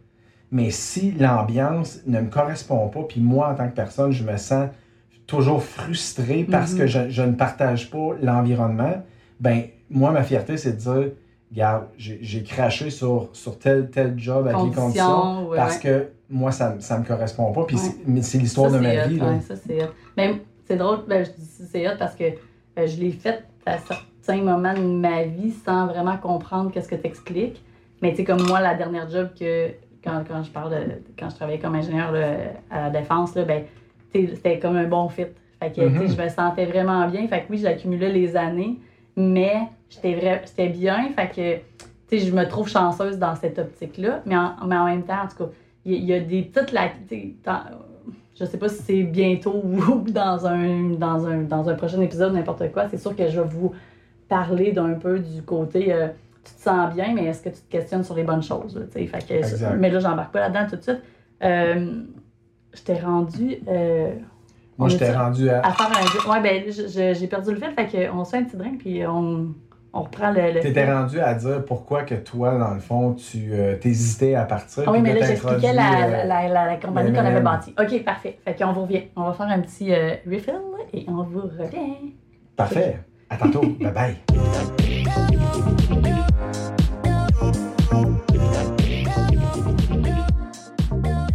mais 0.51 0.69
si 0.71 1.11
l'ambiance 1.11 1.99
ne 2.05 2.21
me 2.21 2.29
correspond 2.29 2.87
pas, 2.87 3.01
puis 3.03 3.19
moi 3.19 3.49
en 3.51 3.55
tant 3.55 3.67
que 3.67 3.75
personne, 3.75 4.11
je 4.11 4.23
me 4.23 4.37
sens 4.37 4.69
toujours 5.25 5.61
frustré 5.63 6.45
parce 6.49 6.71
Mhm. 6.73 6.77
que 6.79 6.87
je, 6.87 7.09
je 7.09 7.21
ne 7.23 7.33
partage 7.33 7.89
pas 7.89 8.11
l'environnement, 8.21 9.03
ben 9.41 9.63
moi 9.89 10.11
ma 10.11 10.23
fierté 10.23 10.55
c'est 10.55 10.73
de 10.73 10.77
dire, 10.77 11.11
regarde, 11.51 11.85
j'ai 11.97 12.43
craché 12.43 12.89
sur, 12.91 13.29
sur 13.33 13.57
tel 13.57 13.89
tel 13.89 14.17
job 14.17 14.47
avec 14.47 14.63
les 14.69 14.71
conditions 14.71 15.49
ouais, 15.49 15.57
parce 15.57 15.75
ouais. 15.77 15.81
que 15.81 16.07
moi 16.29 16.51
ça, 16.51 16.75
ça 16.79 16.99
me 16.99 17.03
correspond 17.05 17.51
pas, 17.51 17.63
puis 17.65 17.75
Ouais. 17.77 18.21
c'est- 18.21 18.37
l'histoire 18.37 18.71
de 18.71 18.77
ma 18.77 19.03
hot, 19.05 19.07
vie. 19.09 19.17
là. 19.19 19.39
ça, 19.41 19.55
c'est 19.55 19.83
hot. 19.83 20.35
C'est 20.67 20.75
drôle, 20.75 20.99
ben, 21.07 21.25
je 21.25 21.31
dis 21.31 21.49
c'est 21.71 21.87
hot 21.87 21.95
parce 21.97 22.13
que 22.15 22.25
euh, 22.25 22.85
je 22.87 22.99
l'ai 22.99 23.11
fait 23.11 23.43
à 23.65 23.77
certains 23.79 24.03
moments 24.33 24.73
de 24.73 24.79
ma 24.81 25.23
vie 25.23 25.51
sans 25.51 25.87
vraiment 25.87 26.17
comprendre 26.17 26.71
qu'est-ce 26.71 26.87
que 26.89 26.95
tu 26.95 27.07
expliques. 27.07 27.61
Mais 28.01 28.11
tu 28.11 28.17
sais, 28.17 28.23
comme 28.23 28.41
moi, 28.47 28.59
la 28.61 28.75
dernière 28.75 29.09
job 29.09 29.29
que, 29.39 29.69
quand, 30.03 30.23
quand 30.27 30.43
je 30.43 30.51
parle 30.51 30.71
de, 30.71 30.77
quand 31.17 31.29
je 31.29 31.35
travaillais 31.35 31.59
comme 31.59 31.75
ingénieur 31.75 32.13
à 32.69 32.81
la 32.83 32.89
défense, 32.89 33.35
là, 33.35 33.43
ben, 33.43 33.63
c'était 34.13 34.59
comme 34.59 34.75
un 34.77 34.87
bon 34.87 35.09
fit. 35.09 35.25
Fait 35.59 35.71
que, 35.71 35.81
Mhm. 35.81 36.07
je 36.15 36.21
me 36.21 36.29
sentais 36.29 36.65
vraiment 36.65 37.07
bien. 37.07 37.27
Fait 37.27 37.39
que 37.41 37.45
oui, 37.49 37.57
j'accumulais 37.57 38.09
les 38.11 38.35
années, 38.37 38.79
mais 39.15 39.55
j'étais 39.89 40.69
bien. 40.69 41.09
Fait 41.15 41.29
que, 41.29 41.55
tu 42.09 42.19
sais, 42.19 42.19
je 42.19 42.33
me 42.33 42.47
trouve 42.47 42.69
chanceuse 42.69 43.17
dans 43.17 43.35
cette 43.35 43.57
optique-là. 43.57 44.21
Mais 44.25 44.37
en, 44.37 44.53
mais 44.67 44.77
en 44.77 44.85
même 44.85 45.03
temps, 45.03 45.23
en 45.23 45.27
tout 45.27 45.45
cas, 45.45 45.49
il 45.85 45.93
y, 45.93 46.05
y 46.05 46.13
a 46.13 46.19
des 46.19 46.43
petites 46.43 46.73
je 48.39 48.45
sais 48.45 48.57
pas 48.57 48.69
si 48.69 48.83
c'est 48.83 49.03
bientôt 49.03 49.61
ou 49.63 49.99
dans 50.11 50.45
un, 50.45 50.89
dans 50.91 51.25
un, 51.25 51.41
dans 51.41 51.67
un 51.69 51.73
prochain 51.73 51.99
épisode, 52.01 52.33
n'importe 52.33 52.71
quoi. 52.71 52.87
C'est 52.89 52.99
sûr 52.99 53.15
que 53.15 53.27
je 53.27 53.41
vais 53.41 53.47
vous 53.47 53.73
parler 54.27 54.71
d'un 54.71 54.93
peu 54.93 55.19
du 55.19 55.41
côté 55.43 55.93
euh, 55.93 56.07
tu 56.43 56.53
te 56.53 56.61
sens 56.61 56.93
bien, 56.93 57.13
mais 57.13 57.25
est-ce 57.25 57.41
que 57.43 57.49
tu 57.49 57.59
te 57.61 57.69
questionnes 57.71 58.03
sur 58.03 58.15
les 58.15 58.23
bonnes 58.23 58.41
choses? 58.43 58.75
là, 58.77 58.85
tu 58.91 58.99
sais? 58.99 59.07
fait 59.07 59.27
que, 59.27 59.33
Exact. 59.33 59.75
mais 59.77 59.89
là, 59.89 59.99
j'embarque 59.99 60.31
pas 60.31 60.39
là-dedans 60.41 60.65
tout 60.69 60.75
de 60.77 60.81
suite. 60.81 61.01
Euh, 61.43 62.01
je 62.73 62.81
t'ai 62.83 62.93
rendu. 62.99 63.57
euh, 63.67 64.11
Moi 64.77 64.87
j'étais 64.89 65.05
est-tu 65.07 65.17
rendu 65.17 65.49
à. 65.49 65.59
à 65.61 65.71
faire 65.71 65.89
un. 65.91 66.31
Ouais, 66.31 66.41
ben, 66.41 66.63
je- 66.67 66.87
je- 66.87 67.13
j'ai 67.19 67.27
perdu 67.27 67.51
le 67.51 67.57
fil, 67.57 67.69
fait 67.71 67.87
qu'on 68.09 68.23
se 68.23 68.29
fait 68.31 68.37
un 68.37 68.43
petit 68.43 68.55
drink, 68.57 68.79
puis 68.79 69.05
on, 69.05 69.47
on 69.93 70.01
reprend 70.03 70.31
le. 70.31 70.53
le 70.53 70.59
T'étais 70.61 70.89
rendu 70.91 71.19
à 71.19 71.33
dire 71.33 71.65
pourquoi 71.65 72.03
que 72.03 72.15
toi, 72.15 72.57
dans 72.57 72.73
le 72.73 72.79
fond, 72.79 73.13
tu 73.13 73.49
euh, 73.51 73.75
t'hésitais 73.75 74.35
à 74.35 74.43
partir. 74.45 74.83
Ah 74.87 74.91
oui, 74.91 75.01
mais 75.01 75.13
là, 75.19 75.25
j'expliquais 75.25 75.73
la, 75.73 76.05
euh, 76.05 76.23
la, 76.25 76.47
la, 76.47 76.65
la 76.67 76.77
compagnie 76.77 77.11
qu'on 77.11 77.19
avait 77.19 77.29
M&M. 77.31 77.43
bâtie. 77.43 77.73
OK, 77.79 78.03
parfait. 78.05 78.37
Fait 78.45 78.55
qu'on 78.55 78.71
vous 78.71 78.83
revient. 78.83 79.03
On 79.17 79.23
va 79.23 79.33
faire 79.33 79.47
un 79.47 79.59
petit 79.59 79.93
euh, 79.93 80.11
refill 80.25 80.55
et 80.93 81.05
on 81.09 81.23
vous 81.23 81.41
revient. 81.41 82.13
Parfait. 82.55 82.99
À 83.29 83.37
tantôt. 83.37 83.61
bye 83.79 83.91
bye. 83.91 84.17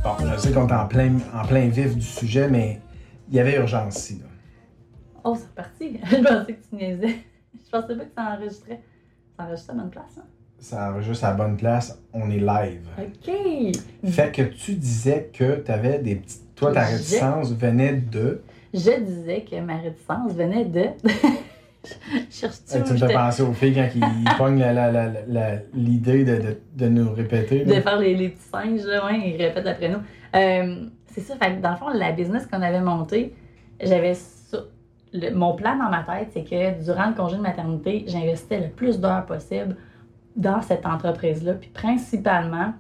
Bon, 0.04 0.16
je 0.20 0.36
sais 0.38 0.52
qu'on 0.52 0.66
est 0.68 0.72
en 0.72 0.86
plein, 0.86 1.16
en 1.34 1.46
plein 1.46 1.68
vif 1.68 1.94
du 1.94 2.02
sujet, 2.02 2.48
mais 2.48 2.80
il 3.28 3.36
y 3.36 3.40
avait 3.40 3.56
urgence 3.56 3.96
ici. 3.98 4.18
là. 4.20 4.26
Oh, 5.24 5.36
c'est 5.36 5.46
reparti. 5.48 6.00
je 6.10 6.16
pensais 6.16 6.54
que 6.54 6.68
tu 6.68 6.74
niaisais. 6.74 7.16
Je 7.54 7.70
pensais 7.70 7.96
pas 7.96 8.04
que 8.04 8.10
ça 8.16 8.34
enregistrait. 8.36 8.80
Ça 9.38 9.44
enregistrait 9.44 9.74
à 9.74 9.76
bonne 9.76 9.90
place, 9.90 10.18
hein? 10.18 10.24
Ça 10.58 10.90
enregistre 10.90 11.24
à 11.24 11.30
la 11.30 11.34
bonne 11.34 11.56
place. 11.56 11.98
On 12.12 12.30
est 12.30 12.38
live. 12.38 12.86
OK. 12.98 14.10
Fait 14.10 14.32
que 14.32 14.42
tu 14.42 14.74
disais 14.74 15.30
que 15.32 15.56
tu 15.60 15.70
avais 15.70 15.98
des 15.98 16.16
petites. 16.16 16.54
Toi, 16.54 16.72
ta 16.72 16.82
réticence 16.84 17.52
venait 17.52 17.94
de. 17.94 18.42
Je 18.72 19.00
disais 19.00 19.44
que 19.48 19.60
ma 19.60 19.76
réticence 19.78 20.32
venait 20.32 20.64
de. 20.64 20.86
Cherche 22.30 22.56
tout. 22.68 22.76
Hey, 22.76 22.82
tu 22.84 22.92
me 22.92 22.98
fais 22.98 23.12
penser 23.12 23.42
aux 23.42 23.52
filles 23.52 23.74
quand 23.74 23.88
ils 23.94 24.24
pognent 24.38 24.64
l'idée 25.74 26.24
de, 26.24 26.36
de, 26.36 26.58
de 26.76 26.88
nous 26.88 27.12
répéter. 27.12 27.64
là. 27.64 27.76
de 27.76 27.80
faire 27.80 27.98
les, 27.98 28.14
les 28.14 28.28
petits 28.30 28.42
singes, 28.52 28.84
ouais, 28.84 29.30
ils 29.30 29.36
répètent 29.42 29.66
après 29.66 29.88
nous. 29.88 29.98
Euh, 30.36 30.86
c'est 31.06 31.20
ça, 31.20 31.36
fait 31.36 31.60
dans 31.60 31.70
le 31.72 31.76
fond, 31.76 31.88
la 31.88 32.12
business 32.12 32.46
qu'on 32.46 32.62
avait 32.62 32.80
montée, 32.80 33.34
j'avais 33.82 34.14
ça. 34.14 34.58
le- 35.12 35.30
mon 35.34 35.54
plan 35.54 35.76
dans 35.76 35.90
ma 35.90 36.02
tête, 36.04 36.28
c'est 36.32 36.44
que 36.44 36.84
durant 36.84 37.08
le 37.08 37.14
congé 37.14 37.36
de 37.36 37.42
maternité, 37.42 38.04
j'investissais 38.06 38.60
le 38.60 38.68
plus 38.68 39.00
d'heures 39.00 39.26
possible 39.26 39.76
dans 40.36 40.62
cette 40.62 40.86
entreprise-là. 40.86 41.54
Puis 41.54 41.68
principalement 41.70 42.72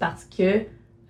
parce 0.00 0.24
que 0.24 0.62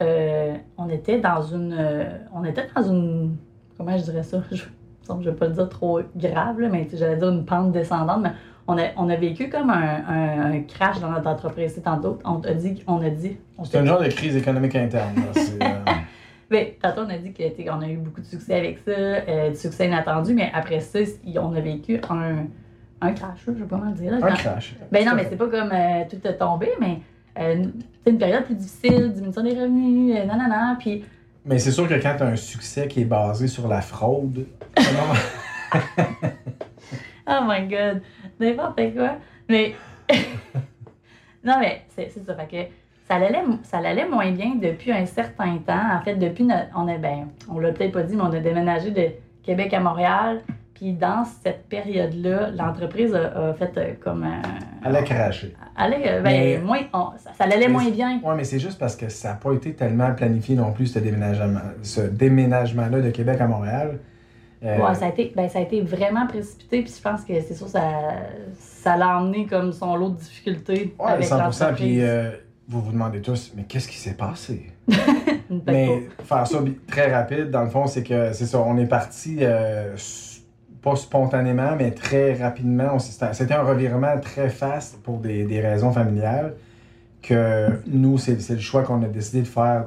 euh, 0.03 0.55
on 0.77 0.89
était 0.89 1.21
dans 1.21 1.43
une. 1.43 1.77
euh, 1.79 2.05
on 2.35 2.45
était 2.45 2.67
dans 2.75 2.83
une. 2.83 3.37
Comment 3.77 3.97
je 3.99 4.05
dirais 4.05 4.23
ça? 4.25 4.43
Je 4.51 4.63
ne 5.17 5.25
vais 5.25 5.33
pas 5.33 5.47
le 5.47 5.53
dire 5.55 5.69
trop 5.69 6.01
grave, 6.17 6.61
là, 6.61 6.69
mais 6.71 6.87
sais, 6.89 6.97
j'allais 6.97 7.17
dire 7.17 7.29
une 7.31 7.45
pente 7.45 7.73
descendante, 7.73 8.21
mais 8.23 8.33
on 8.67 8.77
a, 8.79 8.83
on 8.97 9.09
a 9.09 9.17
vécu 9.17 9.49
comme 9.49 9.71
un, 9.71 10.05
un- 10.09 10.53
un 10.53 10.61
crash 10.63 11.01
dans 11.01 11.11
notre 11.11 11.27
entreprise. 11.29 11.73
C'est 11.75 11.81
tantôt, 11.83 12.19
on 12.25 12.41
a 12.43 12.53
dit, 12.53 12.83
on 12.87 13.01
a 13.03 13.09
dit, 13.11 13.37
on 13.57 13.65
C'est 13.65 13.79
un 13.79 13.85
genre 13.87 14.01
de 14.03 14.09
crise 14.09 14.37
économique 14.37 14.75
interne. 14.77 15.15
là. 15.17 15.43
Euh, 15.67 15.93
ben, 16.51 16.67
tantôt, 16.83 17.03
on 17.07 17.11
a 17.11 17.17
dit 17.19 17.33
qu'on 17.33 17.81
a 17.81 17.89
eu 17.89 17.97
beaucoup 17.97 18.21
de 18.21 18.27
succès 18.27 18.55
avec 18.55 18.79
ça, 18.79 18.91
euh, 18.93 19.51
du 19.51 19.57
succès 19.57 19.87
inattendu, 19.87 20.35
mais 20.35 20.51
après 20.55 20.81
ça, 20.81 20.99
on 21.41 21.55
a 21.55 21.61
vécu 21.61 21.99
un, 22.11 22.47
un 23.01 23.13
crash, 23.13 23.39
je 23.47 23.51
vais 23.53 23.65
pas 23.65 23.77
mal 23.79 23.95
dire. 23.95 24.11
là. 24.13 24.19
un 24.19 24.21
Quand- 24.31 24.35
crash. 24.37 24.75
ben 24.93 25.05
non, 25.07 25.13
mais 25.17 25.27
c'est 25.31 25.37
pas 25.37 25.49
comme 25.49 25.71
euh, 25.73 26.05
tout 26.11 26.27
est 26.27 26.37
tombé, 26.37 26.69
mais 26.81 26.99
euh, 27.39 27.65
c'est 28.05 28.11
une 28.11 28.19
période 28.19 28.45
plus 28.45 28.55
difficile, 28.57 29.13
diminution 29.13 29.43
des 29.43 29.51
revenus, 29.51 30.15
non, 30.27 30.77
puis 30.79 31.05
Mais 31.45 31.59
c'est 31.59 31.71
sûr 31.73 31.89
que 31.89 31.95
quand 31.95 32.15
tu 32.17 32.23
as 32.23 32.27
un 32.27 32.37
succès 32.37 32.89
qui 32.89 33.03
est 33.03 33.07
basé 33.07 33.49
sur 33.49 33.69
la 33.69 33.81
fraude, 33.81 34.47
oh 37.27 37.41
my 37.47 37.67
god, 37.69 38.03
n'importe 38.39 38.81
quoi. 38.95 39.17
Mais, 39.49 39.75
non, 41.45 41.59
mais 41.61 41.83
c'est 41.95 42.11
c'est 42.11 42.25
ça, 42.25 42.35
fait 42.35 42.47
que 42.47 42.71
ça 43.09 43.15
allait, 43.17 43.43
ça 43.63 43.79
allait 43.79 44.07
moins 44.09 44.31
bien 44.31 44.57
depuis 44.57 44.93
un 44.93 45.07
certain 45.07 45.59
temps. 45.59 45.97
En 45.99 46.03
fait, 46.03 46.17
depuis, 46.17 46.45
notre- 46.45 46.69
on 46.77 46.87
a, 46.89 46.99
ben, 46.99 47.29
on 47.51 47.59
l'a 47.59 47.73
peut-être 47.73 47.93
pas 47.93 48.03
dit, 48.03 48.15
mais 48.17 48.23
on 48.23 48.33
a 48.33 48.41
déménagé 48.41 48.91
de 48.91 49.07
Québec 49.43 49.73
à 49.73 49.81
Montréal. 49.81 50.43
Puis 50.79 50.93
dans 50.93 51.25
cette 51.43 51.69
période-là, 51.69 52.51
l'entreprise 52.51 53.13
a, 53.15 53.49
a 53.51 53.55
fait 53.55 53.73
euh, 53.77 53.93
comme 54.01 54.23
un. 54.23 54.43
elle 54.85 54.95
a 54.97 55.03
craché. 55.03 55.55
allait, 55.77 56.03
euh, 56.07 56.23
ben, 56.23 56.31
Mais- 56.31 56.59
moins, 56.59 56.79
on- 56.93 57.11
ça, 57.19 57.31
ça 57.37 57.45
allait 57.45 57.67
moins 57.69 57.89
bien. 57.91 58.21
Ouais, 58.23 58.35
mais 58.37 58.45
c'est 58.45 58.61
juste 58.61 58.79
parce 58.79 58.95
que 58.95 59.09
ça 59.09 59.31
n'a 59.31 59.35
pas 59.35 59.53
été 59.55 59.73
tellement 59.75 60.15
planifié 60.15 60.55
non 60.55 60.73
plus, 60.73 60.87
ce 60.87 61.01
déménagement, 61.01 61.61
ce 61.83 62.03
déménagement-là 62.03 63.01
de 63.01 63.11
Québec 63.11 63.41
à 63.41 63.49
Montréal. 63.49 63.99
Euh, 64.65 64.79
Ouais, 64.79 64.95
ça 64.95 65.07
a, 65.07 65.09
été, 65.09 65.33
ben, 65.37 65.49
ça 65.49 65.59
a 65.61 65.63
été 65.63 65.81
vraiment 65.83 66.27
précipité, 66.27 66.83
puis 66.83 66.93
je 66.97 67.03
pense 67.03 67.23
que 67.25 67.33
c'est 67.41 67.55
sûr 67.55 67.69
ça, 67.69 67.83
ça 68.59 68.97
l'a 68.97 69.19
emmené 69.19 69.47
comme 69.47 69.73
son 69.73 69.95
lot 69.97 70.11
de 70.11 70.17
difficultés 70.17 70.95
avec 71.05 71.27
100%. 71.27 71.39
l'entreprise. 71.39 71.77
Puis 71.77 72.03
euh, 72.03 72.31
vous 72.69 72.81
vous 72.83 72.93
demandez 72.93 73.21
tous, 73.21 73.53
mais 73.57 73.65
qu'est-ce 73.65 73.89
qui 73.89 73.97
s'est 73.99 74.15
passé? 74.17 74.71
Mais 75.67 76.03
faire 76.25 76.47
ça 76.47 76.59
très 76.87 77.11
rapide, 77.15 77.51
dans 77.51 77.63
le 77.63 77.71
fond, 77.71 77.87
c'est 77.87 78.03
que 78.03 78.33
c'est 78.33 78.45
ça, 78.47 78.61
on 78.61 78.77
est 78.77 78.87
parti 78.87 79.39
euh, 79.41 79.95
pas 80.91 80.97
spontanément, 80.97 81.75
mais 81.77 81.91
très 81.91 82.35
rapidement. 82.35 82.99
C'était 82.99 83.55
un 83.55 83.63
revirement 83.63 84.19
très 84.21 84.49
fast 84.49 84.99
pour 85.03 85.19
des, 85.19 85.45
des 85.45 85.61
raisons 85.61 85.93
familiales. 85.93 86.55
Que 87.23 87.69
nous, 87.87 88.17
c'est 88.19 88.41
c'est 88.41 88.55
le 88.55 88.61
choix 88.61 88.83
qu'on 88.83 89.03
a 89.03 89.09
décidé 89.09 89.43
de 89.43 89.47
faire, 89.49 89.87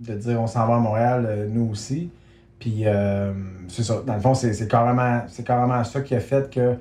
de 0.00 0.14
dire 0.14 0.40
on 0.40 0.46
s'en 0.46 0.66
va 0.66 0.76
à 0.76 0.78
Montréal, 0.78 1.26
euh, 1.28 1.46
nous 1.50 1.68
aussi. 1.72 2.10
Puis 2.60 2.82
euh, 2.86 3.32
c'est 3.68 3.82
ça, 3.82 4.00
dans 4.06 4.14
le 4.14 4.20
fond, 4.20 4.34
c'est 4.34 4.52
c'est 4.54 4.68
carrément, 4.68 5.22
c'est 5.28 5.44
carrément 5.44 5.82
ça 5.84 6.00
qui 6.00 6.14
a 6.14 6.20
fait 6.20 6.48
que 6.52 6.76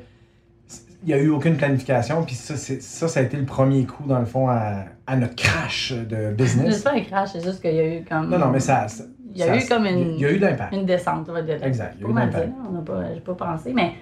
il 1.03 1.07
n'y 1.09 1.13
a 1.13 1.17
eu 1.19 1.29
aucune 1.29 1.55
planification. 1.57 2.23
Puis 2.23 2.35
ça, 2.35 2.55
c'est- 2.57 2.81
ça, 2.81 3.07
ça 3.07 3.19
a 3.19 3.23
été 3.23 3.37
le 3.37 3.45
premier 3.45 3.85
coup, 3.85 4.03
dans 4.07 4.19
le 4.19 4.25
fond, 4.25 4.49
à, 4.49 4.85
à 5.05 5.15
notre 5.15 5.35
crash 5.35 5.93
de 5.93 6.05
C'est 6.15 6.31
business. 6.35 6.81
pas 6.81 6.93
un 6.93 7.01
crash, 7.01 7.29
c'est 7.33 7.43
juste 7.43 7.61
qu'il 7.61 7.73
y 7.75 7.79
a 7.79 7.97
eu 7.99 8.03
comme. 8.03 8.29
Non, 8.29 8.39
non, 8.39 8.49
mais 8.49 8.59
ça. 8.59 8.87
ça- 8.87 9.03
Il 9.37 9.45
y 9.45 9.49
a 9.49 9.59
ça- 9.59 9.65
eu 9.65 9.67
comme 9.67 9.85
une- 9.85 10.13
Il 10.15 10.19
y 10.21 10.25
a 10.25 10.31
eu 10.31 10.39
d'impact. 10.39 10.73
Une 10.73 10.85
descente, 10.85 11.29
ouais, 11.29 11.43
de. 11.43 11.51
Exact, 11.63 11.93
il 11.97 12.01
y 12.01 12.03
a 12.03 12.05
Pas 12.07 12.11
eu 12.11 12.13
mal 12.15 12.29
d'impact. 12.29 12.47
dit, 12.47 12.51
là, 12.53 12.63
on 12.69 12.71
n'a 12.73 12.81
pas, 12.81 13.13
j'ai 13.13 13.19
pas 13.21 13.33
pensé, 13.35 13.73
mais. 13.73 13.93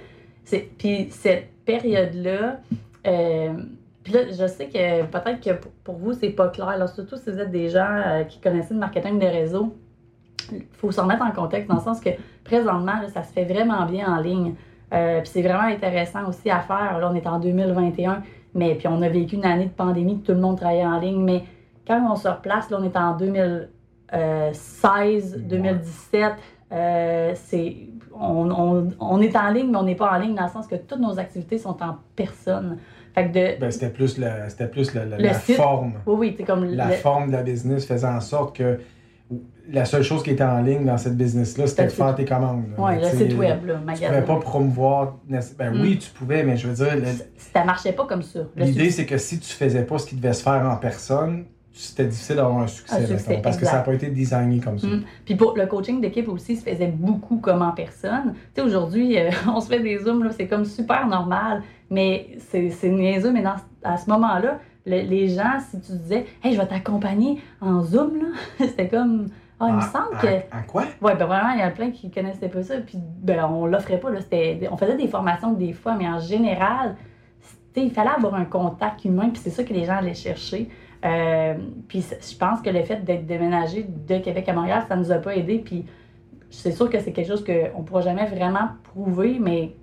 c'est 0.43 0.69
Puis 0.77 1.07
cette 1.11 1.49
période-là. 1.65 2.57
euh, 3.07 3.53
puis 4.03 4.13
là, 4.13 4.19
je 4.29 4.47
sais 4.47 4.67
que 4.67 5.03
peut-être 5.05 5.41
que 5.41 5.49
pour- 5.83 5.95
vous, 5.95 6.13
c'est 6.13 6.29
pas 6.29 6.47
clair. 6.49 6.77
Là, 6.77 6.88
surtout 6.88 7.17
si 7.17 7.31
vous 7.31 7.39
êtes 7.39 7.51
des 7.51 7.69
gens 7.69 7.88
euh, 8.05 8.23
qui 8.23 8.39
connaissaient 8.39 8.73
le 8.73 8.79
marketing 8.79 9.17
des 9.19 9.29
réseaux, 9.29 9.75
il 10.51 10.63
faut 10.73 10.91
se 10.91 11.01
remettre 11.01 11.23
en 11.23 11.31
contexte 11.31 11.67
dans 11.69 11.75
le 11.75 11.81
sens 11.81 11.99
que 11.99 12.09
présentement, 12.43 13.01
là, 13.01 13.07
ça 13.09 13.23
se 13.23 13.33
fait 13.33 13.45
vraiment 13.45 13.86
bien 13.86 14.07
en 14.15 14.21
ligne. 14.21 14.53
Euh, 14.93 15.21
puis 15.21 15.29
c'est 15.33 15.41
vraiment 15.41 15.63
intéressant 15.67 16.27
aussi 16.29 16.49
à 16.51 16.59
faire. 16.59 16.99
Là, 16.99 17.09
on 17.11 17.15
est 17.15 17.25
en 17.25 17.39
2021, 17.39 18.21
mais 18.53 18.75
puis 18.75 18.88
on 18.88 19.01
a 19.01 19.09
vécu 19.09 19.36
une 19.36 19.45
année 19.45 19.65
de 19.65 19.69
pandémie 19.71 20.19
tout 20.21 20.31
le 20.33 20.39
monde 20.39 20.57
travaillait 20.57 20.86
en 20.86 20.99
ligne. 20.99 21.23
Mais 21.23 21.43
quand 21.88 21.99
on 22.11 22.15
se 22.15 22.27
replace, 22.27 22.69
là, 22.69 22.77
on 22.79 22.83
est 22.83 22.95
en 22.95 23.17
2016, 24.12 25.38
2017. 25.47 26.34
euh, 26.72 27.32
c'est, 27.36 27.76
on, 28.14 28.49
on- 28.49 28.89
on 28.99 29.22
est 29.22 29.36
en 29.36 29.49
ligne, 29.51 29.70
mais 29.72 29.78
on 29.78 29.84
n'est 29.84 29.95
pas 29.95 30.12
en 30.12 30.20
ligne 30.20 30.36
dans 30.36 30.45
le 30.45 30.49
sens 30.51 30.68
que 30.68 30.76
toutes 30.76 30.99
nos 30.99 31.20
activités 31.20 31.58
sont 31.58 31.78
en 31.84 31.97
personne. 32.16 32.78
Fait 33.14 33.28
que 33.30 33.34
de. 33.34 33.60
Ben, 33.60 33.72
c'était 33.72 33.89
plus, 33.89 34.18
le, 34.18 34.28
c'était 34.49 34.68
plus 34.68 34.93
le- 34.93 35.06
le- 35.06 35.18
Le 35.18 35.24
la 35.24 35.34
site. 35.36 35.56
forme. 35.56 35.93
Oui, 36.06 36.16
oui, 36.18 36.36
c'est 36.38 36.43
comme 36.43 36.66
La 36.66 36.88
le- 36.88 36.93
forme 36.93 37.28
de 37.28 37.34
la 37.34 37.43
business 37.43 37.86
faisait 37.86 38.08
en 38.08 38.20
sorte 38.20 38.56
que 38.56 38.80
la 39.72 39.86
seule 39.86 40.03
chose 40.03 40.22
qui 40.22 40.32
était 40.32 40.43
en 40.43 40.62
ligne 40.62 40.86
dans 40.86 40.97
cette 40.97 41.16
business-là, 41.18 41.66
c'était 41.68 41.84
de 41.84 41.88
le 41.89 41.93
faire 41.93 42.16
tes 42.16 42.26
commandes. 42.26 42.64
Mais 42.78 42.99
le 43.01 43.10
tu 43.10 43.18
site 43.18 43.38
web, 43.38 43.66
là, 43.66 43.76
Tu 43.80 43.86
magasin. 43.86 44.08
pouvais 44.08 44.22
pas 44.22 44.36
promouvoir. 44.39 45.16
Ben 45.28 45.39
Mm. 45.74 45.82
oui, 45.82 45.97
tu 45.97 46.10
pouvais, 46.12 46.43
mais 46.43 46.58
je 46.58 46.68
veux 46.68 46.76
dire, 46.76 46.95
le- 46.95 47.03
Ça 47.38 47.64
marchait 47.64 47.93
pas 47.93 48.06
comme 48.06 48.22
ça. 48.22 48.39
Le 48.56 48.66
l'idée, 48.66 48.91
c'est 48.91 49.06
que 49.06 49.18
si 49.18 49.39
tu 49.39 49.51
faisais 49.53 49.84
pas 49.84 49.97
ce 49.97 50.08
qui 50.08 50.16
devait 50.16 50.34
se 50.34 50.43
faire 50.43 50.70
en 50.70 50.76
personne, 50.78 51.45
c'était 51.76 52.05
difficile 52.05 52.38
d'avoir 52.38 52.59
un 52.59 52.67
succès. 52.67 52.95
Un 52.95 52.99
mettons, 53.01 53.17
succès, 53.17 53.39
parce 53.43 53.57
que 53.57 53.65
ça 53.65 53.73
n'a 53.73 53.80
pas 53.82 53.93
été 53.93 54.09
designé 54.09 54.59
comme 54.59 54.80
ça. 54.80 54.88
Mm. 54.88 55.03
Puis 55.26 55.36
pour 55.36 55.57
le 55.57 55.65
coaching 55.65 55.99
d'équipe 55.99 56.30
aussi 56.30 56.55
se 56.55 56.63
faisait 56.63 56.88
beaucoup 56.88 57.38
comme 57.38 57.61
en 57.61 57.71
personne. 57.71 58.34
Tu 58.34 58.39
sais, 58.55 58.61
aujourd'hui, 58.61 59.17
euh, 59.17 59.30
on 59.47 59.59
se 59.59 59.67
fait 59.67 59.82
des 59.82 59.99
zooms, 59.99 60.23
là, 60.23 60.32
c'est 60.32 60.47
comme 60.47 60.63
super 60.63 61.05
normal, 61.05 61.63
mais 61.89 62.38
c'est 62.49 62.69
c'est 62.69 62.89
niaiseux. 62.89 63.32
Mais 63.32 63.41
dans, 63.41 63.55
à 63.84 63.97
ce 63.97 64.09
moment-là, 64.09 64.59
le- 64.86 65.01
les 65.01 65.28
gens, 65.28 65.59
si 65.69 65.82
tu 65.82 65.91
disais, 65.97 66.26
hey, 66.43 66.53
je 66.53 66.61
vais 66.61 66.67
t'accompagner 66.67 67.41
en 67.59 67.82
zoom, 67.82 68.21
là, 68.21 68.28
c'était 68.65 68.88
comme, 68.88 69.28
ah, 69.59 69.67
il 69.69 69.76
me 69.76 69.82
semble 69.82 70.17
que. 70.21 70.55
En 70.55 70.63
quoi? 70.65 70.84
Ouais, 71.01 71.15
ben 71.15 71.26
vraiment, 71.26 71.51
il 71.51 71.59
y 71.59 71.63
a 71.63 71.71
plein 71.71 71.91
qui 71.91 72.09
connaissaient 72.09 72.49
pas 72.49 72.63
ça. 72.63 72.76
Puis 72.78 72.97
ben, 72.97 73.43
on 73.45 73.65
l'offrait 73.65 73.99
pas. 73.99 74.09
Là, 74.11 74.21
c'était, 74.21 74.67
on 74.71 74.78
faisait 74.78 74.95
des 74.95 75.07
formations 75.07 75.51
des 75.51 75.73
fois, 75.73 75.95
mais 75.95 76.07
en 76.07 76.19
général, 76.19 76.95
il 77.76 77.91
fallait 77.91 78.11
avoir 78.15 78.36
un 78.36 78.45
contact 78.45 79.03
humain. 79.03 79.30
Puis 79.30 79.41
c'est 79.43 79.49
ça 79.49 79.63
que 79.65 79.73
les 79.73 79.86
gens 79.86 79.97
allaient 79.97 80.13
chercher. 80.13 80.69
Euh, 81.04 81.56
puis 81.88 82.02
je 82.02 82.38
pense 82.38 82.62
que 82.62 82.70
le 82.70 82.82
fait 82.84 83.04
d'être 83.04 83.26
déménagé 83.26 83.86
de 84.08 84.18
Québec 84.20 84.48
à 84.50 84.54
Montréal, 84.54 84.84
ça 84.88 84.96
nous 84.96 85.12
a 85.12 85.16
pas 85.16 85.36
aidé. 85.36 85.60
Puis 85.60 85.86
c'est 86.50 86.72
sûr 86.72 86.89
que 86.89 87.00
c'est 87.00 87.12
quelque 87.12 87.28
chose 87.28 87.43
qu'on 87.43 87.80
ne 87.82 87.86
pourra 87.86 88.02
jamais 88.02 88.26
vraiment 88.26 88.70
prouver, 88.84 89.38
mais 89.39 89.74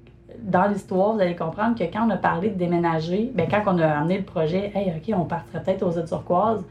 dans 0.40 0.66
l'histoire, 0.66 1.12
vous 1.14 1.20
allez 1.20 1.36
comprendre 1.36 1.78
que 1.78 1.84
quand 1.84 2.06
on 2.06 2.10
a 2.10 2.16
parlé 2.16 2.48
de 2.48 2.54
déménager, 2.58 3.30
ben 3.34 3.46
quand 3.50 3.62
on 3.66 3.78
a 3.78 3.86
amené 3.98 4.18
le 4.18 4.24
projet, 4.24 4.72
hey, 4.74 4.92
OK, 4.96 5.14
on 5.16 5.24
partirait 5.26 5.62
peut-être 5.62 5.82
aux 5.86 5.92
îles 5.92 6.06
turquoises, 6.06 6.64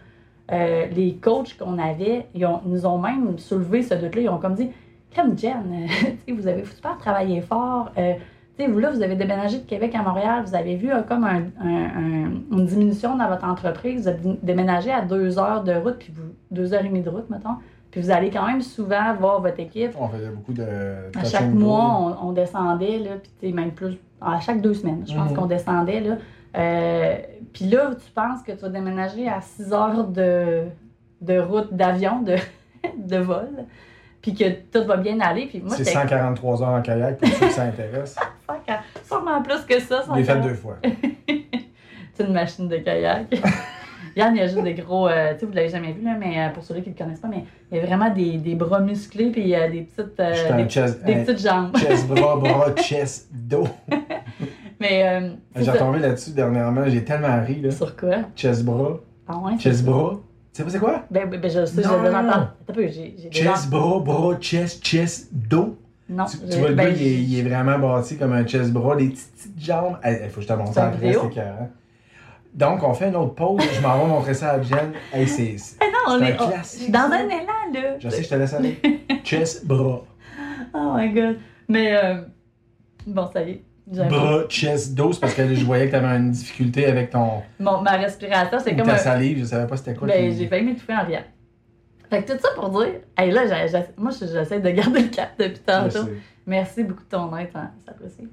euh, 0.51 0.87
les 0.87 1.13
coachs 1.15 1.55
qu'on 1.57 1.77
avait, 1.77 2.25
ils, 2.33 2.45
ont- 2.45 2.59
nous 2.65 2.85
ont 2.85 2.97
même 2.97 3.37
soulevé 3.37 3.83
ce 3.83 3.93
doute-là. 3.93 4.21
Ils 4.21 4.29
ont 4.29 4.39
comme 4.39 4.55
dit 4.55 4.69
Comme 5.15 5.37
Jen, 5.37 5.87
vous 6.27 6.47
avez 6.47 6.65
super 6.65 6.97
travaillé 6.97 7.39
fort. 7.41 7.91
euh, 7.97 8.13
tu 8.57 8.63
sais, 8.65 8.69
vous 8.69 8.79
là, 8.79 8.91
vous 8.91 9.01
avez 9.01 9.15
déménagé 9.15 9.59
de 9.59 9.65
Québec 9.65 9.93
à 9.95 10.01
Montréal, 10.03 10.43
vous 10.45 10.55
avez 10.55 10.75
vu 10.75 10.91
euh, 10.91 11.01
comme 11.01 11.23
un- 11.23 11.45
un- 11.61 11.85
un- 11.95 12.31
une 12.57 12.65
diminution 12.65 13.15
dans 13.17 13.27
votre 13.27 13.45
entreprise. 13.45 14.01
Vous 14.01 14.07
avez 14.09 14.39
déménagé 14.43 14.91
à 14.91 15.01
deux 15.01 15.39
heures 15.39 15.63
de 15.63 15.73
route, 15.73 15.97
puis 15.99 16.11
vous, 16.13 16.33
deux 16.51 16.73
heures 16.73 16.83
et 16.85 16.89
demie 16.89 17.01
de 17.01 17.09
route, 17.09 17.29
mettons. 17.29 17.55
Puis 17.91 17.99
vous 18.01 18.11
allez 18.11 18.29
quand 18.29 18.45
même 18.47 18.61
souvent 18.61 19.13
voir 19.19 19.41
votre 19.41 19.59
équipe. 19.59 19.91
On 19.99 20.07
faisait 20.07 20.29
beaucoup 20.29 20.53
de. 20.53 20.63
À 21.17 21.23
chaque 21.25 21.51
mois, 21.51 22.15
on, 22.21 22.29
on 22.29 22.31
descendait, 22.31 22.99
là, 22.99 23.11
puis 23.39 23.51
même 23.53 23.71
plus, 23.71 23.97
à 24.21 24.39
chaque 24.39 24.61
deux 24.61 24.73
semaines, 24.73 25.03
je 25.07 25.13
pense 25.15 25.31
Mhm. 25.31 25.35
qu'on 25.37 25.45
descendait, 25.45 25.99
là. 25.99 26.15
Euh, 26.57 27.15
puis 27.53 27.65
là, 27.65 27.91
tu 27.95 28.11
penses 28.11 28.41
que 28.43 28.51
tu 28.53 28.59
vas 28.59 28.69
déménager 28.69 29.27
à 29.27 29.41
6 29.41 29.73
heures 29.73 30.05
de, 30.05 30.63
de 31.21 31.39
route, 31.39 31.73
d'avion, 31.73 32.21
de, 32.21 32.35
de 32.97 33.17
vol, 33.17 33.49
puis 34.21 34.33
que 34.33 34.43
tout 34.71 34.85
va 34.85 34.97
bien 34.97 35.19
aller. 35.19 35.47
Puis 35.47 35.59
moi, 35.59 35.71
C'est 35.75 35.83
j'étais 35.85 35.91
143 35.97 36.63
heures 36.63 36.69
en 36.69 36.81
kayak 36.81 37.17
pour 37.19 37.27
ceux 37.29 37.47
que 37.47 37.51
ça 37.53 37.63
intéresse. 37.63 38.15
sûrement 39.07 39.41
plus 39.41 39.61
que 39.67 39.79
ça. 39.79 40.03
Je 40.09 40.15
l'ai 40.15 40.23
fait 40.23 40.33
140. 40.33 40.47
deux 40.47 40.53
fois. 40.55 40.77
C'est 42.13 42.23
une 42.25 42.33
machine 42.33 42.67
de 42.67 42.77
kayak. 42.77 43.27
Yann, 44.17 44.35
il 44.35 44.39
y 44.39 44.41
a 44.41 44.47
juste 44.47 44.61
des 44.61 44.73
gros. 44.73 45.07
euh, 45.07 45.33
tu 45.33 45.39
sais, 45.39 45.45
vous 45.45 45.53
l'avez 45.53 45.69
jamais 45.69 45.93
vu, 45.93 46.03
là, 46.03 46.15
mais 46.19 46.37
euh, 46.37 46.49
pour 46.49 46.63
ceux 46.65 46.75
qui 46.75 46.89
ne 46.89 46.93
le 46.93 46.97
connaissent 47.01 47.21
pas, 47.21 47.29
mais 47.29 47.45
il 47.71 47.77
y 47.77 47.79
a 47.81 47.85
vraiment 47.85 48.09
des, 48.09 48.37
des 48.39 48.55
bras 48.55 48.81
musclés, 48.81 49.29
puis 49.31 49.41
il 49.43 49.47
y 49.47 49.55
a 49.55 49.69
des 49.69 49.83
petites, 49.83 50.19
euh, 50.19 50.57
des, 50.57 50.67
chest, 50.69 51.01
des 51.05 51.13
un 51.15 51.23
petites 51.23 51.39
jambes. 51.47 51.77
chest 51.77 52.07
bras, 52.09 52.35
bras, 52.41 52.73
chest, 52.75 53.29
dos. 53.31 53.67
Mais. 54.81 55.07
euh, 55.07 55.29
J'ai 55.55 55.71
retombé 55.71 55.99
là-dessus 55.99 56.31
dernièrement, 56.31 56.83
j'ai 56.87 57.05
tellement 57.05 57.41
ri. 57.41 57.61
Là. 57.61 57.71
Sur 57.71 57.95
quoi? 57.95 58.17
Chest 58.35 58.65
bras, 58.65 58.99
Ah 59.29 59.37
ouais? 59.37 59.57
chest 59.57 59.85
bras. 59.85 60.19
Tu 60.53 60.57
sais 60.57 60.63
pas 60.63 60.69
c'est 60.69 60.79
quoi? 60.79 61.03
Ben, 61.09 61.29
ben, 61.29 61.39
ben, 61.39 61.49
je 61.49 61.65
sais, 61.65 61.81
je 61.81 61.87
entendu. 61.87 62.07
Attends 62.15 62.39
un 62.69 62.73
peu, 62.73 62.87
j'ai. 62.87 63.15
Chest, 63.31 63.69
bras, 63.69 63.99
bras, 63.99 64.35
chest, 64.39 64.83
chest, 64.83 65.29
dos. 65.31 65.77
Non. 66.09 66.25
Tu, 66.25 66.57
vois, 66.59 66.69
le 66.69 66.75
ben, 66.75 66.83
gars, 66.85 66.89
il 66.89 67.01
est, 67.07 67.15
je- 67.15 67.21
il 67.21 67.39
est 67.39 67.43
vraiment 67.49 67.79
bâti 67.79 68.17
comme 68.17 68.33
un 68.33 68.45
chest 68.45 68.71
bras, 68.73 68.97
des 68.97 69.07
petites, 69.09 69.31
petites 69.33 69.63
jambes. 69.63 69.97
Il 70.03 70.29
faut 70.29 70.35
que 70.37 70.41
je 70.41 70.47
te 70.47 70.53
montre 70.53 70.73
ça 70.73 70.87
après, 70.87 71.13
c'est 71.13 71.25
écœurant. 71.27 71.69
Donc, 72.53 72.83
on 72.83 72.93
fait 72.93 73.07
une 73.07 73.15
autre 73.15 73.33
pause. 73.33 73.61
Je 73.73 73.79
m'en 73.81 73.97
vais 73.97 74.07
montrer 74.09 74.33
ça 74.33 74.51
à 74.51 74.61
Jen. 74.61 74.91
Hey, 75.13 75.25
c'est. 75.25 75.55
c'est- 75.57 75.77
Eh 75.81 75.85
non, 75.85 76.17
on 76.17 76.21
est 76.21 76.33
un 76.33 76.43
on- 76.43 76.47
classique, 76.49 76.91
dans 76.91 76.99
un 76.99 77.29
élan, 77.29 77.71
là. 77.73 77.95
Je 77.97 78.09
sais, 78.09 78.23
je 78.23 78.29
te 78.29 78.35
laisse 78.35 78.53
aller. 78.53 78.77
Chest, 79.23 79.65
bras. 79.65 80.01
Oh 80.73 80.93
my 80.97 81.13
god. 81.13 81.37
Mais, 81.69 81.95
euh, 81.95 82.15
bon, 83.07 83.29
ça 83.31 83.41
y 83.43 83.51
est. 83.51 83.63
Bras, 83.91 84.43
chest, 84.47 84.93
dos, 84.95 85.11
parce 85.19 85.33
que 85.33 85.53
je 85.53 85.65
voyais 85.65 85.85
que 85.87 85.91
tu 85.91 85.95
avais 85.97 86.15
une 86.17 86.31
difficulté 86.31 86.85
avec 86.85 87.09
ton. 87.09 87.41
Mon- 87.59 87.81
ma 87.81 87.91
respiration, 87.91 88.57
c'est 88.59 88.75
comme 88.75 88.85
ta 88.85 88.93
un, 88.93 88.97
salive, 88.97 89.39
je 89.39 89.45
savais 89.45 89.67
pas 89.67 89.75
c'était 89.75 89.95
quoi. 89.95 90.07
Ben, 90.07 90.33
j'ai 90.35 90.47
failli 90.47 90.65
m'étouffer 90.65 90.93
en 90.93 91.05
riant. 91.05 91.23
Fait 92.09 92.23
que 92.23 92.31
tout 92.31 92.39
ça 92.41 92.49
pour 92.55 92.69
dire, 92.69 92.93
hey, 93.17 93.31
là, 93.31 93.43
moi, 93.97 94.11
j'essaie 94.11 94.59
de 94.59 94.69
garder 94.69 95.01
le 95.03 95.07
cap 95.09 95.31
depuis 95.37 95.59
tantôt. 95.59 96.09
Merci 96.47 96.83
beaucoup 96.83 97.03
de 97.03 97.09
ton 97.09 97.37
aide, 97.37 97.49
ça 97.53 97.71
ça 97.85 97.91
apprécie. 97.91 98.27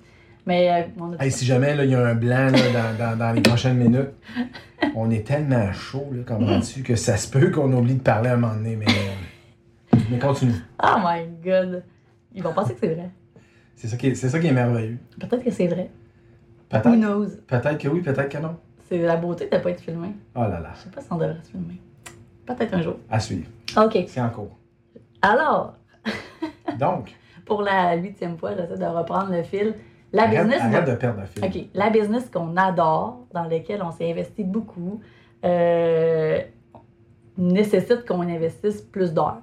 Mais, 0.47 0.71
euh, 0.71 1.17
Hey, 1.21 1.31
si 1.31 1.45
jamais 1.45 1.77
il 1.85 1.91
y 1.91 1.95
a 1.95 2.07
un 2.07 2.15
blanc 2.15 2.51
là, 2.51 2.97
dans, 2.97 3.11
dans, 3.11 3.19
dans 3.19 3.33
les 3.33 3.43
prochaines 3.43 3.77
minutes, 3.77 4.13
on 4.97 5.11
est 5.11 5.27
tellement 5.27 5.71
chaud, 5.73 6.09
là, 6.13 6.23
comprends-tu, 6.27 6.83
que 6.83 6.97
ça 6.97 7.17
se 7.17 7.29
peut 7.29 7.51
qu'on 7.51 7.71
oublie 7.73 7.95
de 7.97 8.01
parler 8.03 8.31
à 8.31 8.35
un 8.35 8.37
moment 8.37 8.55
donné, 8.55 8.75
mais, 8.75 8.87
euh, 8.87 9.99
mais 10.11 10.19
continue. 10.19 10.55
Oh 10.83 10.97
my 11.05 11.27
god. 11.45 11.83
Ils 12.35 12.43
vont 12.43 12.55
penser 12.55 12.75
que 12.75 12.81
c'est 12.81 12.95
vrai. 12.95 13.11
C'est 13.81 13.87
ça, 13.87 13.97
qui 13.97 14.09
est, 14.09 14.15
c'est 14.17 14.29
ça 14.29 14.41
qui 14.41 14.49
est 14.49 14.53
merveilleux. 14.53 14.99
Peut-être 15.21 15.45
que 15.45 15.51
c'est 15.53 15.69
vrai. 15.69 15.89
Who 16.73 16.81
Peut-être, 16.81 16.97
knows? 16.97 17.27
peut-être 17.47 17.79
que 17.79 17.87
oui, 17.89 18.01
peut-être 18.03 18.29
que 18.29 18.39
non. 18.39 18.57
C'est 18.89 18.99
la 18.99 19.17
beauté 19.17 19.49
de 19.49 19.57
pas 19.57 19.71
être 19.71 19.81
filmé. 19.81 20.09
Oh 20.35 20.41
là 20.41 20.59
là, 20.61 20.73
Je 20.75 20.81
sais 20.81 20.91
pas 20.91 21.01
si 21.01 21.07
on 21.13 21.17
devrait 21.17 21.41
se 21.45 21.51
filmer. 21.51 21.81
Peut-être 22.45 22.75
un 22.75 22.83
jour. 22.83 22.97
à 23.09 23.21
suivre. 23.21 23.47
OK. 23.77 23.99
C'est 24.09 24.21
en 24.21 24.31
cours. 24.31 24.57
Alors, 25.23 25.75
Donc, 26.79 27.15
pour 27.47 27.63
la 27.63 27.95
huitième 27.97 28.37
fois, 28.37 28.57
j'essaie 28.57 28.79
de 28.79 28.85
reprendre 28.85 29.31
le 29.31 29.43
fil. 29.45 29.75
La 30.13 30.25
arrête, 30.25 30.41
business. 30.47 30.61
arrête 30.63 30.89
de 30.89 30.95
perdre 30.97 31.21
le 31.21 31.27
fil. 31.27 31.45
OK. 31.45 31.69
La 31.75 31.91
business 31.91 32.29
qu'on 32.31 32.57
adore, 32.57 33.27
dans 33.33 33.45
laquelle 33.45 33.83
on 33.83 33.93
s'est 33.93 34.11
investi 34.11 34.43
beaucoup, 34.43 35.01
euh, 35.45 36.41
nécessite 37.37 38.05
qu'on 38.07 38.23
investisse 38.23 38.83
plus 38.83 39.13
d'heures. 39.13 39.43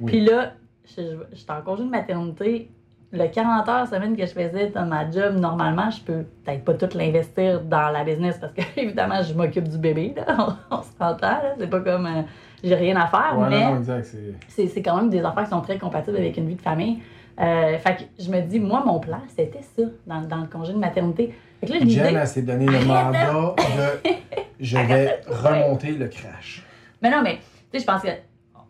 Oui. 0.00 0.06
Puis 0.12 0.20
là, 0.24 0.52
je- 0.86 1.02
je- 1.02 1.36
j'étais 1.36 1.52
en 1.52 1.62
congé 1.62 1.84
de 1.84 1.88
maternité. 1.90 2.70
Le 3.14 3.28
40 3.28 3.68
heures 3.68 3.86
semaine 3.86 4.16
que 4.16 4.26
je 4.26 4.32
faisais 4.32 4.70
dans 4.70 4.86
ma 4.86 5.08
job, 5.08 5.36
normalement, 5.36 5.88
je 5.88 6.00
peux 6.00 6.24
peut-être 6.44 6.64
pas 6.64 6.74
tout 6.74 6.98
l'investir 6.98 7.60
dans 7.60 7.90
la 7.90 8.02
business 8.02 8.38
parce 8.40 8.52
que, 8.52 8.62
évidemment, 8.76 9.22
je 9.22 9.32
m'occupe 9.34 9.68
du 9.68 9.78
bébé. 9.78 10.14
Là. 10.16 10.24
On, 10.36 10.52
on 10.78 10.82
s'entend. 10.82 11.38
C'est 11.56 11.70
pas 11.70 11.80
comme 11.80 12.06
euh, 12.06 12.22
j'ai 12.64 12.74
rien 12.74 12.96
à 12.96 13.06
faire, 13.06 13.38
Ouais, 13.38 13.48
mais 13.50 14.02
c'est... 14.48 14.82
quand 14.82 14.96
même 14.96 15.10
des 15.10 15.20
affaires 15.20 15.44
qui 15.44 15.50
sont 15.50 15.60
très 15.60 15.78
compatibles 15.78 16.16
avec 16.16 16.36
une 16.36 16.48
vie 16.48 16.56
de 16.56 16.62
famille. 16.62 16.98
Euh, 17.40 17.78
fait 17.78 17.96
que 17.96 18.02
je 18.22 18.28
me 18.30 18.40
dis, 18.40 18.58
moi, 18.58 18.82
mon 18.84 18.98
plan, 18.98 19.20
c'était 19.28 19.62
ça, 19.62 19.84
dans, 20.08 20.22
dans 20.22 20.40
le 20.40 20.48
congé 20.48 20.72
de 20.72 20.78
maternité. 20.78 21.32
Fait 21.60 21.66
que 21.68 21.72
là, 21.72 21.78
Jen, 21.86 22.16
elle 22.16 22.26
s'est 22.26 22.42
donné 22.42 22.66
le 22.66 22.84
mandat 22.84 23.54
de 23.54 24.10
je 24.58 24.76
vais 24.88 25.20
remonter 25.28 25.92
le 25.92 26.08
crash. 26.08 26.64
Mais 27.00 27.10
non, 27.10 27.22
mais, 27.22 27.36
tu 27.36 27.78
sais, 27.78 27.78
je 27.78 27.84
pense 27.84 28.02
que 28.02 28.08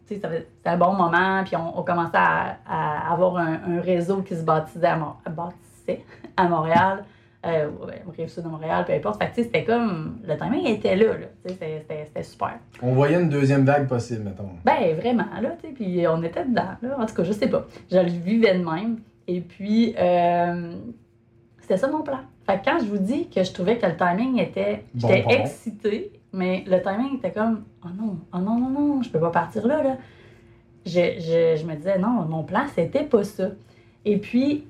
c'était 0.07 0.47
un 0.67 0.77
bon 0.77 0.93
moment, 0.95 1.43
puis 1.45 1.57
on, 1.57 1.79
on 1.79 1.83
commençait 1.83 2.17
à, 2.17 2.57
à 2.69 3.13
avoir 3.13 3.37
un, 3.39 3.59
un 3.69 3.81
réseau 3.81 4.23
qui 4.23 4.35
se 4.37 4.43
bâtissait 4.43 4.87
à, 4.87 4.99
bâtissait 5.31 6.05
à 6.37 6.49
Montréal, 6.49 7.05
euh, 7.47 7.69
Rive-Sud 8.17 8.43
de 8.45 8.49
Montréal, 8.49 8.85
peu 8.87 8.93
importe. 8.95 9.23
Fait 9.23 9.29
que, 9.31 9.35
c'était 9.43 9.65
comme. 9.65 10.19
Le 10.27 10.37
timing 10.37 10.67
était 10.67 10.97
là, 10.97 11.13
là. 11.19 11.27
Tu 11.47 11.55
sais, 11.55 11.85
c'était- 11.89 12.23
super. 12.23 12.55
On 12.83 12.93
voyait 12.95 13.21
une 13.21 13.29
deuxième 13.29 13.65
vague 13.65 13.87
possible, 13.87 14.23
mettons. 14.25 14.49
Ben, 14.65 14.95
vraiment, 14.99 15.27
là, 15.43 15.51
tu 15.61 15.69
sais, 15.69 15.75
puis 15.75 16.07
on 16.09 16.23
était 16.23 16.45
dedans, 16.45 16.71
là. 16.81 16.97
En 16.99 17.05
tout 17.07 17.15
cas, 17.15 17.23
je 17.25 17.33
sais 17.33 17.49
pas. 17.49 17.67
Je 17.91 17.99
le 17.99 18.09
vivais 18.09 18.59
de 18.59 18.65
même. 18.65 18.99
Et 19.27 19.41
puis, 19.43 19.95
euh, 19.99 20.73
c'était 21.61 21.77
ça 21.77 21.89
mon 21.89 22.03
plan. 22.03 22.21
Fait 22.47 22.59
que 22.59 22.65
quand 22.65 22.79
je 22.79 22.85
vous 22.87 22.99
dis 22.99 23.29
que 23.29 23.43
je 23.43 23.53
trouvais 23.53 23.79
que 23.79 23.87
le 23.87 23.97
timing 23.97 24.39
était. 24.39 24.85
Bon, 24.95 25.09
J'étais 25.09 25.23
bon. 25.23 25.31
excitée, 25.31 26.13
mais 26.35 26.65
le 26.67 26.83
timing 26.83 27.19
était 27.19 27.33
comme 27.33 27.65
Oh 27.85 27.89
non, 27.97 28.19
oh 28.33 28.39
non, 28.39 28.59
non, 28.59 28.71
non, 28.71 29.03
je 29.03 29.09
peux 29.09 29.21
pas 29.21 29.31
partir 29.31 29.67
là, 29.67 29.83
là. 29.83 29.97
Je, 30.85 30.91
je, 31.19 31.61
je 31.61 31.67
me 31.67 31.77
disais 31.77 31.99
Non, 31.99 32.25
mon 32.29 32.43
plan, 32.43 32.65
c'était 32.75 33.05
pas 33.05 33.25
ça. 33.25 33.49
Et 34.05 34.19
puis, 34.19 34.67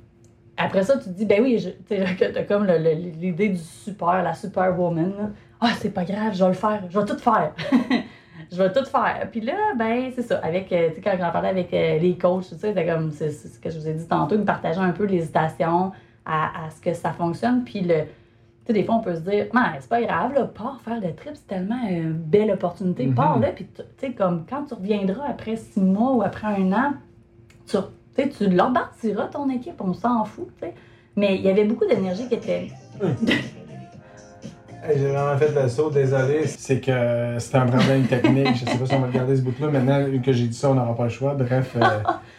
après 0.56 0.82
ça, 0.84 0.98
tu 0.98 1.04
te 1.04 1.10
dis 1.10 1.26
Ben 1.26 1.42
oui, 1.42 1.56
tu 1.88 1.96
sais, 1.96 2.04
t'as 2.32 2.44
comme 2.44 2.66
l'idée 2.66 3.48
du 3.48 3.58
super, 3.58 4.22
la 4.22 4.34
superwoman. 4.34 5.32
Ah, 5.60 5.72
c'est 5.78 5.92
pas 5.92 6.04
grave, 6.04 6.34
je 6.34 6.44
vais 6.44 6.50
le 6.50 6.54
faire, 6.54 6.82
je 6.88 6.98
vais 6.98 7.06
tout 7.06 7.18
faire. 7.18 7.52
je 8.52 8.56
vais 8.56 8.72
tout 8.72 8.84
faire. 8.84 9.28
Puis 9.30 9.40
là, 9.40 9.54
ben, 9.76 10.10
c'est 10.14 10.22
ça. 10.22 10.38
Avec, 10.38 10.70
euh, 10.72 10.90
tu 10.90 10.96
sais, 10.96 11.00
quand 11.00 11.16
j'en 11.18 11.30
parlais 11.30 11.48
avec 11.48 11.72
euh, 11.72 11.98
les 11.98 12.18
coachs, 12.18 12.48
tout 12.48 12.56
ça, 12.56 12.68
c'était 12.68 12.86
comme, 12.86 13.10
c'est 13.10 13.30
ce 13.30 13.58
que 13.58 13.70
je 13.70 13.78
vous 13.78 13.88
ai 13.88 13.94
dit 13.94 14.06
tantôt, 14.06 14.36
me 14.36 14.44
partageaient 14.44 14.80
un 14.80 14.92
peu 14.92 15.04
l'hésitation 15.04 15.92
à, 16.26 16.66
à 16.66 16.70
ce 16.70 16.80
que 16.80 16.92
ça 16.92 17.12
fonctionne. 17.12 17.64
Puis 17.64 17.80
le, 17.80 18.04
tu 18.64 18.72
sais, 18.72 18.72
des 18.72 18.84
fois, 18.84 18.94
on 18.94 19.00
peut 19.00 19.14
se 19.14 19.20
dire, 19.20 19.46
c'est 19.80 19.88
pas 19.88 20.00
grave, 20.00 20.32
là, 20.34 20.44
pars 20.44 20.80
faire 20.82 21.00
le 21.00 21.14
trip, 21.14 21.32
c'est 21.34 21.46
tellement 21.46 21.86
une 21.86 22.12
belle 22.12 22.50
opportunité. 22.50 23.06
Mhm. 23.06 23.14
Pars 23.14 23.38
là, 23.38 23.48
puis 23.48 23.66
tu 23.66 23.82
sais, 23.98 24.12
comme 24.12 24.46
quand 24.48 24.64
tu 24.64 24.74
reviendras 24.74 25.26
après 25.28 25.56
six 25.56 25.80
mois 25.80 26.12
ou 26.12 26.22
après 26.22 26.46
un 26.46 26.72
an, 26.72 26.94
tu, 27.66 27.76
tu 28.30 28.48
leur 28.48 28.70
bâtiras 28.70 29.26
ton 29.26 29.50
équipe, 29.50 29.80
on 29.80 29.92
s'en 29.92 30.24
fout, 30.24 30.48
tu 30.58 30.66
sais. 30.66 30.74
Mais 31.16 31.36
il 31.36 31.42
y 31.42 31.50
avait 31.50 31.64
beaucoup 31.64 31.86
d'énergie 31.86 32.26
qui 32.26 32.34
était. 32.34 32.68
Hey, 34.86 34.98
J'ai 34.98 35.08
vraiment 35.08 35.38
fait 35.38 35.48
le 35.54 35.66
saut, 35.66 35.88
désolé. 35.88 36.46
C'est 36.46 36.78
que 36.78 37.36
c'était 37.38 37.56
un 37.56 37.64
problème 37.64 38.06
technique. 38.06 38.54
Je 38.54 38.70
sais 38.70 38.76
pas 38.76 38.84
si 38.84 38.94
on 38.94 39.00
va 39.00 39.06
regarder 39.06 39.34
ce 39.34 39.40
bout-là. 39.40 39.68
Maintenant 39.68 40.04
que 40.22 40.32
j'ai 40.32 40.46
dit 40.46 40.54
ça, 40.54 40.70
on 40.70 40.74
n'aura 40.74 40.94
pas 40.94 41.04
le 41.04 41.08
choix. 41.08 41.32
Bref, 41.32 41.74
euh, 41.76 41.80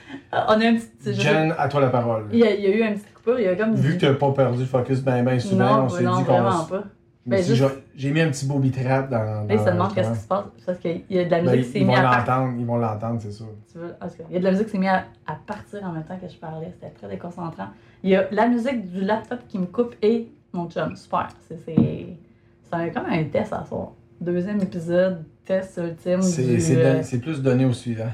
On 0.47 0.61
a 0.61 0.65
un 0.67 0.75
petit. 0.75 1.13
Jen, 1.13 1.53
à 1.57 1.67
toi 1.67 1.81
la 1.81 1.89
parole. 1.89 2.25
il, 2.31 2.39
y 2.39 2.43
a, 2.43 2.53
il 2.53 2.61
y 2.61 2.67
a 2.67 2.69
eu 2.75 2.81
une 2.87 2.93
petite 2.95 3.13
coupure, 3.13 3.39
il 3.39 3.45
y 3.45 3.47
a 3.47 3.55
comme. 3.55 3.75
Vu 3.75 3.93
que 3.95 3.99
tu 3.99 4.05
n'as 4.05 4.13
pas 4.13 4.31
perdu 4.31 4.59
le 4.59 4.65
focus 4.65 5.01
bien 5.03 5.23
ben 5.23 5.39
souvent, 5.39 5.77
non, 5.77 5.83
on 5.85 5.89
s'est 5.89 5.99
dit 5.99 6.05
qu'on 6.05 6.21
vraiment 6.23 6.63
pas. 6.65 6.83
Ben, 7.25 7.41
si 7.41 7.55
juste- 7.55 7.63
j'ai- 7.95 8.11
mis 8.11 8.21
un 8.21 8.29
petit 8.29 8.45
booby 8.45 8.69
trap 8.69 9.09
dans... 9.09 9.47
Dans 9.47 9.65
se 9.65 9.71
demandent 9.71 9.95
qu'est-ce 9.95 10.11
qui 10.11 10.19
se 10.19 10.27
passe. 10.27 10.43
Parce 10.63 10.77
qu'il 10.77 11.01
y 11.09 11.17
a 11.17 11.25
de 11.25 11.31
la 11.31 11.41
Ben, 11.41 11.51
musique 11.55 11.65
qui 11.65 11.79
s'est 11.79 11.85
mise 11.85 11.97
à 11.97 12.45
ils 12.59 12.65
vont 12.67 12.77
l'entendre, 12.77 13.19
c'est 13.19 13.31
sûr. 13.31 13.47
Tu 13.71 13.79
veux- 13.79 13.95
Il 14.29 14.33
y 14.33 14.35
a 14.35 14.39
de 14.39 14.43
la 14.43 14.51
musique 14.51 14.65
qui 14.67 14.71
s'est 14.73 14.77
mise 14.77 14.89
à, 14.89 15.05
à 15.25 15.35
partir 15.47 15.83
en 15.83 15.91
même 15.91 16.03
temps 16.03 16.19
que 16.21 16.27
je 16.31 16.37
parlais. 16.37 16.71
C'était 16.79 16.93
très 16.93 17.07
déconcentrant. 17.07 17.69
Il 18.03 18.11
y 18.11 18.15
a 18.15 18.27
la 18.31 18.47
musique 18.47 18.91
du 18.91 19.01
laptop 19.01 19.39
qui 19.47 19.57
me 19.57 19.65
coupe 19.65 19.95
et 20.03 20.27
mon 20.53 20.69
chum. 20.69 20.95
Super. 20.95 21.29
C'est 21.49 22.93
comme 22.93 23.05
un 23.09 23.23
test 23.23 23.53
à 23.53 23.65
soir. 23.65 23.93
Deuxième 24.21 24.61
épisode, 24.61 25.23
test 25.45 25.77
ultime. 25.83 26.21
C'est 26.21 26.43
du, 26.43 26.77
euh, 26.77 26.97
don- 26.97 27.03
plus 27.19 27.41
donné 27.41 27.65
au 27.65 27.73
suivant. 27.73 28.11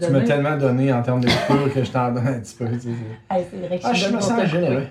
Tu 0.00 0.10
m'as 0.10 0.20
tellement 0.22 0.56
donné 0.56 0.92
en 0.92 1.02
termes 1.02 1.20
de 1.20 1.28
coupure 1.28 1.72
que 1.72 1.84
je 1.84 1.90
t'en 1.90 2.12
donne 2.12 2.26
un 2.26 2.40
petit 2.40 2.56
peu. 2.56 2.66
tu 2.68 2.80
sais, 2.80 2.88
c'est- 3.28 3.34
Hey, 3.36 3.44
c'est 3.50 3.56
vrai 3.58 3.78
que 3.78 3.84
Ah, 3.84 3.92
je 3.92 3.98
je 4.00 4.04
suis 4.06 4.14
me 4.14 4.20
sens 4.20 4.44
généreux. 4.46 4.86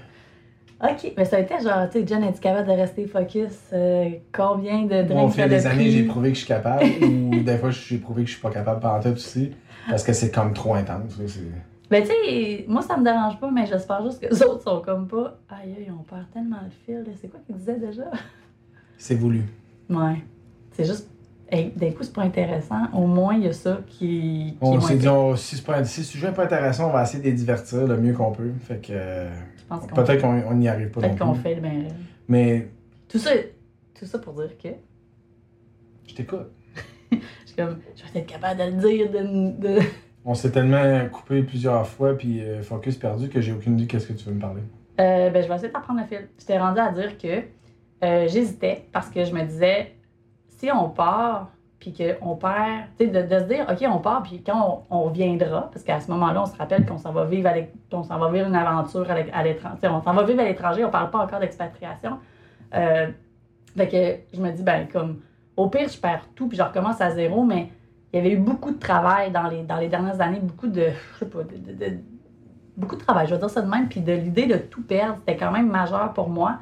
Ok, 0.81 1.13
mais 1.17 1.25
ça 1.25 1.37
a 1.37 1.39
été 1.39 1.53
genre, 1.63 1.89
tu 1.89 1.99
sais, 2.01 2.07
Jen 2.07 2.23
est 2.23 2.39
capable 2.39 2.67
de 2.67 2.73
rester 2.73 3.05
focus? 3.07 3.53
Euh, 3.71 4.09
combien 4.33 4.83
de 4.83 5.03
drinks 5.03 5.23
Au 5.25 5.29
fil 5.29 5.47
des 5.47 5.65
années, 5.65 5.89
j'ai 5.89 6.03
prouvé 6.03 6.29
que 6.29 6.35
je 6.35 6.39
suis 6.39 6.47
capable, 6.47 6.83
ou 7.03 7.39
des 7.39 7.57
fois, 7.57 7.69
j'ai 7.71 7.97
prouvé 7.97 8.23
que 8.23 8.27
je 8.29 8.33
suis 8.33 8.41
pas 8.41 8.49
capable 8.51 8.79
par 8.81 9.01
tout 9.01 9.09
aussi, 9.09 9.51
parce 9.89 10.03
que 10.03 10.11
c'est 10.13 10.31
comme 10.31 10.53
trop 10.53 10.73
intense. 10.75 11.17
Ben, 11.89 12.01
tu 12.01 12.07
sais, 12.09 12.65
moi, 12.67 12.81
ça 12.81 12.97
me 12.97 13.03
dérange 13.03 13.39
pas, 13.39 13.49
mais 13.51 13.65
j'espère 13.65 14.03
juste 14.03 14.19
que 14.21 14.33
les 14.33 14.43
autres 14.43 14.63
sont 14.63 14.81
comme 14.81 15.07
pas. 15.07 15.37
Aïe, 15.49 15.73
aïe, 15.77 15.91
on 15.97 16.03
perd 16.03 16.29
tellement 16.33 16.59
le 16.63 16.71
fil. 16.85 17.05
C'est 17.21 17.27
quoi 17.29 17.39
qu'ils 17.45 17.55
disaient 17.55 17.77
déjà? 17.79 18.05
C'est 18.97 19.15
voulu. 19.15 19.43
Ouais. 19.89 20.21
C'est 20.71 20.85
juste. 20.85 21.09
Hey, 21.49 21.71
d'un 21.75 21.91
coup, 21.91 22.01
c'est 22.03 22.13
pas 22.13 22.23
intéressant. 22.23 22.87
Au 22.93 23.05
moins, 23.05 23.35
il 23.35 23.43
y 23.43 23.47
a 23.47 23.53
ça 23.53 23.79
qui. 23.85 23.97
qui 23.97 24.57
On 24.61 24.77
est 24.79 24.81
s'est 24.81 24.95
dit, 24.95 25.07
on- 25.07 25.35
si, 25.35 25.57
c'est 25.57 25.65
pas, 25.65 25.83
si 25.83 26.01
le 26.01 26.05
sujet 26.05 26.27
n'est 26.29 26.33
pas 26.33 26.45
intéressant, 26.45 26.89
on 26.89 26.93
va 26.93 27.03
essayer 27.03 27.19
de 27.19 27.25
les 27.27 27.33
divertir 27.33 27.85
le 27.85 27.97
mieux 27.97 28.13
qu'on 28.13 28.31
peut. 28.31 28.51
Fait 28.61 28.77
que 28.85 29.27
peut-être 29.93 30.21
qu'on 30.21 30.41
on 30.49 30.53
n'y 30.55 30.67
arrive 30.67 30.89
pas 30.89 31.01
peut-être 31.01 31.19
qu'on 31.19 31.33
fait. 31.35 31.55
Ben, 31.55 31.87
Mais 32.27 32.67
tout, 33.07 33.19
ça, 33.19 33.31
tout 33.97 34.05
ça 34.05 34.17
pour 34.19 34.33
dire 34.33 34.57
que. 34.57 34.69
je 36.07 36.15
t'écoute. 36.15 36.47
Je 37.11 37.17
suis 37.47 37.55
comme. 37.55 37.77
Je 37.95 38.11
vais 38.13 38.19
être 38.21 38.25
capable 38.27 38.59
de 38.59 38.65
le 38.65 38.71
dire. 38.89 39.11
De, 39.11 39.61
de... 39.77 39.79
On 40.25 40.33
s'est 40.33 40.51
tellement 40.51 41.07
coupé 41.11 41.43
plusieurs 41.43 41.85
fois, 41.85 42.17
puis 42.17 42.41
euh, 42.41 42.61
focus 42.63 42.95
perdu, 42.95 43.27
que 43.27 43.41
j'ai 43.41 43.51
aucune 43.51 43.77
idée 43.77 43.87
qu'est-ce 43.87 44.07
que 44.07 44.13
tu 44.13 44.23
veux 44.25 44.33
me 44.33 44.39
parler. 44.39 44.61
Euh, 45.01 45.29
ben, 45.29 45.43
je 45.43 45.47
vais 45.49 45.53
essayer 45.55 45.67
de 45.67 45.73
t'apprendre 45.73 45.99
le 45.99 46.07
fil. 46.07 46.29
J'étais 46.39 46.57
rendue 46.57 46.79
à 46.79 46.91
dire 46.93 47.17
que 47.17 47.41
euh, 48.05 48.27
j'hésitais 48.29 48.85
parce 48.93 49.09
que 49.09 49.25
je 49.25 49.33
me 49.33 49.43
disais, 49.43 49.91
si 50.63 50.71
on 50.71 50.87
part, 50.87 51.49
puis 51.77 51.93
qu'on 51.93 52.37
perd, 52.37 52.85
tu 52.97 53.05
sais, 53.05 53.11
de, 53.11 53.39
se 53.39 53.43
dire, 53.43 53.65
OK, 53.69 53.85
on 53.85 53.99
part, 53.99 54.23
puis 54.23 54.41
quand 54.41 54.85
on, 54.89 55.03
reviendra, 55.03 55.69
parce 55.73 55.83
qu'à 55.83 55.99
ce 55.99 56.09
moment-là, 56.11 56.43
on 56.43 56.45
se 56.45 56.55
rappelle 56.55 56.85
qu'on 56.85 56.97
s'en 56.97 57.11
va 57.11 57.25
vivre 57.25 57.43
va 57.43 58.31
vivre 58.31 58.47
une 58.47 58.55
aventure 58.55 59.11
à 59.11 59.15
l'é- 59.15 59.31
à 59.33 59.43
l'étranger, 59.43 59.89
on 59.89 60.01
s'en 60.01 60.13
va 60.13 60.23
vivre 60.23 60.39
à 60.39 60.45
l'étranger, 60.45 60.85
on 60.85 60.89
parle 60.89 61.11
pas 61.11 61.19
encore 61.19 61.41
d'expatriation. 61.41 62.17
Euh, 62.75 63.07
fait 63.75 63.87
que 63.89 64.37
je 64.37 64.41
me 64.41 64.51
dis, 64.51 64.63
ben, 64.63 64.87
comme, 64.87 65.19
au 65.57 65.67
pire, 65.67 65.89
je 65.89 65.97
perds 65.97 66.29
tout, 66.33 66.47
puis 66.47 66.57
je 66.57 66.63
recommence 66.63 67.01
à 67.01 67.11
zéro, 67.11 67.43
mais 67.43 67.67
il 68.13 68.17
y 68.17 68.19
avait 68.21 68.31
eu 68.31 68.39
beaucoup 68.39 68.71
de 68.71 68.79
travail 68.79 69.31
dans 69.31 69.49
les, 69.49 69.63
dans 69.63 69.77
les 69.77 69.89
dernières 69.89 70.21
années, 70.21 70.39
beaucoup 70.39 70.67
de, 70.67 70.91
je 71.15 71.25
sais 71.25 71.25
pas, 71.25 71.39
beaucoup 72.77 72.95
de 72.95 73.01
travail, 73.01 73.27
je 73.27 73.33
vais 73.33 73.39
dire 73.39 73.49
ça 73.49 73.61
de 73.61 73.69
même, 73.69 73.89
puis 73.89 73.99
de 73.99 74.13
l'idée 74.13 74.47
de 74.47 74.57
tout 74.57 74.81
perdre, 74.81 75.17
c'était 75.19 75.35
quand 75.35 75.51
même 75.51 75.67
majeur 75.67 76.13
pour 76.13 76.29
moi. 76.29 76.59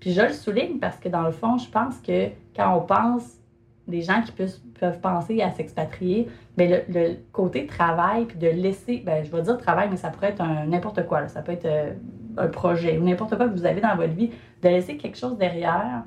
Puis 0.00 0.12
je 0.12 0.22
le 0.22 0.32
souligne 0.32 0.80
parce 0.80 0.96
que 0.96 1.08
dans 1.08 1.22
le 1.22 1.30
fond, 1.30 1.56
je 1.56 1.70
pense 1.70 1.98
que 2.00 2.30
quand 2.56 2.76
on 2.76 2.80
pense 2.80 3.38
des 3.86 4.02
gens 4.02 4.22
qui 4.22 4.32
peuvent, 4.32 4.56
peuvent 4.80 4.98
penser 5.00 5.42
à 5.42 5.50
s'expatrier, 5.50 6.28
ben 6.56 6.70
le, 6.88 7.00
le 7.00 7.16
côté 7.32 7.66
travail, 7.66 8.24
puis 8.24 8.38
de 8.38 8.48
laisser, 8.48 9.02
ben, 9.04 9.24
je 9.24 9.30
vais 9.30 9.42
dire 9.42 9.58
travail, 9.58 9.88
mais 9.90 9.96
ça 9.96 10.08
pourrait 10.08 10.30
être 10.30 10.42
n'importe 10.66 11.06
quoi. 11.06 11.20
là. 11.20 11.28
Ça 11.28 11.42
peut 11.42 11.52
être 11.52 11.66
euh, 11.66 11.92
un 12.38 12.48
projet 12.48 12.96
ou 12.98 13.04
n'importe 13.04 13.36
quoi 13.36 13.48
que 13.48 13.54
vous 13.54 13.66
avez 13.66 13.80
dans 13.80 13.94
votre 13.96 14.14
vie, 14.14 14.30
de 14.62 14.68
laisser 14.68 14.96
quelque 14.96 15.18
chose 15.18 15.36
derrière, 15.36 16.02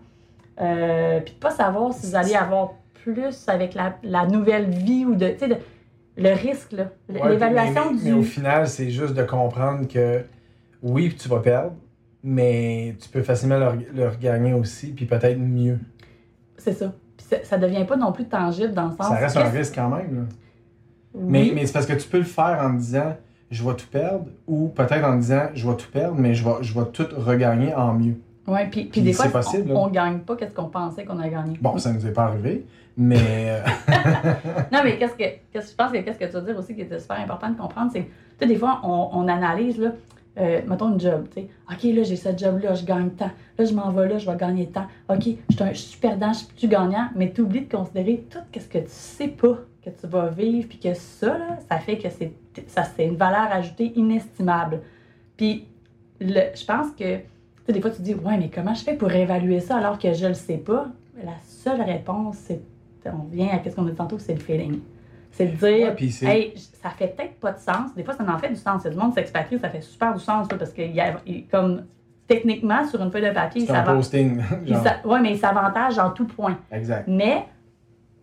euh, 0.60 1.20
puis 1.22 1.34
de 1.36 1.40
pas 1.40 1.52
savoir 1.52 1.94
si 1.94 2.08
vous 2.08 2.16
allez 2.16 2.34
avoir 2.36 2.72
plus 3.04 3.48
avec 3.48 3.74
la, 3.76 3.96
la 4.04 4.26
nouvelle 4.26 4.70
vie 4.70 5.06
ou 5.06 5.14
de, 5.16 5.28
de- 5.40 5.58
le 6.20 6.34
risque, 6.34 6.74
Ouais, 6.74 7.30
l'évaluation 7.30 7.92
mais, 7.94 7.98
du... 8.00 8.06
mais 8.06 8.12
au 8.14 8.24
final, 8.24 8.68
c'est 8.68 8.90
juste 8.90 9.14
de 9.14 9.22
comprendre 9.22 9.88
que 9.88 10.24
oui, 10.82 11.16
tu 11.16 11.30
vas 11.30 11.40
perdre, 11.42 11.74
mais 12.24 12.96
tu 13.00 13.08
peux 13.10 13.22
facilement 13.22 13.60
le, 13.60 13.86
le 13.94 14.10
regagner 14.10 14.54
aussi, 14.54 14.94
puis 14.94 15.06
peut-être 15.06 15.38
mieux. 15.38 15.78
C'est 16.58 16.74
ça. 16.74 16.92
Puis 17.18 17.26
ça, 17.30 17.38
ça 17.44 17.58
devient 17.58 17.86
pas 17.86 17.98
non 17.98 18.12
plus 18.12 18.26
tangible 18.26 18.74
dans 18.74 18.86
le 18.86 18.92
sens... 18.92 19.08
Ça 19.08 19.16
reste 19.16 19.38
un 19.38 19.50
risque 19.50 19.76
quand 19.76 19.90
même. 19.90 20.16
là. 20.16 20.22
Oui. 21.14 21.24
Mais, 21.28 21.52
mais 21.56 21.66
c'est 21.66 21.74
parce 21.74 21.86
que 21.86 21.94
tu 21.94 22.08
peux 22.08 22.20
le 22.20 22.24
faire 22.24 22.60
en 22.62 22.70
disant 22.74 23.16
je 23.50 23.64
vais 23.64 23.76
tout 23.76 23.88
perdre, 23.90 24.26
ou 24.46 24.68
peut-être 24.68 25.06
en 25.06 25.16
disant 25.16 25.44
je 25.54 25.68
vais 25.68 25.76
tout 25.76 25.90
perdre, 25.92 26.16
mais 26.18 26.34
je 26.36 26.44
vais, 26.44 26.56
je 26.62 26.78
vais 26.78 26.86
tout 26.92 27.08
regagner 27.16 27.74
en 27.74 27.94
mieux. 27.94 28.16
Ouais, 28.46 28.66
puis, 28.66 28.84
puis 28.84 28.90
Puis 28.90 29.02
des 29.02 29.14
fois, 29.14 29.28
possible, 29.28 29.72
on, 29.72 29.86
on 29.86 29.88
gagne 29.90 30.20
pas 30.20 30.36
qu'est-ce 30.36 30.54
qu'on 30.54 30.70
pensait 30.70 31.04
qu'on 31.06 31.20
a 31.20 31.28
gagné. 31.28 31.58
Bon, 31.62 31.78
ça 31.78 31.92
nous 31.92 32.06
est 32.06 32.12
pas 32.12 32.26
arrivé, 32.26 32.66
mais 32.96 33.18
euh, 33.50 33.62
Non, 34.72 34.80
mais 34.84 34.98
qu'est-ce 34.98 35.14
que, 35.14 35.24
qu'est-ce 35.52 35.66
que 35.66 35.72
je 35.72 35.76
pense 35.76 35.92
que 35.92 35.98
qu'est-ce 35.98 36.20
que 36.20 36.26
tu 36.26 36.32
veux 36.32 36.42
dire 36.42 36.58
aussi 36.58 36.76
qui 36.76 36.82
était 36.82 37.00
super 37.00 37.20
important 37.20 37.50
de 37.50 37.58
comprendre, 37.58 37.92
c'est 37.92 38.04
que, 38.04 38.08
tu 38.08 38.12
sais, 38.40 38.48
des 38.48 38.56
fois, 38.56 38.80
on, 38.84 39.10
on 39.14 39.28
analyse, 39.28 39.78
là, 39.80 39.92
euh, 40.38 40.62
mettons 40.68 40.94
une 40.94 41.00
job, 41.00 41.28
tu 41.34 41.42
sais, 41.42 41.48
OK, 41.72 41.84
là, 41.96 42.04
j'ai 42.04 42.16
ce 42.16 42.30
job-là, 42.38 42.76
je 42.76 42.86
gagne 42.86 43.10
tant. 43.10 43.32
Là, 43.58 43.66
je 43.66 43.74
m'en 43.74 43.90
vais 43.92 44.08
là, 44.08 44.18
je 44.18 44.30
vais 44.30 44.38
gagner 44.38 44.68
tant. 44.68 44.86
OK, 45.10 45.24
je 45.50 45.56
suis 45.56 45.64
un- 45.64 45.74
je 45.74 45.80
suis 45.80 46.00
perdant, 46.00 46.32
je 46.34 46.44
suis 46.56 46.68
gagnant, 46.68 47.10
mais 47.16 47.32
tu 47.32 47.42
oublies 47.42 47.62
de 47.66 47.72
considérer 47.72 48.26
tout 48.30 48.40
ce 48.54 48.68
que 48.68 48.78
tu 48.80 48.86
sais 48.88 49.28
pas 49.30 49.58
que 49.84 49.90
tu 49.90 50.08
vas 50.08 50.28
vivre, 50.28 50.68
puis 50.68 50.78
que 50.80 50.94
ça, 50.94 51.38
là, 51.38 51.58
ça 51.70 51.80
fait 51.80 51.98
que 51.98 52.08
c'est, 52.10 52.34
une 53.06 53.16
valeur 53.16 53.52
ajoutée 53.52 53.94
inestimable. 53.96 54.82
Puis, 55.38 55.66
le, 56.20 56.42
je 56.56 56.66
pense 56.66 56.92
que, 56.92 57.18
tu 57.18 57.24
sais, 57.66 57.74
des 57.74 57.82
fois, 57.82 57.92
tu 57.92 57.98
te 57.98 58.02
dis, 58.02 58.14
ouais, 58.14 58.38
mais 58.38 58.50
comment 58.54 58.74
je 58.74 58.84
fais 58.84 58.96
pour 58.96 59.12
évaluer 59.12 59.60
ça 59.60 59.78
alors 59.78 59.98
que 59.98 60.14
je 60.14 60.28
le 60.28 60.34
sais 60.34 60.58
pas? 60.58 60.88
La 61.24 61.36
seule 61.44 61.82
réponse, 61.82 62.38
c'est, 62.38 62.62
on 63.06 63.24
vient 63.32 63.48
à 63.50 63.70
ce 63.70 63.76
qu'on 63.76 63.88
a 63.88 63.90
dit 63.90 63.96
tantôt, 63.96 64.20
c'est 64.20 64.34
le 64.34 64.40
feeling. 64.40 64.80
C'est 65.38 65.46
de 65.46 65.56
dire, 65.56 65.94
Ouais, 66.24 66.36
hey, 66.36 66.54
ça 66.82 66.90
fait 66.90 67.16
peut-être 67.16 67.36
pas 67.40 67.52
de 67.52 67.60
sens. 67.60 67.94
Des 67.96 68.04
fois, 68.04 68.16
ça 68.16 68.24
en 68.28 68.38
fait 68.40 68.50
du 68.50 68.56
sens. 68.56 68.82
Il 68.84 68.86
y 68.86 68.88
a 68.88 68.92
du 68.92 68.98
monde 68.98 69.14
s'expatrie, 69.14 69.60
ça 69.60 69.70
fait 69.70 69.82
super 69.82 70.14
du 70.16 70.20
sens, 70.20 70.52
là, 70.52 70.58
parce 70.58 70.72
que, 70.72 70.82
y 70.82 71.00
a, 71.00 71.14
comme, 71.52 71.84
techniquement, 72.28 72.88
sur 72.88 73.02
une 73.04 73.12
feuille 73.12 73.28
de 73.28 73.34
papier, 73.34 73.62
il 73.62 73.68
c'est 73.68 73.74
un 73.74 73.76
s'avantage. 73.76 74.00
Oui, 75.06 75.20
mais 75.22 75.32
il 75.32 75.38
s'avantage 75.38 76.00
en 76.00 76.10
tout 76.10 76.26
point. 76.26 76.58
Exact. 76.72 77.08
Mais 77.08 77.46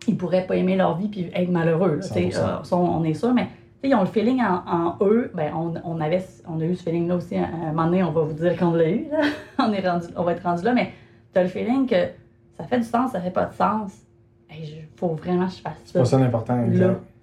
ils 0.07 0.17
pourraient 0.17 0.45
pas 0.45 0.55
aimer 0.57 0.75
leur 0.75 0.97
vie 0.97 1.07
puis 1.07 1.31
être 1.33 1.49
malheureux. 1.49 1.95
là, 1.95 2.01
tu 2.07 2.13
sais, 2.13 2.29
100%. 2.29 2.73
euh, 2.73 2.75
on 2.75 3.03
est 3.05 3.13
sûr, 3.13 3.33
mais 3.33 3.47
ils 3.81 3.95
ont 3.95 4.01
le 4.01 4.07
feeling 4.07 4.41
en, 4.41 4.63
en 4.67 4.97
eux. 5.05 5.31
Ben, 5.33 5.53
on, 5.55 5.73
on, 5.85 6.01
avait, 6.01 6.25
on 6.47 6.59
a 6.59 6.65
eu 6.65 6.75
ce 6.75 6.83
feeling-là 6.83 7.15
aussi. 7.15 7.37
À 7.37 7.45
un 7.45 7.67
moment 7.71 7.85
donné, 7.85 8.03
on 8.03 8.11
va 8.11 8.21
vous 8.21 8.33
dire 8.33 8.57
qu'on 8.57 8.73
l'a 8.73 8.89
eu. 8.89 9.07
là. 9.09 9.21
on, 9.59 9.71
est 9.71 9.87
rendu, 9.87 10.07
on 10.15 10.23
va 10.23 10.33
être 10.33 10.43
rendu 10.43 10.63
là, 10.63 10.73
mais 10.73 10.91
tu 11.33 11.39
as 11.39 11.43
le 11.43 11.49
feeling 11.49 11.87
que 11.87 11.95
ça 12.57 12.65
fait 12.65 12.79
du 12.79 12.85
sens, 12.85 13.11
ça 13.11 13.21
fait 13.21 13.31
pas 13.31 13.45
de 13.45 13.53
sens. 13.53 13.91
Il 14.61 14.87
faut 14.97 15.09
vraiment 15.09 15.47
que 15.47 15.53
je 15.53 15.61
fasse 15.61 15.73
C'est 15.85 15.93
ça. 15.93 15.99
pas 15.99 16.05
ça 16.05 16.17
l'important. 16.19 16.65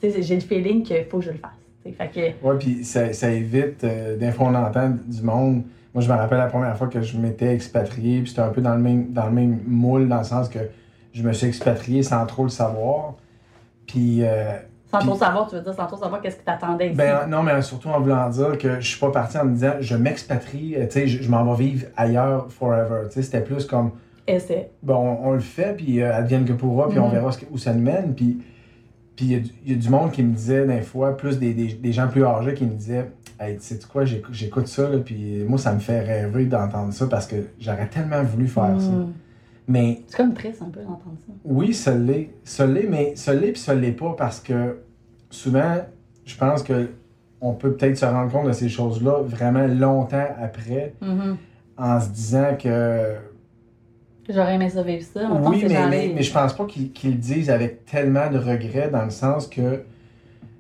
J'ai 0.03 0.35
le 0.35 0.41
feeling 0.41 0.83
qu'il 0.83 1.05
faut 1.05 1.18
que 1.18 1.24
je 1.24 1.30
le 1.30 1.39
fasse. 1.39 1.51
Fait 1.99 2.09
que, 2.09 2.47
Ouais, 2.47 2.59
puis 2.59 2.85
ça, 2.85 3.12
ça 3.12 3.30
évite, 3.30 3.83
euh, 3.83 4.16
des 4.16 4.30
fois 4.30 4.47
on 4.49 4.55
entend 4.55 4.91
du 5.07 5.22
monde. 5.22 5.62
Moi, 5.95 6.03
je 6.03 6.09
me 6.11 6.16
rappelle 6.16 6.39
la 6.39 6.47
première 6.47 6.76
fois 6.76 6.87
que 6.87 7.03
je 7.03 7.18
m'étais 7.18 7.53
expatrié, 7.55 8.20
puis 8.20 8.28
c'était 8.28 8.41
un 8.43 8.49
peu 8.51 8.61
dans 8.62 8.74
le, 8.74 8.80
même, 8.80 9.12
dans 9.12 9.26
le 9.26 9.33
même 9.33 9.61
moule, 9.66 10.09
dans 10.09 10.18
le 10.18 10.24
sens 10.24 10.49
que 10.49 10.61
je 11.12 11.22
me 11.22 11.33
suis 11.33 11.49
expatrié 11.49 12.03
sans 12.03 12.24
trop 12.24 12.45
le 12.45 12.49
savoir. 12.51 13.14
Puis, 13.87 14.22
euh, 14.22 14.53
sans 14.91 15.01
trop 15.01 15.16
savoir, 15.16 15.49
tu 15.49 15.57
veux 15.57 15.61
dire, 15.62 15.74
sans 15.74 15.87
trop 15.87 15.97
savoir 15.97 16.20
qu'est-ce 16.22 16.37
qui 16.37 16.45
t'attendait 16.45 16.89
ici. 16.89 16.97
ben 16.97 17.26
non, 17.26 17.43
mais 17.43 17.61
surtout 17.62 17.89
en 17.89 18.01
voulant 18.01 18.28
dire 18.30 18.57
que 18.59 18.80
je 18.80 18.87
suis 18.87 19.01
pas 19.01 19.11
parti 19.11 19.37
en 19.39 19.45
me 19.47 19.55
disant 19.55 19.72
je 19.80 19.97
m'expatrie, 19.97 20.76
tu 20.83 20.91
sais, 20.91 21.07
je, 21.09 21.22
je 21.22 21.30
m'en 21.30 21.45
vais 21.53 21.64
vivre 21.64 21.87
ailleurs 21.97 22.47
forever. 22.53 23.09
Tu 23.09 23.14
sais, 23.14 23.22
c'était 23.22 23.41
plus 23.43 23.66
comme 23.66 23.91
Essai. 24.27 24.70
bon, 24.83 24.95
on, 24.97 25.29
on 25.29 25.33
le 25.33 25.41
fait, 25.41 25.77
puis 25.77 26.01
euh, 26.01 26.14
advienne 26.14 26.45
que 26.45 26.53
pourra, 26.53 26.89
puis 26.89 26.99
on 26.99 27.07
Mhm. 27.09 27.12
verra 27.14 27.33
ce 27.33 27.39
que- 27.39 27.47
où 27.51 27.59
ça 27.59 27.73
nous 27.75 27.83
mène. 27.83 28.14
Puis 28.14 28.39
il 29.20 29.33
y 29.33 29.35
a 29.37 29.41
du- 29.41 29.51
il 29.64 29.73
y, 29.73 29.75
a 29.75 29.79
du 29.79 29.89
monde 29.89 30.11
qui 30.11 30.23
me 30.23 30.33
disait 30.35 30.66
des 30.66 30.81
fois, 30.81 31.16
plus 31.16 31.39
des, 31.39 31.53
des, 31.55 31.75
des 31.75 31.93
gens 31.93 32.09
plus 32.09 32.25
âgés 32.25 32.55
qui 32.55 32.64
me 32.64 32.73
disaient 32.75 33.11
Hey, 33.41 33.57
tu 33.57 33.62
sais 33.62 33.79
quoi, 33.91 34.05
j'écoute 34.05 34.68
ça, 34.68 34.89
là, 34.89 34.99
puis 34.99 35.43
moi, 35.49 35.59
ça 35.59 35.73
me 35.75 35.81
fait 35.81 35.99
rêver 36.01 36.45
d'entendre 36.47 36.93
ça 36.93 37.07
parce 37.09 37.27
que 37.27 37.35
j'aurais 37.59 37.89
tellement 37.89 38.23
voulu 38.23 38.47
faire 38.47 38.81
ça. 38.81 38.89
Mm. 38.91 39.12
Mais 39.66 40.03
C'est 40.07 40.16
comme 40.16 40.33
triste 40.35 40.62
un 40.62 40.70
peu 40.70 40.81
d'entendre 40.81 41.16
ça. 41.27 41.33
oui, 41.45 41.75
ça 41.75 41.93
l'est. 41.95 42.31
Ça 42.45 42.66
l'est, 42.66 42.87
mais 42.89 43.14
ça 43.16 43.35
l'est 43.35 43.51
puis 43.53 43.61
ça 43.61 43.75
l'est 43.75 43.91
pas 43.93 44.14
parce 44.16 44.39
que 44.39 44.79
souvent, 45.31 45.77
je 46.25 46.37
pense 46.37 46.62
que 46.62 46.91
on 47.41 47.55
peut 47.55 47.73
peut-être 47.73 47.97
se 47.97 48.05
rendre 48.05 48.31
compte 48.31 48.47
de 48.47 48.53
ces 48.53 48.68
choses-là 48.68 49.23
vraiment 49.25 49.66
longtemps 49.66 50.29
après 50.41 50.95
Mhm. 51.01 51.37
en 51.79 52.01
se 52.01 52.11
disant 52.11 52.55
que 52.57 53.14
J'aurais 54.29 54.55
aimé 54.55 54.68
ça 54.68 54.83
vivre 54.83 55.03
ça. 55.05 55.20
Oui, 55.43 55.64
mais, 55.68 56.12
mais, 56.14 56.23
je 56.23 56.33
pense 56.33 56.53
pas 56.55 56.64
qu'ils 56.64 57.11
le 57.11 57.16
disent 57.16 57.51
avec 57.51 57.85
tellement 57.87 58.31
de 58.31 58.39
regret 58.39 58.89
dans 58.91 59.05
le 59.05 59.11
sens 59.11 59.47
que 59.49 59.83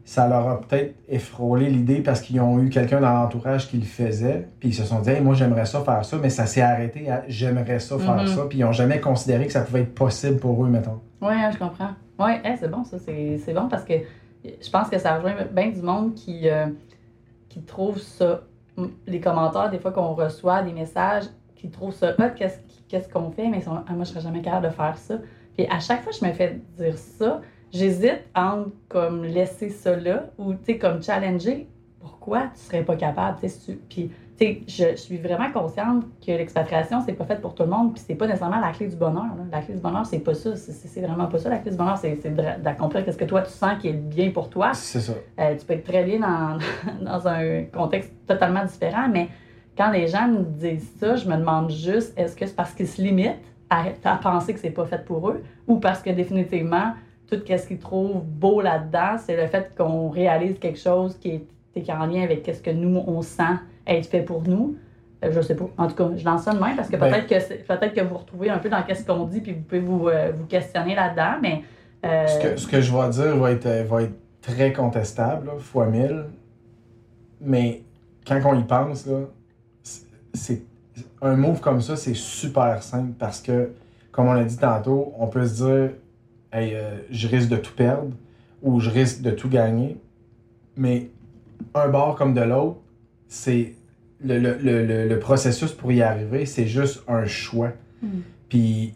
ça 0.04 0.26
leur 0.26 0.48
a 0.48 0.60
peut-être 0.60 0.96
effrôlé 1.08 1.70
l'idée 1.70 2.00
parce 2.00 2.20
qu'ils 2.20 2.40
ont 2.40 2.60
eu 2.60 2.70
quelqu'un 2.70 3.00
dans 3.00 3.12
l'entourage 3.12 3.68
qui 3.68 3.76
le 3.76 3.84
faisait, 3.84 4.48
puis 4.58 4.70
ils 4.70 4.74
se 4.74 4.84
sont 4.84 4.98
dit 5.00 5.10
Hey, 5.10 5.20
moi 5.20 5.34
j'aimerais 5.34 5.64
ça 5.64 5.80
faire 5.82 6.04
ça, 6.04 6.16
mais 6.20 6.28
ça 6.28 6.46
s'est 6.46 6.60
arrêté 6.60 7.08
à 7.08 7.22
j'aimerais 7.28 7.78
ça 7.78 7.98
faire 7.98 8.16
Mhm. 8.16 8.26
ça, 8.26 8.42
puis 8.48 8.58
ils 8.58 8.64
ont 8.64 8.72
jamais 8.72 9.00
considéré 9.00 9.46
que 9.46 9.52
ça 9.52 9.60
pouvait 9.62 9.82
être 9.82 9.94
possible 9.94 10.38
pour 10.38 10.64
eux, 10.64 10.68
mettons. 10.68 11.00
Oui, 11.20 11.34
je 11.52 11.58
comprends. 11.58 11.90
Oui, 12.18 12.32
c'est 12.58 12.68
bon, 12.70 12.82
ça. 12.84 12.96
C'est 12.98 13.54
bon 13.54 13.68
parce 13.68 13.84
que 13.84 13.94
je 14.44 14.70
pense 14.70 14.88
que 14.88 14.98
ça 14.98 15.14
rejoint 15.16 15.36
bien 15.52 15.68
du 15.70 15.82
monde 15.82 16.14
qui, 16.14 16.48
euh, 16.48 16.66
qui 17.48 17.62
trouve 17.62 17.98
ça. 17.98 18.42
Les 19.06 19.20
commentaires, 19.20 19.70
des 19.70 19.78
fois 19.78 19.92
qu'on 19.92 20.14
reçoit 20.14 20.62
des 20.62 20.72
messages, 20.72 21.24
qui 21.54 21.68
trouvent 21.68 21.94
ça 21.94 22.10
hot, 22.18 22.30
qu'est-ce 22.36 22.58
qu'est-ce 22.92 23.08
qu'on 23.08 23.30
fait, 23.30 23.48
mais 23.48 23.60
sont, 23.62 23.78
Ah, 23.88 23.92
moi, 23.94 24.04
je 24.04 24.10
serais 24.10 24.20
jamais 24.20 24.42
capable 24.42 24.66
de 24.66 24.70
faire 24.72 24.96
ça. 24.98 25.14
Puis 25.56 25.66
à 25.66 25.80
chaque 25.80 26.02
fois 26.02 26.12
que 26.12 26.18
je 26.18 26.24
me 26.26 26.32
fais 26.32 26.60
dire 26.78 26.96
ça, 26.98 27.40
j'hésite 27.72 28.20
entre 28.36 28.70
comme 28.88 29.24
laisser 29.24 29.70
ça 29.70 29.96
là 29.96 30.26
ou, 30.38 30.52
tu 30.52 30.58
sais, 30.64 30.78
comme 30.78 31.02
challenger. 31.02 31.68
Pourquoi 32.00 32.42
tu 32.54 32.60
serais 32.60 32.82
pas 32.82 32.96
capable, 32.96 33.38
tu 33.40 33.48
sais, 33.48 33.78
Puis, 33.88 34.10
je, 34.66 34.84
je 34.90 34.96
suis 34.96 35.18
vraiment 35.18 35.50
consciente 35.52 36.04
que 36.24 36.32
l'expatriation, 36.32 37.00
c'est 37.06 37.12
pas 37.12 37.24
fait 37.24 37.40
pour 37.40 37.54
tout 37.54 37.62
le 37.62 37.68
monde, 37.68 37.92
puis 37.94 38.02
c'est 38.04 38.16
pas 38.16 38.26
nécessairement 38.26 38.58
la 38.60 38.72
clé 38.72 38.88
du 38.88 38.96
bonheur. 38.96 39.22
là. 39.24 39.44
La 39.52 39.60
clé 39.62 39.74
du 39.74 39.80
bonheur, 39.80 40.04
c'est 40.04 40.18
pas 40.18 40.34
ça. 40.34 40.56
C'est- 40.56 41.00
vraiment 41.00 41.26
pas 41.28 41.38
ça. 41.38 41.48
La 41.48 41.58
clé 41.58 41.70
du 41.70 41.76
bonheur, 41.76 41.96
c'est 41.96 42.18
c'est 42.20 42.34
de- 42.34 42.60
d'accomplir 42.62 43.04
ce 43.06 43.16
que 43.16 43.24
toi, 43.24 43.42
tu 43.42 43.50
sens 43.52 43.78
qui 43.80 43.88
est 43.88 43.92
bien 43.92 44.30
pour 44.32 44.50
toi. 44.50 44.72
C'est 44.74 45.00
ça. 45.00 45.12
Euh, 45.38 45.56
tu 45.56 45.64
peux 45.64 45.74
être 45.74 45.84
très 45.84 46.02
bien 46.02 46.18
dans, 46.18 46.58
dans 47.04 47.28
un 47.28 47.62
contexte 47.72 48.12
totalement 48.26 48.64
différent, 48.64 49.08
mais 49.08 49.28
quand 49.76 49.90
les 49.90 50.06
gens 50.08 50.28
me 50.28 50.42
disent 50.42 50.90
ça, 51.00 51.16
je 51.16 51.28
me 51.28 51.36
demande 51.36 51.70
juste 51.70 52.12
est-ce 52.18 52.36
que 52.36 52.46
c'est 52.46 52.54
parce 52.56 52.72
qu'ils 52.72 52.88
se 52.88 53.00
limitent 53.00 53.36
à, 53.70 53.84
à 54.04 54.16
penser 54.16 54.52
que 54.54 54.60
c'est 54.60 54.70
pas 54.70 54.84
fait 54.86 55.04
pour 55.04 55.30
eux 55.30 55.42
ou 55.66 55.78
parce 55.78 56.02
que 56.02 56.10
définitivement, 56.10 56.92
tout 57.30 57.36
ce 57.46 57.66
qu'ils 57.66 57.78
trouvent 57.78 58.22
beau 58.22 58.60
là-dedans, 58.60 59.16
c'est 59.18 59.36
le 59.36 59.46
fait 59.46 59.72
qu'on 59.76 60.10
réalise 60.10 60.58
quelque 60.58 60.78
chose 60.78 61.16
qui 61.18 61.30
est, 61.30 61.44
qui 61.72 61.78
est 61.80 61.92
en 61.94 62.04
lien 62.06 62.22
avec 62.22 62.44
ce 62.52 62.60
que 62.60 62.70
nous, 62.70 63.02
on 63.06 63.22
sent 63.22 63.54
être 63.86 64.06
fait 64.06 64.20
pour 64.22 64.42
nous? 64.46 64.76
Euh, 65.24 65.30
je 65.32 65.40
sais 65.40 65.54
pas. 65.56 65.66
En 65.78 65.86
tout 65.86 65.94
cas, 65.94 66.10
je 66.16 66.24
lance 66.24 66.42
ça 66.42 66.52
de 66.52 66.58
même 66.60 66.76
parce 66.76 66.88
que 66.90 66.96
Ben- 66.96 67.08
peut-être 67.10 67.26
que 67.28 67.62
peut-être 67.62 67.94
que 67.94 68.00
vous 68.02 68.18
retrouvez 68.18 68.50
un 68.50 68.58
peu 68.58 68.68
dans 68.68 68.82
ce 68.92 69.04
qu'on 69.06 69.24
dit 69.24 69.40
puis 69.40 69.52
vous 69.52 69.62
pouvez 69.62 69.80
vous, 69.80 70.08
euh, 70.08 70.32
vous 70.36 70.44
questionner 70.46 70.94
là-dedans, 70.94 71.38
mais. 71.40 71.62
euh, 72.04 72.26
Ce 72.26 72.38
que, 72.42 72.56
ce 72.56 72.66
que 72.68 72.80
je 72.82 72.92
vais 72.94 73.08
dire 73.08 73.36
va 73.38 73.52
être, 73.52 73.86
va 73.88 74.02
être 74.02 74.14
très 74.42 74.72
contestable, 74.72 75.46
là, 75.46 75.52
fois 75.58 75.86
mille. 75.86 76.24
Mais 77.40 77.82
quand 78.26 78.38
on 78.44 78.58
y 78.58 78.64
pense, 78.64 79.06
là, 79.06 79.20
c'est- 80.34 80.62
un 81.22 81.36
move 81.36 81.60
comme 81.60 81.80
ça, 81.80 81.96
c'est 81.96 82.14
super 82.14 82.82
simple 82.82 83.12
parce 83.18 83.40
que, 83.40 83.70
comme 84.10 84.26
on 84.28 84.32
l'a 84.34 84.44
dit 84.44 84.56
tantôt, 84.58 85.12
on 85.18 85.26
peut 85.26 85.46
se 85.46 85.64
dire 85.64 85.90
hey, 86.52 86.74
euh, 86.74 86.96
je 87.10 87.28
risque 87.28 87.48
de 87.48 87.56
tout 87.56 87.72
perdre 87.74 88.10
ou 88.62 88.78
je 88.80 88.90
risque 88.90 89.22
de 89.22 89.30
tout 89.30 89.48
gagner. 89.48 89.96
Mais 90.76 91.08
un 91.74 91.88
bord 91.88 92.16
comme 92.16 92.34
de 92.34 92.40
l'autre, 92.42 92.78
c'est 93.28 93.74
le, 94.24 94.38
le- 94.38 94.58
le- 94.58 94.84
le- 94.86 95.08
le 95.08 95.18
processus 95.18 95.72
pour 95.72 95.90
y 95.92 96.02
arriver, 96.02 96.44
c'est 96.46 96.66
juste 96.66 97.02
un 97.08 97.24
choix. 97.26 97.72
Hmm. 98.02 98.20
Puis 98.48 98.94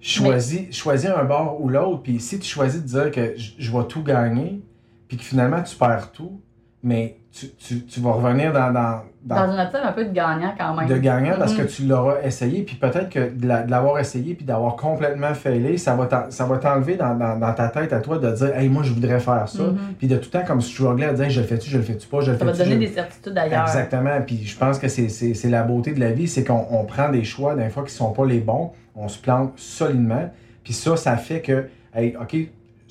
choisis, 0.00 0.70
choisis 0.76 1.08
un 1.10 1.24
bord 1.24 1.60
ou 1.62 1.68
l'autre. 1.68 2.02
Puis 2.02 2.20
si 2.20 2.38
tu 2.38 2.46
choisis 2.48 2.82
de 2.82 2.86
dire 2.86 3.10
que 3.10 3.34
je 3.36 3.72
vais 3.72 3.84
tout 3.88 4.02
gagner, 4.02 4.60
puis 5.08 5.16
que 5.16 5.22
finalement 5.24 5.62
tu 5.62 5.76
perds 5.76 6.12
tout, 6.12 6.40
mais 6.82 7.16
tu, 7.32 7.48
tu- 7.52 7.84
tu 7.86 8.00
vas 8.00 8.12
revenir 8.12 8.52
dans, 8.52 8.70
dans, 8.72 9.00
dans 9.24 9.46
dans 9.46 9.52
une 9.54 9.60
optique 9.60 9.80
un 9.82 9.92
peu 9.92 10.04
de 10.04 10.12
gagnant 10.12 10.52
quand 10.58 10.74
même. 10.74 10.86
de 10.86 10.96
gagnant 10.98 11.34
parce 11.38 11.54
que 11.54 11.62
tu 11.62 11.86
l'auras 11.86 12.16
essayé, 12.22 12.62
puis 12.62 12.76
peut-être 12.76 13.08
que 13.08 13.30
de 13.34 13.46
la- 13.48 13.62
de 13.62 13.70
l'avoir 13.70 13.98
essayé 13.98 14.34
puis 14.34 14.44
d'avoir 14.44 14.76
complètement 14.76 15.32
failé, 15.32 15.78
ça 15.78 15.94
va 15.94 16.06
t'en- 16.06 16.30
ça 16.30 16.44
va 16.44 16.58
t'enlever 16.58 16.96
dans, 16.96 17.16
ta 17.54 17.68
tête 17.68 17.92
à 17.94 18.00
toi 18.00 18.18
de 18.18 18.30
dire 18.32 18.54
Hey, 18.56 18.68
moi 18.68 18.82
je 18.82 18.92
voudrais 18.92 19.18
faire 19.20 19.48
ça. 19.48 19.62
Mhm. 19.62 19.78
Puis 19.98 20.08
de 20.08 20.16
tout 20.16 20.28
le 20.32 20.40
temps 20.40 20.44
comme 20.46 20.60
struggler 20.60 21.06
à 21.06 21.12
dire 21.14 21.30
je 21.30 21.40
le 21.40 21.46
fais-tu, 21.46 21.70
je 21.70 21.78
le 21.78 21.82
fais-tu 21.84 22.06
pas, 22.06 22.20
je 22.20 22.32
le 22.32 22.38
Ça 22.38 22.44
va 22.44 22.52
fais-tu. 22.52 22.64
te 22.64 22.68
donner 22.74 22.84
je- 22.86 22.90
des 22.90 22.94
certitudes 22.94 23.32
d'ailleurs. 23.34 23.62
Exactement. 23.62 24.20
Puis 24.26 24.44
je 24.44 24.58
pense 24.58 24.78
que 24.78 24.88
c'est- 24.88 25.48
la 25.48 25.62
beauté 25.62 25.92
de 25.92 26.00
la 26.00 26.12
vie, 26.12 26.28
c'est 26.28 26.44
qu'on 26.44 26.66
on 26.70 26.84
prend 26.84 27.08
des 27.08 27.24
choix 27.24 27.54
des 27.54 27.68
fois 27.70 27.84
qui 27.84 27.94
sont 27.94 28.12
pas 28.12 28.26
les 28.26 28.40
bons, 28.40 28.72
on 28.94 29.08
se 29.08 29.18
plante 29.18 29.52
solidement. 29.56 30.30
Puis 30.64 30.74
ça, 30.74 30.96
ça 30.96 31.16
fait 31.16 31.40
que 31.40 31.66
hey, 31.94 32.14
OK, 32.20 32.36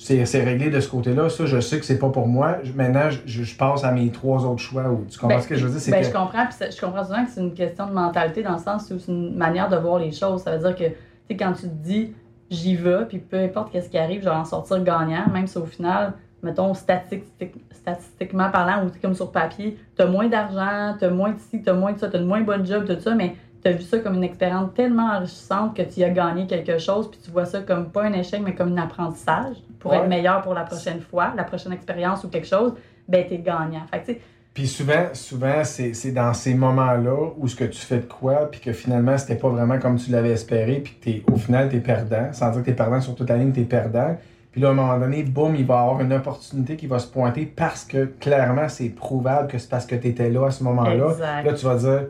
c'est 0.02 0.26
c'est 0.26 0.42
réglé 0.42 0.68
de 0.70 0.80
ce 0.80 0.88
côté-là, 0.88 1.28
ça, 1.28 1.46
je 1.46 1.60
sais 1.60 1.78
que 1.78 1.84
c'est 1.84 1.98
pas 1.98 2.08
pour 2.10 2.26
moi. 2.26 2.56
Maintenant, 2.74 3.08
je, 3.10 3.42
je 3.44 3.56
passe 3.56 3.84
à 3.84 3.92
mes 3.92 4.10
trois 4.10 4.44
autres 4.44 4.60
choix. 4.60 4.88
Ou, 4.90 5.04
tu 5.08 5.18
comprends 5.18 5.36
Ben, 5.36 5.42
ce 5.42 5.48
que 5.48 5.54
je 5.54 5.64
veux 5.66 5.70
dire? 5.70 5.80
C'est 5.80 5.90
Ben, 5.92 6.00
que... 6.00 6.06
je 6.06 6.12
comprends, 6.12 6.44
puis 6.46 6.68
je 6.74 6.80
comprends 6.80 7.04
souvent 7.04 7.24
que 7.24 7.30
c'est 7.30 7.40
une 7.40 7.54
question 7.54 7.86
de 7.86 7.92
mentalité 7.92 8.42
dans 8.42 8.54
le 8.54 8.58
sens 8.58 8.90
où 8.90 8.98
c'est 8.98 9.12
une 9.12 9.36
manière 9.36 9.68
de 9.68 9.76
voir 9.76 9.98
les 9.98 10.10
choses. 10.12 10.42
Ça 10.42 10.56
veut 10.56 10.62
dire 10.66 10.74
que, 10.74 10.84
tu 10.90 10.96
sais, 11.30 11.36
quand 11.36 11.52
tu 11.52 11.62
te 11.62 11.66
dis 11.68 12.12
j'y 12.50 12.76
vais, 12.76 13.06
puis 13.08 13.18
peu 13.18 13.38
importe 13.38 13.72
qu'est-ce 13.72 13.88
qui 13.88 13.96
arrive, 13.96 14.20
je 14.20 14.28
vais 14.28 14.34
en 14.34 14.44
sortir 14.44 14.82
gagnant, 14.82 15.26
même 15.32 15.46
si 15.46 15.56
au 15.56 15.64
final, 15.64 16.12
mettons, 16.42 16.74
statistique- 16.74 17.64
statistiquement 17.70 18.50
parlant, 18.50 18.84
ou 18.84 18.90
comme 19.00 19.14
sur 19.14 19.30
papier, 19.32 19.78
t'as 19.96 20.06
moins 20.06 20.28
d'argent, 20.28 20.96
t'as 20.98 21.08
moins 21.10 21.30
de 21.30 21.38
ci, 21.38 21.62
t'as 21.62 21.72
moins 21.72 21.92
de 21.92 21.98
ça, 21.98 22.08
t'as 22.08 22.18
de 22.18 22.24
moins 22.24 22.40
bonne 22.42 22.66
job, 22.66 22.84
tout 22.86 23.00
ça, 23.00 23.14
mais 23.14 23.36
t'as 23.62 23.72
vu 23.72 23.82
ça 23.82 23.98
comme 23.98 24.14
une 24.14 24.24
expérience 24.24 24.70
tellement 24.74 25.10
enrichissante 25.16 25.76
que 25.76 25.82
tu 25.82 26.00
y 26.00 26.04
as 26.04 26.10
gagné 26.10 26.46
quelque 26.46 26.78
chose, 26.78 27.10
puis 27.10 27.20
tu 27.24 27.30
vois 27.30 27.44
ça 27.44 27.60
comme 27.60 27.86
pas 27.90 28.04
un 28.04 28.12
échec, 28.12 28.40
mais 28.44 28.54
comme 28.54 28.76
un 28.76 28.82
apprentissage 28.82 29.56
pour 29.78 29.92
Ouais. 29.92 29.98
être 29.98 30.08
meilleur 30.08 30.42
pour 30.42 30.54
la 30.54 30.62
prochaine 30.64 31.00
fois, 31.00 31.32
la 31.36 31.44
prochaine 31.44 31.72
expérience 31.72 32.24
ou 32.24 32.28
quelque 32.28 32.46
chose, 32.46 32.74
ben 33.08 33.24
t'es 33.28 33.38
gagnant. 33.38 33.82
Fait 33.90 34.00
que, 34.00 34.12
tu 34.12 34.18
Puis 34.54 34.66
souvent, 34.66 35.06
souvent 35.14 35.64
c'est 35.64 36.12
dans 36.12 36.34
ces 36.34 36.54
moments-là 36.54 37.30
où 37.38 37.48
ce 37.48 37.56
que 37.56 37.64
tu 37.64 37.80
fais 37.80 37.98
de 37.98 38.06
quoi, 38.06 38.50
puis 38.50 38.60
que 38.60 38.72
finalement, 38.72 39.16
c'était 39.16 39.36
pas 39.36 39.48
vraiment 39.48 39.78
comme 39.78 39.96
tu 39.96 40.10
l'avais 40.10 40.30
espéré, 40.32 40.82
puis 41.00 41.22
au 41.32 41.36
final, 41.36 41.68
tu 41.68 41.76
es 41.76 41.80
perdant. 41.80 42.32
Sans 42.32 42.50
dire 42.50 42.60
que 42.60 42.66
tu 42.66 42.70
es 42.72 42.74
perdant 42.74 43.00
sur 43.00 43.14
toute 43.14 43.30
la 43.30 43.36
ligne, 43.36 43.52
tu 43.52 43.60
es 43.60 43.64
perdant. 43.64 44.16
Puis 44.50 44.60
là, 44.60 44.68
à 44.68 44.70
un 44.72 44.74
moment 44.74 44.98
donné, 44.98 45.22
boum, 45.22 45.54
il 45.56 45.64
va 45.64 45.74
y 45.76 45.78
avoir 45.78 46.00
une 46.02 46.12
opportunité 46.12 46.76
qui 46.76 46.86
va 46.86 46.98
se 46.98 47.06
pointer 47.06 47.46
parce 47.46 47.84
que 47.86 48.04
clairement, 48.20 48.68
c'est 48.68 48.90
prouvable 48.90 49.48
que 49.48 49.56
c'est 49.56 49.70
parce 49.70 49.86
que 49.86 49.94
tu 49.94 50.08
étais 50.08 50.28
là 50.28 50.46
à 50.46 50.50
ce 50.50 50.62
moment-là. 50.64 51.42
Là, 51.42 51.52
tu 51.54 51.64
vas 51.64 51.76
dire, 51.76 52.02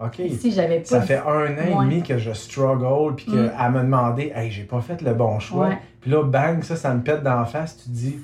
OK, 0.00 0.20
Si 0.38 0.50
j'avais 0.52 0.78
pas 0.80 0.84
ça 0.84 1.00
fait 1.02 1.18
un 1.18 1.56
an 1.58 1.82
et 1.82 1.84
demi 1.84 2.02
que 2.02 2.18
je 2.18 2.32
struggle, 2.32 3.14
puis 3.14 3.26
qu'elle 3.26 3.52
Mm. 3.52 3.72
me 3.74 3.80
demandé, 3.82 4.32
hey, 4.34 4.50
j'ai 4.50 4.64
pas 4.64 4.80
fait 4.80 5.00
le 5.02 5.14
bon 5.14 5.38
choix. 5.38 5.70
Puis 6.00 6.10
là, 6.10 6.24
bang, 6.24 6.62
ça, 6.62 6.74
ça 6.76 6.92
me 6.94 7.02
pète 7.02 7.22
dans 7.22 7.38
la 7.38 7.44
face. 7.44 7.76
Tu 7.76 7.84
te 7.84 7.90
dis, 7.90 8.18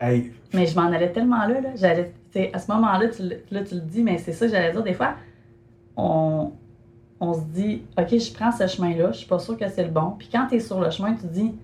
hey, 0.00 0.32
Mais 0.54 0.66
je 0.66 0.76
m'en 0.78 0.86
allais 0.92 1.10
tellement 1.10 1.46
là, 1.46 1.60
là. 1.60 1.70
J'allais, 1.74 2.12
à 2.52 2.58
ce 2.58 2.70
moment-là, 2.70 3.08
tu, 3.08 3.22
le- 3.22 3.42
là, 3.50 3.64
tu 3.64 3.74
le 3.74 3.80
dis, 3.80 4.02
mais 4.02 4.18
c'est 4.18 4.32
ça 4.32 4.46
que 4.46 4.52
j'allais 4.52 4.70
dire. 4.72 4.82
Des 4.84 4.94
fois, 4.94 5.14
on, 5.96 6.52
on 7.20 7.34
se 7.34 7.40
dit, 7.52 7.82
OK, 7.98 8.10
je 8.16 8.32
prends 8.32 8.52
ce 8.52 8.66
chemin-là, 8.66 9.10
je 9.12 9.18
suis 9.18 9.26
pas 9.26 9.38
sûre 9.40 9.56
que 9.56 9.68
c'est 9.68 9.84
le 9.84 9.90
bon. 9.90 10.14
Puis 10.18 10.28
quand 10.30 10.46
tu 10.48 10.54
es 10.56 10.60
sur 10.60 10.80
le 10.80 10.90
chemin, 10.90 11.14
tu 11.14 11.22
te 11.22 11.26
dis, 11.32 11.54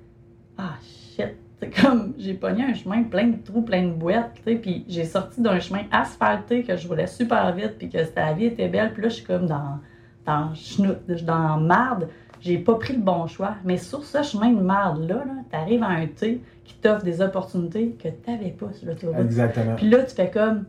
ah 0.58 0.74
shit, 0.82 1.36
comme, 1.70 2.14
j'ai 2.18 2.34
pogné 2.34 2.64
un 2.64 2.74
chemin 2.74 3.02
plein 3.04 3.28
de 3.28 3.36
trous, 3.42 3.62
plein 3.62 3.82
de 3.82 3.92
boîtes, 3.92 4.34
tu 4.36 4.42
sais, 4.44 4.56
puis 4.56 4.84
j'ai 4.88 5.04
sorti 5.04 5.40
d'un 5.40 5.60
chemin 5.60 5.82
asphalté 5.90 6.62
que 6.62 6.76
je 6.76 6.86
voulais 6.88 7.06
super 7.06 7.54
vite, 7.54 7.78
puis 7.78 7.88
que 7.88 7.98
la 8.16 8.32
vie 8.32 8.46
était 8.46 8.68
belle, 8.68 8.92
puis 8.92 9.02
là, 9.02 9.08
je 9.08 9.14
suis 9.14 9.24
comme 9.24 9.46
dans, 9.46 9.78
dans 10.26 10.54
chenoute, 10.54 11.06
dans 11.24 11.58
marde. 11.58 12.08
J'ai 12.40 12.58
pas 12.58 12.74
pris 12.74 12.92
le 12.94 13.00
bon 13.00 13.26
choix. 13.26 13.54
Mais 13.64 13.78
sur 13.78 14.04
ce 14.04 14.22
chemin 14.22 14.50
de 14.50 14.60
marde-là, 14.60 15.24
-là, 15.24 15.44
tu 15.50 15.56
arrives 15.56 15.82
à 15.82 15.88
un 15.88 16.06
T 16.06 16.42
qui 16.64 16.74
t'offre 16.74 17.02
des 17.02 17.20
opportunités 17.22 17.96
que 18.02 18.08
tu 18.08 18.30
n'avais 18.30 18.50
pas 18.50 18.72
sur 18.72 18.86
l'autoroute. 18.86 19.18
exactement. 19.20 19.76
Puis 19.76 19.88
là, 19.88 20.02
tu 20.02 20.14
fais 20.14 20.30
comme, 20.30 20.66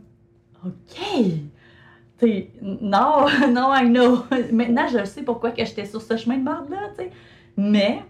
OK. 0.65 1.01
T'sais, 2.17 2.49
non, 2.61 3.25
non, 3.51 3.73
I 3.73 3.89
know. 3.89 4.23
Maintenant, 4.53 4.87
je 4.87 5.03
sais 5.03 5.23
pourquoi 5.23 5.51
que 5.51 5.65
j'étais 5.65 5.85
sur 5.85 6.01
ce 6.01 6.15
chemin 6.15 6.37
de 6.37 6.43
marde-là, 6.43 6.77
tu 6.97 7.03
sais. 7.03 7.11
Mais, 7.57 8.03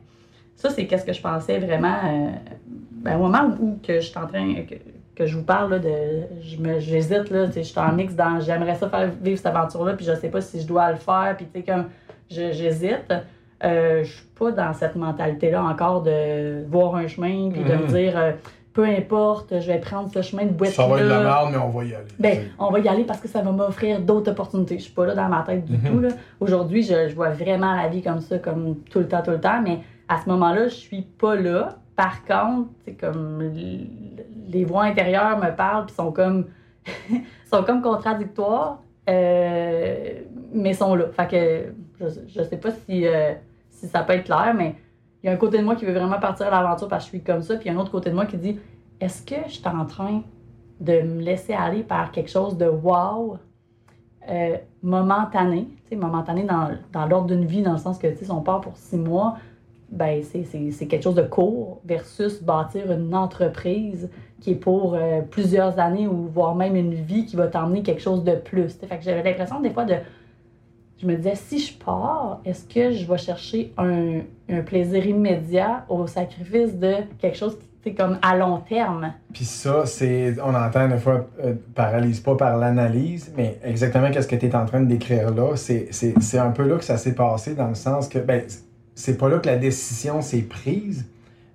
ça, 0.55 0.69
c'est 0.69 0.85
qu'est-ce 0.87 1.05
que 1.05 1.13
je 1.13 1.21
pensais 1.21 1.59
vraiment. 1.59 1.95
euh, 2.05 2.29
ben, 3.03 3.17
au 3.17 3.21
moment 3.23 3.49
où 3.59 3.77
que 3.85 3.95
je 3.99 4.07
suis 4.07 4.17
en 4.17 4.27
train. 4.27 4.53
Que, 4.67 4.75
que 5.15 5.25
je 5.25 5.37
vous 5.37 5.43
parle 5.43 5.71
là, 5.71 5.79
de. 5.79 5.89
je 6.41 6.57
me- 6.57 6.79
J'hésite, 6.79 7.29
là. 7.29 7.45
Je 7.55 7.61
suis 7.61 7.79
en 7.79 7.91
mix 7.93 8.15
dans. 8.15 8.39
J'aimerais 8.41 8.75
ça 8.75 8.89
faire 8.89 9.09
vivre 9.21 9.37
cette 9.37 9.45
aventure-là, 9.47 9.93
puis 9.93 10.05
je 10.05 10.13
sais 10.15 10.29
pas 10.29 10.41
si 10.41 10.59
je 10.61 10.67
dois 10.67 10.91
le 10.91 10.97
faire, 10.97 11.35
puis 11.37 11.45
tu 11.53 11.59
sais, 11.61 11.65
comme. 11.65 11.85
je- 12.29 12.51
J'hésite. 12.51 13.13
Euh, 13.63 14.03
je 14.03 14.11
suis 14.11 14.25
pas 14.37 14.51
dans 14.51 14.73
cette 14.73 14.95
mentalité-là 14.97 15.63
encore 15.63 16.01
de 16.03 16.65
voir 16.69 16.95
un 16.95 17.07
chemin, 17.07 17.49
puis 17.51 17.63
de 17.63 17.73
me 17.73 17.83
Mhm. 17.83 17.87
dire. 17.87 18.17
euh, 18.17 18.31
peu 18.73 18.83
importe, 18.83 19.57
je 19.61 19.67
vais 19.71 19.79
prendre 19.79 20.11
ce 20.13 20.21
chemin 20.21 20.43
de 20.43 20.49
boîte 20.51 20.71
Ça 20.71 20.85
va 20.85 20.97
être 20.97 21.05
de 21.05 21.09
la 21.09 21.23
merde, 21.23 21.47
mais 21.53 21.57
on 21.59 21.69
va 21.69 21.85
y 21.85 21.95
aller. 21.95 22.03
Ben, 22.19 22.39
on 22.59 22.69
va 22.71 22.79
y 22.79 22.87
aller 22.89 23.05
parce 23.05 23.21
que 23.21 23.29
ça 23.29 23.41
va 23.41 23.51
m'offrir 23.51 24.01
d'autres 24.01 24.29
opportunités. 24.31 24.77
Je 24.79 24.83
suis 24.83 24.91
pas 24.93 25.05
là 25.05 25.15
dans 25.15 25.29
ma 25.29 25.43
tête 25.43 25.63
du 25.63 25.77
Mhm. 25.77 25.79
tout. 25.93 25.99
là. 26.01 26.09
Aujourd'hui, 26.41 26.83
je, 26.83 27.07
je 27.07 27.15
vois 27.15 27.29
vraiment 27.29 27.73
la 27.73 27.87
vie 27.87 28.01
comme 28.01 28.19
ça, 28.19 28.37
comme 28.37 28.75
tout 28.91 28.99
le 28.99 29.07
temps, 29.07 29.21
tout 29.23 29.31
le 29.31 29.39
temps. 29.39 29.61
Mais 29.63 29.79
à 30.07 30.21
ce 30.21 30.29
moment-là, 30.29 30.67
je 30.67 30.75
suis 30.75 31.01
pas 31.01 31.35
là. 31.35 31.77
Par 31.95 32.25
contre, 32.25 32.69
c'est 32.83 32.93
comme 32.93 33.41
les 34.47 34.65
voix 34.65 34.83
intérieures 34.83 35.37
me 35.37 35.55
parlent 35.55 35.85
puis 35.85 35.95
sont 35.95 36.11
comme 36.11 36.45
sont 37.51 37.63
comme 37.63 37.81
contradictoires, 37.81 38.79
euh, 39.09 40.21
mais 40.53 40.73
sont 40.73 40.95
là. 40.95 41.05
Fait 41.11 41.27
que 41.27 41.73
je, 41.99 42.19
je 42.27 42.43
sais 42.43 42.57
pas 42.57 42.71
si, 42.71 43.07
euh, 43.07 43.33
si 43.69 43.87
ça 43.87 44.03
peut 44.03 44.13
être 44.13 44.25
clair, 44.25 44.53
mais 44.55 44.75
il 45.23 45.27
y 45.27 45.29
a 45.29 45.33
un 45.33 45.37
côté 45.37 45.57
de 45.57 45.63
moi 45.63 45.75
qui 45.75 45.85
veut 45.85 45.93
vraiment 45.93 46.19
partir 46.19 46.47
à 46.47 46.61
l'aventure 46.61 46.87
parce 46.87 47.05
que 47.05 47.11
je 47.11 47.17
suis 47.17 47.23
comme 47.23 47.41
ça, 47.41 47.55
puis 47.55 47.65
il 47.67 47.73
y 47.73 47.75
a 47.75 47.77
un 47.77 47.81
autre 47.81 47.91
côté 47.91 48.09
de 48.09 48.15
moi 48.15 48.25
qui 48.25 48.37
dit 48.37 48.59
est-ce 48.99 49.23
que 49.25 49.47
je 49.47 49.53
suis 49.53 49.67
en 49.67 49.85
train 49.85 50.21
de 50.79 51.01
me 51.01 51.21
laisser 51.21 51.53
aller 51.53 51.83
par 51.83 52.11
quelque 52.11 52.29
chose 52.29 52.57
de 52.57 52.67
wow, 52.67 53.37
euh, 54.29 54.57
momentané, 54.83 55.67
momentané 55.95 56.43
dans, 56.43 56.71
dans 56.91 57.05
l'ordre 57.05 57.27
d'une 57.27 57.45
vie, 57.45 57.61
dans 57.61 57.73
le 57.73 57.77
sens 57.77 57.97
que, 57.97 58.07
tu 58.07 58.25
sais, 58.25 58.31
on 58.31 58.41
part 58.41 58.61
pour 58.61 58.75
six 58.75 58.97
mois, 58.97 59.37
ben, 59.89 60.21
c'est- 60.23 60.85
quelque 60.87 61.03
chose 61.03 61.15
de 61.15 61.21
court 61.23 61.79
versus 61.85 62.41
bâtir 62.43 62.91
une 62.91 63.13
entreprise 63.15 64.09
qui 64.41 64.51
est 64.51 64.55
pour 64.55 64.95
euh, 64.95 65.21
plusieurs 65.21 65.79
années 65.79 66.07
ou 66.07 66.27
voire 66.33 66.55
même 66.55 66.75
une 66.75 66.93
vie 66.93 67.25
qui 67.25 67.35
va 67.35 67.47
t'emmener 67.47 67.81
quelque 67.83 68.01
chose 68.01 68.23
de 68.23 68.35
plus. 68.35 68.73
tu 68.73 68.79
sais. 68.81 68.87
Fait 68.87 68.97
que 68.97 69.03
j'avais 69.03 69.23
l'impression 69.23 69.59
des 69.61 69.69
fois 69.71 69.85
de. 69.85 69.95
Je 70.97 71.07
me 71.07 71.15
disais, 71.17 71.35
si 71.35 71.59
je 71.59 71.77
pars, 71.77 72.39
est-ce 72.45 72.63
que 72.73 72.91
je 72.91 73.05
vais 73.05 73.17
chercher 73.17 73.73
un, 73.77 74.19
un 74.49 74.61
plaisir 74.61 75.05
immédiat 75.05 75.85
au 75.89 76.07
sacrifice 76.07 76.73
de 76.77 76.93
quelque 77.19 77.37
chose 77.37 77.57
qui, 77.59 77.65
sais, 77.83 77.93
comme 77.93 78.17
à 78.21 78.37
long 78.37 78.59
terme? 78.59 79.11
Puis 79.33 79.43
ça, 79.43 79.85
c'est, 79.85 80.35
on 80.41 80.55
entend 80.55 80.87
des 80.87 80.97
fois, 80.97 81.27
euh, 81.43 81.53
paralyse 81.75 82.21
pas 82.21 82.35
par 82.35 82.57
l'analyse, 82.57 83.33
mais 83.35 83.59
exactement 83.65 84.09
qu'est-ce 84.09 84.27
que 84.27 84.37
tu 84.37 84.45
es 84.45 84.55
en 84.55 84.65
train 84.65 84.79
de 84.79 84.85
décrire 84.87 85.31
là, 85.35 85.55
c'est 85.57 86.37
un 86.39 86.51
peu 86.51 86.63
là 86.65 86.77
que 86.77 86.85
ça 86.85 86.95
s'est 86.97 87.13
passé 87.15 87.55
dans 87.55 87.67
le 87.67 87.75
sens 87.75 88.07
que, 88.07 88.19
ben, 88.19 88.43
c'est 88.95 89.17
pas 89.17 89.29
là 89.29 89.39
que 89.39 89.47
la 89.47 89.57
décision 89.57 90.21
s'est 90.21 90.41
prise, 90.41 91.05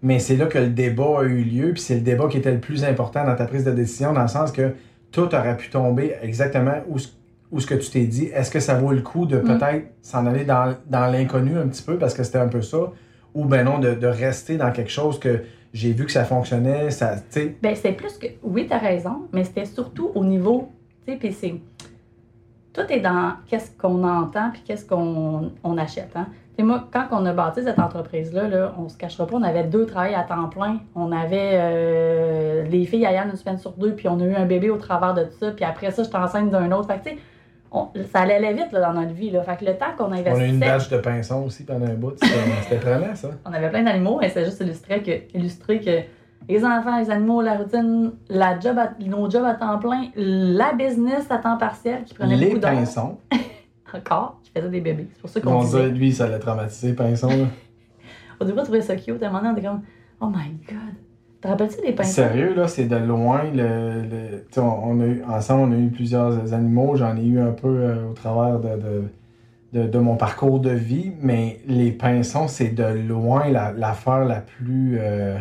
mais 0.03 0.19
c'est 0.19 0.37
là 0.37 0.47
que 0.47 0.59
le 0.59 0.69
débat 0.69 1.21
a 1.21 1.23
eu 1.25 1.43
lieu, 1.43 1.73
puis 1.73 1.81
c'est 1.83 1.95
le 1.97 2.01
débat 2.03 2.29
qui 2.29 2.37
était 2.39 2.53
le 2.53 2.61
plus 2.61 2.85
important 2.85 3.25
dans 3.25 3.35
ta 3.35 3.47
prise 3.47 3.65
de 3.65 3.73
décision, 3.73 4.13
dans 4.13 4.23
le 4.23 4.29
sens 4.29 4.53
que 4.53 4.75
tout 5.11 5.35
aurait 5.35 5.57
pu 5.57 5.71
tomber 5.71 6.15
exactement 6.23 6.77
où, 6.89 6.99
ce- 6.99 7.09
où 7.51 7.59
ce 7.61 7.67
que 7.67 7.75
tu 7.75 7.91
t'es 7.91 8.05
dit. 8.05 8.27
Est-ce 8.27 8.51
que 8.51 8.61
ça 8.61 8.75
vaut 8.75 8.93
le 8.93 9.03
coup 9.03 9.27
de 9.27 9.39
Mm. 9.39 9.45
peut-être 9.45 9.87
s'en 10.03 10.25
aller 10.27 10.45
dans, 10.45 10.75
dans 10.87 11.07
l'inconnu 11.11 11.59
un 11.59 11.67
petit 11.67 11.83
peu, 11.83 11.97
parce 11.99 12.15
que 12.15 12.23
c'était 12.23 12.39
un 12.39 12.49
peu 12.49 12.63
ça, 12.63 12.93
ou 13.35 13.45
ben 13.45 13.65
non, 13.65 13.79
de, 13.79 13.95
de 13.95 14.07
rester 14.07 14.57
dans 14.57 14.71
quelque 14.71 14.91
chose 14.91 15.19
que 15.19 15.43
j'ai 15.73 15.93
vu 15.93 16.05
que 16.07 16.13
ça 16.13 16.25
fonctionnait, 16.25 16.91
ça, 16.91 17.15
tu 17.33 17.57
Ben, 17.63 17.75
c'est 17.77 17.93
plus 17.93 18.19
que. 18.19 18.27
Oui, 18.43 18.67
tu 18.67 18.73
as 18.73 18.79
raison, 18.79 19.29
mais 19.33 19.45
c'était 19.45 19.65
surtout 19.67 20.11
au 20.15 20.25
niveau. 20.25 20.69
Tu 21.07 21.13
sais, 21.13 21.19
puis 21.19 21.33
c'est. 21.33 21.55
Tout 22.73 22.83
est 22.89 23.01
dans 23.01 23.33
qu'est-ce 23.49 23.71
qu'on 23.73 24.03
entend 24.05 24.51
puis 24.53 24.63
qu'est-ce 24.65 24.85
qu'on 24.85 25.51
on 25.65 25.79
achète. 25.79 26.11
Hein? 26.15 26.29
Moi, 26.63 26.85
quand 26.93 27.07
on 27.13 27.25
a 27.27 27.33
bâti 27.33 27.63
cette 27.63 27.79
entreprise-là, 27.79 28.49
là, 28.49 28.73
on 28.79 28.89
se 28.89 28.97
cachera 28.97 29.27
pas, 29.27 29.37
on 29.37 29.43
avait 29.43 29.65
deux 29.65 29.87
travails 29.87 30.15
à 30.15 30.23
temps 30.23 30.49
plein. 30.49 30.79
On 30.95 31.13
avait 31.13 31.53
euh, 31.55 32.65
les 32.65 32.85
filles 32.87 33.07
à 33.07 33.13
Yann 33.13 33.29
une 33.31 33.37
semaine 33.37 33.59
sur 33.59 33.73
deux, 33.73 33.95
puis 33.95 34.09
on 34.09 34.19
a 34.21 34.25
eu 34.25 34.35
un 34.35 34.47
bébé 34.47 34.71
au 34.71 34.77
travers 34.77 35.15
de 35.15 35.25
tout 35.25 35.37
ça, 35.41 35.51
puis 35.53 35.65
après 35.65 35.91
ça, 35.91 36.03
j'étais 36.03 36.17
enceinte 36.17 36.51
d'un 36.51 36.71
autre. 36.73 36.87
Fait 36.89 36.99
que, 36.99 37.09
tu 37.11 37.17
sais, 37.17 37.19
on- 37.73 37.89
ça 38.13 38.21
allait 38.21 38.35
aller 38.35 38.53
vite 38.55 38.73
là, 38.73 38.81
dans 38.81 39.01
notre 39.01 39.13
vie. 39.13 39.31
Là. 39.31 39.43
Fait 39.43 39.57
que 39.57 39.65
le 39.65 39.77
temps 39.77 39.87
qu'on 39.97 40.05
On 40.07 40.13
a 40.13 40.17
eu 40.17 40.21
investissait. 40.21 40.49
une 40.51 40.59
bâche 40.61 40.89
de 40.89 40.99
pinson 40.99 41.45
aussi 41.47 41.65
pendant 41.65 41.87
un 41.87 41.95
bout. 41.95 42.15
C'était 42.63 42.77
prenant, 42.77 43.15
ça. 43.15 43.29
On 43.47 43.53
avait 43.53 43.71
plein 43.71 43.83
d'animaux, 43.85 44.19
mais 44.21 44.29
c'est 44.29 44.45
juste 44.45 44.61
illustré 44.61 45.03
que, 45.03 45.37
illustré 45.37 45.81
que 45.81 46.01
les 46.49 46.65
enfants, 46.65 46.99
les 46.99 47.11
animaux, 47.11 47.43
la 47.43 47.55
routine, 47.55 48.13
la 48.29 48.59
job 48.59 48.77
à- 48.79 48.91
nos 49.05 49.31
jobs 49.31 49.45
à 49.45 49.55
temps 49.55 49.79
plein, 49.79 50.07
la 50.17 50.73
business 50.73 51.31
à 51.31 51.37
temps 51.39 51.57
partiel 51.59 52.03
qui 52.05 52.15
prenait 52.15 52.35
Les 52.35 52.47
beaucoup 52.47 52.59
d'heures. 52.59 52.73
pinsons. 52.73 53.19
Encore, 53.95 54.40
je 54.55 54.61
faisais 54.61 54.71
des 54.71 54.81
bébés. 54.81 55.09
C'est 55.15 55.21
pour 55.21 55.31
ça 55.31 55.41
qu'on 55.41 55.53
On 55.57 55.65
disait. 55.65 55.89
lui, 55.89 56.13
ça 56.13 56.29
l'a 56.29 56.39
traumatisé, 56.39 56.93
pinson. 56.93 57.29
là. 57.29 57.47
On 58.41 58.63
trouvait 58.65 58.81
ça 58.81 58.97
cute. 58.97 59.23
À 59.23 59.29
un 59.29 59.31
moment 59.31 59.41
donné, 59.43 59.53
on 59.53 59.57
était 59.59 59.67
comme, 59.69 59.83
oh 60.21 60.27
my 60.29 60.51
god. 60.67 60.95
Te 61.43 61.49
rappelles-tu 61.49 61.81
des 61.87 61.93
pinsons? 61.93 62.11
Sérieux, 62.11 62.55
là, 62.55 62.69
c'est 62.69 62.87
de 62.87 62.97
loin. 62.97 63.43
Le, 63.55 64.45
on, 64.57 64.61
on 64.63 65.01
a 65.01 65.07
eu, 65.07 65.23
ensemble, 65.29 65.73
on 65.73 65.77
a 65.77 65.79
eu 65.81 65.89
plusieurs 65.91 66.53
animaux. 66.55 66.97
J'en 66.97 67.17
ai 67.17 67.25
eu 67.25 67.39
un 67.41 67.53
peu 67.53 67.69
euh, 67.69 68.09
au 68.11 68.13
travers 68.13 68.59
de, 68.59 68.69
de, 68.81 69.05
de, 69.83 69.89
de 69.89 69.99
mon 69.99 70.17
parcours 70.17 70.59
de 70.61 70.71
vie. 70.71 71.13
Mais 71.21 71.61
les 71.67 71.93
pinsons, 71.93 72.49
c'est 72.49 72.71
de 72.71 72.85
loin 72.85 73.49
la- 73.51 73.73
l'affaire 73.73 74.25
la, 74.25 74.41
plus. 74.41 74.97
euh, 75.01 75.39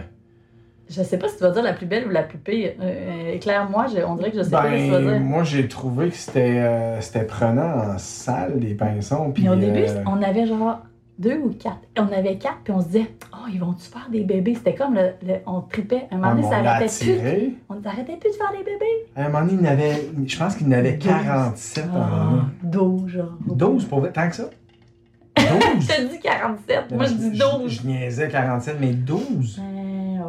Je 0.89 1.03
sais 1.03 1.17
pas 1.19 1.27
si 1.27 1.37
tu 1.37 1.43
vas 1.43 1.51
dire 1.51 1.61
la 1.63 1.73
plus 1.73 1.85
belle 1.85 2.07
ou 2.07 2.09
la 2.09 2.23
plus 2.23 2.39
pire. 2.39 2.71
Euh, 2.81 3.33
éclaire-moi, 3.33 3.85
je- 3.93 4.01
on 4.03 4.15
dirait 4.15 4.31
que 4.31 4.37
je 4.37 4.43
sais 4.43 4.49
pas 4.49 4.63
ce 4.63 4.69
que 4.69 4.85
tu 4.85 4.89
vas 4.91 4.99
ben, 5.01 5.11
dire. 5.11 5.19
moi, 5.19 5.43
j'ai 5.43 5.67
trouvé 5.67 6.09
que 6.09 6.15
c'était 6.15 6.57
euh, 6.59 6.99
c'était 7.01 7.25
prenant 7.25 7.93
en 7.93 7.97
salle, 7.99 8.53
les 8.59 8.73
pinsons. 8.73 9.31
Puis, 9.31 9.43
Mais 9.43 9.49
au 9.49 9.55
début, 9.55 9.83
euh, 9.87 10.03
on 10.07 10.21
avait 10.23 10.47
genre 10.47 10.79
deux 11.19 11.37
ou 11.43 11.49
quatre. 11.49 11.77
On 11.97 12.07
avait 12.11 12.37
quatre, 12.37 12.59
puis 12.63 12.73
on 12.73 12.79
se 12.81 12.87
disait, 12.87 13.11
oh, 13.33 13.45
ils 13.53 13.59
vont-tu 13.59 13.87
faire 13.87 14.07
des 14.11 14.21
bébés? 14.23 14.55
C'était 14.55 14.73
comme 14.73 14.95
le, 14.95 15.11
le- 15.27 15.35
on 15.45 15.61
tripait. 15.61 16.07
À 16.09 16.15
un 16.15 16.17
moment 16.17 16.31
on 16.31 16.35
donné, 16.35 16.47
ça 16.49 16.55
arrêtait 16.57 17.05
plus. 17.45 17.55
On 17.69 17.75
n'arrêtait 17.75 18.17
plus 18.17 18.29
de 18.31 18.35
faire 18.35 18.51
des 18.51 18.63
bébés. 18.63 19.05
À 19.15 19.25
un 19.25 19.29
moment 19.29 19.45
donné, 19.45 19.57
il 19.61 19.67
avait, 19.67 20.09
je 20.25 20.37
pense 20.39 20.55
qu'il 20.55 20.67
en 20.67 20.71
avait 20.71 20.93
Douze. 20.93 21.07
47 21.11 21.83
à 21.83 21.87
un 21.87 21.91
moment 21.91 22.41
Ah, 22.41 22.45
donné. 22.63 22.71
12, 23.03 23.07
genre. 23.11 23.37
12 23.45 23.85
pour 23.85 24.11
tant 24.11 24.29
que 24.29 24.35
ça? 24.35 24.49
12? 25.37 25.45
Je 25.81 25.87
te 25.87 26.09
dis 26.13 26.19
47. 26.19 26.91
Moi, 26.91 27.05
je 27.05 27.13
dis 27.13 27.29
12. 27.31 27.39
Je, 27.67 27.81
je 27.81 27.87
niaisais 27.87 28.27
47, 28.29 28.77
mais 28.79 28.91
12. 28.93 29.59
Euh, 29.61 29.78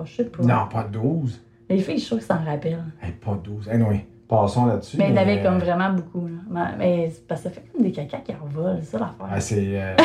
je 0.04 0.16
sais 0.16 0.24
pas. 0.24 0.42
Non, 0.42 0.66
pas 0.72 0.84
12. 0.84 1.40
Les 1.68 1.78
filles, 1.78 1.94
je 1.94 2.00
suis 2.00 2.06
sûre 2.08 2.18
qu'ils 2.18 2.26
s'en 2.26 2.44
rappellent. 2.44 2.84
Hey, 3.02 3.12
pas 3.12 3.34
12. 3.42 3.68
Anyway, 3.68 4.06
passons 4.28 4.66
là-dessus. 4.66 4.96
Mais 4.98 5.08
il 5.10 5.14
y 5.14 5.18
en 5.18 5.22
avait 5.22 5.38
euh, 5.38 5.42
comme 5.44 5.58
vraiment 5.58 5.90
beaucoup. 5.92 6.26
Là. 6.28 6.72
Mais, 6.78 7.10
c'est 7.10 7.26
parce 7.26 7.42
que 7.42 7.48
ça 7.48 7.54
fait 7.54 7.62
comme 7.72 7.82
des 7.82 7.92
caca 7.92 8.18
qui 8.18 8.32
envolent, 8.32 8.78
c'est 8.80 8.90
ça 8.92 8.98
l'affaire. 8.98 9.26
ah, 9.30 9.40
c'est. 9.40 9.64
euh, 9.80 9.94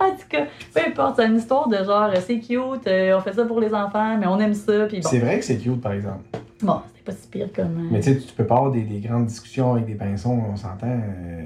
En 0.00 0.10
tout 0.10 0.28
cas, 0.28 0.46
peu 0.72 0.80
importe, 0.86 1.16
c'est 1.16 1.26
une 1.26 1.36
histoire 1.36 1.68
de 1.68 1.76
genre, 1.78 2.08
c'est 2.24 2.38
cute, 2.38 2.86
euh, 2.86 3.16
on 3.16 3.20
fait 3.20 3.32
ça 3.32 3.44
pour 3.44 3.58
les 3.60 3.74
enfants, 3.74 4.16
mais 4.16 4.28
on 4.28 4.38
aime 4.38 4.54
ça, 4.54 4.86
puis 4.86 5.00
bon. 5.00 5.08
C'est 5.08 5.18
vrai 5.18 5.40
que 5.40 5.44
c'est 5.44 5.56
cute, 5.58 5.80
par 5.80 5.90
exemple. 5.92 6.22
Bon, 6.62 6.80
pas 7.08 7.12
si 7.14 7.28
pire 7.28 7.48
comme. 7.54 7.78
euh, 7.78 7.88
Mais 7.90 8.00
tu 8.00 8.12
sais, 8.12 8.18
tu 8.18 8.32
peux 8.34 8.44
pas 8.46 8.56
avoir 8.56 8.70
des, 8.70 8.82
des 8.82 9.00
grandes 9.00 9.26
discussions 9.26 9.72
avec 9.72 9.86
des 9.86 9.94
pinceaux, 9.94 10.30
on 10.30 10.56
s'entend. 10.56 10.86
euh, 10.86 11.44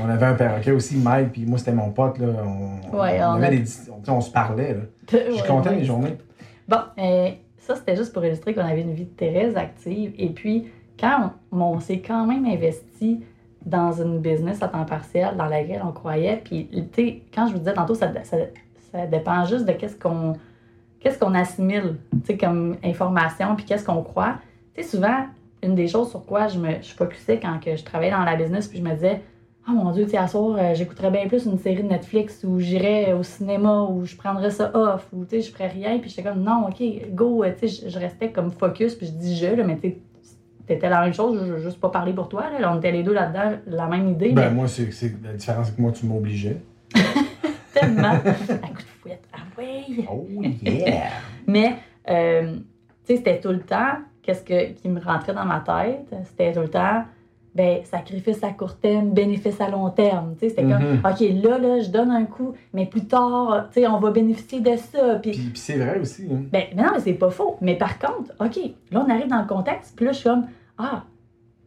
on 0.00 0.08
avait 0.08 0.26
un 0.26 0.34
perroquet 0.34 0.70
aussi, 0.72 0.96
Mike, 0.96 1.32
puis 1.32 1.46
moi, 1.46 1.58
c'était 1.58 1.72
mon 1.72 1.90
pote, 1.90 2.18
là. 2.18 2.26
On, 2.44 2.96
Ouais, 2.98 3.20
on 3.22 3.30
on 3.30 3.32
avait 3.34 3.46
a- 3.46 3.50
des 3.50 3.64
on, 4.08 4.12
on 4.12 4.20
se 4.20 4.30
parlait, 4.30 4.74
là. 4.74 4.80
Je 5.12 5.16
suis 5.32 5.42
Ouais, 5.42 5.48
content 5.48 5.70
ouais. 5.70 5.84
journées. 5.84 6.16
Bon, 6.68 6.78
euh, 6.98 7.30
ça, 7.58 7.76
c'était 7.76 7.96
juste 7.96 8.12
pour 8.12 8.24
illustrer 8.24 8.54
qu'on 8.54 8.62
avait 8.64 8.82
une 8.82 8.94
vie 8.94 9.06
très 9.08 9.54
active. 9.56 10.12
Et 10.18 10.28
puis, 10.30 10.68
quand 10.98 11.32
on, 11.50 11.60
on 11.60 11.80
s'est 11.80 12.00
quand 12.00 12.26
même 12.26 12.44
investi 12.46 13.22
dans 13.66 13.92
une 13.92 14.18
business 14.20 14.62
à 14.62 14.68
temps 14.68 14.84
partiel 14.84 15.36
dans 15.36 15.46
laquelle 15.46 15.82
on 15.84 15.92
croyait, 15.92 16.40
puis, 16.44 16.68
tu 16.70 16.82
sais, 16.94 17.22
quand 17.34 17.46
je 17.48 17.52
vous 17.52 17.58
disais 17.58 17.74
tantôt, 17.74 17.94
ça, 17.94 18.12
ça, 18.24 18.36
ça 18.92 19.06
dépend 19.06 19.44
juste 19.44 19.64
de 19.66 19.72
qu'est-ce 19.72 19.96
qu'on 19.96 20.34
qu'est-ce 21.00 21.18
qu'on 21.18 21.34
assimile, 21.34 21.96
tu 22.12 22.18
sais, 22.26 22.36
comme 22.36 22.76
information, 22.84 23.56
puis 23.56 23.64
qu'est-ce 23.64 23.84
qu'on 23.84 24.02
croit. 24.04 24.36
Tu 24.74 24.82
sais, 24.82 24.88
souvent, 24.88 25.26
une 25.62 25.74
des 25.74 25.88
choses 25.88 26.10
sur 26.10 26.24
quoi 26.24 26.48
je 26.48 26.58
me 26.58 26.80
je 26.80 26.92
focusais 26.92 27.38
quand 27.40 27.58
que 27.60 27.76
je 27.76 27.84
travaillais 27.84 28.12
dans 28.12 28.24
la 28.24 28.36
business, 28.36 28.68
puis 28.68 28.78
je 28.78 28.82
me 28.82 28.94
disais, 28.94 29.22
oh 29.68 29.72
mon 29.72 29.92
Dieu, 29.92 30.04
tu 30.04 30.10
sais, 30.10 30.16
à 30.16 30.26
soir, 30.26 30.56
euh, 30.58 30.74
j'écouterais 30.74 31.10
bien 31.10 31.28
plus 31.28 31.44
une 31.46 31.58
série 31.58 31.82
de 31.82 31.88
Netflix 31.88 32.44
ou 32.44 32.58
j'irais 32.58 33.12
au 33.12 33.22
cinéma 33.22 33.82
ou 33.90 34.04
je 34.04 34.16
prendrais 34.16 34.50
ça 34.50 34.70
off 34.74 35.06
ou 35.12 35.24
tu 35.24 35.36
sais, 35.36 35.42
je 35.42 35.52
ferais 35.52 35.68
rien. 35.68 35.98
Puis 35.98 36.10
j'étais 36.10 36.22
comme, 36.22 36.42
non, 36.42 36.66
OK, 36.68 36.82
go, 37.10 37.44
euh, 37.44 37.52
tu 37.58 37.68
sais, 37.68 37.84
je, 37.84 37.90
je 37.90 37.98
restais 37.98 38.30
comme 38.30 38.50
focus, 38.50 38.94
puis 38.94 39.06
je 39.06 39.12
dis 39.12 39.36
je, 39.36 39.46
là, 39.46 39.64
mais 39.64 39.78
tu 39.78 39.96
t'étais 40.66 40.88
la 40.88 41.02
même 41.02 41.14
chose, 41.14 41.38
je 41.46 41.52
veux 41.52 41.60
juste 41.60 41.80
pas 41.80 41.90
parler 41.90 42.12
pour 42.12 42.28
toi, 42.28 42.44
là. 42.58 42.72
On 42.72 42.78
était 42.78 42.92
les 42.92 43.02
deux 43.02 43.12
là-dedans, 43.12 43.58
la 43.66 43.86
même 43.86 44.08
idée, 44.08 44.32
Ben, 44.32 44.48
mais 44.48 44.54
moi, 44.54 44.68
c'est 44.68 44.90
la 45.22 45.34
différence, 45.34 45.68
c'est 45.68 45.76
que 45.76 45.82
moi, 45.82 45.92
tu 45.92 46.06
m'obligeais. 46.06 46.58
tellement. 47.72 48.12
à 48.14 48.18
coup 48.18 48.28
de 48.28 49.02
fouette. 49.02 49.24
Ah 49.32 49.38
ouais! 49.58 50.06
Oh, 50.10 50.26
yeah! 50.62 51.10
Mais, 51.46 51.76
euh, 52.08 52.56
tu 52.56 52.62
sais, 53.04 53.16
c'était 53.16 53.40
tout 53.40 53.50
le 53.50 53.60
temps, 53.60 53.98
qu'est-ce 54.22 54.42
que, 54.42 54.72
qui 54.72 54.88
me 54.88 55.00
rentrait 55.00 55.34
dans 55.34 55.44
ma 55.44 55.60
tête, 55.60 56.06
c'était 56.24 56.52
tout 56.52 56.60
le 56.60 56.68
temps, 56.68 57.04
ben, 57.54 57.84
sacrifice 57.84 58.42
à 58.42 58.48
court 58.50 58.76
terme, 58.76 59.10
bénéfice 59.10 59.60
à 59.60 59.68
long 59.68 59.90
terme. 59.90 60.34
Tu 60.34 60.40
sais, 60.40 60.48
c'était 60.50 60.62
Mhm. 60.62 61.00
comme, 61.02 61.10
OK, 61.12 61.20
là, 61.42 61.58
là, 61.58 61.80
je 61.80 61.90
donne 61.90 62.10
un 62.10 62.24
coup, 62.24 62.54
mais 62.72 62.86
plus 62.86 63.04
tard, 63.06 63.68
tu 63.72 63.80
sais, 63.80 63.86
on 63.86 63.98
va 63.98 64.10
bénéficier 64.10 64.60
de 64.60 64.74
ça. 64.76 65.16
Puis, 65.16 65.32
Puis, 65.32 65.40
puis 65.50 65.58
c'est 65.60 65.76
vrai 65.76 65.98
aussi. 66.00 66.26
Hein. 66.32 66.44
ben, 66.50 66.62
mais 66.74 66.82
non, 66.82 66.90
mais 66.94 67.00
c'est 67.00 67.12
pas 67.12 67.30
faux. 67.30 67.56
Mais 67.60 67.74
par 67.76 67.98
contre, 67.98 68.32
OK, 68.40 68.58
là, 68.90 69.04
on 69.06 69.10
arrive 69.10 69.26
dans 69.28 69.40
le 69.42 69.46
contexte, 69.46 69.94
puis 69.96 70.06
là, 70.06 70.12
je 70.12 70.18
suis 70.18 70.28
comme, 70.30 70.46
ah, 70.78 71.02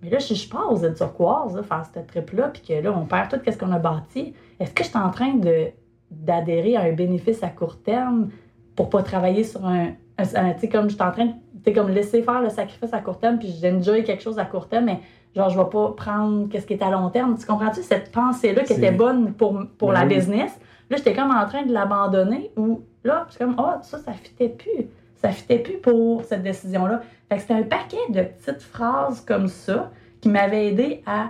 mais 0.01 0.09
là, 0.09 0.19
si 0.19 0.33
je 0.35 0.49
pars 0.49 0.71
aux 0.71 0.77
aides 0.83 0.95
turquoise, 0.95 1.55
là, 1.55 1.61
faire 1.61 1.83
cette 1.93 2.07
trip-là, 2.07 2.47
puis 2.49 2.63
que 2.63 2.73
là, 2.83 2.91
on 2.97 3.05
perd 3.05 3.29
tout 3.29 3.39
ce 3.51 3.57
qu'on 3.57 3.71
a 3.71 3.79
bâti, 3.79 4.33
est-ce 4.59 4.73
que 4.73 4.83
je 4.83 4.89
suis 4.89 4.97
en 4.97 5.09
train 5.11 5.33
de 5.35 5.67
d'adhérer 6.11 6.77
à 6.77 6.81
un 6.83 6.93
bénéfice 6.93 7.43
à 7.43 7.49
court 7.49 7.77
terme 7.81 8.29
pour 8.75 8.89
pas 8.89 9.03
travailler 9.03 9.43
sur 9.43 9.65
un. 9.65 9.87
un- 10.17 10.35
un- 10.35 10.53
tu 10.53 10.61
sais, 10.61 10.69
comme 10.69 10.89
je 10.89 10.93
suis 10.95 11.03
en 11.03 11.11
train 11.11 11.25
de. 11.25 11.31
Sais, 11.65 11.73
comme 11.73 11.89
laisser 11.89 12.21
faire 12.21 12.41
le 12.41 12.49
sacrifice 12.49 12.93
à 12.93 12.99
court 12.99 13.17
terme, 13.17 13.39
puis 13.39 13.53
j'enjoy 13.61 14.03
quelque 14.03 14.21
chose 14.21 14.37
à 14.37 14.45
court 14.45 14.67
terme, 14.67 14.85
mais 14.85 14.99
genre, 15.35 15.49
je 15.49 15.57
vais 15.57 15.69
pas 15.69 15.93
prendre 15.97 16.47
qu'est-ce 16.47 16.67
qui 16.67 16.73
est 16.73 16.83
à 16.83 16.91
long 16.91 17.09
terme. 17.09 17.35
Tu 17.37 17.45
comprends-tu 17.45 17.81
cette 17.81 18.11
pensée-là 18.11 18.63
qui 18.63 18.73
était 18.73 18.91
bonne 18.91 19.33
pour, 19.33 19.59
pour 19.77 19.89
Ben 19.89 20.01
la 20.01 20.05
oui. 20.05 20.15
business? 20.15 20.51
Là, 20.89 20.97
j'étais 20.97 21.13
comme 21.13 21.31
en 21.31 21.45
train 21.47 21.63
de 21.63 21.73
l'abandonner 21.73 22.51
ou 22.55 22.81
là, 23.03 23.25
je 23.27 23.35
suis 23.35 23.43
comme, 23.43 23.55
oh, 23.57 23.79
ça, 23.81 23.97
ça 23.97 24.13
fitait 24.13 24.49
plus. 24.49 24.87
Ça 25.15 25.31
fitait 25.31 25.59
plus 25.59 25.77
pour 25.77 26.23
cette 26.23 26.43
décision-là. 26.43 27.01
Fait 27.29 27.37
que 27.37 27.41
c'était 27.41 27.55
un 27.55 27.63
paquet 27.63 27.97
de 28.09 28.21
petites 28.21 28.61
phrases 28.61 29.21
comme 29.21 29.47
ça 29.47 29.91
qui 30.21 30.29
m'avaient 30.29 30.67
aidé 30.67 31.01
à, 31.07 31.29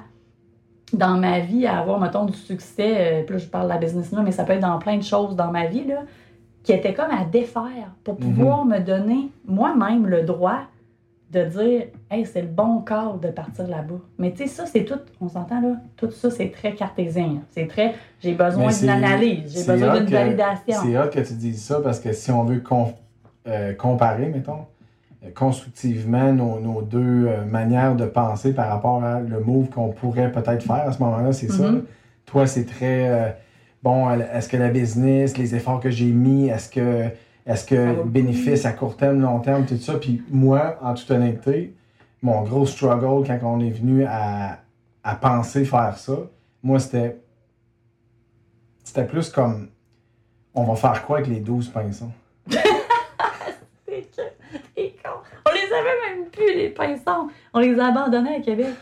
dans 0.91 1.17
ma 1.17 1.39
vie, 1.39 1.65
à 1.65 1.79
avoir, 1.79 1.99
mettons, 1.99 2.25
du 2.25 2.37
succès. 2.37 2.95
Euh, 2.97 3.23
puis 3.23 3.35
là, 3.35 3.39
je 3.39 3.47
parle 3.47 3.65
de 3.65 3.73
la 3.73 3.77
business 3.77 4.11
là, 4.11 4.21
mais 4.21 4.33
ça 4.33 4.43
peut 4.43 4.53
être 4.53 4.59
dans 4.59 4.79
plein 4.79 4.97
de 4.97 5.03
choses 5.03 5.35
dans 5.37 5.51
ma 5.51 5.67
vie, 5.67 5.85
là, 5.85 6.01
qui 6.65 6.73
étaient 6.73 6.93
comme 6.95 7.11
à 7.11 7.23
défaire 7.23 7.93
pour 8.03 8.17
pouvoir 8.17 8.65
me 8.65 8.79
donner 8.79 9.29
moi-même 9.47 10.07
le 10.07 10.23
droit 10.23 10.61
de 11.31 11.43
dire, 11.43 11.83
hey, 12.09 12.25
c'est 12.25 12.41
le 12.41 12.47
bon 12.47 12.79
corps 12.79 13.17
de 13.19 13.27
partir 13.27 13.67
là-bas. 13.67 13.99
Mais 14.17 14.31
tu 14.31 14.37
sais, 14.39 14.47
ça, 14.47 14.65
c'est 14.65 14.83
tout, 14.83 14.99
on 15.21 15.27
s'entend 15.29 15.61
là, 15.61 15.75
tout 15.95 16.09
ça, 16.09 16.31
c'est 16.31 16.49
très 16.49 16.73
cartésien. 16.73 17.41
C'est 17.51 17.67
très, 17.67 17.93
j'ai 18.19 18.33
besoin 18.33 18.71
d'une 18.71 18.89
analyse, 18.89 19.53
j'ai 19.53 19.71
besoin 19.71 19.99
d'une 19.99 20.09
validation. 20.09 20.81
C'est 20.83 20.97
hot 20.97 21.09
que 21.13 21.19
tu 21.19 21.33
dises 21.33 21.61
ça 21.63 21.81
parce 21.81 21.99
que 21.99 22.13
si 22.13 22.31
on 22.31 22.43
veut 22.45 22.59
com- 22.61 22.93
euh, 23.47 23.73
comparer, 23.73 24.27
mettons, 24.27 24.65
euh, 25.23 25.29
constructivement 25.35 26.31
nos, 26.33 26.59
nos 26.59 26.81
deux 26.81 27.27
euh, 27.27 27.45
manières 27.45 27.95
de 27.95 28.05
penser 28.05 28.53
par 28.53 28.69
rapport 28.69 29.03
à 29.03 29.19
le 29.19 29.39
move 29.39 29.69
qu'on 29.69 29.89
pourrait 29.89 30.31
peut-être 30.31 30.63
faire 30.63 30.87
à 30.87 30.91
ce 30.91 30.99
moment-là, 31.03 31.31
c'est 31.31 31.51
ça. 31.51 31.69
Mhm. 31.71 31.83
Toi, 32.25 32.47
c'est 32.47 32.65
très 32.65 33.09
euh, 33.09 33.29
bon, 33.85 34.09
est-ce 34.19 34.49
que 34.49 34.57
la 34.57 34.69
business, 34.69 35.37
les 35.37 35.53
efforts 35.55 35.79
que 35.79 35.91
j'ai 35.91 36.07
mis, 36.11 36.47
est-ce 36.49 36.69
que 36.69 37.05
est-ce 37.45 37.63
que 37.67 38.01
bénéfice 38.03 38.65
à 38.65 38.71
court 38.73 38.97
terme, 38.97 39.21
long 39.21 39.39
terme, 39.39 39.67
tout 39.67 39.77
ça? 39.77 39.99
Puis 39.99 40.23
moi, 40.31 40.79
en 40.81 40.95
toute 40.95 41.11
honnêteté, 41.11 41.75
mon 42.23 42.41
gros 42.41 42.65
struggle 42.65 43.27
quand 43.27 43.39
on 43.43 43.59
est 43.59 43.69
venu 43.69 44.03
à, 44.03 44.57
à 45.03 45.15
penser 45.15 45.63
faire 45.63 45.95
ça, 45.99 46.17
moi, 46.63 46.79
c'était 46.79 47.21
c'était 48.83 49.05
plus 49.05 49.29
comme 49.29 49.69
on 50.55 50.63
va 50.63 50.75
faire 50.75 51.05
quoi 51.05 51.17
avec 51.19 51.29
les 51.29 51.39
12 51.39 51.69
pinceaux? 51.69 52.11
C'est 53.87 54.01
que- 54.01 54.21
c'est 54.75 54.95
con. 55.03 55.19
On 55.47 55.51
les 55.53 55.71
avait 55.73 56.15
même 56.15 56.29
plus, 56.29 56.55
les 56.55 56.69
pinsons. 56.69 57.29
On 57.53 57.59
les 57.59 57.79
a 57.79 57.87
abandonnés 57.87 58.37
à 58.37 58.39
Québec, 58.41 58.73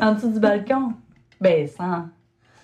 en 0.00 0.12
dessous 0.14 0.32
du 0.32 0.40
balcon. 0.40 0.92
Ben, 1.40 1.68
sans. 1.68 2.06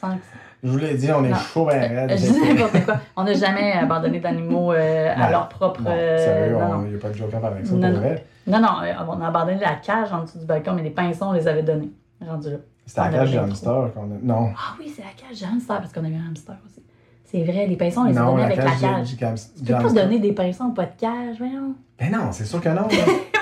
sans 0.00 0.16
Je 0.62 0.68
vous 0.68 0.78
l'ai 0.78 0.94
dit, 0.94 1.10
on 1.12 1.24
est 1.24 1.28
Non. 1.30 1.36
chaud 1.36 1.66
ben 1.66 1.78
raide. 2.08 2.18
je 2.18 2.32
dis 2.32 2.40
n'importe 2.40 2.84
quoi. 2.84 2.96
On 3.16 3.24
n'a 3.24 3.32
jamais 3.34 3.72
abandonné 3.80 4.18
d'animaux 4.18 4.72
euh, 4.72 5.12
à 5.16 5.30
leur 5.30 5.48
propre. 5.48 5.82
Non, 5.82 5.90
euh, 5.92 6.18
sérieux, 6.18 6.56
il 6.84 6.90
n'y 6.90 6.96
a 6.96 6.98
pas 6.98 7.08
de 7.10 7.14
joke 7.14 7.32
avec 7.34 7.66
ça, 7.66 7.74
Non, 7.74 7.90
pour 7.90 8.00
vrai. 8.00 8.24
non, 8.46 8.60
non, 8.60 8.68
euh, 8.82 8.92
on 9.08 9.20
a 9.22 9.28
abandonné 9.28 9.60
la 9.60 9.74
cage 9.76 10.12
en 10.12 10.22
dessous 10.22 10.38
du 10.38 10.46
balcon, 10.46 10.72
mais 10.74 10.82
les 10.82 10.90
pinsons, 10.90 11.26
on 11.28 11.32
les 11.32 11.46
avait 11.46 11.62
donnés. 11.62 11.90
Rendu 12.26 12.50
là. 12.50 12.56
C'était 12.86 13.00
la 13.02 13.08
cage 13.10 13.32
de 13.32 13.38
hamster 13.38 13.92
qu'on 13.94 14.02
a. 14.02 14.18
Non. 14.22 14.50
Ah 14.56 14.74
oui, 14.80 14.92
c'est 14.94 15.02
la 15.02 15.12
cage 15.28 15.40
de 15.40 15.46
hamster, 15.46 15.78
parce 15.78 15.92
qu'on 15.92 16.04
a 16.04 16.08
eu 16.08 16.14
un 16.16 16.28
hamster 16.30 16.56
aussi. 16.66 16.82
C'est 17.30 17.44
vrai, 17.44 17.66
les 17.66 17.76
pinsons, 17.76 18.02
on 18.02 18.04
les 18.04 18.16
a 18.16 18.24
donnés 18.24 18.42
avec 18.44 18.56
la 18.56 18.64
cage, 18.64 19.08
Tu 19.08 19.64
peux 19.64 19.72
pas 19.74 19.92
donner 19.92 20.18
des 20.18 20.32
pinsons, 20.32 20.70
pas 20.70 20.86
de 20.86 20.92
cage, 20.98 21.36
voyons. 21.36 21.74
Ben 21.98 22.10
non, 22.10 22.32
c'est 22.32 22.46
sûr 22.46 22.58
que 22.58 22.70
non. 22.70 22.82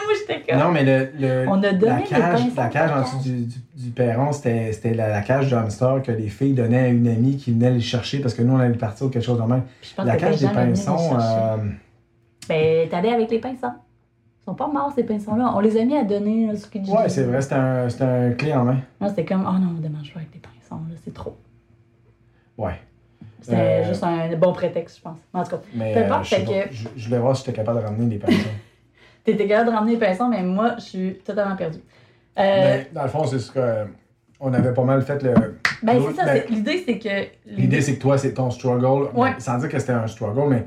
Moi, 0.06 0.14
j'étais 0.20 0.42
comme. 0.50 0.58
non, 0.60 0.72
mais 0.72 0.84
le, 0.84 1.10
le- 1.20 1.46
On 1.48 1.62
a 1.62 1.72
donné 1.72 1.92
la 1.92 2.00
cage, 2.02 2.40
la 2.56 2.68
cage 2.68 2.90
en 2.90 3.02
dessous 3.02 3.18
du, 3.22 3.44
du, 3.44 3.56
du 3.76 3.90
perron, 3.90 4.32
c'était 4.32 4.94
la, 4.94 5.08
la 5.08 5.20
cage 5.20 5.50
de 5.50 5.56
hamster 5.56 6.02
que 6.02 6.10
les 6.10 6.26
filles 6.28 6.54
donnaient 6.54 6.78
à 6.84 6.88
une 6.88 7.06
amie 7.06 7.36
qui 7.36 7.52
venait 7.52 7.70
les 7.70 7.80
chercher 7.80 8.18
parce 8.18 8.34
que 8.34 8.42
nous, 8.42 8.54
on 8.54 8.58
allait 8.58 8.74
partir 8.74 9.06
ou 9.06 9.08
quelque 9.08 9.24
chose 9.24 9.38
de 9.38 9.44
même. 9.44 9.62
Puis 9.80 9.90
je 9.90 9.94
pense 9.96 10.06
La 10.06 10.16
que 10.16 10.20
cage 10.20 10.40
des 10.40 10.48
pinsons, 10.48 11.16
euh, 11.20 11.56
Ben, 12.48 12.88
t'allais 12.88 13.12
avec 13.12 13.30
les 13.30 13.38
pinsons. 13.38 13.72
Ils 14.42 14.44
sont 14.50 14.54
pas 14.54 14.68
morts, 14.68 14.92
ces 14.94 15.04
pinsons-là. 15.04 15.52
On 15.54 15.60
les 15.60 15.76
a 15.76 15.84
mis 15.84 15.96
à 15.96 16.02
donner 16.04 16.46
là, 16.46 16.56
sur 16.56 16.70
Kijiji. 16.70 16.90
ouais, 16.92 17.08
c'est 17.08 17.24
vrai, 17.24 17.40
c'était 17.42 17.54
un, 18.04 18.30
clé 18.32 18.52
en 18.54 18.64
main. 18.64 18.78
Non, 19.00 19.08
c'était 19.08 19.24
comme, 19.24 19.44
oh 19.48 19.58
non, 19.58 19.74
on 19.76 19.80
démange 19.80 20.12
pas 20.12 20.20
avec 20.20 20.32
les 20.34 20.40
pinsons, 20.40 20.80
c'est 21.04 21.14
trop. 21.14 21.36
Ouais. 22.58 22.80
C'était 23.40 23.56
Euh, 23.56 23.84
juste 23.88 24.02
un 24.02 24.34
bon 24.36 24.52
prétexte, 24.52 24.96
je 24.98 25.02
pense. 25.02 25.18
En 25.32 25.44
tout 25.44 25.50
cas, 25.50 25.60
Mais 25.74 25.92
Peu 25.94 26.00
euh, 26.00 26.04
importe, 26.06 26.30
pas, 26.30 26.36
que- 26.36 26.72
je, 26.74 26.88
je 26.96 27.04
voulais 27.06 27.18
voir 27.20 27.36
si 27.36 27.44
j'étais 27.44 27.56
capable 27.56 27.80
de 27.80 27.84
ramener 27.84 28.06
des 28.06 28.16
pinsons. 28.18 28.36
t'étais 29.24 29.46
capable 29.46 29.70
de 29.70 29.74
ramener 29.74 29.92
les 29.92 29.98
pinsons, 29.98 30.28
mais 30.28 30.42
moi, 30.42 30.74
je 30.78 30.82
suis 30.84 31.14
totalement 31.24 31.56
perdue. 31.56 31.78
Euh, 32.38 32.42
Ben, 32.42 32.86
dans 32.92 33.02
le 33.02 33.08
fond, 33.08 33.24
c'est 33.26 33.38
ce 33.38 33.50
que. 33.52 33.58
euh, 33.58 33.84
On 34.38 34.52
avait 34.52 34.74
pas 34.74 34.84
mal 34.84 35.00
fait 35.02 35.22
le. 35.22 35.32
ben, 35.82 35.94
l'autre- 35.96 36.12
c'est 36.18 36.24
ça. 36.24 36.34
ben, 36.34 36.42
L'idée, 36.50 36.82
c'est 36.86 36.98
que. 36.98 37.26
L'idée, 37.46 37.80
c'est 37.80 37.96
que 37.96 38.00
toi, 38.02 38.18
c'est 38.18 38.34
ton 38.34 38.50
struggle. 38.50 39.08
Ouais. 39.14 39.32
Ben, 39.32 39.40
sans 39.40 39.58
dire 39.58 39.68
que 39.70 39.78
c'était 39.78 39.92
un 39.92 40.06
struggle, 40.06 40.48
mais 40.50 40.64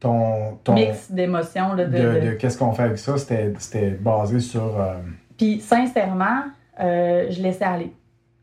ton. 0.00 0.56
ton 0.64 0.74
mix 0.74 1.10
d'émotions, 1.10 1.74
de. 1.76 1.84
de, 1.84 1.90
de- 1.90 2.20
de 2.26 2.30
qu'est-ce 2.32 2.58
qu'on 2.58 2.72
fait 2.72 2.82
avec 2.84 2.98
ça, 2.98 3.16
c'était 3.18 3.90
basé 3.90 4.40
sur. 4.40 4.80
euh, 4.80 4.94
Puis 5.38 5.60
sincèrement, 5.60 6.42
euh, 6.80 7.26
je 7.30 7.40
laissais 7.42 7.64
aller. 7.64 7.92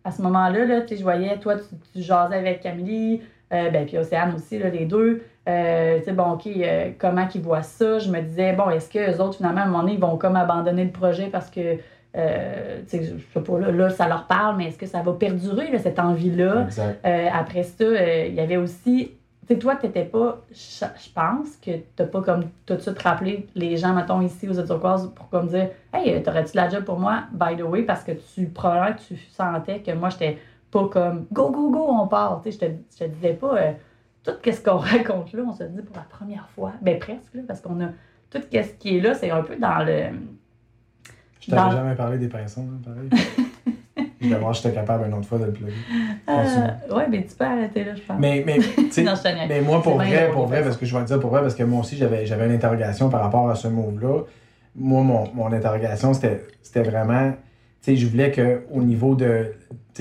À 0.06 0.12
ce 0.12 0.22
moment-là, 0.22 0.66
là, 0.66 0.82
je 0.90 1.04
voyais, 1.04 1.38
toi, 1.40 1.56
tu, 1.58 1.76
tu 1.94 2.02
jasais 2.02 2.36
avec 2.36 2.62
Camille, 2.62 3.22
euh, 3.52 3.70
ben, 3.70 3.86
puis 3.86 3.98
Océane 3.98 4.36
aussi, 4.36 4.60
là, 4.60 4.70
les 4.70 4.86
deux. 4.86 5.24
Euh, 5.48 6.00
tu 6.00 6.06
sais, 6.06 6.12
bon, 6.12 6.34
OK, 6.34 6.48
euh, 6.48 6.92
comment 6.98 7.26
qu'ils 7.28 7.42
voient 7.42 7.64
ça? 7.64 8.00
Je 8.00 8.10
me 8.10 8.22
disais, 8.22 8.54
bon, 8.54 8.70
est-ce 8.70 8.90
que 8.90 9.00
les 9.00 9.20
autres, 9.20 9.38
finalement, 9.38 9.62
à 9.62 9.64
un 9.64 9.68
moment 9.68 9.82
donné, 9.82 9.94
ils 9.94 10.00
vont 10.00 10.18
comme 10.18 10.36
abandonner 10.36 10.86
le 10.86 10.92
projet 10.92 11.28
parce 11.28 11.50
que, 11.50 11.78
euh, 12.16 12.82
tu 12.88 12.98
sais, 12.98 13.04
je 13.04 13.34
sais 13.34 13.44
pas, 13.44 13.60
là, 13.60 13.72
là, 13.72 13.90
ça 13.90 14.08
leur 14.08 14.28
parle, 14.28 14.58
mais 14.58 14.68
est-ce 14.68 14.78
que 14.78 14.86
ça 14.86 15.02
va 15.02 15.14
perdurer, 15.14 15.72
là, 15.72 15.80
cette 15.80 16.00
envie-là? 16.00 16.68
Euh, 17.06 17.28
après 17.34 17.64
ça, 17.64 17.86
il 18.26 18.36
y 18.36 18.40
avait 18.40 18.58
aussi. 18.58 19.14
Tu 19.48 19.56
sais, 19.56 19.60
toi, 19.60 19.76
t'étais 19.76 20.06
pas. 20.06 20.42
Je 20.52 21.10
pense 21.16 21.56
que 21.56 21.72
t'as 21.96 22.06
pas 22.06 22.22
comme 22.22 22.44
tout 22.68 22.76
de 22.76 22.82
suite 22.82 23.00
rappelé 23.02 23.48
les 23.56 23.78
gens, 23.78 23.94
mettons, 23.94 24.22
ici 24.22 24.48
aux 24.48 24.54
Turquoises 24.54 25.12
pour 25.16 25.30
comme 25.30 25.48
dire 25.48 25.70
Hey, 25.92 26.22
t'aurais-tu 26.22 26.56
la 26.56 26.70
job 26.70 26.84
pour 26.84 27.00
moi, 27.00 27.24
by 27.32 27.58
the 27.58 27.64
way, 27.64 27.82
parce 27.82 28.04
que 28.04 28.12
tu 28.12 28.46
probablement 28.46 28.96
tu 29.08 29.16
sentais 29.32 29.80
que 29.80 29.92
moi, 29.94 30.10
j'étais 30.10 30.38
pas 30.72 30.88
comme 30.88 31.26
Go, 31.32 31.50
go, 31.52 31.70
go, 31.70 31.86
on 31.90 32.08
part. 32.08 32.42
Tu 32.44 32.52
sais, 32.52 32.60
je 32.60 32.66
te, 32.66 32.72
je 33.00 33.06
te 33.06 33.10
disais 33.10 33.34
pas 33.34 33.58
euh, 33.58 33.72
tout 34.24 34.32
ce 34.44 34.62
qu'on 34.62 34.78
raconte 34.78 35.34
là, 35.34 35.44
on 35.48 35.54
se 35.54 35.64
dit 35.64 35.82
pour 35.82 35.96
la 35.96 36.04
première 36.04 36.48
fois, 36.56 36.74
ben 36.82 37.00
presque, 37.00 37.34
là, 37.34 37.42
parce 37.48 37.62
qu'on 37.62 37.80
a 37.82 37.88
tout 38.30 38.40
ce 38.52 38.74
qui 38.78 38.98
est 38.98 39.02
là, 39.02 39.14
c'est 39.14 39.32
un 39.32 39.42
peu 39.42 39.56
dans 39.56 39.80
le. 39.86 40.04
Je 41.42 41.50
t'avais 41.52 41.62
Dans- 41.62 41.72
jamais 41.72 41.96
parlé 41.96 42.18
des 42.18 42.28
pinsons, 42.28 42.66
hein, 42.72 42.82
pareil. 42.84 43.10
Si 44.22 44.28
j'étais 44.28 44.74
capable 44.74 45.08
une 45.08 45.14
autre 45.14 45.28
fois 45.28 45.38
de 45.40 45.46
le 45.46 45.54
plugger. 45.54 45.74
Euh, 46.28 46.94
ouais, 46.94 47.08
mais 47.10 47.24
tu 47.26 47.36
peux 47.36 47.46
arrêter 47.46 47.86
là, 47.86 47.96
je 47.96 48.02
pense. 48.02 48.20
Mais, 48.20 48.44
mais, 48.46 48.58
Non, 49.04 49.14
je 49.16 49.48
mais 49.48 49.62
moi, 49.62 49.82
pour 49.82 49.96
vrai, 49.96 50.30
pour 50.32 50.46
vrai, 50.48 50.62
parce 50.62 50.76
que 50.76 50.86
je 50.86 50.94
vais 50.96 51.02
te 51.04 51.08
dire 51.08 51.20
pour 51.22 51.30
vrai, 51.30 51.42
parce 51.42 51.56
que 51.56 51.64
moi 51.64 51.80
aussi, 51.80 51.96
j'avais, 51.96 52.26
j'avais 52.26 52.46
une 52.48 52.52
interrogation 52.52 53.10
par 53.10 53.22
rapport 53.22 53.50
à 53.50 53.56
ce 53.56 53.70
move-là. 53.70 54.24
Moi, 54.76 55.04
mon, 55.04 55.34
mon 55.34 55.52
interrogation, 55.54 56.14
c'était, 56.14 56.46
c'était 56.62 56.84
vraiment, 56.84 57.32
tu 57.32 57.38
sais, 57.82 57.96
je 57.96 58.08
voulais 58.08 58.32
que 58.32 58.64
au 58.72 58.82
niveau 58.82 59.16
de, 59.16 59.54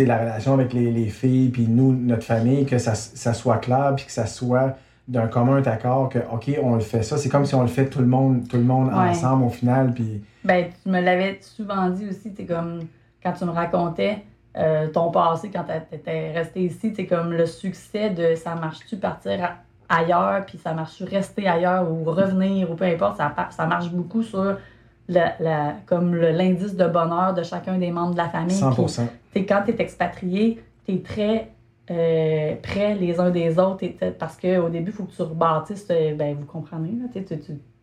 la 0.04 0.18
relation 0.18 0.54
avec 0.54 0.72
les, 0.72 0.90
les 0.90 1.06
filles, 1.08 1.48
puis 1.50 1.66
nous, 1.68 1.92
notre 1.94 2.24
famille, 2.24 2.66
que 2.66 2.78
ça, 2.78 2.94
ça 2.94 3.34
soit 3.34 3.58
clair, 3.58 3.94
puis 3.96 4.06
que 4.06 4.12
ça 4.12 4.26
soit 4.26 4.76
d'un 5.06 5.26
commun 5.26 5.62
accord, 5.62 6.10
que, 6.10 6.18
OK, 6.30 6.50
on 6.62 6.74
le 6.74 6.80
fait 6.80 7.02
ça. 7.02 7.16
C'est 7.16 7.30
comme 7.30 7.46
si 7.46 7.54
on 7.54 7.62
le 7.62 7.68
fait 7.68 7.86
tout 7.86 8.00
le 8.00 8.06
monde, 8.06 8.46
tout 8.48 8.56
le 8.58 8.62
monde 8.62 8.88
Ouais. 8.88 9.10
ensemble 9.10 9.44
au 9.44 9.48
final, 9.50 9.92
puis... 9.94 10.22
Ben, 10.44 10.66
tu 10.82 10.90
me 10.90 11.00
l'avais 11.00 11.38
souvent 11.40 11.88
dit 11.88 12.06
aussi, 12.08 12.32
tu 12.34 12.44
comme 12.46 12.80
quand 13.22 13.32
tu 13.32 13.44
me 13.44 13.50
racontais 13.50 14.18
euh, 14.56 14.88
ton 14.88 15.10
passé 15.10 15.50
quand 15.52 15.64
tu 15.64 15.94
étais 15.96 16.32
resté 16.32 16.60
ici, 16.62 16.92
c'est 16.94 17.06
comme 17.06 17.32
le 17.32 17.46
succès 17.46 18.10
de 18.10 18.34
ça 18.34 18.54
marche-tu 18.54 18.96
partir 18.96 19.56
ailleurs, 19.88 20.44
puis 20.46 20.58
ça 20.58 20.72
marche-tu 20.74 21.04
rester 21.04 21.48
ailleurs 21.48 21.90
ou 21.90 22.04
revenir 22.04 22.70
ou 22.70 22.74
peu 22.74 22.84
importe, 22.84 23.16
ça, 23.16 23.32
ça 23.50 23.66
marche 23.66 23.90
beaucoup 23.90 24.22
sur 24.22 24.58
la, 25.09 25.35
la- 25.40 25.74
comme 25.86 26.14
le- 26.14 26.30
l'indice 26.30 26.76
de 26.76 26.86
bonheur 26.86 27.35
de 27.35 27.43
chacun 27.43 27.78
des 27.78 27.90
membres 27.90 28.12
de 28.12 28.18
la 28.18 28.28
famille. 28.28 28.55
100%. 28.56 29.06
Puis, 29.32 29.47
quand 29.47 29.62
tu 29.64 29.72
es 29.72 29.80
expatrié, 29.80 30.62
tu 30.86 30.94
es 30.94 30.98
très 30.98 31.48
euh, 31.90 32.55
près 32.62 32.94
les 32.97 33.18
uns 33.18 33.30
des 33.30 33.59
autres 33.59 33.82
et 33.82 33.97
parce 34.18 34.36
qu'au 34.36 34.68
début, 34.68 34.90
il 34.90 34.93
faut 34.93 35.05
que 35.05 35.12
tu 35.16 35.22
rebâtisses, 35.22 35.86
euh, 35.90 36.14
ben, 36.14 36.36
vous 36.39 36.44
comprenez, 36.44 36.90
là, 37.01 37.06
tu 37.14 37.35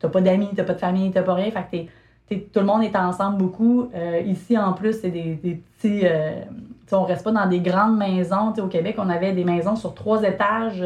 n'as 0.04 0.10
pas 0.12 0.22
d'amis, 0.22 0.50
tu 0.56 0.64
pas 0.64 0.74
de 0.74 0.78
famille, 0.80 1.12
tu 1.12 1.20
pas 1.24 1.34
rien, 1.34 1.50
fait 1.50 1.64
que 1.64 1.72
t'es- 1.72 1.88
t'es- 2.30 2.48
tout 2.54 2.60
le 2.60 2.68
monde 2.68 2.84
est 2.84 2.96
ensemble 2.96 3.38
beaucoup. 3.40 3.90
Euh, 3.96 4.20
ici, 4.20 4.56
en 4.60 4.74
plus, 4.74 5.02
c'est 5.02 5.10
des, 5.10 5.34
des 5.44 5.56
petits. 5.80 6.02
euh, 6.04 6.42
on 6.92 7.02
reste 7.04 7.24
pas 7.24 7.32
dans 7.32 7.48
des 7.48 7.62
grandes 7.62 7.98
maisons. 7.98 8.52
T'sais, 8.52 8.62
au 8.62 8.68
Québec, 8.68 8.96
on 9.00 9.10
avait 9.10 9.32
des 9.32 9.44
maisons 9.44 9.76
sur 9.76 9.96
trois 9.96 10.22
étages, 10.22 10.84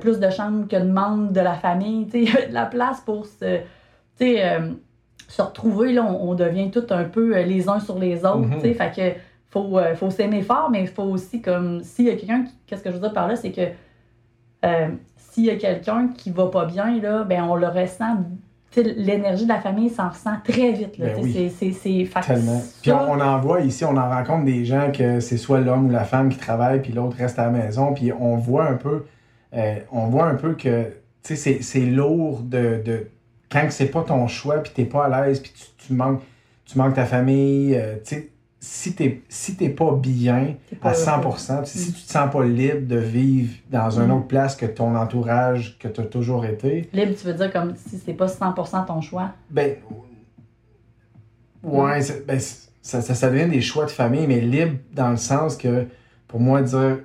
plus 0.00 0.20
de 0.20 0.30
chambres 0.30 0.68
que 0.68 0.76
de 0.76 0.88
membres 0.88 1.32
de 1.32 1.40
la 1.40 1.54
famille. 1.54 2.06
Il 2.14 2.24
y 2.24 2.30
avait 2.30 2.46
de 2.46 2.54
la 2.54 2.66
place 2.66 3.00
pour 3.00 3.26
se, 3.26 3.58
se 5.30 5.42
retrouver. 5.42 5.92
Là, 5.92 6.04
on, 6.04 6.30
on 6.30 6.34
devient 6.34 6.70
tout 6.70 6.86
un 6.90 7.04
peu 7.04 7.36
euh, 7.36 7.42
les 7.42 7.68
uns 7.68 7.80
sur 7.80 7.98
les 7.98 8.24
autres. 8.24 8.58
T'sais, 8.58 8.74
Fait 8.74 8.92
que 8.94 9.18
faut, 9.48 9.78
euh, 9.78 9.94
faut 9.94 10.10
s'aimer 10.10 10.42
fort, 10.42 10.68
mais 10.70 10.82
il 10.82 10.88
faut 10.88 11.02
aussi, 11.04 11.40
comme, 11.42 11.82
s'il 11.82 12.06
y 12.06 12.10
a 12.10 12.16
quelqu'un, 12.16 12.42
qui- 12.44 12.54
qu'est-ce 12.66 12.82
que 12.82 12.90
je 12.90 12.94
veux 12.96 13.00
dire 13.00 13.12
par 13.12 13.26
là, 13.28 13.36
c'est 13.36 13.50
que 13.52 13.62
euh, 14.64 14.88
s'il 15.16 15.44
y 15.46 15.50
a 15.50 15.56
quelqu'un 15.56 16.08
qui 16.16 16.30
va 16.30 16.46
pas 16.48 16.66
bien, 16.66 17.00
là, 17.00 17.24
ben 17.24 17.42
on 17.44 17.54
le 17.54 17.66
ressent. 17.68 18.18
L'énergie 18.76 19.44
de 19.44 19.48
la 19.48 19.58
famille 19.60 19.88
s'en 19.90 20.10
ressent 20.10 20.36
très 20.44 20.70
vite. 20.72 20.96
Là, 20.98 21.06
Ben 21.06 21.16
oui. 21.24 21.32
c'est, 21.32 21.48
Tellement. 22.36 22.62
Puis 22.82 22.92
on, 22.92 23.12
on 23.12 23.20
en 23.20 23.40
voit 23.40 23.60
ici, 23.62 23.84
on 23.84 23.96
en 23.96 24.08
rencontre 24.08 24.44
des 24.44 24.64
gens 24.64 24.92
que 24.92 25.18
c'est 25.18 25.38
soit 25.38 25.58
l'homme 25.60 25.86
ou 25.86 25.90
la 25.90 26.04
femme 26.04 26.28
qui 26.28 26.38
travaille, 26.38 26.80
puis 26.80 26.92
l'autre 26.92 27.16
reste 27.16 27.38
à 27.40 27.46
la 27.46 27.50
maison, 27.50 27.92
puis 27.94 28.12
on 28.12 28.36
voit 28.36 28.66
un 28.66 28.74
peu, 28.76 29.06
euh, 29.54 29.74
on 29.90 30.06
voit 30.06 30.26
un 30.26 30.36
peu 30.36 30.54
que, 30.54 30.84
c'est- 31.34 31.62
c'est 31.62 31.80
lourd 31.86 32.42
de, 32.42 32.80
de 32.84 33.06
quand 33.50 33.66
c'est 33.70 33.86
pas 33.90 34.02
ton 34.02 34.26
choix, 34.28 34.58
puis 34.62 34.72
t'es 34.74 34.84
pas 34.84 35.06
à 35.06 35.26
l'aise, 35.26 35.40
puis 35.40 35.52
tu, 35.54 35.86
tu 35.86 35.92
manques, 35.94 36.22
tu 36.64 36.78
manques 36.78 36.94
ta 36.94 37.04
famille, 37.06 37.74
euh, 37.74 37.96
tu 38.04 38.14
sais, 38.14 38.30
si 38.62 38.94
t'es 38.94 39.22
si 39.28 39.56
t'es 39.56 39.70
pas 39.70 39.92
bien 39.96 40.54
pas 40.82 40.90
à 40.90 40.92
heureux. 40.92 41.22
100%, 41.30 41.62
puis 41.62 41.70
si 41.70 41.92
tu 41.94 42.02
te 42.02 42.10
sens 42.12 42.30
pas 42.30 42.44
libre 42.44 42.86
de 42.86 42.98
vivre 42.98 43.54
dans 43.70 43.90
une 43.90 44.06
Mm. 44.08 44.10
autre 44.12 44.26
place 44.26 44.54
que 44.54 44.66
ton 44.66 44.94
entourage, 44.96 45.78
que 45.78 45.88
tu 45.88 46.00
as 46.00 46.04
toujours 46.04 46.44
été, 46.44 46.88
Libre, 46.92 47.14
tu 47.18 47.26
veux 47.26 47.32
dire 47.34 47.50
comme 47.52 47.74
si 47.76 47.98
c'est 47.98 48.12
pas 48.12 48.28
100% 48.28 48.84
ton 48.84 49.00
choix? 49.00 49.30
ben, 49.48 49.76
ouais, 51.62 52.00
c'est- 52.02 52.26
ben, 52.26 52.38
ça, 52.82 53.02
ça 53.02 53.30
devient 53.30 53.48
des 53.48 53.60
choix 53.62 53.86
de 53.86 53.90
famille, 53.90 54.26
mais 54.26 54.40
libre 54.40 54.76
dans 54.92 55.10
le 55.10 55.16
sens 55.16 55.56
que, 55.56 55.86
pour 56.28 56.40
moi, 56.40 56.62
dire 56.62 56.98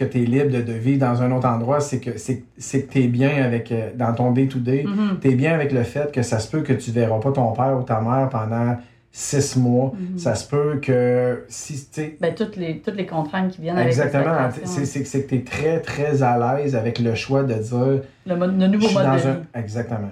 que 0.00 0.10
tu 0.10 0.22
es 0.22 0.24
libre 0.26 0.50
de, 0.50 0.62
de 0.62 0.72
vivre 0.72 0.98
dans 1.00 1.22
un 1.22 1.30
autre 1.32 1.46
endroit, 1.48 1.80
c'est 1.80 2.00
que 2.00 2.10
c'est 2.18 2.42
que 2.82 2.90
tu 2.92 3.02
es 3.02 3.06
bien 3.06 3.44
avec, 3.44 3.70
euh, 3.70 3.90
dans 3.96 4.12
ton 4.14 4.32
day-to-day, 4.32 4.84
Mhm. 4.86 5.18
tu 5.20 5.28
es 5.30 5.34
bien 5.34 5.52
avec 5.54 5.72
le 5.72 5.82
fait 5.84 6.10
que 6.12 6.22
ça 6.22 6.38
se 6.38 6.50
peut 6.50 6.62
que 6.62 6.72
tu 6.72 6.90
verras 6.90 7.18
pas 7.20 7.32
ton 7.32 7.52
père 7.52 7.76
ou 7.78 7.82
ta 7.82 8.00
mère 8.00 8.28
pendant 8.30 8.76
six 9.12 9.56
mois. 9.56 9.92
Mhm. 9.98 10.18
Ça 10.18 10.34
se 10.34 10.48
peut 10.48 10.78
que, 10.80 11.44
si, 11.48 11.88
tu 11.92 12.16
Ben, 12.20 12.34
toutes 12.34 12.56
les, 12.56 12.78
toutes 12.78 12.96
les 12.96 13.06
contraintes 13.06 13.50
qui 13.52 13.60
viennent 13.62 13.76
avec 13.76 13.88
Exactement. 13.88 14.48
C'est 14.64 14.84
c'est- 14.86 15.04
c'est 15.04 15.22
que 15.24 15.28
tu 15.28 15.36
es 15.36 15.40
très, 15.44 15.80
très 15.80 16.22
à 16.22 16.38
l'aise 16.56 16.74
avec 16.76 16.98
le 17.00 17.14
choix 17.14 17.42
de 17.42 17.54
dire 17.54 18.02
Le, 18.26 18.36
mode- 18.36 18.58
le 18.58 18.66
je 18.66 18.70
nouveau 18.70 18.90
mode 18.92 19.12
de 19.12 19.18
vie. 19.18 19.28
un... 19.54 19.58
Exactement. 19.60 20.10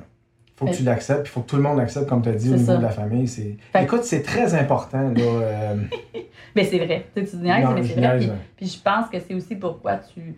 faut 0.57 0.65
que 0.65 0.73
Fait- 0.73 0.79
tu 0.79 0.83
l'acceptes, 0.83 1.27
il 1.27 1.31
faut 1.31 1.41
que 1.43 1.47
tout 1.51 1.55
le 1.57 1.63
monde 1.63 1.79
l'accepte, 1.79 2.09
comme 2.09 2.21
tu 2.21 2.31
as 2.31 2.33
dit, 2.33 2.49
au 2.51 2.55
niveau 2.57 2.73
ça. 2.73 2.77
de 2.79 2.83
la 2.83 2.89
famille. 2.91 3.29
C'est... 3.29 3.57
Fait- 3.73 3.85
Écoute, 3.85 4.03
c'est 4.03 4.23
très 4.23 4.55
important. 4.55 5.03
Là, 5.15 5.23
euh, 5.23 5.75
Mais 6.55 6.65
c'est 6.65 6.79
vrai. 6.79 7.07
Tu 7.15 7.21
niaises, 7.21 7.65
non, 7.65 7.73
mais 7.73 7.83
c'est 7.83 8.01
vrai. 8.01 8.19
Puis, 8.19 8.31
puis 8.57 8.67
je 8.67 8.81
pense 8.81 9.09
que 9.09 9.19
c'est 9.21 9.35
aussi 9.35 9.57
pourquoi 9.57 9.97
tu. 9.97 10.35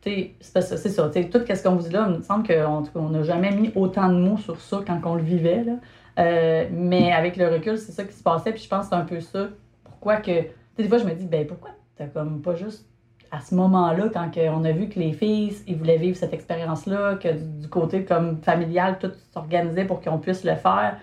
Tu 0.00 0.10
sais, 0.10 0.34
c'est 0.40 0.60
ça, 0.62 0.76
c'est 0.76 0.88
ça. 0.88 1.08
Tout 1.08 1.40
ce 1.46 1.62
qu'on 1.62 1.76
vous 1.76 1.82
dit 1.82 1.92
là, 1.92 2.06
il 2.08 2.18
me 2.18 2.22
semble 2.22 2.46
qu'on 2.46 2.84
on 2.94 3.10
n'a 3.10 3.22
jamais 3.22 3.50
mis 3.50 3.72
autant 3.74 4.08
de 4.08 4.18
mots 4.18 4.38
sur 4.38 4.60
ça 4.60 4.80
quand 4.86 5.00
on 5.04 5.14
le 5.14 5.22
vivait. 5.22 5.64
Là. 5.64 5.72
Euh, 6.18 6.66
mais 6.72 7.12
avec 7.12 7.36
le 7.36 7.48
recul, 7.48 7.76
c'est 7.78 7.92
ça 7.92 8.04
qui 8.04 8.14
se 8.14 8.22
passait. 8.22 8.52
Puis 8.52 8.62
je 8.62 8.68
pense 8.68 8.86
que 8.86 8.90
c'est 8.90 8.96
un 8.96 9.04
peu 9.04 9.20
ça. 9.20 9.48
Pourquoi 9.84 10.16
que. 10.16 10.42
Tu 10.42 10.48
sais, 10.76 10.82
des 10.82 10.88
fois, 10.88 10.98
je 10.98 11.04
me 11.04 11.14
dis, 11.14 11.26
ben 11.26 11.46
pourquoi 11.46 11.70
t'as 11.96 12.06
comme 12.06 12.42
pas 12.42 12.54
juste 12.54 12.86
à 13.30 13.40
ce 13.40 13.54
moment-là, 13.54 14.08
quand 14.12 14.30
on 14.36 14.64
a 14.64 14.72
vu 14.72 14.88
que 14.88 14.98
les 14.98 15.12
filles, 15.12 15.54
ils 15.66 15.76
voulaient 15.76 15.96
vivre 15.96 16.16
cette 16.16 16.32
expérience-là, 16.32 17.16
que 17.16 17.28
du, 17.28 17.62
du 17.62 17.68
côté 17.68 18.04
comme 18.04 18.38
familial, 18.42 18.98
tout 18.98 19.10
s'organisait 19.32 19.84
pour 19.84 20.00
qu'on 20.00 20.18
puisse 20.18 20.44
le 20.44 20.54
faire. 20.54 20.96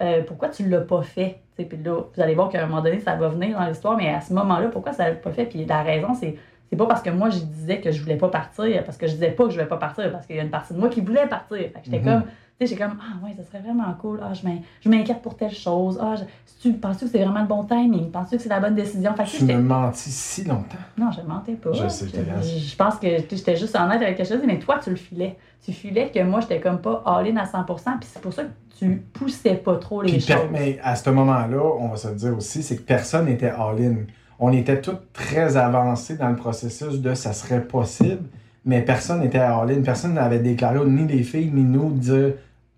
Euh, 0.00 0.22
pourquoi 0.26 0.48
tu 0.50 0.68
l'as 0.68 0.80
pas 0.82 1.02
fait? 1.02 1.40
Puis 1.56 1.66
là, 1.82 2.00
vous 2.14 2.20
allez 2.22 2.34
voir 2.34 2.50
qu'à 2.50 2.62
un 2.62 2.66
moment 2.66 2.82
donné, 2.82 3.00
ça 3.00 3.14
va 3.16 3.28
venir 3.28 3.58
dans 3.58 3.66
l'histoire, 3.66 3.96
mais 3.96 4.12
à 4.12 4.20
ce 4.20 4.32
moment-là, 4.34 4.68
pourquoi 4.68 4.92
ça 4.92 5.08
l'a 5.08 5.14
pas 5.14 5.30
fait? 5.32 5.46
Puis 5.46 5.64
la 5.64 5.82
raison, 5.82 6.12
c'est 6.14 6.36
c'est 6.68 6.76
pas 6.76 6.86
parce 6.86 7.00
que 7.00 7.10
moi, 7.10 7.30
je 7.30 7.38
disais 7.38 7.80
que 7.80 7.92
je 7.92 8.02
voulais 8.02 8.16
pas 8.16 8.28
partir, 8.28 8.82
parce 8.84 8.96
que 8.98 9.06
je 9.06 9.12
disais 9.12 9.30
pas 9.30 9.44
que 9.44 9.50
je 9.50 9.54
voulais 9.54 9.68
pas 9.68 9.76
partir, 9.76 10.10
parce 10.10 10.26
qu'il 10.26 10.34
y 10.34 10.40
a 10.40 10.42
une 10.42 10.50
partie 10.50 10.74
de 10.74 10.78
moi 10.80 10.88
qui 10.88 11.00
voulait 11.00 11.26
partir. 11.28 11.58
Fait 11.58 11.70
que 11.70 11.78
j'étais 11.84 11.98
Mhm. 12.00 12.04
comme, 12.04 12.22
tu 12.24 12.28
sais, 12.58 12.66
j'étais 12.66 12.82
comme, 12.82 12.98
ah 13.00 13.24
ouais, 13.24 13.34
ça 13.36 13.44
serait 13.44 13.60
vraiment 13.60 13.84
cool. 14.00 14.18
Ah, 14.20 14.34
je 14.34 14.44
m'in- 14.44 14.58
je 14.80 14.88
m'inquiète 14.88 15.22
pour 15.22 15.36
telle 15.36 15.54
chose. 15.54 15.96
Ah, 16.02 16.16
je, 16.16 16.24
tu 16.60 16.72
penses 16.76 16.96
que 16.98 17.06
c'est 17.06 17.22
vraiment 17.22 17.40
le 17.42 17.46
bon 17.46 17.62
timing? 17.62 18.10
Penses-tu 18.10 18.36
que 18.38 18.42
c'est 18.42 18.48
la 18.48 18.58
bonne 18.58 18.74
décision? 18.74 19.14
Fait 19.14 19.22
que 19.22 19.28
Tu 19.30 19.44
me 19.44 19.58
mentis 19.62 20.10
si 20.10 20.42
longtemps. 20.42 20.76
non, 20.98 21.10
je 21.12 21.20
mentais 21.22 21.52
pas. 21.54 21.72
Je 21.72 21.86
sais, 21.88 22.06
je 22.08 22.16
je, 22.16 22.58
je 22.70 22.76
pense 22.76 22.96
que 22.96 23.06
j'étais 23.30 23.54
juste 23.56 23.76
honnête 23.76 24.02
avec 24.02 24.16
quelque 24.16 24.28
chose, 24.28 24.42
mais 24.44 24.58
toi, 24.58 24.80
tu 24.82 24.90
le 24.90 24.96
filais. 24.96 25.36
Tu 25.64 25.72
filais 25.72 26.10
que 26.14 26.22
moi, 26.22 26.40
j'étais 26.40 26.60
comme 26.60 26.80
pas 26.80 27.02
all-in 27.04 27.36
à 27.36 27.44
100%, 27.44 27.64
puis 27.98 28.08
c'est 28.12 28.22
pour 28.22 28.32
ça 28.32 28.44
que 28.44 28.50
tu 28.78 29.02
poussais 29.12 29.54
pas 29.54 29.76
trop 29.76 30.02
les 30.02 30.12
Puis 30.12 30.20
choses. 30.20 30.48
mais 30.52 30.78
à 30.82 30.94
ce 30.94 31.10
moment-là, 31.10 31.60
on 31.78 31.88
va 31.88 31.96
se 31.96 32.08
dire 32.08 32.36
aussi, 32.36 32.62
c'est 32.62 32.76
que 32.76 32.82
personne 32.82 33.26
n'était 33.26 33.50
all-in. 33.50 33.96
On 34.38 34.52
était 34.52 34.80
tous 34.80 34.98
très 35.12 35.56
avancés 35.56 36.16
dans 36.16 36.28
le 36.28 36.36
processus 36.36 37.00
de 37.00 37.14
ça 37.14 37.32
serait 37.32 37.62
possible, 37.62 38.24
mais 38.64 38.82
personne 38.82 39.20
n'était 39.20 39.38
all-in. 39.38 39.82
Personne 39.82 40.14
n'avait 40.14 40.38
déclaré, 40.38 40.78
ni 40.84 41.06
les 41.06 41.22
filles, 41.22 41.50
ni 41.52 41.62
nous, 41.62 41.90
de 41.90 41.98
dire 41.98 42.32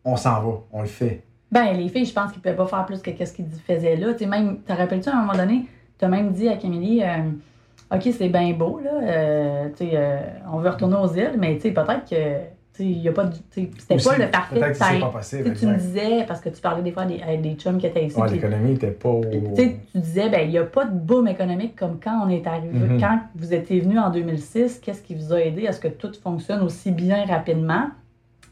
on 0.05 0.17
s'en 0.17 0.41
va, 0.41 0.61
on 0.73 0.81
le 0.81 0.89
fait. 0.89 1.23
Ben, 1.51 1.73
les 1.73 1.89
filles, 1.89 2.05
je 2.05 2.13
pense 2.13 2.33
qu'ils 2.33 2.41
pouvaient 2.41 2.57
pas 2.57 2.67
faire 2.67 2.87
plus 2.87 3.01
que 3.01 3.11
ce 3.25 3.33
qu'ils 3.33 3.47
faisaient 3.67 3.97
là. 3.97 4.15
Tu 4.15 4.27
même, 4.27 4.61
te 4.61 4.73
rappelles-tu, 4.73 5.09
à 5.09 5.17
un 5.17 5.21
moment 5.23 5.37
donné, 5.37 5.67
tu 5.99 6.05
as 6.05 6.09
même 6.09 6.33
dit 6.33 6.49
à 6.49 6.57
Camille, 6.57 7.03
euh, 7.03 7.95
OK, 7.95 8.09
c'est 8.17 8.29
bien 8.29 8.53
beau, 8.53 8.81
là, 8.83 8.91
euh, 9.03 9.69
tu 9.71 9.87
sais, 9.87 9.91
euh, 9.95 10.21
on 10.53 10.59
veut 10.59 10.69
retourner 10.69 10.97
aux 10.97 11.09
îles, 11.09 11.37
mais 11.39 11.57
tu 11.57 11.63
sais, 11.63 11.71
peut-être 11.73 12.09
que, 12.09 12.58
y 12.85 13.09
a 13.09 13.13
pas 13.13 13.31
C'était 13.51 13.95
Aussi, 13.95 14.09
pas 14.09 14.19
le 14.19 14.31
parfait 14.31 14.57
Peut-être 14.61 14.79
que 14.79 14.85
c'est 14.85 15.01
pas 15.01 15.09
possible. 15.11 15.55
tu 15.55 15.67
me 15.67 15.77
disais, 15.77 16.25
parce 16.27 16.41
que 16.41 16.49
tu 16.49 16.61
parlais 16.61 16.83
des 16.83 16.93
fois 16.93 17.05
des, 17.05 17.21
des 17.39 17.55
chums 17.55 17.79
qui 17.79 17.87
étaient 17.87 18.05
ici. 18.07 18.19
Ouais, 18.19 18.29
l'économie 18.31 18.73
n'était 18.73 18.91
pas 18.91 19.09
au... 19.09 19.25
Tu 19.25 19.41
sais, 19.57 19.77
tu 19.93 19.99
disais, 19.99 20.29
ben, 20.29 20.41
il 20.43 20.51
n'y 20.51 20.59
a 20.59 20.65
pas 20.65 20.85
de 20.85 20.95
boom 20.97 21.29
économique 21.29 21.77
comme 21.77 21.99
quand 22.03 22.21
on 22.25 22.29
est 22.29 22.47
arrivé. 22.47 22.79
Mhm. 22.79 23.01
Quand 23.01 23.21
vous 23.35 23.53
étiez 23.55 23.81
venu 23.81 23.99
en 23.99 24.11
2006, 24.11 24.81
qu'est-ce 24.81 25.03
qui 25.03 25.15
vous 25.15 25.33
a 25.33 25.41
aidé 25.41 25.67
à 25.67 25.73
ce 25.73 25.81
que 25.81 25.89
tout 25.89 26.13
fonctionne 26.23 26.61
aussi 26.63 26.91
bien 26.91 27.25
rapidement? 27.27 27.89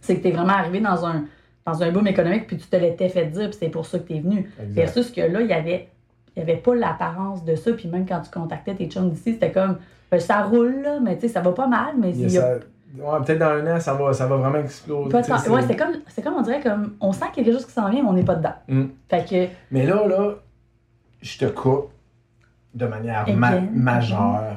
C'est 0.00 0.16
que 0.16 0.22
tu 0.22 0.28
es 0.28 0.32
vraiment 0.32 0.52
arrivé 0.54 0.80
dans 0.80 1.04
un, 1.06 1.24
dans 1.64 1.82
un 1.82 1.90
boom 1.90 2.06
économique, 2.06 2.46
puis 2.46 2.56
tu 2.58 2.66
te 2.66 2.76
l'étais 2.76 3.08
fait 3.08 3.26
dire, 3.26 3.48
puis 3.50 3.58
c'est 3.60 3.68
pour 3.70 3.86
ça 3.86 3.98
que 3.98 4.06
tu 4.06 4.16
es 4.16 4.20
venu. 4.20 4.50
Exact. 4.60 4.72
Versus 4.74 5.10
que 5.10 5.20
là, 5.20 5.40
il 5.40 5.48
y 5.48 5.52
avait, 5.52 5.88
il 6.36 6.40
y 6.40 6.42
avait 6.42 6.56
pas 6.60 6.74
l'apparence 6.74 7.44
de 7.44 7.56
ça, 7.56 7.72
puis 7.72 7.88
même 7.88 8.06
quand 8.06 8.20
tu 8.20 8.30
contactais 8.30 8.74
tes 8.74 8.86
chums 8.86 9.10
d'ici, 9.10 9.32
c'était 9.32 9.50
comme, 9.50 9.78
ben, 10.10 10.20
ça 10.20 10.42
roule, 10.42 10.82
là, 10.84 11.00
mais 11.02 11.16
tu 11.16 11.22
sais, 11.22 11.28
ça 11.28 11.40
va 11.40 11.50
pas 11.50 11.66
mal, 11.66 11.94
mais 11.98 12.10
Il 12.10 12.20
y 12.20 12.24
a 12.24 12.28
il 12.28 12.32
y 12.34 12.38
a 12.38 12.40
ça- 12.42 12.58
ouais, 12.98 13.24
peut-être 13.24 13.38
dans 13.38 13.46
un 13.46 13.76
an, 13.76 13.80
ça 13.80 13.94
va, 13.94 14.12
ça 14.12 14.26
va 14.26 14.36
vraiment 14.36 14.58
exploser. 14.58 15.10
c'est- 15.22 15.50
Ouais, 15.50 15.62
c'est 15.66 15.76
comme, 15.76 15.92
comme 16.24 16.34
on 16.34 16.42
dirait, 16.42 16.60
comme, 16.60 16.94
on 17.00 17.12
sent 17.12 17.26
qu'il 17.32 17.38
y 17.38 17.40
a 17.40 17.44
quelque 17.50 17.54
chose 17.60 17.66
qui 17.66 17.72
s'en 17.72 17.88
vient, 17.90 18.02
mais 18.02 18.08
on 18.08 18.12
n'est 18.12 18.24
pas 18.24 18.34
dedans. 18.36 18.54
Mm. 18.68 18.84
Fait 19.08 19.24
que, 19.28 19.52
Mais 19.70 19.86
là, 19.86 20.06
là, 20.06 20.34
je 21.22 21.38
te 21.38 21.44
coupe 21.46 21.90
de 22.74 22.86
manière 22.86 23.24
Ok. 23.28 23.34
ma- 23.34 23.60
majeure. 23.60 24.56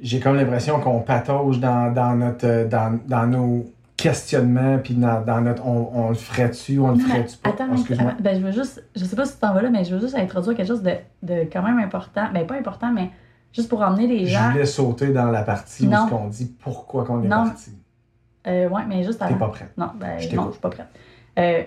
J'ai 0.00 0.18
comme 0.20 0.36
l'impression 0.36 0.80
qu'on 0.80 1.00
patauge 1.00 1.60
dans, 1.60 1.92
dans, 1.92 2.14
notre, 2.16 2.46
euh, 2.46 2.66
dans, 2.68 2.98
dans 3.06 3.26
nos 3.26 3.66
questionnements, 3.96 4.78
puis 4.78 4.94
dans, 4.94 5.20
dans 5.24 5.40
notre 5.40 5.64
on, 5.66 5.90
on 5.94 6.08
le 6.08 6.14
ferait-tu, 6.16 6.78
on 6.80 6.92
le 6.92 6.98
ferait-tu 6.98 7.36
pas? 7.38 7.50
Attends, 7.50 7.68
Oh, 7.70 8.04
ben, 8.20 8.38
je 8.40 8.44
veux 8.44 8.50
juste, 8.52 8.84
je 8.96 9.04
sais 9.04 9.14
pas 9.16 9.24
si 9.24 9.34
tu 9.34 9.38
t'en 9.38 9.54
vas 9.54 9.62
là, 9.62 9.70
mais 9.70 9.84
je 9.84 9.94
veux 9.94 10.00
juste 10.00 10.16
introduire 10.16 10.56
quelque 10.56 10.66
chose 10.66 10.82
de, 10.82 10.92
de 11.22 11.44
quand 11.50 11.62
même 11.62 11.78
important. 11.78 12.24
Ben, 12.34 12.44
pas 12.46 12.56
important, 12.56 12.92
mais 12.92 13.10
juste 13.54 13.70
pour 13.70 13.80
emmener 13.80 14.06
les 14.06 14.26
Je 14.26 14.34
gens. 14.34 14.50
voulais 14.50 14.66
sauter 14.66 15.08
dans 15.12 15.30
la 15.30 15.42
partie 15.42 15.86
Non. 15.86 16.06
où 16.10 16.14
on 16.14 16.28
dit 16.28 16.46
pourquoi 16.60 17.04
qu'on 17.06 17.22
est 17.22 17.28
Non. 17.28 17.44
parti. 17.44 17.70
Euh, 18.46 18.68
ouais, 18.68 18.82
mais 18.86 19.02
juste 19.02 19.20
T'es 19.20 19.24
avant. 19.24 19.38
pas 19.38 19.48
prête. 19.48 19.72
Non, 19.78 19.90
ben, 19.98 20.18
Je 20.18 20.36
non, 20.36 20.46
je 20.48 20.52
suis 20.52 20.60
pas 20.60 20.68
prête. 20.68 20.88
Euh, 21.38 21.62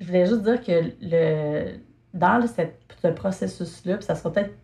je 0.00 0.06
voulais 0.06 0.24
juste 0.26 0.42
dire 0.42 0.62
que 0.64 0.92
le, 1.02 1.72
dans 2.14 2.38
le- 2.38 2.46
cette- 2.46 2.80
ce 3.02 3.08
processus-là, 3.08 3.96
puis 3.98 4.06
ça 4.06 4.14
sera 4.14 4.32
peut-être. 4.32 4.54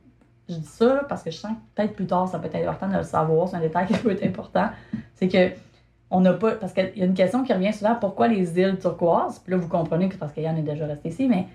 Je 0.49 0.55
dis 0.57 0.65
ça 0.67 1.05
parce 1.09 1.23
que 1.23 1.31
je 1.31 1.37
sens 1.37 1.53
que 1.53 1.57
peut-être 1.83 1.95
plus 1.95 2.07
tard, 2.07 2.27
ça 2.29 2.39
peut 2.39 2.47
être 2.47 2.57
important 2.57 2.89
de 2.89 2.97
le 2.97 3.03
savoir, 3.05 3.47
c'est 3.49 3.57
un 3.57 3.61
détail 3.61 3.87
qui 3.87 3.95
peut 3.95 4.11
être 4.13 4.25
important. 4.27 4.69
C'est 5.15 5.29
que 5.29 5.51
on 6.11 6.21
n'a 6.23 6.33
pas. 6.33 6.53
Parce 6.57 6.73
qu'il 6.73 6.91
y 6.97 7.03
a 7.03 7.05
une 7.05 7.15
question 7.15 7.45
qui 7.45 7.53
revient 7.53 7.73
souvent 7.73 7.95
pourquoi 7.95 8.27
les 8.29 8.59
îles 8.59 8.79
turquoises? 8.81 9.39
Puis 9.39 9.53
là, 9.53 9.59
vous 9.59 9.69
comprenez 9.69 10.09
que 10.09 10.17
parce 10.17 10.33
qu'il 10.33 10.43
y 10.43 10.49
en 10.49 10.57
est 10.57 10.63
déjà 10.63 10.87
resté 10.87 11.11
ici, 11.11 11.29
mais 11.29 11.47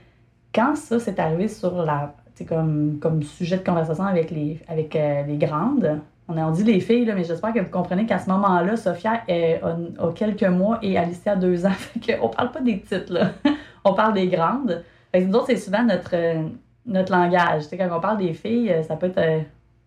quand 0.53 0.75
ça 0.77 0.99
s'est 0.99 1.19
arrivé 1.19 1.47
sur 1.47 1.83
la. 1.83 2.13
Comme, 2.43 2.97
comme 2.99 3.23
sujet 3.23 3.57
de 3.57 3.63
conversation 3.63 4.03
avec 4.03 4.29
les, 4.29 4.59
avec, 4.67 4.95
euh, 4.95 5.23
les 5.23 5.37
grandes, 5.37 6.01
on 6.27 6.35
a 6.37 6.45
on 6.45 6.51
dit 6.51 6.63
les 6.65 6.79
filles, 6.81 7.05
là, 7.05 7.13
mais 7.15 7.23
j'espère 7.23 7.53
que 7.53 7.59
vous 7.59 7.69
comprenez 7.69 8.05
qu'à 8.05 8.19
ce 8.19 8.29
moment-là, 8.29 8.75
Sophia 8.75 9.21
est- 9.27 9.61
a, 9.63 9.77
a 10.03 10.11
quelques 10.13 10.43
mois 10.43 10.79
et 10.81 10.97
Alicia 10.97 11.33
a 11.33 11.35
deux 11.37 11.65
ans. 11.65 11.69
Fait 11.71 12.17
qu'on 12.17 12.27
parle 12.29 12.51
pas 12.51 12.61
des 12.61 12.75
petites, 12.77 13.09
là. 13.09 13.31
on 13.85 13.93
parle 13.93 14.13
des 14.15 14.27
grandes. 14.27 14.83
Fait 15.13 15.21
que 15.21 15.27
nous 15.27 15.35
autres, 15.35 15.45
c'est 15.47 15.55
souvent 15.57 15.83
notre, 15.83 16.11
euh, 16.13 16.43
notre 16.85 17.11
langage. 17.13 17.63
Quand 17.71 17.87
on 17.95 17.99
parle 18.01 18.17
des 18.17 18.33
filles, 18.33 18.69
euh, 18.71 18.83
ça 18.83 18.95
peut 18.97 19.07
être. 19.07 19.17
euh, 19.19 19.39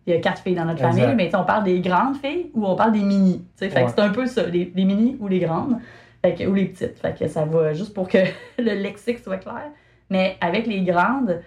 il 0.07 0.15
y 0.15 0.17
a 0.17 0.21
quatre 0.21 0.41
filles 0.41 0.55
dans 0.55 0.65
notre 0.65 0.83
Exact. 0.83 1.03
famille, 1.03 1.17
mais 1.17 1.37
on 1.37 1.45
parle 1.45 1.65
des 1.65 1.81
grandes 1.81 2.17
filles 2.17 2.51
ou 2.55 2.65
on 2.65 2.75
parle 2.77 2.93
des 2.93 3.03
mini. 3.03 3.45
Que 3.61 3.69
c'est 3.69 3.99
un 3.99 4.09
peu 4.09 4.25
ça, 4.25 4.47
les, 4.47 4.73
les 4.75 4.85
mini 4.87 5.19
ou 5.21 5.29
les 5.29 5.39
grandes. 5.39 5.77
Fait 6.25 6.35
que- 6.35 6.45
ou 6.47 6.55
les 6.55 6.65
petites. 6.65 6.99
Fait 6.99 7.15
que 7.19 7.29
ça 7.29 7.45
va 7.45 7.75
juste 7.75 7.93
pour 7.93 8.09
que 8.09 8.17
le 8.59 8.73
lexique 8.83 9.19
soit 9.19 9.37
clair. 9.37 9.67
Mais 10.09 10.37
avec 10.41 10.67
les 10.67 10.81
grandes, 10.83 11.43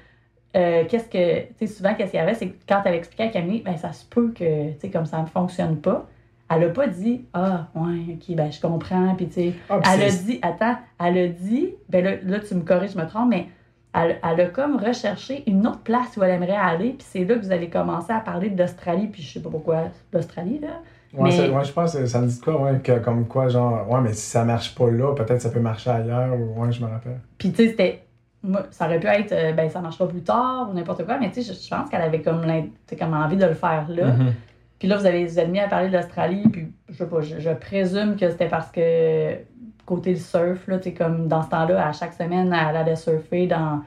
euh, 0.55 0.83
qu'est-ce 0.89 1.09
que. 1.09 1.41
Tu 1.41 1.53
sais, 1.59 1.67
souvent, 1.67 1.93
qu'est-ce 1.95 2.11
qu'il 2.11 2.19
y 2.19 2.23
avait, 2.23 2.33
c'est 2.33 2.47
que 2.47 2.57
quand 2.67 2.81
elle 2.85 2.95
expliquait 2.95 3.23
à 3.23 3.27
Camille, 3.29 3.61
ben 3.61 3.77
ça 3.77 3.93
se 3.93 4.05
peut 4.05 4.31
que, 4.31 4.71
tu 4.73 4.79
sais, 4.79 4.89
comme 4.89 5.05
ça 5.05 5.21
ne 5.21 5.25
fonctionne 5.27 5.77
pas. 5.77 6.07
Elle 6.53 6.65
a 6.65 6.69
pas 6.69 6.87
dit, 6.87 7.25
ah, 7.33 7.67
ouais, 7.75 8.15
ok, 8.15 8.35
ben 8.35 8.51
je 8.51 8.59
comprends, 8.59 9.15
puis 9.15 9.27
tu 9.27 9.33
sais. 9.33 9.53
Ah, 9.69 9.79
Elle 9.93 10.01
a 10.03 10.09
dit, 10.09 10.39
attends, 10.41 10.75
elle 10.99 11.17
a 11.17 11.27
dit, 11.29 11.75
ben 11.87 12.03
là, 12.03 12.11
là, 12.23 12.39
tu 12.41 12.53
me 12.55 12.61
corriges, 12.61 12.91
je 12.91 12.97
me 12.97 13.07
trompe, 13.07 13.29
mais 13.29 13.47
elle, 13.93 14.17
elle 14.29 14.41
a 14.41 14.45
comme 14.47 14.75
recherché 14.75 15.43
une 15.47 15.65
autre 15.65 15.79
place 15.79 16.17
où 16.17 16.23
elle 16.23 16.31
aimerait 16.31 16.51
aller, 16.57 16.89
puis 16.89 17.07
c'est 17.09 17.23
là 17.23 17.35
que 17.35 17.39
vous 17.45 17.51
allez 17.53 17.69
commencer 17.69 18.11
à 18.11 18.19
parler 18.19 18.49
d'Australie, 18.49 19.07
puis 19.07 19.21
je 19.21 19.31
sais 19.33 19.39
pas 19.41 19.49
pourquoi 19.49 19.83
l'Australie, 20.11 20.59
là. 20.59 20.81
Ouais, 21.13 21.29
Mais- 21.29 21.49
ouais, 21.49 21.63
je 21.65 21.71
pense 21.73 21.93
que 21.95 22.05
ça 22.05 22.19
me 22.21 22.27
dit 22.27 22.39
quoi, 22.41 22.61
ouais, 22.61 22.79
que, 22.79 22.99
comme 22.99 23.27
quoi, 23.27 23.47
genre, 23.47 23.89
ouais, 23.89 24.01
mais 24.01 24.11
si 24.13 24.29
ça 24.29 24.43
marche 24.43 24.75
pas 24.75 24.89
là, 24.89 25.13
peut-être 25.15 25.41
ça 25.41 25.49
peut 25.49 25.59
marcher 25.61 25.89
ailleurs, 25.89 26.33
ou 26.37 26.61
ouais, 26.61 26.71
je 26.73 26.83
me 26.83 26.89
rappelle. 26.89 27.19
Puis, 27.37 27.51
tu 27.51 27.63
sais, 27.63 27.69
c'était. 27.69 28.03
Moi, 28.43 28.63
ça 28.71 28.85
aurait 28.87 28.99
pu 28.99 29.07
être, 29.07 29.31
euh, 29.33 29.53
ben, 29.53 29.69
ça 29.69 29.81
marchera 29.81 30.07
plus 30.07 30.23
tard 30.23 30.67
ou 30.69 30.73
n'importe 30.73 31.05
quoi, 31.05 31.17
mais 31.19 31.29
tu 31.31 31.43
sais, 31.43 31.53
je, 31.53 31.59
je 31.63 31.69
pense 31.69 31.89
qu'elle 31.89 32.01
avait 32.01 32.21
comme, 32.21 32.43
comme 32.97 33.13
envie 33.13 33.37
de 33.37 33.45
le 33.45 33.53
faire 33.53 33.85
là. 33.89 34.07
Mhm. 34.07 34.33
Puis 34.79 34.87
là, 34.87 34.97
vous 34.97 35.05
avez, 35.05 35.25
vous 35.25 35.37
êtes 35.39 35.49
mis 35.49 35.59
à 35.59 35.67
parler 35.67 35.89
de 35.89 35.95
l'Australie, 35.95 36.41
puis 36.51 36.71
je 36.89 36.95
sais 36.95 37.05
pas, 37.07 37.21
je, 37.21 37.39
je 37.39 37.51
présume 37.51 38.15
que 38.15 38.27
c'était 38.31 38.47
parce 38.47 38.71
que 38.71 39.35
côté 39.85 40.11
le 40.11 40.17
surf, 40.17 40.67
là, 40.67 40.77
tu 40.79 40.85
sais, 40.89 40.93
comme 40.95 41.27
dans 41.27 41.43
ce 41.43 41.49
temps-là, 41.49 41.87
à 41.87 41.91
chaque 41.91 42.13
semaine, 42.13 42.47
elle 42.51 42.75
allait 42.75 42.95
surfer 42.95 43.45
dans 43.45 43.81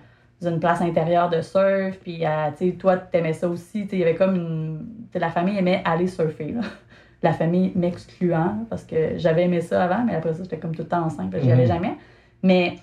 une 0.45 0.61
place 0.61 0.81
intérieure 0.83 1.31
de 1.31 1.41
surf, 1.41 1.99
puis 2.03 2.23
elle, 2.23 2.53
tu 2.57 2.71
sais, 2.71 2.77
toi, 2.77 2.97
t'aimais 2.97 3.33
ça 3.33 3.49
aussi, 3.49 3.83
tu 3.85 3.89
sais, 3.89 3.97
il 3.97 3.99
y 4.01 4.03
avait 4.03 4.15
comme 4.15 4.37
une... 4.37 4.87
la 5.15 5.31
famille 5.31 5.59
aimait 5.59 5.83
aller 5.85 6.07
surfer, 6.07 6.53
là. 6.53 6.61
La 7.23 7.33
famille 7.33 7.73
m'excluant, 7.75 8.67
parce 8.69 8.85
que 8.85 9.17
j'avais 9.17 9.45
aimé 9.45 9.63
ça 9.63 9.83
avant, 9.85 10.05
mais 10.05 10.15
après 10.15 10.35
ça, 10.35 10.43
j'étais 10.43 10.59
comme 10.59 10.75
tout 10.77 10.83
le 10.83 10.89
temps 10.89 11.05
enceinte, 11.07 11.31
puis 11.31 11.41
j'y 11.43 11.51
allais 11.51 11.63
Mhm. 11.63 11.69
jamais. 11.69 11.95
Mais, 12.43 12.77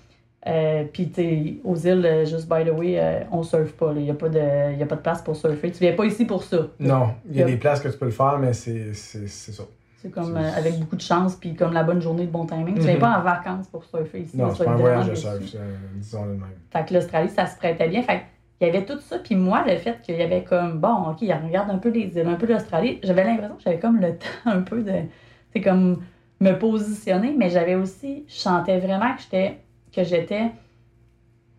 euh, 0.48 0.84
puis 0.92 1.10
tu 1.12 1.60
aux 1.64 1.76
îles, 1.76 2.06
euh, 2.06 2.26
juste 2.26 2.50
by 2.50 2.66
the 2.66 2.72
way, 2.76 3.00
euh, 3.00 3.20
on 3.32 3.44
surfe 3.44 3.74
pas, 3.74 3.94
il 3.96 4.04
n'y 4.04 4.10
a, 4.10 4.16
pas 4.16 4.30
de- 4.30 4.76
y 4.78 4.82
a 4.82 4.86
pas 4.86 4.96
de 4.96 5.02
place 5.02 5.22
pour 5.22 5.36
surfer. 5.36 5.72
Tu 5.72 5.80
viens 5.80 5.94
pas 5.94 6.06
ici 6.06 6.26
pour 6.26 6.44
ça. 6.44 6.68
Non, 6.80 7.10
il 7.30 7.38
y 7.38 7.44
a 7.44 7.46
des 7.46 7.58
places 7.58 7.80
que 7.80 7.90
tu 7.90 7.98
peux 7.98 8.06
le 8.06 8.12
faire, 8.12 8.40
mais 8.40 8.54
c'est 8.54 8.94
c'est- 8.94 9.28
c'est 9.28 9.52
ça. 9.52 9.64
C'est 9.98 10.10
comme 10.10 10.36
euh, 10.36 10.52
avec 10.58 10.80
beaucoup 10.80 10.96
de 10.96 11.02
chance, 11.02 11.36
puis 11.36 11.54
comme 11.54 11.74
la 11.74 11.84
bonne 11.84 12.02
journée 12.02 12.26
de 12.26 12.32
bon 12.32 12.48
timing. 12.48 12.74
Tu 12.74 12.80
Mhm. 12.82 12.88
viens 12.88 12.98
pas 12.98 13.20
en 13.20 13.22
vacances 13.22 13.68
pour 13.68 13.84
surfer 13.86 14.22
ici. 14.22 14.36
Non, 14.38 14.50
c'est 14.50 14.58
tu 14.58 14.64
pas 14.66 14.72
un 14.72 14.76
voyage 14.78 15.10
de 15.10 15.16
surf, 15.16 15.56
disons-le 15.96 16.34
de 16.34 16.40
même. 16.40 16.50
Fait 16.72 16.86
que 16.88 16.94
l'Australie, 16.96 17.30
ça 17.30 17.46
se 17.46 17.56
prêtait 17.58 17.88
bien. 17.88 18.02
Fait 18.02 18.22
il 18.60 18.68
y 18.68 18.70
avait 18.70 18.86
tout 18.86 19.00
ça. 19.00 19.18
Puis 19.20 19.36
moi, 19.36 19.64
le 19.68 19.76
fait 19.78 20.02
qu'il 20.04 20.16
y 20.18 20.22
avait 20.22 20.44
comme, 20.44 20.80
bon, 20.80 21.10
OK, 21.12 21.20
regarde 21.22 21.70
un 21.72 21.78
peu 21.80 21.90
les 21.90 22.16
îles, 22.16 22.28
un 22.28 22.36
peu 22.36 22.46
l'Australie, 22.48 23.00
j'avais 23.04 23.24
l'impression 23.24 23.56
que 23.56 23.62
j'avais 23.64 23.80
comme 23.80 24.00
le 24.00 24.10
temps 24.18 24.26
un 24.52 24.62
peu 24.62 24.82
de, 24.84 24.92
c'est 25.54 25.62
comme 25.62 26.04
me 26.40 26.52
positionner, 26.54 27.34
mais 27.38 27.50
j'avais 27.52 27.76
aussi, 27.76 28.24
je 28.28 28.34
sentais 28.36 28.80
vraiment 28.80 29.16
que 29.16 29.22
j'étais, 29.22 29.58
que 29.94 30.04
j'étais 30.04 30.52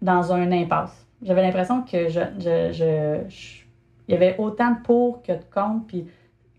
dans 0.00 0.32
un 0.32 0.50
impasse. 0.52 1.06
J'avais 1.22 1.42
l'impression 1.42 1.82
que 1.82 2.08
je, 2.08 2.20
je, 2.38 2.72
je- 2.72 3.28
je- 3.28 3.62
il 4.08 4.12
y 4.12 4.14
avait 4.16 4.36
autant 4.38 4.72
de 4.72 4.82
pour 4.84 5.22
que 5.22 5.32
de 5.32 5.44
contre, 5.54 5.86
puis 5.86 6.06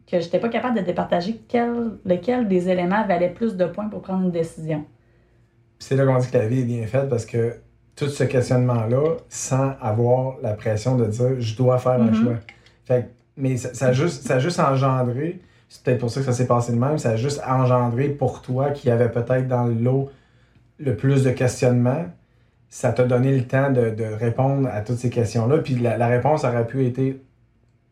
que 0.10 0.20
j'étais 0.20 0.40
pas 0.40 0.50
capable 0.50 0.80
de 0.80 0.84
départager 0.86 1.42
quel, 1.48 1.92
lequel 2.06 2.48
des 2.48 2.70
éléments 2.70 3.06
valait 3.06 3.30
plus 3.30 3.56
de 3.58 3.66
points 3.66 3.90
pour 3.90 4.02
prendre 4.02 4.24
une 4.24 4.32
décision. 4.32 4.86
C'est 5.80 5.96
là 5.96 6.06
qu'on 6.06 6.18
dit 6.18 6.30
que 6.32 6.38
la 6.38 6.48
vie 6.48 6.62
est 6.62 6.66
bien 6.66 6.86
faite 6.88 7.10
parce 7.10 7.26
que 7.26 7.56
tout 7.96 8.08
ce 8.08 8.24
questionnement-là, 8.24 9.18
sans 9.28 9.74
avoir 9.82 10.38
la 10.42 10.54
pression 10.54 10.96
de 10.96 11.06
dire 11.06 11.40
je 11.42 11.56
dois 11.58 11.78
faire 11.78 11.94
un 12.02 12.06
Mhm. 12.12 12.14
choix. 12.16 12.36
Fait 12.86 13.04
que- 13.04 13.08
mais 13.38 13.58
ça, 13.58 13.74
ça 13.74 13.88
a 13.88 13.92
juste, 13.92 14.24
ça 14.26 14.36
a 14.36 14.40
juste 14.40 14.60
engendré, 14.60 15.42
c'est 15.68 15.84
peut-être 15.84 16.00
pour 16.00 16.10
ça 16.10 16.22
que 16.22 16.26
ça 16.26 16.34
s'est 16.34 16.48
passé 16.48 16.72
de 16.72 16.80
même, 16.80 16.98
ça 16.98 17.12
a 17.12 17.16
juste 17.18 17.42
engendré 17.46 18.10
pour 18.10 18.42
toi 18.42 18.72
qui 18.72 18.90
avait 18.90 19.10
peut-être 19.12 19.48
dans 19.48 19.66
le 19.66 19.74
lot 19.74 20.10
le 20.80 20.96
plus 20.96 21.24
de 21.24 21.32
questionnements, 21.32 22.06
ça 22.70 22.92
t'a 22.92 23.04
donné 23.04 23.36
le 23.38 23.44
temps 23.46 23.72
de, 23.72 23.90
de 23.92 24.04
répondre 24.06 24.68
à 24.72 24.82
toutes 24.82 24.98
ces 24.98 25.10
questions-là. 25.10 25.60
Puis 25.60 25.76
la, 25.76 25.98
la 25.98 26.08
réponse 26.08 26.44
aurait 26.44 26.66
pu 26.68 26.86
être 26.88 27.00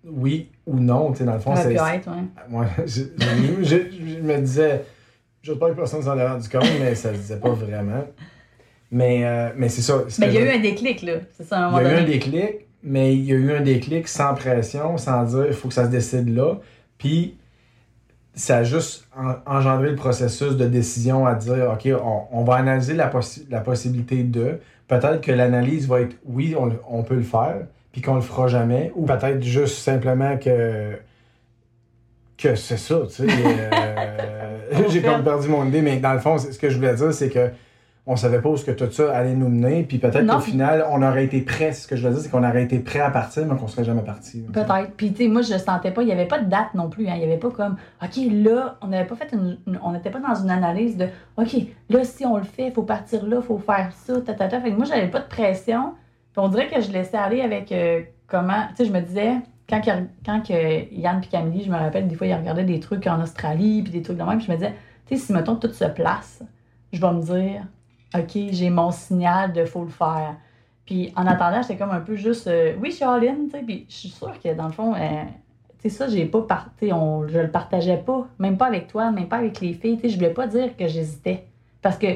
oui 0.06 0.50
ou 0.66 0.80
non. 0.80 1.12
Tu 1.12 1.20
sais, 1.20 1.24
dans 1.26 1.34
le 1.34 1.40
fond, 1.40 1.56
c'est. 1.56 1.70
pu 1.70 1.76
être, 1.76 2.08
ouais. 2.10 2.24
Moi, 2.50 2.66
je, 2.86 3.02
je- 3.18 3.64
je- 3.64 4.16
je 4.16 4.20
me 4.22 4.38
disais, 4.40 4.84
j'espère 5.44 5.70
que 5.70 5.74
personne 5.76 6.02
s'en 6.02 6.18
est 6.18 6.28
rendu 6.28 6.50
compte, 6.50 6.66
mais 6.80 6.96
ça 6.96 7.14
se 7.14 7.20
disait 7.20 7.38
pas 7.40 7.52
vraiment. 7.52 8.04
Mais, 8.90 9.26
euh, 9.26 9.50
mais 9.56 9.70
c'est 9.70 9.82
ça. 9.82 10.04
Mais 10.20 10.28
il 10.28 10.34
y 10.34 10.38
a 10.38 10.42
je- 10.42 10.46
eu 10.48 10.50
un 10.50 10.60
déclic, 10.60 11.02
là. 11.04 11.14
C'est 11.38 11.44
ça, 11.46 11.60
à 11.60 11.70
un 11.70 11.82
il 11.82 11.86
y 11.86 11.90
a 11.90 11.94
eu 11.94 12.02
un 12.02 12.06
déclic, 12.06 12.52
mais 12.84 13.14
il 13.16 13.24
y 13.26 13.32
a 13.32 13.36
eu 13.36 13.52
un 13.54 13.62
déclic 13.62 14.08
sans 14.08 14.34
pression, 14.34 14.98
sans 14.98 15.24
dire 15.24 15.46
il 15.48 15.54
faut 15.54 15.68
que 15.68 15.74
ça 15.74 15.86
se 15.86 15.92
décide 15.92 16.36
là. 16.36 16.56
Puis 16.98 17.38
ça 18.34 18.58
a 18.58 18.64
juste 18.64 19.08
en- 19.18 19.36
engendré 19.46 19.90
le 19.90 19.96
processus 19.96 20.56
de 20.56 20.66
décision 20.66 21.26
à 21.26 21.36
dire 21.36 21.72
OK, 21.74 21.90
on, 22.04 22.24
on 22.32 22.44
va 22.44 22.56
analyser 22.56 22.94
la, 22.94 23.10
possi- 23.10 23.46
la 23.50 23.60
possibilité 23.62 24.24
de. 24.24 24.60
Peut-être 24.88 25.22
que 25.22 25.32
l'analyse 25.32 25.88
va 25.88 26.02
être 26.02 26.16
oui, 26.26 26.56
on, 26.58 26.72
on 26.90 27.04
peut 27.04 27.16
le 27.16 27.22
faire, 27.24 27.56
puis 27.92 28.02
qu'on 28.02 28.16
le 28.16 28.22
fera 28.22 28.48
jamais, 28.48 28.92
ou 28.96 29.06
peut-être 29.06 29.42
juste 29.44 29.78
simplement 29.80 30.38
que. 30.38 30.94
que 32.38 32.56
c'est 32.56 32.78
ça, 32.78 33.02
tu 33.08 33.16
sais. 33.16 33.28
euh, 33.74 34.08
J'ai 34.90 35.02
comme 35.02 35.24
perdu 35.24 35.50
mon 35.50 35.66
idée, 35.66 35.82
mais 35.82 35.98
dans 35.98 36.14
le 36.14 36.20
fond, 36.20 36.38
ce 36.38 36.58
que 36.58 36.70
je 36.70 36.78
voulais 36.78 36.96
dire, 36.96 37.14
c'est 37.14 37.30
que 37.30 37.50
on 38.08 38.16
savait 38.16 38.42
pas 38.42 38.50
où 38.50 38.58
ce 38.58 38.66
que 38.66 38.72
tout 38.72 38.90
ça 38.92 39.16
allait 39.16 39.36
nous 39.36 39.48
mener, 39.48 39.84
puis 39.84 40.00
peut-être 40.00 40.26
qu'au 40.38 40.42
final, 40.42 40.86
on 40.90 41.04
aurait 41.04 41.24
été 41.26 41.42
prêt. 41.42 41.72
Ce 41.72 41.88
que 41.88 41.96
je 41.96 42.08
veux 42.08 42.12
dire, 42.14 42.22
c'est 42.24 42.30
qu'on 42.30 42.44
aurait 42.44 42.64
été 42.64 42.80
prêt 42.80 43.00
à 43.00 43.12
partir, 43.12 43.46
mais 43.46 43.56
qu'on 43.56 43.68
serait 43.68 43.84
jamais 43.84 44.02
parti. 44.02 44.42
Peut-être. 44.52 44.92
Puis, 44.98 45.12
tu 45.14 45.24
sais, 45.24 45.30
moi, 45.30 45.44
je 45.44 45.56
sentais 45.58 45.92
pas, 45.92 46.02
il 46.02 46.08
n'y 46.08 46.12
avait 46.12 46.26
pas 46.28 46.40
de 46.40 46.50
date 46.50 46.74
non 46.74 46.90
plus. 46.90 47.08
hein. 47.08 47.14
Il 47.14 47.20
n'y 47.20 47.26
avait 47.26 47.38
pas 47.38 47.52
comme, 47.52 47.78
OK, 48.04 48.18
là, 48.32 48.78
on 48.82 48.88
n'avait 48.88 49.06
pas 49.08 49.16
fait 49.16 49.32
une. 49.34 49.58
on 49.84 49.92
n'était 49.92 50.10
pas 50.10 50.20
dans 50.20 50.34
une 50.36 50.50
analyse 50.50 50.98
de, 50.98 51.08
OK, 51.38 51.56
là, 51.90 52.04
si 52.04 52.26
on 52.26 52.38
le 52.38 52.44
fait, 52.44 52.68
il 52.68 52.72
faut 52.72 52.84
partir 52.84 53.24
là, 53.28 53.38
il 53.40 53.46
faut 53.46 53.60
faire 53.60 53.92
ça, 53.94 54.20
ta, 54.20 54.34
ta, 54.34 54.48
ta. 54.48 54.60
Fait 54.60 54.72
que 54.72 54.76
moi, 54.76 54.86
j'avais 54.86 55.08
pas 55.10 55.20
de 55.20 55.28
pression. 55.28 55.94
Puis 56.34 56.40
on 56.44 56.48
dirait 56.48 56.70
que 56.70 56.82
je 56.82 56.92
laissais 56.92 57.18
aller 57.18 57.42
avec 57.42 57.72
euh, 57.72 58.02
comment. 58.28 58.64
Tu 58.70 58.78
sais, 58.78 58.86
je 58.86 58.92
me 58.94 59.02
disais, 59.02 59.34
quand, 59.70 59.80
que- 59.80 60.08
quand 60.26 60.42
que 60.42 60.92
Yann 60.94 61.22
et 61.24 61.28
Camille, 61.28 61.64
je 61.64 61.70
me 61.72 61.78
rappelle, 61.78 62.08
des 62.08 62.16
fois, 62.16 62.26
ils 62.26 62.34
regardaient 62.34 62.64
des 62.64 62.80
trucs 62.80 63.06
en 63.06 63.22
Australie, 63.22 63.84
puis 63.84 63.92
des 63.92 64.02
trucs 64.02 64.18
de 64.18 64.24
même, 64.24 64.38
puis 64.40 64.48
je 64.48 64.52
me 64.52 64.58
disais, 64.58 64.74
tu 65.06 65.16
sais, 65.18 65.24
si, 65.24 65.34
mettons, 65.34 65.56
tout 65.56 65.72
se 65.72 65.86
place, 65.86 66.42
je 66.94 67.00
vais 67.00 67.14
me 67.14 67.22
dire, 67.22 67.62
OK, 68.16 68.38
j'ai 68.52 68.70
mon 68.70 68.92
signal 68.92 69.54
de 69.54 69.66
faut 69.66 69.84
le 69.84 69.90
faire. 69.90 70.36
Puis 70.86 71.14
en 71.16 71.26
attendant, 71.26 71.62
j'étais 71.62 71.78
comme 71.78 71.92
un 71.92 72.02
peu 72.02 72.16
juste, 72.16 72.48
euh, 72.48 72.74
oui, 72.82 72.92
je 72.92 72.96
suis 72.96 73.06
tu 73.06 73.50
sais. 73.52 73.64
Puis 73.64 73.86
je 73.88 73.96
suis 73.96 74.10
sûre 74.10 74.34
que 74.44 74.54
dans 74.54 74.66
le 74.66 74.74
fond, 74.74 74.94
euh, 74.94 75.24
tu 75.80 75.90
sais, 75.90 75.90
ça, 75.90 76.08
j'ai 76.08 76.26
pas 76.26 76.42
parté, 76.42 76.90
je 76.90 77.40
le 77.40 77.50
partageais 77.50 77.98
pas, 77.98 78.28
même 78.40 78.58
pas 78.58 78.68
avec 78.68 78.88
toi, 78.88 79.12
même 79.12 79.28
pas 79.28 79.38
avec 79.38 79.62
les 79.62 79.74
filles. 79.74 79.96
Tu 79.96 80.02
sais, 80.02 80.10
je 80.10 80.16
voulais 80.16 80.34
pas 80.34 80.48
dire 80.48 80.76
que 80.76 80.88
j'hésitais. 80.88 81.46
Parce 81.82 81.98
que 81.98 82.08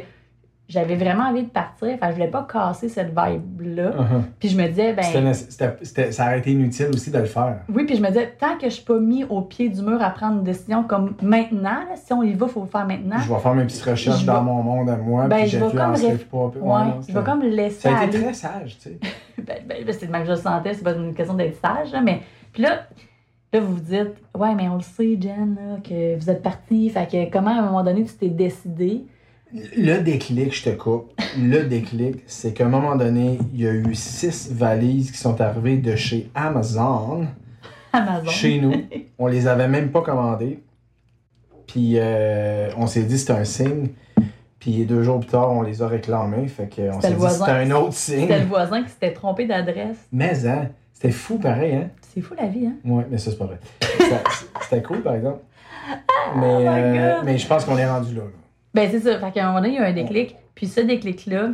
j'avais 0.68 0.96
vraiment 0.96 1.26
envie 1.26 1.44
de 1.44 1.50
partir, 1.50 1.90
enfin, 1.94 2.10
je 2.10 2.14
voulais 2.16 2.30
pas 2.30 2.48
casser 2.52 2.90
cette 2.90 3.10
vibe-là. 3.10 3.90
Uh-huh. 3.92 4.22
Puis 4.40 4.50
je 4.50 4.58
me 4.58 4.68
disais, 4.68 4.94
ben. 4.94 5.04
Ça 6.12 6.26
aurait 6.26 6.40
été 6.40 6.52
inutile 6.52 6.88
aussi 6.94 7.12
de 7.12 7.20
le 7.20 7.26
faire. 7.26 7.58
Oui, 7.70 7.86
puis 7.86 7.96
je 7.96 8.02
me 8.02 8.08
disais, 8.08 8.34
tant 8.40 8.58
que 8.58 8.68
je 8.68 8.76
suis 8.76 8.84
pas 8.84 9.00
mis 9.00 9.24
au 9.26 9.42
pied 9.42 9.70
du 9.70 9.82
mur 9.84 10.02
à 10.02 10.10
prendre 10.10 10.38
une 10.38 10.44
décision 10.44 10.84
comme 10.84 11.16
maintenant, 11.22 11.82
là, 11.88 11.96
si 11.96 12.12
on 12.14 12.24
y 12.24 12.34
va, 12.34 12.48
il 12.48 12.52
faut 12.52 12.62
le 12.62 12.68
faire 12.68 12.88
maintenant. 12.88 13.20
Je 13.20 13.32
vais 13.32 13.40
faire 13.40 13.54
mes 13.54 13.66
petites 13.66 13.84
recherches 13.84 14.22
Je 14.22 14.26
dans 14.26 14.42
mon 14.42 14.64
monde 14.64 14.90
à 14.90 14.98
moi, 14.98 15.28
Ben, 15.28 15.42
puis 15.42 15.50
je 15.50 15.58
vais 15.58 15.66
comme 15.66 15.76
pas. 15.76 15.92
Ouais, 15.92 16.62
Ouais, 16.62 16.86
non, 16.86 17.02
je 17.08 17.14
vais 17.14 17.24
comme 17.24 17.42
laisser 17.42 17.82
Ça 17.82 17.98
a 17.98 18.06
été 18.06 18.22
très 18.22 18.34
sage, 18.34 18.78
tu 18.78 18.90
sais. 18.90 19.00
Ben, 19.38 19.58
ben, 19.68 19.86
ben, 19.86 19.94
c'est 19.94 20.06
le 20.06 20.12
même 20.12 20.22
que 20.22 20.30
je 20.30 20.34
le 20.34 20.40
sentais, 20.40 20.74
c'est 20.74 20.84
pas 20.84 20.94
une 20.94 21.14
question 21.14 21.36
d'être 21.36 21.60
sage, 21.62 21.92
là, 21.92 22.02
mais. 22.02 22.22
Puis 22.54 22.64
là, 22.64 22.88
là, 23.54 23.60
vous 23.60 23.76
vous 23.76 23.82
dites, 23.82 24.16
ouais, 24.36 24.56
mais 24.56 24.68
on 24.70 24.76
le 24.76 24.82
sait, 24.82 25.18
Jen, 25.22 25.56
là, 25.56 25.78
que 25.84 26.18
vous 26.18 26.30
êtes 26.30 26.42
parti, 26.42 26.90
fait 26.90 27.06
que 27.06 27.32
comment 27.32 27.52
à 27.52 27.60
un 27.60 27.66
moment 27.66 27.84
donné 27.84 28.04
tu 28.06 28.14
t'es 28.14 28.30
décidé? 28.30 29.06
Le 29.78 30.00
déclic, 30.00 30.54
je 30.54 30.64
te 30.70 30.70
coupe, 30.76 31.14
le 31.40 31.64
déclic, 31.64 32.18
c'est 32.28 32.54
qu'à 32.54 32.66
un 32.66 32.70
moment 32.70 32.96
donné, 32.96 33.40
il 33.54 33.62
y 33.62 33.68
a 33.68 33.72
eu 33.72 33.96
six 33.96 34.52
valises 34.52 35.12
qui 35.12 35.18
sont 35.18 35.40
arrivées 35.40 35.78
de 35.78 35.96
chez 35.96 36.30
Amazon 36.36 37.28
Amazon. 37.94 38.30
chez 38.30 38.60
nous. 38.60 38.74
On 39.18 39.28
les 39.28 39.48
avait 39.48 39.70
même 39.70 39.92
pas 39.92 40.02
commandés. 40.02 40.60
Puis 41.68 41.94
euh, 41.96 42.70
on 42.78 42.86
s'est 42.86 43.04
dit 43.04 43.18
c'était 43.18 43.34
un 43.34 43.44
signe. 43.44 43.88
Puis 44.60 44.86
deux 44.86 45.04
jours 45.04 45.20
plus 45.20 45.30
tard, 45.30 45.52
on 45.52 45.62
les 45.62 45.82
a 45.82 45.88
réclamés. 45.88 46.48
Fait 46.48 46.68
que 46.68 46.82
on 46.90 47.02
C'était 47.02 47.08
s'est 47.20 47.28
dit 47.28 47.34
c'était 47.34 47.52
un 47.52 47.72
autre 47.72 47.94
C'était 47.94 48.22
le 48.22 48.28
signe. 48.40 48.46
voisin 48.48 48.84
qui 48.84 48.90
s'était 48.90 49.14
trompé 49.14 49.46
d'adresse. 49.48 49.98
Mais 50.12 50.46
hein, 50.48 50.70
c'était 50.94 51.12
fou 51.12 51.38
pareil, 51.40 51.76
hein? 51.76 51.90
C'est 52.14 52.22
fou 52.22 52.34
la 52.38 52.48
vie, 52.48 52.68
hein? 52.68 52.76
Ouais, 52.86 53.06
mais 53.10 53.18
ça 53.18 53.32
c'est 53.32 53.38
pas 53.38 53.46
vrai. 53.46 53.60
C'était 54.62 54.84
cool 54.84 55.02
par 55.02 55.16
exemple. 55.16 55.40
Mais, 56.38 56.54
Oh 56.56 56.60
my 56.60 56.68
euh, 56.68 57.22
mais 57.26 57.38
je 57.38 57.48
pense 57.48 57.66
qu'on 57.66 57.78
est 57.78 57.88
rendu 57.90 58.14
là. 58.14 58.22
là. 58.22 58.30
Ben, 58.76 58.90
c'est 58.92 59.00
ça. 59.00 59.18
Fait 59.18 59.32
qu'à 59.32 59.46
un 59.46 59.48
moment 59.48 59.62
donné, 59.62 59.76
il 59.76 59.76
y 59.76 59.78
a 59.78 59.88
eu 59.88 59.92
un 59.92 59.94
déclic. 59.94 60.36
Puis 60.54 60.68
ce 60.68 60.82
déclic-là, 60.82 61.52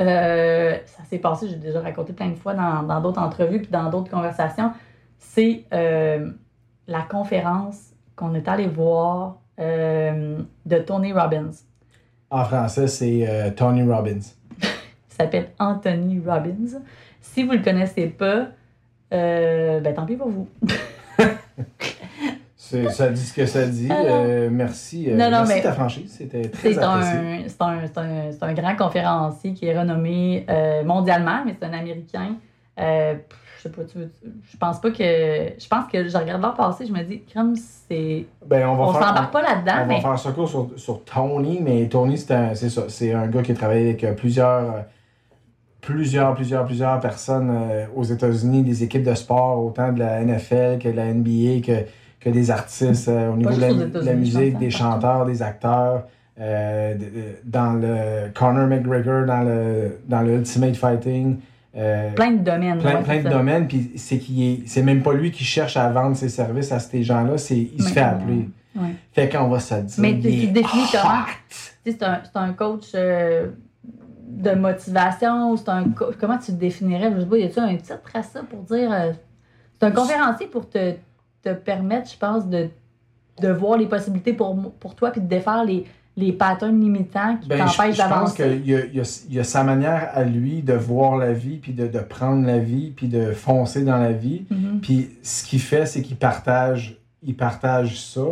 euh, 0.00 0.76
ça 0.86 1.02
s'est 1.10 1.18
passé, 1.18 1.48
j'ai 1.48 1.56
déjà 1.56 1.80
raconté 1.80 2.12
plein 2.12 2.28
de 2.28 2.36
fois 2.36 2.54
dans 2.54 2.84
dans 2.84 3.00
d'autres 3.00 3.20
entrevues 3.20 3.58
puis 3.58 3.70
dans 3.70 3.90
d'autres 3.90 4.10
conversations. 4.10 4.70
C'est 5.18 5.64
euh, 5.74 6.30
la 6.86 7.02
conférence 7.02 7.90
qu'on 8.14 8.32
est 8.34 8.46
allé 8.46 8.68
voir 8.68 9.38
euh, 9.58 10.38
de 10.64 10.78
Tony 10.78 11.12
Robbins. 11.12 11.50
En 12.30 12.44
français, 12.44 12.86
c'est 12.86 13.28
euh, 13.28 13.50
Tony 13.50 13.82
Robbins. 13.82 14.20
Il 14.60 15.14
s'appelle 15.16 15.48
Anthony 15.58 16.20
Robbins. 16.24 16.78
Si 17.20 17.42
vous 17.42 17.52
le 17.52 17.62
connaissez 17.62 18.06
pas, 18.06 18.50
ben 19.10 19.94
tant 19.94 20.06
pis 20.06 20.14
pour 20.14 20.28
vous. 20.28 20.48
Ça 22.90 23.08
dit 23.08 23.20
ce 23.20 23.32
que 23.34 23.46
ça 23.46 23.66
dit. 23.66 23.88
Ah. 23.90 23.94
Euh, 24.04 24.48
merci. 24.50 25.06
euh, 25.08 25.16
Non, 25.16 25.24
non, 25.26 25.30
merci 25.38 25.52
mais- 25.54 25.58
de 25.60 25.64
ta 25.64 25.72
franchise. 25.72 26.14
C'était 26.16 26.48
très 26.48 26.72
C'est 26.72 26.78
apprécié. 26.82 27.12
un, 27.18 27.48
c'est 27.48 27.62
un, 27.62 27.80
c'est 27.86 27.98
un, 27.98 28.32
c'est 28.32 28.42
un 28.42 28.52
grand 28.54 28.76
conférencier 28.76 29.52
qui 29.54 29.66
est 29.66 29.78
renommé 29.78 30.44
euh, 30.50 30.84
mondialement, 30.84 31.42
mais 31.44 31.54
c'est 31.58 31.66
un 31.66 31.72
Américain. 31.72 32.36
Euh, 32.78 33.14
je 33.58 33.62
sais 33.62 33.68
pas, 33.70 33.82
tu 33.84 33.98
veux, 33.98 34.10
je 34.50 34.56
pense 34.58 34.80
pas 34.80 34.90
que. 34.90 34.96
Je 34.98 35.68
pense 35.68 35.90
que 35.90 36.06
je 36.08 36.16
regarde 36.16 36.42
leur 36.42 36.54
passé, 36.54 36.86
je 36.86 36.92
me 36.92 37.02
dis, 37.02 37.22
crème, 37.22 37.54
c'est. 37.56 38.26
Ben, 38.46 38.68
on 38.68 38.74
va 38.76 38.84
On 38.84 38.92
faire, 38.92 39.06
s'embarque 39.08 39.32
pas 39.32 39.42
là-dedans, 39.42 39.72
on 39.84 39.94
va 39.94 40.00
faire 40.00 40.18
secours 40.18 40.48
sur, 40.48 40.68
sur 40.76 41.02
Tony, 41.04 41.60
mais 41.62 41.88
Tony, 41.88 42.18
c'est 42.18 42.32
un, 42.34 42.54
c'est 42.54 42.68
ça. 42.68 42.82
C'est 42.88 43.12
un 43.14 43.26
gars 43.28 43.42
qui 43.42 43.52
a 43.52 43.54
travaillé 43.54 43.88
avec 43.90 44.16
plusieurs, 44.16 44.84
plusieurs, 45.80 46.34
plusieurs, 46.34 46.64
plusieurs 46.66 47.00
personnes 47.00 47.50
euh, 47.50 47.86
aux 47.94 48.04
États-Unis, 48.04 48.62
des 48.62 48.82
équipes 48.82 49.04
de 49.04 49.14
sport, 49.14 49.64
autant 49.64 49.92
de 49.92 50.00
la 50.00 50.20
NFL 50.22 50.78
que 50.78 50.88
de 50.88 50.96
la 50.96 51.06
NBA, 51.12 51.60
que, 51.64 51.84
que 52.26 52.30
des 52.30 52.50
artistes 52.50 53.08
euh, 53.08 53.30
au 53.32 53.36
niveau 53.36 53.50
de 53.52 53.60
la, 53.60 53.72
de 53.72 54.12
musique, 54.14 54.52
pense, 54.54 54.60
des 54.60 54.66
hein, 54.66 54.70
chanteurs, 54.70 55.24
des 55.26 55.42
acteurs. 55.42 56.04
euh, 56.38 56.94
de- 56.94 56.98
de- 57.04 57.36
dans 57.44 57.72
le 57.80 58.30
Conor 58.34 58.66
McGregor, 58.66 59.24
dans 59.24 59.40
le, 59.42 60.00
dans 60.06 60.20
le 60.20 60.34
Ultimate 60.34 60.76
Fighting. 60.76 61.38
euh, 61.74 62.12
Plein 62.14 62.32
de 62.32 62.42
domaines. 62.42 62.78
plein, 62.78 62.96
ouais, 62.96 63.02
plein 63.02 63.22
de 63.22 63.28
domaines, 63.30 63.66
puis 63.68 63.92
c'est 63.96 64.82
même 64.82 65.02
pas 65.02 65.14
lui 65.14 65.30
qui 65.30 65.44
cherche 65.44 65.78
à 65.78 65.88
vendre 65.88 66.14
ses 66.14 66.28
services 66.28 66.72
à 66.72 66.78
ces 66.78 67.02
gens-là, 67.02 67.38
c'est 67.38 67.56
il 67.58 67.82
se 67.82 67.88
fait 67.90 68.00
appeler. 68.00 68.50
ouais. 68.74 68.82
Fait 69.12 69.28
qu'on 69.30 69.48
va 69.48 69.60
se 69.60 69.74
dire. 69.76 69.94
Mais 69.98 70.12
tu- 70.18 70.48
définis 70.48 70.84
c'est 71.86 72.02
un, 72.02 72.20
un 72.34 72.52
coach 72.52 72.92
de 72.92 74.50
motivation 74.54 75.52
ou 75.52 75.56
c'est 75.56 75.68
un 75.70 75.84
co- 75.84 76.10
comment 76.20 76.36
tu 76.36 76.50
le 76.52 76.58
définirais? 76.58 77.10
Je 77.14 77.20
sais 77.20 77.26
pas, 77.26 77.38
y 77.38 77.44
a-tu 77.44 77.60
un 77.60 77.76
titre 77.76 77.98
à 78.12 78.22
ça 78.22 78.40
pour 78.42 78.60
dire 78.64 78.90
c'est 79.78 79.86
un 79.86 79.90
conférencier 79.90 80.48
pour 80.48 80.68
te, 80.68 80.92
te 81.50 81.54
permettre, 81.54 82.10
je 82.10 82.16
pense, 82.18 82.46
de, 82.48 82.68
de 83.40 83.48
voir 83.48 83.78
les 83.78 83.86
possibilités 83.86 84.32
pour, 84.32 84.54
pour 84.80 84.94
toi 84.94 85.10
puis 85.10 85.20
de 85.20 85.26
défaire 85.28 85.64
les, 85.64 85.84
les 86.16 86.32
patterns 86.32 86.80
limitants 86.80 87.36
qui 87.36 87.48
Ben, 87.48 87.58
t'empêchent 87.58 87.96
je 87.96 88.02
pense 88.02 88.10
d'avancer. 88.10 88.42
qu'il 88.64 88.70
y 88.70 88.98
y, 88.98 89.34
y 89.34 89.38
a 89.40 89.44
sa 89.44 89.62
manière 89.64 90.10
à 90.14 90.24
lui 90.24 90.62
de 90.62 90.72
voir 90.72 91.16
la 91.16 91.32
vie, 91.32 91.58
puis 91.58 91.72
de, 91.72 91.86
de 91.86 91.98
prendre 91.98 92.46
la 92.46 92.58
vie, 92.58 92.92
puis 92.96 93.08
de 93.08 93.32
foncer 93.32 93.82
dans 93.84 93.98
la 93.98 94.12
vie. 94.12 94.46
Mhm. 94.50 94.80
Puis 94.80 95.10
ce 95.22 95.44
qu'il 95.44 95.60
fait, 95.60 95.84
c'est 95.86 96.02
qu'il 96.02 96.16
partage, 96.16 96.96
il 97.22 97.36
partage 97.36 98.00
ça. 98.00 98.22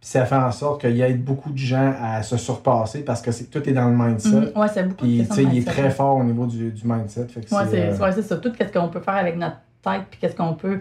Puis 0.00 0.10
ça 0.10 0.24
fait 0.24 0.36
en 0.36 0.52
sorte 0.52 0.80
qu'il 0.82 1.00
aide 1.00 1.22
beaucoup 1.24 1.50
de 1.50 1.58
gens 1.58 1.94
à 2.00 2.22
se 2.22 2.36
surpasser 2.36 3.02
parce 3.04 3.20
que 3.22 3.30
tout 3.44 3.68
est 3.68 3.72
dans 3.72 3.88
le 3.88 3.96
mindset. 3.96 4.28
Mhm. 4.30 4.52
Ouais, 4.56 4.68
c'est 4.72 4.82
beaucoup 4.84 5.04
Puis 5.04 5.22
de 5.22 5.40
il 5.52 5.58
est 5.58 5.66
très 5.66 5.90
fort 5.90 6.16
au 6.16 6.24
niveau 6.24 6.46
du, 6.46 6.70
du 6.70 6.86
mindset. 6.86 7.26
Ouais, 7.36 7.42
c'est, 7.70 7.88
euh, 7.88 7.98
ouais, 7.98 8.22
ça. 8.22 8.36
Tout 8.36 8.52
ce 8.58 8.72
qu'on 8.72 8.88
peut 8.88 9.00
faire 9.00 9.14
avec 9.16 9.36
notre 9.36 9.56
tête 9.82 10.02
puis 10.10 10.20
qu'est-ce 10.20 10.36
qu'on 10.36 10.54
peut 10.54 10.80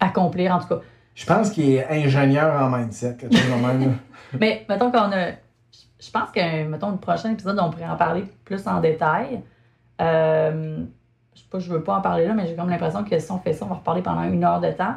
accomplir, 0.00 0.54
en 0.54 0.58
tout 0.60 0.68
cas. 0.68 0.80
Je 1.14 1.26
pense 1.26 1.50
qu'il 1.50 1.70
est 1.72 1.88
ingénieur 1.88 2.60
en 2.60 2.68
mindset, 2.70 3.16
quelque 3.16 3.36
chose 3.36 3.46
de 3.46 3.66
même. 3.66 3.98
Mais 4.40 4.64
mettons 4.68 4.90
qu'on 4.90 5.12
a. 5.12 5.30
Je 6.00 6.10
pense 6.10 6.30
que, 6.32 6.64
mettons, 6.64 6.90
le 6.90 6.98
prochain 6.98 7.32
épisode, 7.32 7.58
on 7.60 7.70
pourrait 7.70 7.88
en 7.88 7.96
parler 7.96 8.24
plus 8.44 8.66
en 8.66 8.80
détail. 8.80 9.40
Euh, 10.00 10.84
je 11.34 11.40
sais 11.40 11.46
pas, 11.50 11.58
je 11.58 11.70
veux 11.70 11.82
pas 11.82 11.96
en 11.96 12.00
parler 12.00 12.26
là, 12.26 12.34
mais 12.34 12.46
j'ai 12.46 12.54
comme 12.54 12.68
l'impression 12.68 13.04
que 13.04 13.18
si 13.18 13.30
on 13.30 13.38
fait 13.38 13.52
ça, 13.52 13.64
on 13.64 13.68
va 13.68 13.76
reparler 13.76 14.02
pendant 14.02 14.24
une 14.24 14.44
heure 14.44 14.60
de 14.60 14.70
temps. 14.70 14.94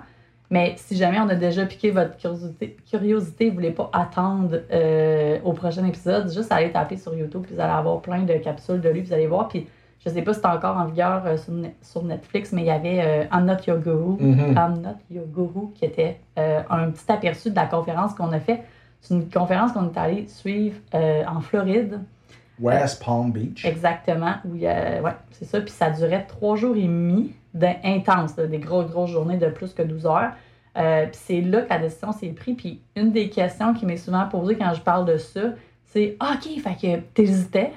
Mais 0.49 0.75
si 0.77 0.95
jamais 0.95 1.19
on 1.19 1.27
a 1.29 1.35
déjà 1.35 1.65
piqué 1.65 1.91
votre 1.91 2.15
curiosité, 2.17 2.77
curiosité 2.89 3.49
vous 3.49 3.55
voulez 3.55 3.71
pas 3.71 3.89
attendre 3.93 4.61
euh, 4.71 5.39
au 5.43 5.53
prochain 5.53 5.85
épisode, 5.85 6.31
juste 6.31 6.51
aller 6.51 6.71
taper 6.71 6.97
sur 6.97 7.13
YouTube, 7.13 7.41
puis 7.43 7.55
vous 7.55 7.61
allez 7.61 7.73
avoir 7.73 8.01
plein 8.01 8.23
de 8.23 8.33
capsules 8.35 8.79
de 8.79 8.89
lui, 8.89 9.01
vous 9.01 9.13
allez 9.13 9.27
voir. 9.27 9.49
Puis 9.49 9.67
je 10.07 10.13
sais 10.13 10.21
pas 10.21 10.33
si 10.33 10.39
c'est 10.39 10.47
encore 10.47 10.77
en 10.77 10.85
vigueur 10.85 11.23
euh, 11.25 11.37
sur, 11.37 11.53
Ne- 11.53 11.67
sur 11.81 12.03
Netflix, 12.03 12.51
mais 12.53 12.61
il 12.63 12.67
y 12.67 12.71
avait 12.71 13.01
euh, 13.01 13.23
I'm 13.31 13.45
Not 13.45 13.57
Your 13.67 13.77
Guru, 13.79 14.17
Mhm. 14.19 14.55
I'm 14.57 14.81
Not 14.81 14.97
Your 15.11 15.25
Guru, 15.27 15.71
qui 15.75 15.85
était 15.85 16.19
euh, 16.39 16.61
un 16.69 16.89
petit 16.91 17.11
aperçu 17.11 17.49
de 17.51 17.55
la 17.55 17.65
conférence 17.65 18.13
qu'on 18.13 18.31
a 18.31 18.39
fait. 18.39 18.63
C'est 19.01 19.13
une 19.13 19.29
conférence 19.29 19.71
qu'on 19.73 19.89
est 19.91 19.97
allé 19.97 20.27
suivre 20.27 20.77
euh, 20.95 21.23
en 21.27 21.41
Floride, 21.41 21.99
West 22.59 23.03
Palm 23.05 23.31
Beach. 23.31 23.63
exactement, 23.65 24.33
où 24.45 24.55
il 24.55 24.61
y 24.61 24.67
a- 24.67 25.01
ouais, 25.01 25.11
c'est 25.31 25.45
ça. 25.45 25.61
Puis 25.61 25.71
ça 25.71 25.91
durait 25.91 26.25
trois 26.27 26.55
jours 26.55 26.75
et 26.75 26.81
demi 26.83 27.33
d'intense, 27.53 28.35
des 28.35 28.57
grosses, 28.59 28.89
grosses 28.89 29.11
journées 29.11 29.37
de 29.37 29.47
plus 29.47 29.73
que 29.73 29.81
12 29.83 30.05
heures. 30.05 30.31
Puis 30.75 31.11
c'est 31.13 31.41
là 31.41 31.61
que 31.61 31.69
la 31.69 31.79
décision 31.79 32.11
s'est 32.11 32.27
prise. 32.29 32.55
Puis 32.57 32.81
une 32.95 33.11
des 33.11 33.29
questions 33.29 33.73
qui 33.73 33.85
m'est 33.85 33.97
souvent 33.97 34.25
posée 34.27 34.55
quand 34.55 34.73
je 34.73 34.81
parle 34.81 35.05
de 35.05 35.17
ça, 35.17 35.41
c'est 35.85 36.17
OK, 36.21 36.61
fait 36.61 36.75
que 36.79 36.99
t'hésitais. 37.13 37.71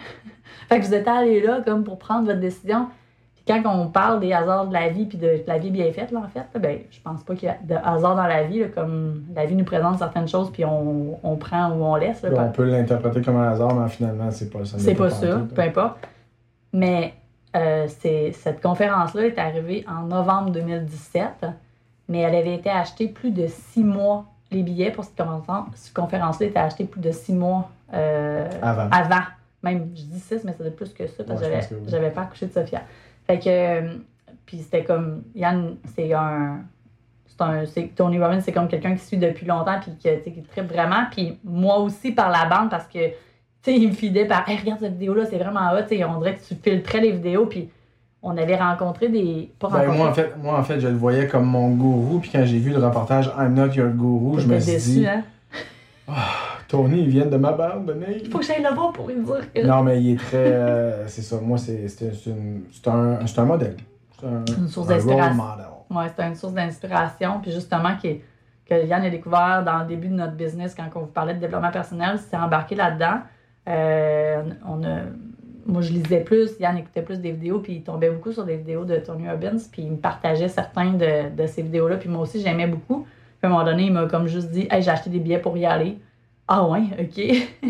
Fait 0.70 0.80
que 0.80 0.86
vous 0.86 0.94
êtes 0.94 1.08
allé 1.08 1.40
là 1.42 1.60
comme 1.64 1.84
pour 1.84 1.98
prendre 1.98 2.26
votre 2.26 2.40
décision. 2.40 2.86
Puis 3.34 3.44
quand 3.46 3.62
on 3.74 3.86
parle 3.88 4.20
des 4.20 4.32
hasards 4.32 4.66
de 4.68 4.72
la 4.72 4.88
vie, 4.90 5.06
puis 5.06 5.18
de 5.18 5.42
la 5.46 5.58
vie 5.58 5.70
bien 5.70 5.90
faite, 5.92 6.10
là, 6.12 6.20
en 6.20 6.28
fait, 6.28 6.40
là, 6.54 6.60
ben, 6.60 6.78
je 6.90 7.00
pense 7.00 7.22
pas 7.24 7.34
qu'il 7.34 7.48
y 7.48 7.50
a 7.50 7.56
de 7.62 7.74
hasard 7.74 8.14
dans 8.14 8.26
la 8.26 8.42
vie. 8.44 8.60
là, 8.60 8.66
comme 8.68 9.24
la 9.34 9.46
vie 9.46 9.54
nous 9.56 9.64
présente 9.64 9.98
certaines 9.98 10.28
choses, 10.28 10.50
puis 10.52 10.64
on, 10.64 11.18
on 11.22 11.36
prend 11.36 11.70
ou 11.70 11.82
on 11.84 11.96
laisse. 11.96 12.22
là, 12.22 12.30
on 12.36 12.50
peut 12.52 12.64
l'interpréter 12.64 13.22
comme 13.22 13.36
un 13.36 13.50
hasard, 13.50 13.74
mais 13.74 13.88
finalement, 13.88 14.30
c'est 14.30 14.50
pas 14.50 14.64
ça. 14.64 14.78
c'est 14.78 14.94
pas 14.94 15.08
pantoute, 15.08 15.28
ça, 15.28 15.40
peu 15.54 15.62
importe. 15.62 15.96
Mais 16.72 17.14
euh, 17.56 17.88
cette 17.88 18.62
conférence-là 18.62 19.26
est 19.26 19.38
arrivée 19.38 19.84
en 19.88 20.02
novembre 20.06 20.50
2017, 20.52 21.46
mais 22.08 22.18
elle 22.20 22.34
avait 22.36 22.54
été 22.54 22.70
achetée 22.70 23.08
plus 23.08 23.32
de 23.32 23.46
six 23.48 23.82
mois. 23.82 24.26
Les 24.52 24.62
billets 24.62 24.90
pour 24.90 25.04
cette 25.04 25.16
conférence- 25.16 25.68
cette 25.74 25.94
conférence-là 25.94 26.46
étaient 26.46 26.58
achetés 26.58 26.84
plus 26.84 27.00
de 27.00 27.10
six 27.10 27.32
mois 27.32 27.68
euh, 27.94 28.48
Avant. 28.62 28.88
avant. 28.92 29.22
Même, 29.62 29.90
je 29.94 30.02
dis 30.02 30.20
six, 30.20 30.42
mais 30.44 30.52
ça 30.52 30.64
doit 30.64 30.72
plus 30.74 30.92
que 30.94 31.06
ça, 31.06 31.22
parce 31.24 31.40
que 31.40 31.46
Ouais, 31.46 31.60
j'avais 31.88 32.06
oui. 32.08 32.12
pas 32.14 32.22
accouché 32.22 32.46
de 32.46 32.52
Sophia. 32.52 32.82
Fait 33.26 33.38
que, 33.38 33.48
euh, 33.48 33.94
puis 34.46 34.58
c'était 34.58 34.84
comme, 34.84 35.22
Yann, 35.34 35.76
c'est 35.94 36.12
un, 36.14 36.60
c'est 37.26 37.40
un, 37.42 37.66
c'est- 37.66 37.94
Tony 37.94 38.18
Robbins, 38.18 38.40
c'est 38.40 38.52
comme 38.52 38.68
quelqu'un 38.68 38.94
qui 38.94 39.04
suit 39.04 39.18
depuis 39.18 39.46
longtemps, 39.46 39.78
puis 39.80 39.92
qui, 39.98 40.32
qui 40.32 40.42
tripe 40.42 40.72
vraiment, 40.72 41.04
puis 41.10 41.38
moi 41.44 41.78
aussi 41.78 42.12
par 42.12 42.30
la 42.30 42.46
bande, 42.46 42.70
parce 42.70 42.86
que, 42.86 43.08
tu 43.08 43.14
sais, 43.62 43.74
il 43.76 43.88
me 43.88 43.92
fidait 43.94 44.24
par, 44.24 44.48
hey, 44.48 44.56
regarde 44.58 44.80
cette 44.80 44.92
vidéo-là, 44.94 45.26
c'est 45.26 45.36
vraiment 45.38 45.70
hot, 45.72 45.82
tu 45.88 45.96
sais, 45.98 46.04
on 46.04 46.18
dirait 46.18 46.34
que 46.36 46.40
tu 46.42 46.54
filtrais 46.54 47.00
les 47.00 47.12
vidéos, 47.12 47.44
puis 47.46 47.68
on 48.22 48.36
avait 48.36 48.56
rencontré 48.56 49.08
des, 49.08 49.50
pas 49.58 49.68
Ben, 49.68 49.78
rencontré, 49.78 49.98
moi, 49.98 50.08
en 50.08 50.14
fait, 50.14 50.32
moi, 50.42 50.58
en 50.58 50.62
fait, 50.62 50.80
je 50.80 50.88
le 50.88 50.94
voyais 50.96 51.26
comme 51.26 51.44
mon 51.46 51.70
gourou. 51.70 52.18
Puis 52.20 52.28
quand 52.30 52.44
j'ai 52.44 52.58
vu 52.58 52.70
le 52.70 52.76
reportage 52.78 53.30
I'm 53.38 53.54
Not 53.54 53.68
Your 53.68 53.88
Guru, 53.90 54.40
je 54.40 54.46
me 54.46 54.60
suis 54.60 54.76
dit, 54.76 55.06
hein? 55.06 55.22
Tony, 56.70 57.00
il 57.02 57.08
vient 57.08 57.26
de 57.26 57.36
m'abandonner. 57.36 58.22
Faut 58.30 58.38
que 58.38 58.44
j'aille 58.44 58.62
le 58.62 58.72
voir 58.74 58.92
pour 58.92 59.08
lui 59.08 59.16
dire 59.16 59.52
que... 59.52 59.66
Non, 59.66 59.82
mais 59.82 60.00
il 60.00 60.12
est 60.12 60.16
très. 60.16 60.36
euh, 60.52 61.08
c'est 61.08 61.22
ça. 61.22 61.36
Moi, 61.40 61.58
c'est 61.58 61.88
c'est- 61.88 62.12
c'est 62.14 62.30
une- 62.30 62.62
c'est 62.70 62.86
un, 62.88 63.26
c'est 63.26 63.38
un 63.40 63.44
modèle. 63.44 63.76
C'est 64.18 64.26
un, 64.26 64.44
Une 64.58 64.68
source 64.68 64.86
d'inspiration. 64.86 65.34
model. 65.42 65.66
Ouais, 65.90 66.08
c'était 66.08 66.28
une 66.28 66.34
source 66.36 66.52
d'inspiration. 66.54 67.40
Puis 67.42 67.50
justement, 67.50 67.96
qui, 68.00 68.20
que 68.68 68.86
Yann 68.86 69.02
a 69.04 69.10
découvert 69.10 69.64
dans 69.64 69.80
le 69.80 69.86
début 69.86 70.06
de 70.08 70.14
notre 70.14 70.34
business, 70.34 70.74
quand 70.76 70.84
on 70.94 71.00
vous 71.00 71.06
parlait 71.06 71.34
de 71.34 71.40
développement 71.40 71.72
personnel, 71.72 72.18
c'est 72.30 72.36
embarqué 72.36 72.76
là-dedans. 72.76 73.18
Euh, 73.68 74.42
on 74.68 74.82
a, 74.84 74.98
moi, 75.66 75.82
je 75.82 75.92
lisais 75.92 76.20
plus, 76.20 76.52
Yann 76.60 76.76
écoutait 76.78 77.02
plus 77.02 77.20
des 77.20 77.32
vidéos, 77.32 77.58
puis 77.58 77.74
il 77.74 77.82
tombait 77.82 78.10
beaucoup 78.10 78.32
sur 78.32 78.44
des 78.44 78.56
vidéos 78.56 78.84
de 78.84 78.96
Tony 78.96 79.28
Robbins, 79.28 79.56
puis 79.70 79.82
il 79.82 79.90
me 79.92 79.96
partageait 79.96 80.48
certains 80.48 80.92
de, 80.92 81.34
de 81.36 81.46
ces 81.46 81.62
vidéos-là, 81.62 81.96
puis 81.96 82.08
moi 82.08 82.22
aussi, 82.22 82.40
j'aimais 82.40 82.66
beaucoup. 82.66 83.06
Puis 83.40 83.44
à 83.44 83.46
un 83.46 83.50
moment 83.50 83.64
donné, 83.64 83.84
il 83.86 83.92
m'a 83.92 84.06
comme 84.06 84.26
juste 84.26 84.50
dit 84.50 84.68
Hey, 84.70 84.82
j'ai 84.82 84.90
acheté 84.90 85.10
des 85.10 85.18
billets 85.18 85.38
pour 85.38 85.56
y 85.56 85.66
aller. 85.66 85.98
Ah 86.52 86.66
ouais, 86.66 86.82
ok. 86.98 87.14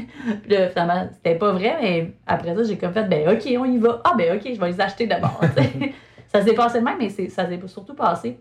puis 0.42 0.48
là, 0.48 0.70
finalement, 0.70 1.06
c'était 1.12 1.34
pas 1.34 1.52
vrai, 1.52 1.76
mais 1.82 2.14
après 2.26 2.54
ça, 2.54 2.62
j'ai 2.62 2.78
comme 2.78 2.94
fait 2.94 3.04
Ben 3.04 3.28
ok, 3.28 3.46
on 3.58 3.66
y 3.66 3.76
va. 3.76 4.00
Ah 4.04 4.14
ben 4.16 4.38
ok, 4.38 4.54
je 4.54 4.58
vais 4.58 4.70
les 4.70 4.80
acheter 4.80 5.06
d'abord. 5.06 5.38
ça 6.28 6.42
s'est 6.42 6.54
passé 6.54 6.80
de 6.80 6.84
même, 6.84 6.96
mais 6.98 7.10
ça 7.10 7.46
s'est 7.46 7.60
surtout 7.66 7.94
passé 7.94 8.40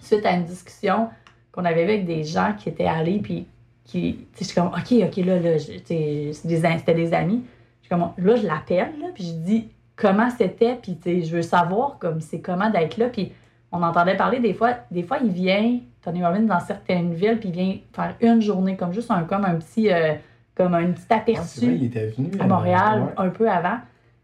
suite 0.00 0.26
à 0.26 0.32
une 0.32 0.44
discussion 0.44 1.08
qu'on 1.50 1.64
avait 1.64 1.82
eue 1.82 1.88
avec 1.88 2.04
des 2.04 2.24
gens 2.24 2.52
qui 2.58 2.68
étaient 2.68 2.84
allés, 2.86 3.20
puis 3.20 3.46
qui, 3.84 4.26
tu 4.34 4.44
sais, 4.44 4.44
je 4.44 4.44
suis 4.44 4.54
comme, 4.54 4.66
OK, 4.66 4.92
OK, 5.02 5.24
là, 5.24 5.40
là, 5.40 5.58
c'était 5.58 6.94
des 6.94 7.14
amis. 7.14 7.42
Je 7.80 7.86
suis 7.86 7.88
comme, 7.88 8.12
là, 8.18 8.36
je 8.36 8.46
l'appelle, 8.46 8.92
là, 9.00 9.08
puis 9.14 9.24
je 9.24 9.32
dis 9.32 9.68
comment 9.96 10.28
c'était, 10.28 10.74
puis 10.74 10.96
tu 10.96 11.02
sais, 11.02 11.22
je 11.22 11.34
veux 11.34 11.42
savoir, 11.42 11.98
comme, 11.98 12.20
c'est 12.20 12.40
comment 12.40 12.68
d'être 12.68 12.98
là, 12.98 13.08
puis 13.08 13.32
on 13.72 13.82
entendait 13.82 14.16
parler 14.16 14.40
des 14.40 14.52
fois, 14.52 14.74
des 14.90 15.02
fois, 15.02 15.18
il 15.22 15.30
vient, 15.30 15.78
Tony 16.04 16.24
Robbins, 16.24 16.40
dans 16.40 16.60
certaines 16.60 17.14
villes, 17.14 17.38
puis 17.40 17.48
il 17.48 17.54
vient 17.54 17.76
faire 17.92 18.14
une 18.20 18.42
journée, 18.42 18.76
comme 18.76 18.92
juste 18.92 19.10
un, 19.10 19.22
comme 19.22 19.44
un 19.44 19.54
petit, 19.56 19.90
euh, 19.92 20.14
comme 20.54 20.74
un 20.74 20.86
petit 20.92 21.04
Ah, 21.10 21.16
aperçu 21.16 21.64
vrai, 21.66 21.74
il 21.76 21.84
était 21.84 22.06
venu. 22.08 22.30
à 22.38 22.44
euh, 22.44 22.46
Montréal 22.48 23.02
ouais. 23.02 23.12
un 23.16 23.28
peu 23.30 23.50
avant. 23.50 23.78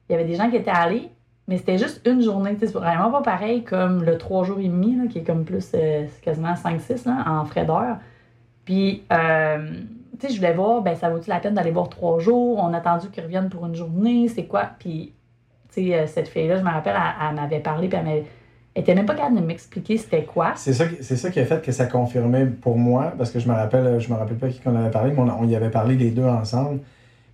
Il 0.09 0.13
y 0.13 0.15
avait 0.15 0.25
des 0.27 0.35
gens 0.35 0.51
qui 0.51 0.57
étaient 0.57 0.71
allés, 0.71 1.09
mais 1.49 1.57
c'était 1.57 1.79
juste 1.79 2.07
une 2.07 2.21
journée. 2.21 2.57
C'est 2.59 2.73
vraiment 2.73 3.11
pas 3.11 3.23
pareil 3.23 3.65
comme 3.65 4.05
le 4.05 4.19
3 4.19 4.45
jours 4.45 4.59
et 4.61 4.69
demi, 4.69 4.97
là, 4.97 5.05
qui 5.09 5.19
est 5.19 5.23
comme 5.25 5.45
plus 5.45 5.73
euh, 5.75 6.07
quasiment 6.23 6.55
5-6 6.55 7.07
là, 7.09 7.25
en 7.27 7.45
frais 7.45 7.65
d'heure. 7.65 7.97
Puis, 8.65 9.03
euh, 9.13 9.67
tu 10.21 10.27
sais, 10.27 10.33
je 10.33 10.39
voulais 10.39 10.53
voir, 10.53 10.83
ben, 10.83 10.95
ça 10.95 11.09
vaut-il 11.09 11.29
la 11.31 11.41
peine 11.41 11.55
d'aller 11.55 11.71
voir 11.71 11.89
trois 11.89 12.19
jours? 12.19 12.59
On 12.63 12.73
a 12.75 12.79
attendu 12.79 13.09
qu'ils 13.11 13.25
reviennent 13.25 13.49
pour 13.49 13.65
une 13.67 13.75
journée, 13.75 14.29
c'est 14.29 14.45
quoi? 14.45 14.71
Puis, 14.79 15.13
tu 15.73 15.89
sais, 15.91 16.07
cette 16.07 16.29
fille-là, 16.29 16.57
je 16.59 16.63
me 16.63 16.69
rappelle, 16.71 16.95
elle, 16.97 17.29
elle 17.31 17.35
m'avait 17.37 17.61
parlé, 17.61 17.89
puis 17.89 17.99
elle 17.99 18.05
m'avait- 18.05 18.27
elle 18.75 18.83
était 18.83 18.95
même 18.95 19.07
pas 19.07 19.15
capable 19.15 19.41
de 19.41 19.45
m'expliquer 19.45 19.97
c'était 19.99 20.25
quoi. 20.25 20.53
C'est 20.57 20.73
ça, 20.73 20.85
ça 21.01 21.31
qui 21.31 21.41
a 21.41 21.45
fait 21.45 21.61
que 21.63 21.73
ça 21.73 21.87
confirmait 21.87 22.47
pour 22.47 22.79
moi, 22.79 23.13
parce 23.19 23.31
que 23.31 23.41
je 23.41 23.49
me 23.49 23.55
rappelle, 23.55 23.99
je 24.01 24.09
me 24.13 24.15
rappelle 24.17 24.37
pas 24.37 24.49
qui 24.49 24.61
qu'on 24.61 24.77
avait 24.77 24.91
parlé, 24.91 25.13
mais 25.13 25.19
on, 25.21 25.41
on 25.43 25.49
y 25.49 25.57
avait 25.57 25.71
parlé 25.71 25.97
les 25.97 26.11
deux 26.11 26.25
ensemble. 26.25 26.81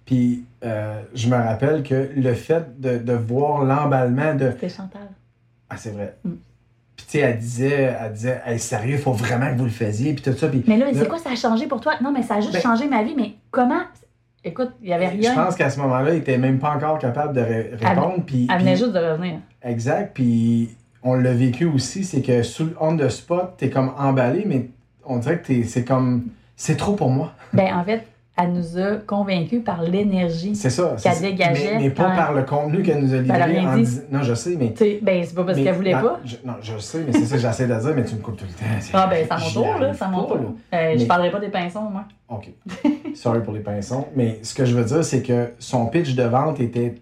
Puis 0.05 0.45
euh, 0.65 1.01
je 1.15 1.29
me 1.29 1.37
rappelle 1.37 1.83
que 1.83 2.11
le 2.17 2.33
fait 2.35 2.81
de, 2.81 2.99
de 2.99 3.13
voir 3.13 3.65
l'emballement 3.65 4.35
de 4.35 4.51
C'était 4.53 4.69
Chantal. 4.69 5.09
Ah, 5.69 5.77
c'est 5.77 5.91
vrai. 5.91 6.15
Mm. 6.25 6.31
Puis 6.97 7.07
tu 7.07 7.13
sais, 7.13 7.19
elle 7.19 7.39
disait, 7.39 7.95
elle 8.01 8.13
disait, 8.13 8.41
hey, 8.47 8.59
sérieux, 8.59 8.95
il 8.95 8.99
faut 9.01 9.13
vraiment 9.13 9.53
que 9.53 9.59
vous 9.59 9.65
le 9.65 9.71
faisiez, 9.71 10.15
puis 10.15 10.23
tout 10.23 10.33
ça. 10.33 10.49
Puis 10.49 10.65
Mais 10.67 10.79
là, 10.79 10.87
Là- 10.87 10.93
c'est 10.95 11.09
quoi 11.09 11.19
ça 11.19 11.31
a 11.33 11.35
changé 11.37 11.67
pour 11.67 11.81
toi? 11.81 11.95
Non, 12.03 12.11
mais 12.13 12.23
ça 12.23 12.37
a 12.37 12.41
juste 12.41 12.55
Ben- 12.55 12.63
changé 12.63 12.89
ma 12.89 13.03
vie, 13.03 13.15
mais 13.17 13.35
comment? 13.51 13.83
Écoute, 14.45 14.71
il 14.81 14.89
y 14.89 14.93
avait 14.93 15.09
rien. 15.09 15.33
je 15.33 15.35
pense 15.37 15.57
qu'à 15.57 15.69
ce 15.69 15.79
moment-là, 15.81 16.15
il 16.15 16.19
était 16.19 16.39
même 16.39 16.59
pas 16.61 16.71
encore 16.71 16.99
capable 17.01 17.35
de 17.35 17.41
ré- 17.41 17.71
répondre. 17.75 18.23
Puis, 18.25 18.47
Elle 18.49 18.57
puis- 18.57 18.65
venait 18.65 18.77
juste 18.77 18.93
de 18.93 18.99
revenir. 19.01 19.41
Exact. 19.63 20.13
Puis 20.15 20.77
on 21.07 21.15
l'a 21.15 21.33
vécu 21.33 21.65
aussi, 21.65 22.05
c'est 22.05 22.21
que 22.21 22.43
sous 22.43 22.65
le 22.65 22.77
on 22.81 22.97
the 22.97 23.09
spot, 23.09 23.55
t'es 23.57 23.71
comme 23.71 23.93
emballé, 23.99 24.45
mais 24.47 24.69
on 25.05 25.17
dirait 25.19 25.39
que 25.41 25.47
t'es- 25.47 25.63
c'est 25.65 25.85
comme. 25.85 26.25
C'est 26.57 26.77
trop 26.77 26.93
pour 26.95 27.11
moi. 27.11 27.33
Ben, 27.53 27.75
en 27.75 27.85
fait, 27.85 28.03
elle 28.39 28.53
nous 28.53 28.77
a 28.79 28.97
convaincus 28.97 29.63
par 29.65 29.83
l'énergie. 29.83 30.55
C'est 30.57 30.69
ça. 30.71 30.97
Qu'elle 31.03 31.13
c'est- 31.15 31.23
dégageait 31.31 31.75
Mais, 31.77 31.85
mais 31.85 31.91
pas 31.91 32.11
par 32.17 32.33
le 32.35 32.43
contenu 32.43 32.83
qu'elle 32.83 33.03
nous 33.03 33.15
a 33.15 33.19
Ben, 33.19 33.23
livré. 33.23 33.43
rien 33.61 33.71
en 33.73 33.77
dit. 33.77 33.83
dis- 33.83 34.01
Non, 34.11 34.23
je 34.23 34.35
sais, 34.35 34.57
mais. 34.59 34.73
Tu 34.73 34.79
sais, 34.85 34.99
ben, 35.03 35.23
c'est 35.25 35.35
pas 35.35 35.45
parce 35.45 35.59
qu'elle 35.59 35.75
voulait 35.75 35.93
pas. 35.93 36.21
je- 36.25 36.37
non, 36.45 36.55
je 36.61 36.77
sais, 36.79 37.05
mais 37.07 37.13
c'est 37.13 37.25
ça 37.27 37.37
que 37.37 37.41
j'essaie 37.43 37.67
de 37.67 37.75
dire, 37.81 37.93
mais 37.95 38.05
tu 38.05 38.15
me 38.17 38.21
coupes 38.21 38.37
tout 38.37 38.45
le 38.45 38.51
temps. 38.53 38.91
Ah, 38.95 39.07
ben, 39.07 39.27
c'est 39.29 39.39
mon 39.39 39.51
tour, 39.63 39.79
là. 39.81 39.93
C'est 39.95 40.09
mon 40.09 40.25
tour. 40.25 40.37
Euh, 40.75 40.93
Je 40.95 40.99
Mais- 40.99 41.07
parlerai 41.07 41.31
pas 41.31 41.41
des 41.41 41.49
pinsons, 41.49 41.83
moi. 41.91 42.05
OK. 42.29 42.51
Sorry 43.15 43.41
pour 43.43 43.53
les 43.55 43.61
pinçons. 43.61 44.07
Mais 44.17 44.41
ce 44.43 44.55
que 44.55 44.65
je 44.65 44.75
veux 44.75 44.85
dire, 44.85 45.05
c'est 45.05 45.23
que 45.23 45.53
son 45.59 45.87
pitch 45.87 46.15
de 46.15 46.23
vente 46.25 46.59
était 46.61 46.97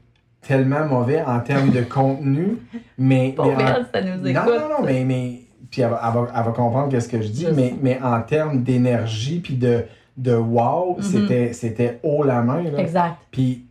tellement 0.46 0.84
mauvais 0.86 1.22
en 1.22 1.40
termes 1.40 1.70
de 1.70 1.82
contenu, 1.82 2.58
mais... 2.98 3.32
Pour 3.36 3.46
mais 3.46 3.54
en- 3.64 3.84
ça 3.92 4.00
nous 4.02 4.26
écoute. 4.26 4.42
Non, 4.46 4.60
non, 4.60 4.68
non, 4.80 4.84
mais... 4.84 5.04
mais 5.04 5.40
puis 5.70 5.82
elle 5.82 5.90
va, 5.90 6.00
elle 6.06 6.12
va- 6.20 6.28
elle 6.36 6.44
va 6.44 6.50
comprendre 6.52 6.88
qu'est-ce 6.90 7.08
que 7.08 7.20
je 7.20 7.28
dis, 7.28 7.46
mais, 7.54 7.74
mais 7.82 7.98
en 8.02 8.20
termes 8.22 8.62
d'énergie 8.62 9.40
puis 9.40 9.54
de, 9.54 9.84
de 10.16 10.34
wow, 10.34 10.96
Mhm. 10.98 11.02
c'était, 11.02 11.52
c'était 11.52 11.98
haut 12.04 12.22
la 12.22 12.42
main. 12.42 12.62
Là. 12.62 12.78
Exact. 12.78 13.16
Puis 13.32 13.66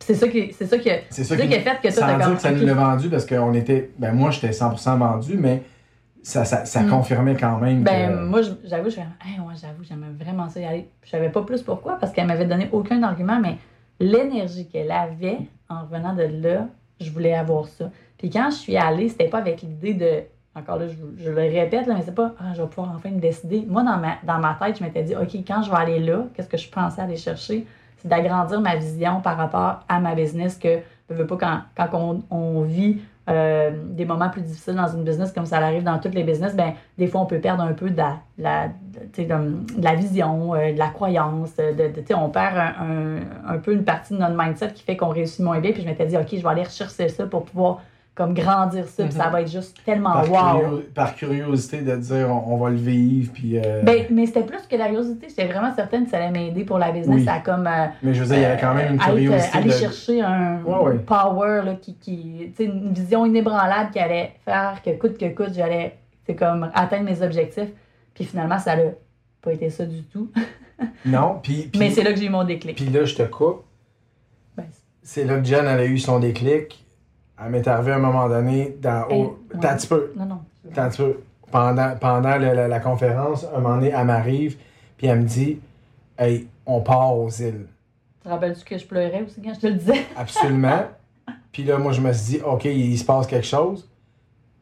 C'est 0.00 0.14
ça 0.14 0.26
qui, 0.28 0.52
c'est 0.52 0.66
ça 0.66 0.78
qui, 0.78 0.90
a- 0.90 0.98
c'est 1.10 1.24
ça 1.24 1.36
ça 1.36 1.46
qui, 1.46 1.54
a 1.54 1.60
fait 1.60 1.78
que 1.82 1.90
sans 1.90 2.06
dire 2.16 2.24
comme. 2.26 2.34
que 2.36 2.40
ça 2.42 2.50
nous 2.52 2.66
l'a 2.66 2.74
vendu 2.74 3.08
parce 3.08 3.24
qu'on 3.26 3.54
était... 3.54 3.90
Ben 3.98 4.12
moi, 4.12 4.30
j'étais 4.30 4.50
100% 4.50 4.98
vendu, 4.98 5.36
mais 5.38 5.62
ça, 6.22 6.44
ça, 6.44 6.64
ça 6.64 6.82
Mm. 6.82 6.88
confirmait 6.90 7.36
quand 7.36 7.58
même 7.58 7.82
Ben, 7.84 8.10
que... 8.12 8.24
moi, 8.24 8.40
j'avoue, 8.64 8.90
je 8.90 8.96
hey, 8.98 9.38
ouais, 9.38 9.54
j'avoue, 9.60 9.84
j'aimais 9.84 10.06
vraiment 10.18 10.48
ça 10.48 10.58
y 10.60 10.64
aller. 10.64 10.88
Je 11.04 11.10
savais 11.10 11.28
pas 11.30 11.42
plus 11.42 11.62
pourquoi, 11.62 11.98
parce 12.00 12.12
qu'elle 12.12 12.26
m'avait 12.26 12.46
donné 12.46 12.68
aucun 12.72 13.00
argument, 13.04 13.38
mais 13.40 13.56
l'énergie 14.00 14.66
qu'elle 14.66 14.90
avait 14.90 15.38
en 15.68 15.82
revenant 15.82 16.14
de 16.14 16.22
là, 16.22 16.66
je 17.00 17.10
voulais 17.10 17.34
avoir 17.34 17.66
ça. 17.66 17.90
Puis 18.18 18.30
quand 18.30 18.50
je 18.50 18.56
suis 18.56 18.76
allée, 18.76 19.08
c'était 19.08 19.28
pas 19.28 19.38
avec 19.38 19.62
l'idée 19.62 19.94
de. 19.94 20.22
Encore 20.54 20.78
là, 20.78 20.86
je, 20.88 21.30
le 21.30 21.36
répète, 21.36 21.86
là, 21.86 21.94
mais 21.94 22.02
c'est 22.02 22.14
pas, 22.14 22.32
ah, 22.40 22.54
je 22.54 22.62
vais 22.62 22.68
pouvoir 22.68 22.94
enfin 22.96 23.10
me 23.10 23.20
décider. 23.20 23.66
Moi, 23.68 23.82
dans 23.82 23.98
ma, 23.98 24.16
dans 24.24 24.38
ma 24.38 24.54
tête, 24.54 24.78
je 24.78 24.84
m'étais 24.84 25.02
dit, 25.02 25.14
OK, 25.14 25.34
quand 25.46 25.62
je 25.62 25.70
vais 25.70 25.76
aller 25.76 25.98
là, 25.98 26.24
qu'est-ce 26.32 26.48
que 26.48 26.56
je 26.56 26.70
pensais 26.70 27.02
aller 27.02 27.18
chercher? 27.18 27.66
C'est 27.98 28.08
d'agrandir 28.08 28.62
ma 28.62 28.76
vision 28.76 29.20
par 29.20 29.36
rapport 29.36 29.80
à 29.86 30.00
ma 30.00 30.14
business 30.14 30.56
que, 30.56 30.78
je 31.10 31.14
veux 31.14 31.26
pas, 31.26 31.36
quand, 31.36 31.60
quand 31.76 32.22
on, 32.30 32.34
on 32.34 32.62
vit 32.62 33.00
euh, 33.28 33.70
des 33.90 34.04
moments 34.04 34.28
plus 34.30 34.42
difficiles 34.42 34.74
dans 34.74 34.86
une 34.88 35.02
business, 35.02 35.32
comme 35.32 35.46
ça 35.46 35.56
arrive 35.58 35.82
dans 35.82 35.98
toutes 35.98 36.14
les 36.14 36.22
business, 36.22 36.54
ben, 36.54 36.74
des 36.96 37.06
fois, 37.08 37.20
on 37.22 37.26
peut 37.26 37.40
perdre 37.40 37.62
un 37.64 37.72
peu 37.72 37.90
de 37.90 37.96
la, 37.96 38.18
la- 38.38 38.68
de- 38.68 39.82
la 39.82 39.94
vision, 39.94 40.54
euh, 40.54 40.72
de 40.72 40.78
la 40.78 40.88
croyance. 40.88 41.56
De, 41.56 41.72
de- 41.72 42.14
on 42.14 42.28
perd 42.30 42.56
un- 42.56 43.20
un 43.54 43.58
peu 43.58 43.72
une 43.72 43.84
partie 43.84 44.14
de 44.14 44.18
notre 44.18 44.36
mindset 44.40 44.72
qui 44.72 44.82
fait 44.84 44.96
qu'on 44.96 45.08
réussit 45.08 45.40
moins 45.44 45.58
bien. 45.60 45.72
Puis 45.72 45.82
je 45.82 45.86
m'étais 45.86 46.06
dit, 46.06 46.16
OK, 46.16 46.28
je 46.32 46.36
vais 46.42 46.48
aller 46.48 46.62
rechercher 46.62 47.08
ça 47.08 47.26
pour 47.26 47.44
pouvoir 47.44 47.80
comme 48.16 48.32
grandir 48.34 48.88
ça. 48.88 49.04
Puis 49.04 49.12
ça 49.12 49.28
va 49.28 49.42
être 49.42 49.50
juste 49.52 49.76
tellement 49.84 50.12
par, 50.14 50.30
wow. 50.30 50.60
curio- 50.60 50.82
par 50.94 51.14
curiosité 51.14 51.82
de 51.82 51.94
dire 51.96 52.28
on, 52.30 52.54
on 52.54 52.56
va 52.56 52.70
le 52.70 52.76
vivre, 52.76 53.30
puis... 53.32 53.58
euh, 53.58 53.82
Ben, 53.82 54.06
mais 54.10 54.24
c'était 54.26 54.42
plus 54.42 54.66
que 54.66 54.74
la 54.74 54.86
curiosité. 54.86 55.26
J'étais 55.28 55.46
vraiment 55.46 55.72
certaine 55.74 56.04
que 56.06 56.10
ça 56.10 56.16
allait 56.16 56.30
m'aider 56.30 56.64
pour 56.64 56.78
la 56.78 56.92
business 56.92 57.20
Oui. 57.22 57.28
à 57.28 57.40
comme. 57.40 57.66
euh, 57.66 57.86
mais 58.02 58.14
je 58.14 58.20
veux 58.22 58.26
dire, 58.26 58.36
il 58.38 58.42
y 58.42 58.44
avait 58.46 58.58
quand 58.60 58.72
même 58.74 58.94
une 58.94 59.00
être, 59.00 59.02
euh, 59.08 59.12
curiosité 59.12 59.58
aller 59.58 59.68
de... 59.68 59.74
chercher 59.74 60.20
un 60.22 60.62
Ouais, 60.64 60.78
ouais. 60.78 60.98
power 61.00 61.60
là, 61.64 61.74
qui, 61.74 61.94
qui 61.94 62.50
une 62.58 62.92
vision 62.94 63.26
inébranlable 63.26 63.90
qui 63.90 63.98
allait 63.98 64.32
faire 64.44 64.80
que 64.82 64.90
coûte 64.98 65.18
que 65.18 65.26
coûte 65.34 65.52
j'allais 65.54 65.96
c'est 66.26 66.34
comme 66.34 66.70
atteindre 66.74 67.04
mes 67.04 67.22
objectifs 67.22 67.68
puis 68.14 68.24
finalement 68.24 68.58
ça 68.58 68.74
n'a 68.76 68.82
pas 69.42 69.52
été 69.52 69.68
ça 69.70 69.84
du 69.84 70.02
tout 70.04 70.30
Non, 71.04 71.38
puis... 71.42 71.68
puis- 71.70 71.78
mais 71.78 71.90
c'est 71.90 72.02
là 72.02 72.12
que 72.12 72.18
j'ai 72.18 72.26
eu 72.26 72.30
mon 72.30 72.44
déclic 72.44 72.76
Puis 72.76 72.86
là, 72.86 73.04
je 73.04 73.14
te 73.14 73.22
coupe. 73.24 73.62
Ben, 74.56 74.64
C'est 75.02 75.24
là 75.24 75.36
que 75.38 75.44
Jen, 75.44 75.66
elle 75.66 75.80
a 75.80 75.84
eu 75.84 75.98
son 75.98 76.18
déclic. 76.18 76.82
Elle 77.42 77.50
m'est 77.50 77.66
arrivée 77.68 77.92
à 77.92 77.96
un 77.96 78.00
moment 78.00 78.28
donné 78.28 78.76
dans. 78.80 79.08
Hey, 79.08 79.22
ouais. 79.24 79.30
T'as 79.60 79.72
un 79.72 79.76
petit 79.76 79.86
peu. 79.86 80.12
non 80.16 80.24
non 80.26 80.40
T'as 80.74 80.84
un 80.84 80.88
petit 80.88 81.02
peu. 81.02 81.20
Pendant, 81.50 81.94
pendant 82.00 82.36
le- 82.38 82.52
la, 82.54 82.66
la 82.68 82.80
conférence, 82.80 83.46
un 83.54 83.60
moment 83.60 83.76
donné, 83.76 83.92
elle 83.96 84.04
m'arrive, 84.06 84.56
puis 84.96 85.06
elle 85.06 85.20
me 85.20 85.24
dit 85.26 85.60
Hey, 86.18 86.48
on 86.64 86.80
part 86.80 87.16
aux 87.16 87.28
îles. 87.30 87.66
tu 88.20 88.24
te 88.24 88.28
rappelles-tu 88.28 88.64
que 88.64 88.78
je 88.78 88.86
pleurais 88.86 89.22
aussi 89.26 89.40
quand 89.42 89.54
je 89.54 89.60
te 89.60 89.66
le 89.68 89.74
disais? 89.74 90.06
Absolument. 90.16 90.84
puis 91.52 91.62
là, 91.64 91.78
moi, 91.78 91.92
je 91.92 92.00
me 92.00 92.12
suis 92.12 92.38
dit 92.38 92.42
Ok, 92.44 92.64
il 92.64 92.98
se 92.98 93.04
passe 93.04 93.26
quelque 93.26 93.46
chose. 93.46 93.88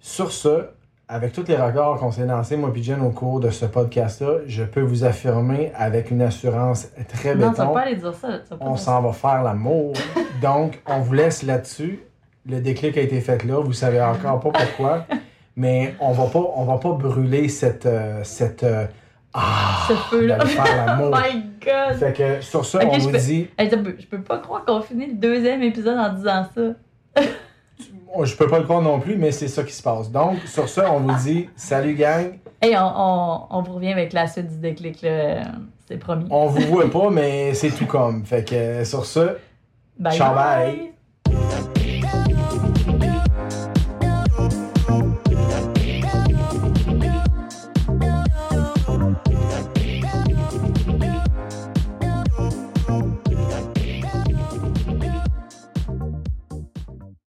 Sur 0.01 0.31
ce, 0.33 0.67
avec 1.09 1.33
tous 1.33 1.45
les 1.49 1.57
records 1.57 1.99
qu'on 1.99 2.11
s'est 2.11 2.27
lancés, 2.27 2.57
moi 2.59 2.71
et 2.75 2.83
Jen, 2.83 3.01
au 3.01 3.11
cours 3.11 3.41
de 3.41 3.49
ce 3.51 3.65
podcast-là, 3.65 4.41
je 4.47 4.65
peux 4.65 4.83
vous 4.83 5.05
affirmer 5.05 5.73
avec 5.75 6.11
une 6.11 6.21
assurance 6.23 6.89
très 7.09 7.35
non 7.35 7.51
tu 7.53 7.57
vas 7.57 7.65
béton 7.65 7.73
pas 7.75 7.81
aller 7.83 7.97
dire 7.97 8.15
ça 8.15 8.29
pas 8.51 8.57
on 8.61 8.77
s'en 8.77 9.01
va 9.01 9.13
faire 9.13 9.43
l'amour. 9.43 9.95
Donc, 10.43 10.83
on 10.87 11.01
vous 11.01 11.15
laisse 11.15 11.43
là-dessus. 11.43 12.01
Le 12.47 12.61
déclic 12.61 12.97
a 12.97 13.01
été 13.01 13.21
fait 13.21 13.45
là. 13.45 13.61
Vous 13.61 13.73
savez 13.73 14.01
encore 14.01 14.41
pas 14.41 14.51
pourquoi. 14.51 15.07
Mais 15.57 15.95
on 16.01 16.13
va 16.13 16.27
pas, 16.27 16.45
on 16.57 16.65
va 16.65 16.79
pas 16.79 16.93
brûler 16.93 17.49
cette, 17.49 17.87
euh, 17.87 18.21
cette 18.25 18.65
euh, 18.65 18.87
ah, 19.33 19.87
Ce 19.89 19.95
ça. 20.49 20.65
l'amour. 20.77 21.11
oh 21.15 21.17
my 21.17 21.43
god 21.65 21.97
Fait 21.99 22.13
que 22.13 22.41
sur 22.41 22.65
ça, 22.67 22.81
on 22.85 22.99
vous 22.99 23.11
peux- 23.11 23.19
dit, 23.19 23.49
je 23.59 23.77
peux- 23.77 23.97
je 23.99 24.07
peux 24.07 24.21
pas 24.21 24.39
croire 24.39 24.65
qu'on 24.65 24.81
finit 24.81 25.07
le 25.07 25.15
deuxième 25.15 25.63
épisode 25.63 25.99
en 25.99 26.13
disant 26.13 26.47
ça 26.55 27.23
je 28.23 28.37
peux 28.37 28.47
pas 28.47 28.59
le 28.59 28.65
croire 28.65 28.83
non 28.83 29.01
plus, 29.01 29.17
mais 29.17 29.33
c'est 29.33 29.49
ça 29.49 29.63
qui 29.65 29.73
se 29.73 29.83
passe. 29.83 30.11
Donc, 30.11 30.39
sur 30.47 30.69
ça, 30.69 30.93
on 30.93 31.01
vous 31.01 31.17
dit, 31.25 31.49
salut 31.57 31.95
gang. 31.95 32.39
Hey, 32.61 32.77
on, 32.77 32.93
on, 32.97 33.41
on 33.51 33.63
vous 33.63 33.75
revient 33.75 33.93
avec 33.93 34.13
la 34.13 34.27
suite 34.27 34.49
du 34.49 34.59
déclic 34.59 35.03
là. 35.03 35.43
c'est 35.87 35.99
promis 35.99 36.27
On 36.31 36.47
vous 36.47 36.63
voit 36.63 36.91
pas, 36.91 37.11
mais 37.11 37.55
c'est 37.55 37.71
tout 37.71 37.87
comme. 37.87 38.25
Fait 38.25 38.49
que 38.49 38.85
sur 38.85 39.05
ça, 39.05 39.35
bye 39.99 40.17
ciao, 40.17 40.35
bye. 40.35 40.77
bye. 40.77 40.94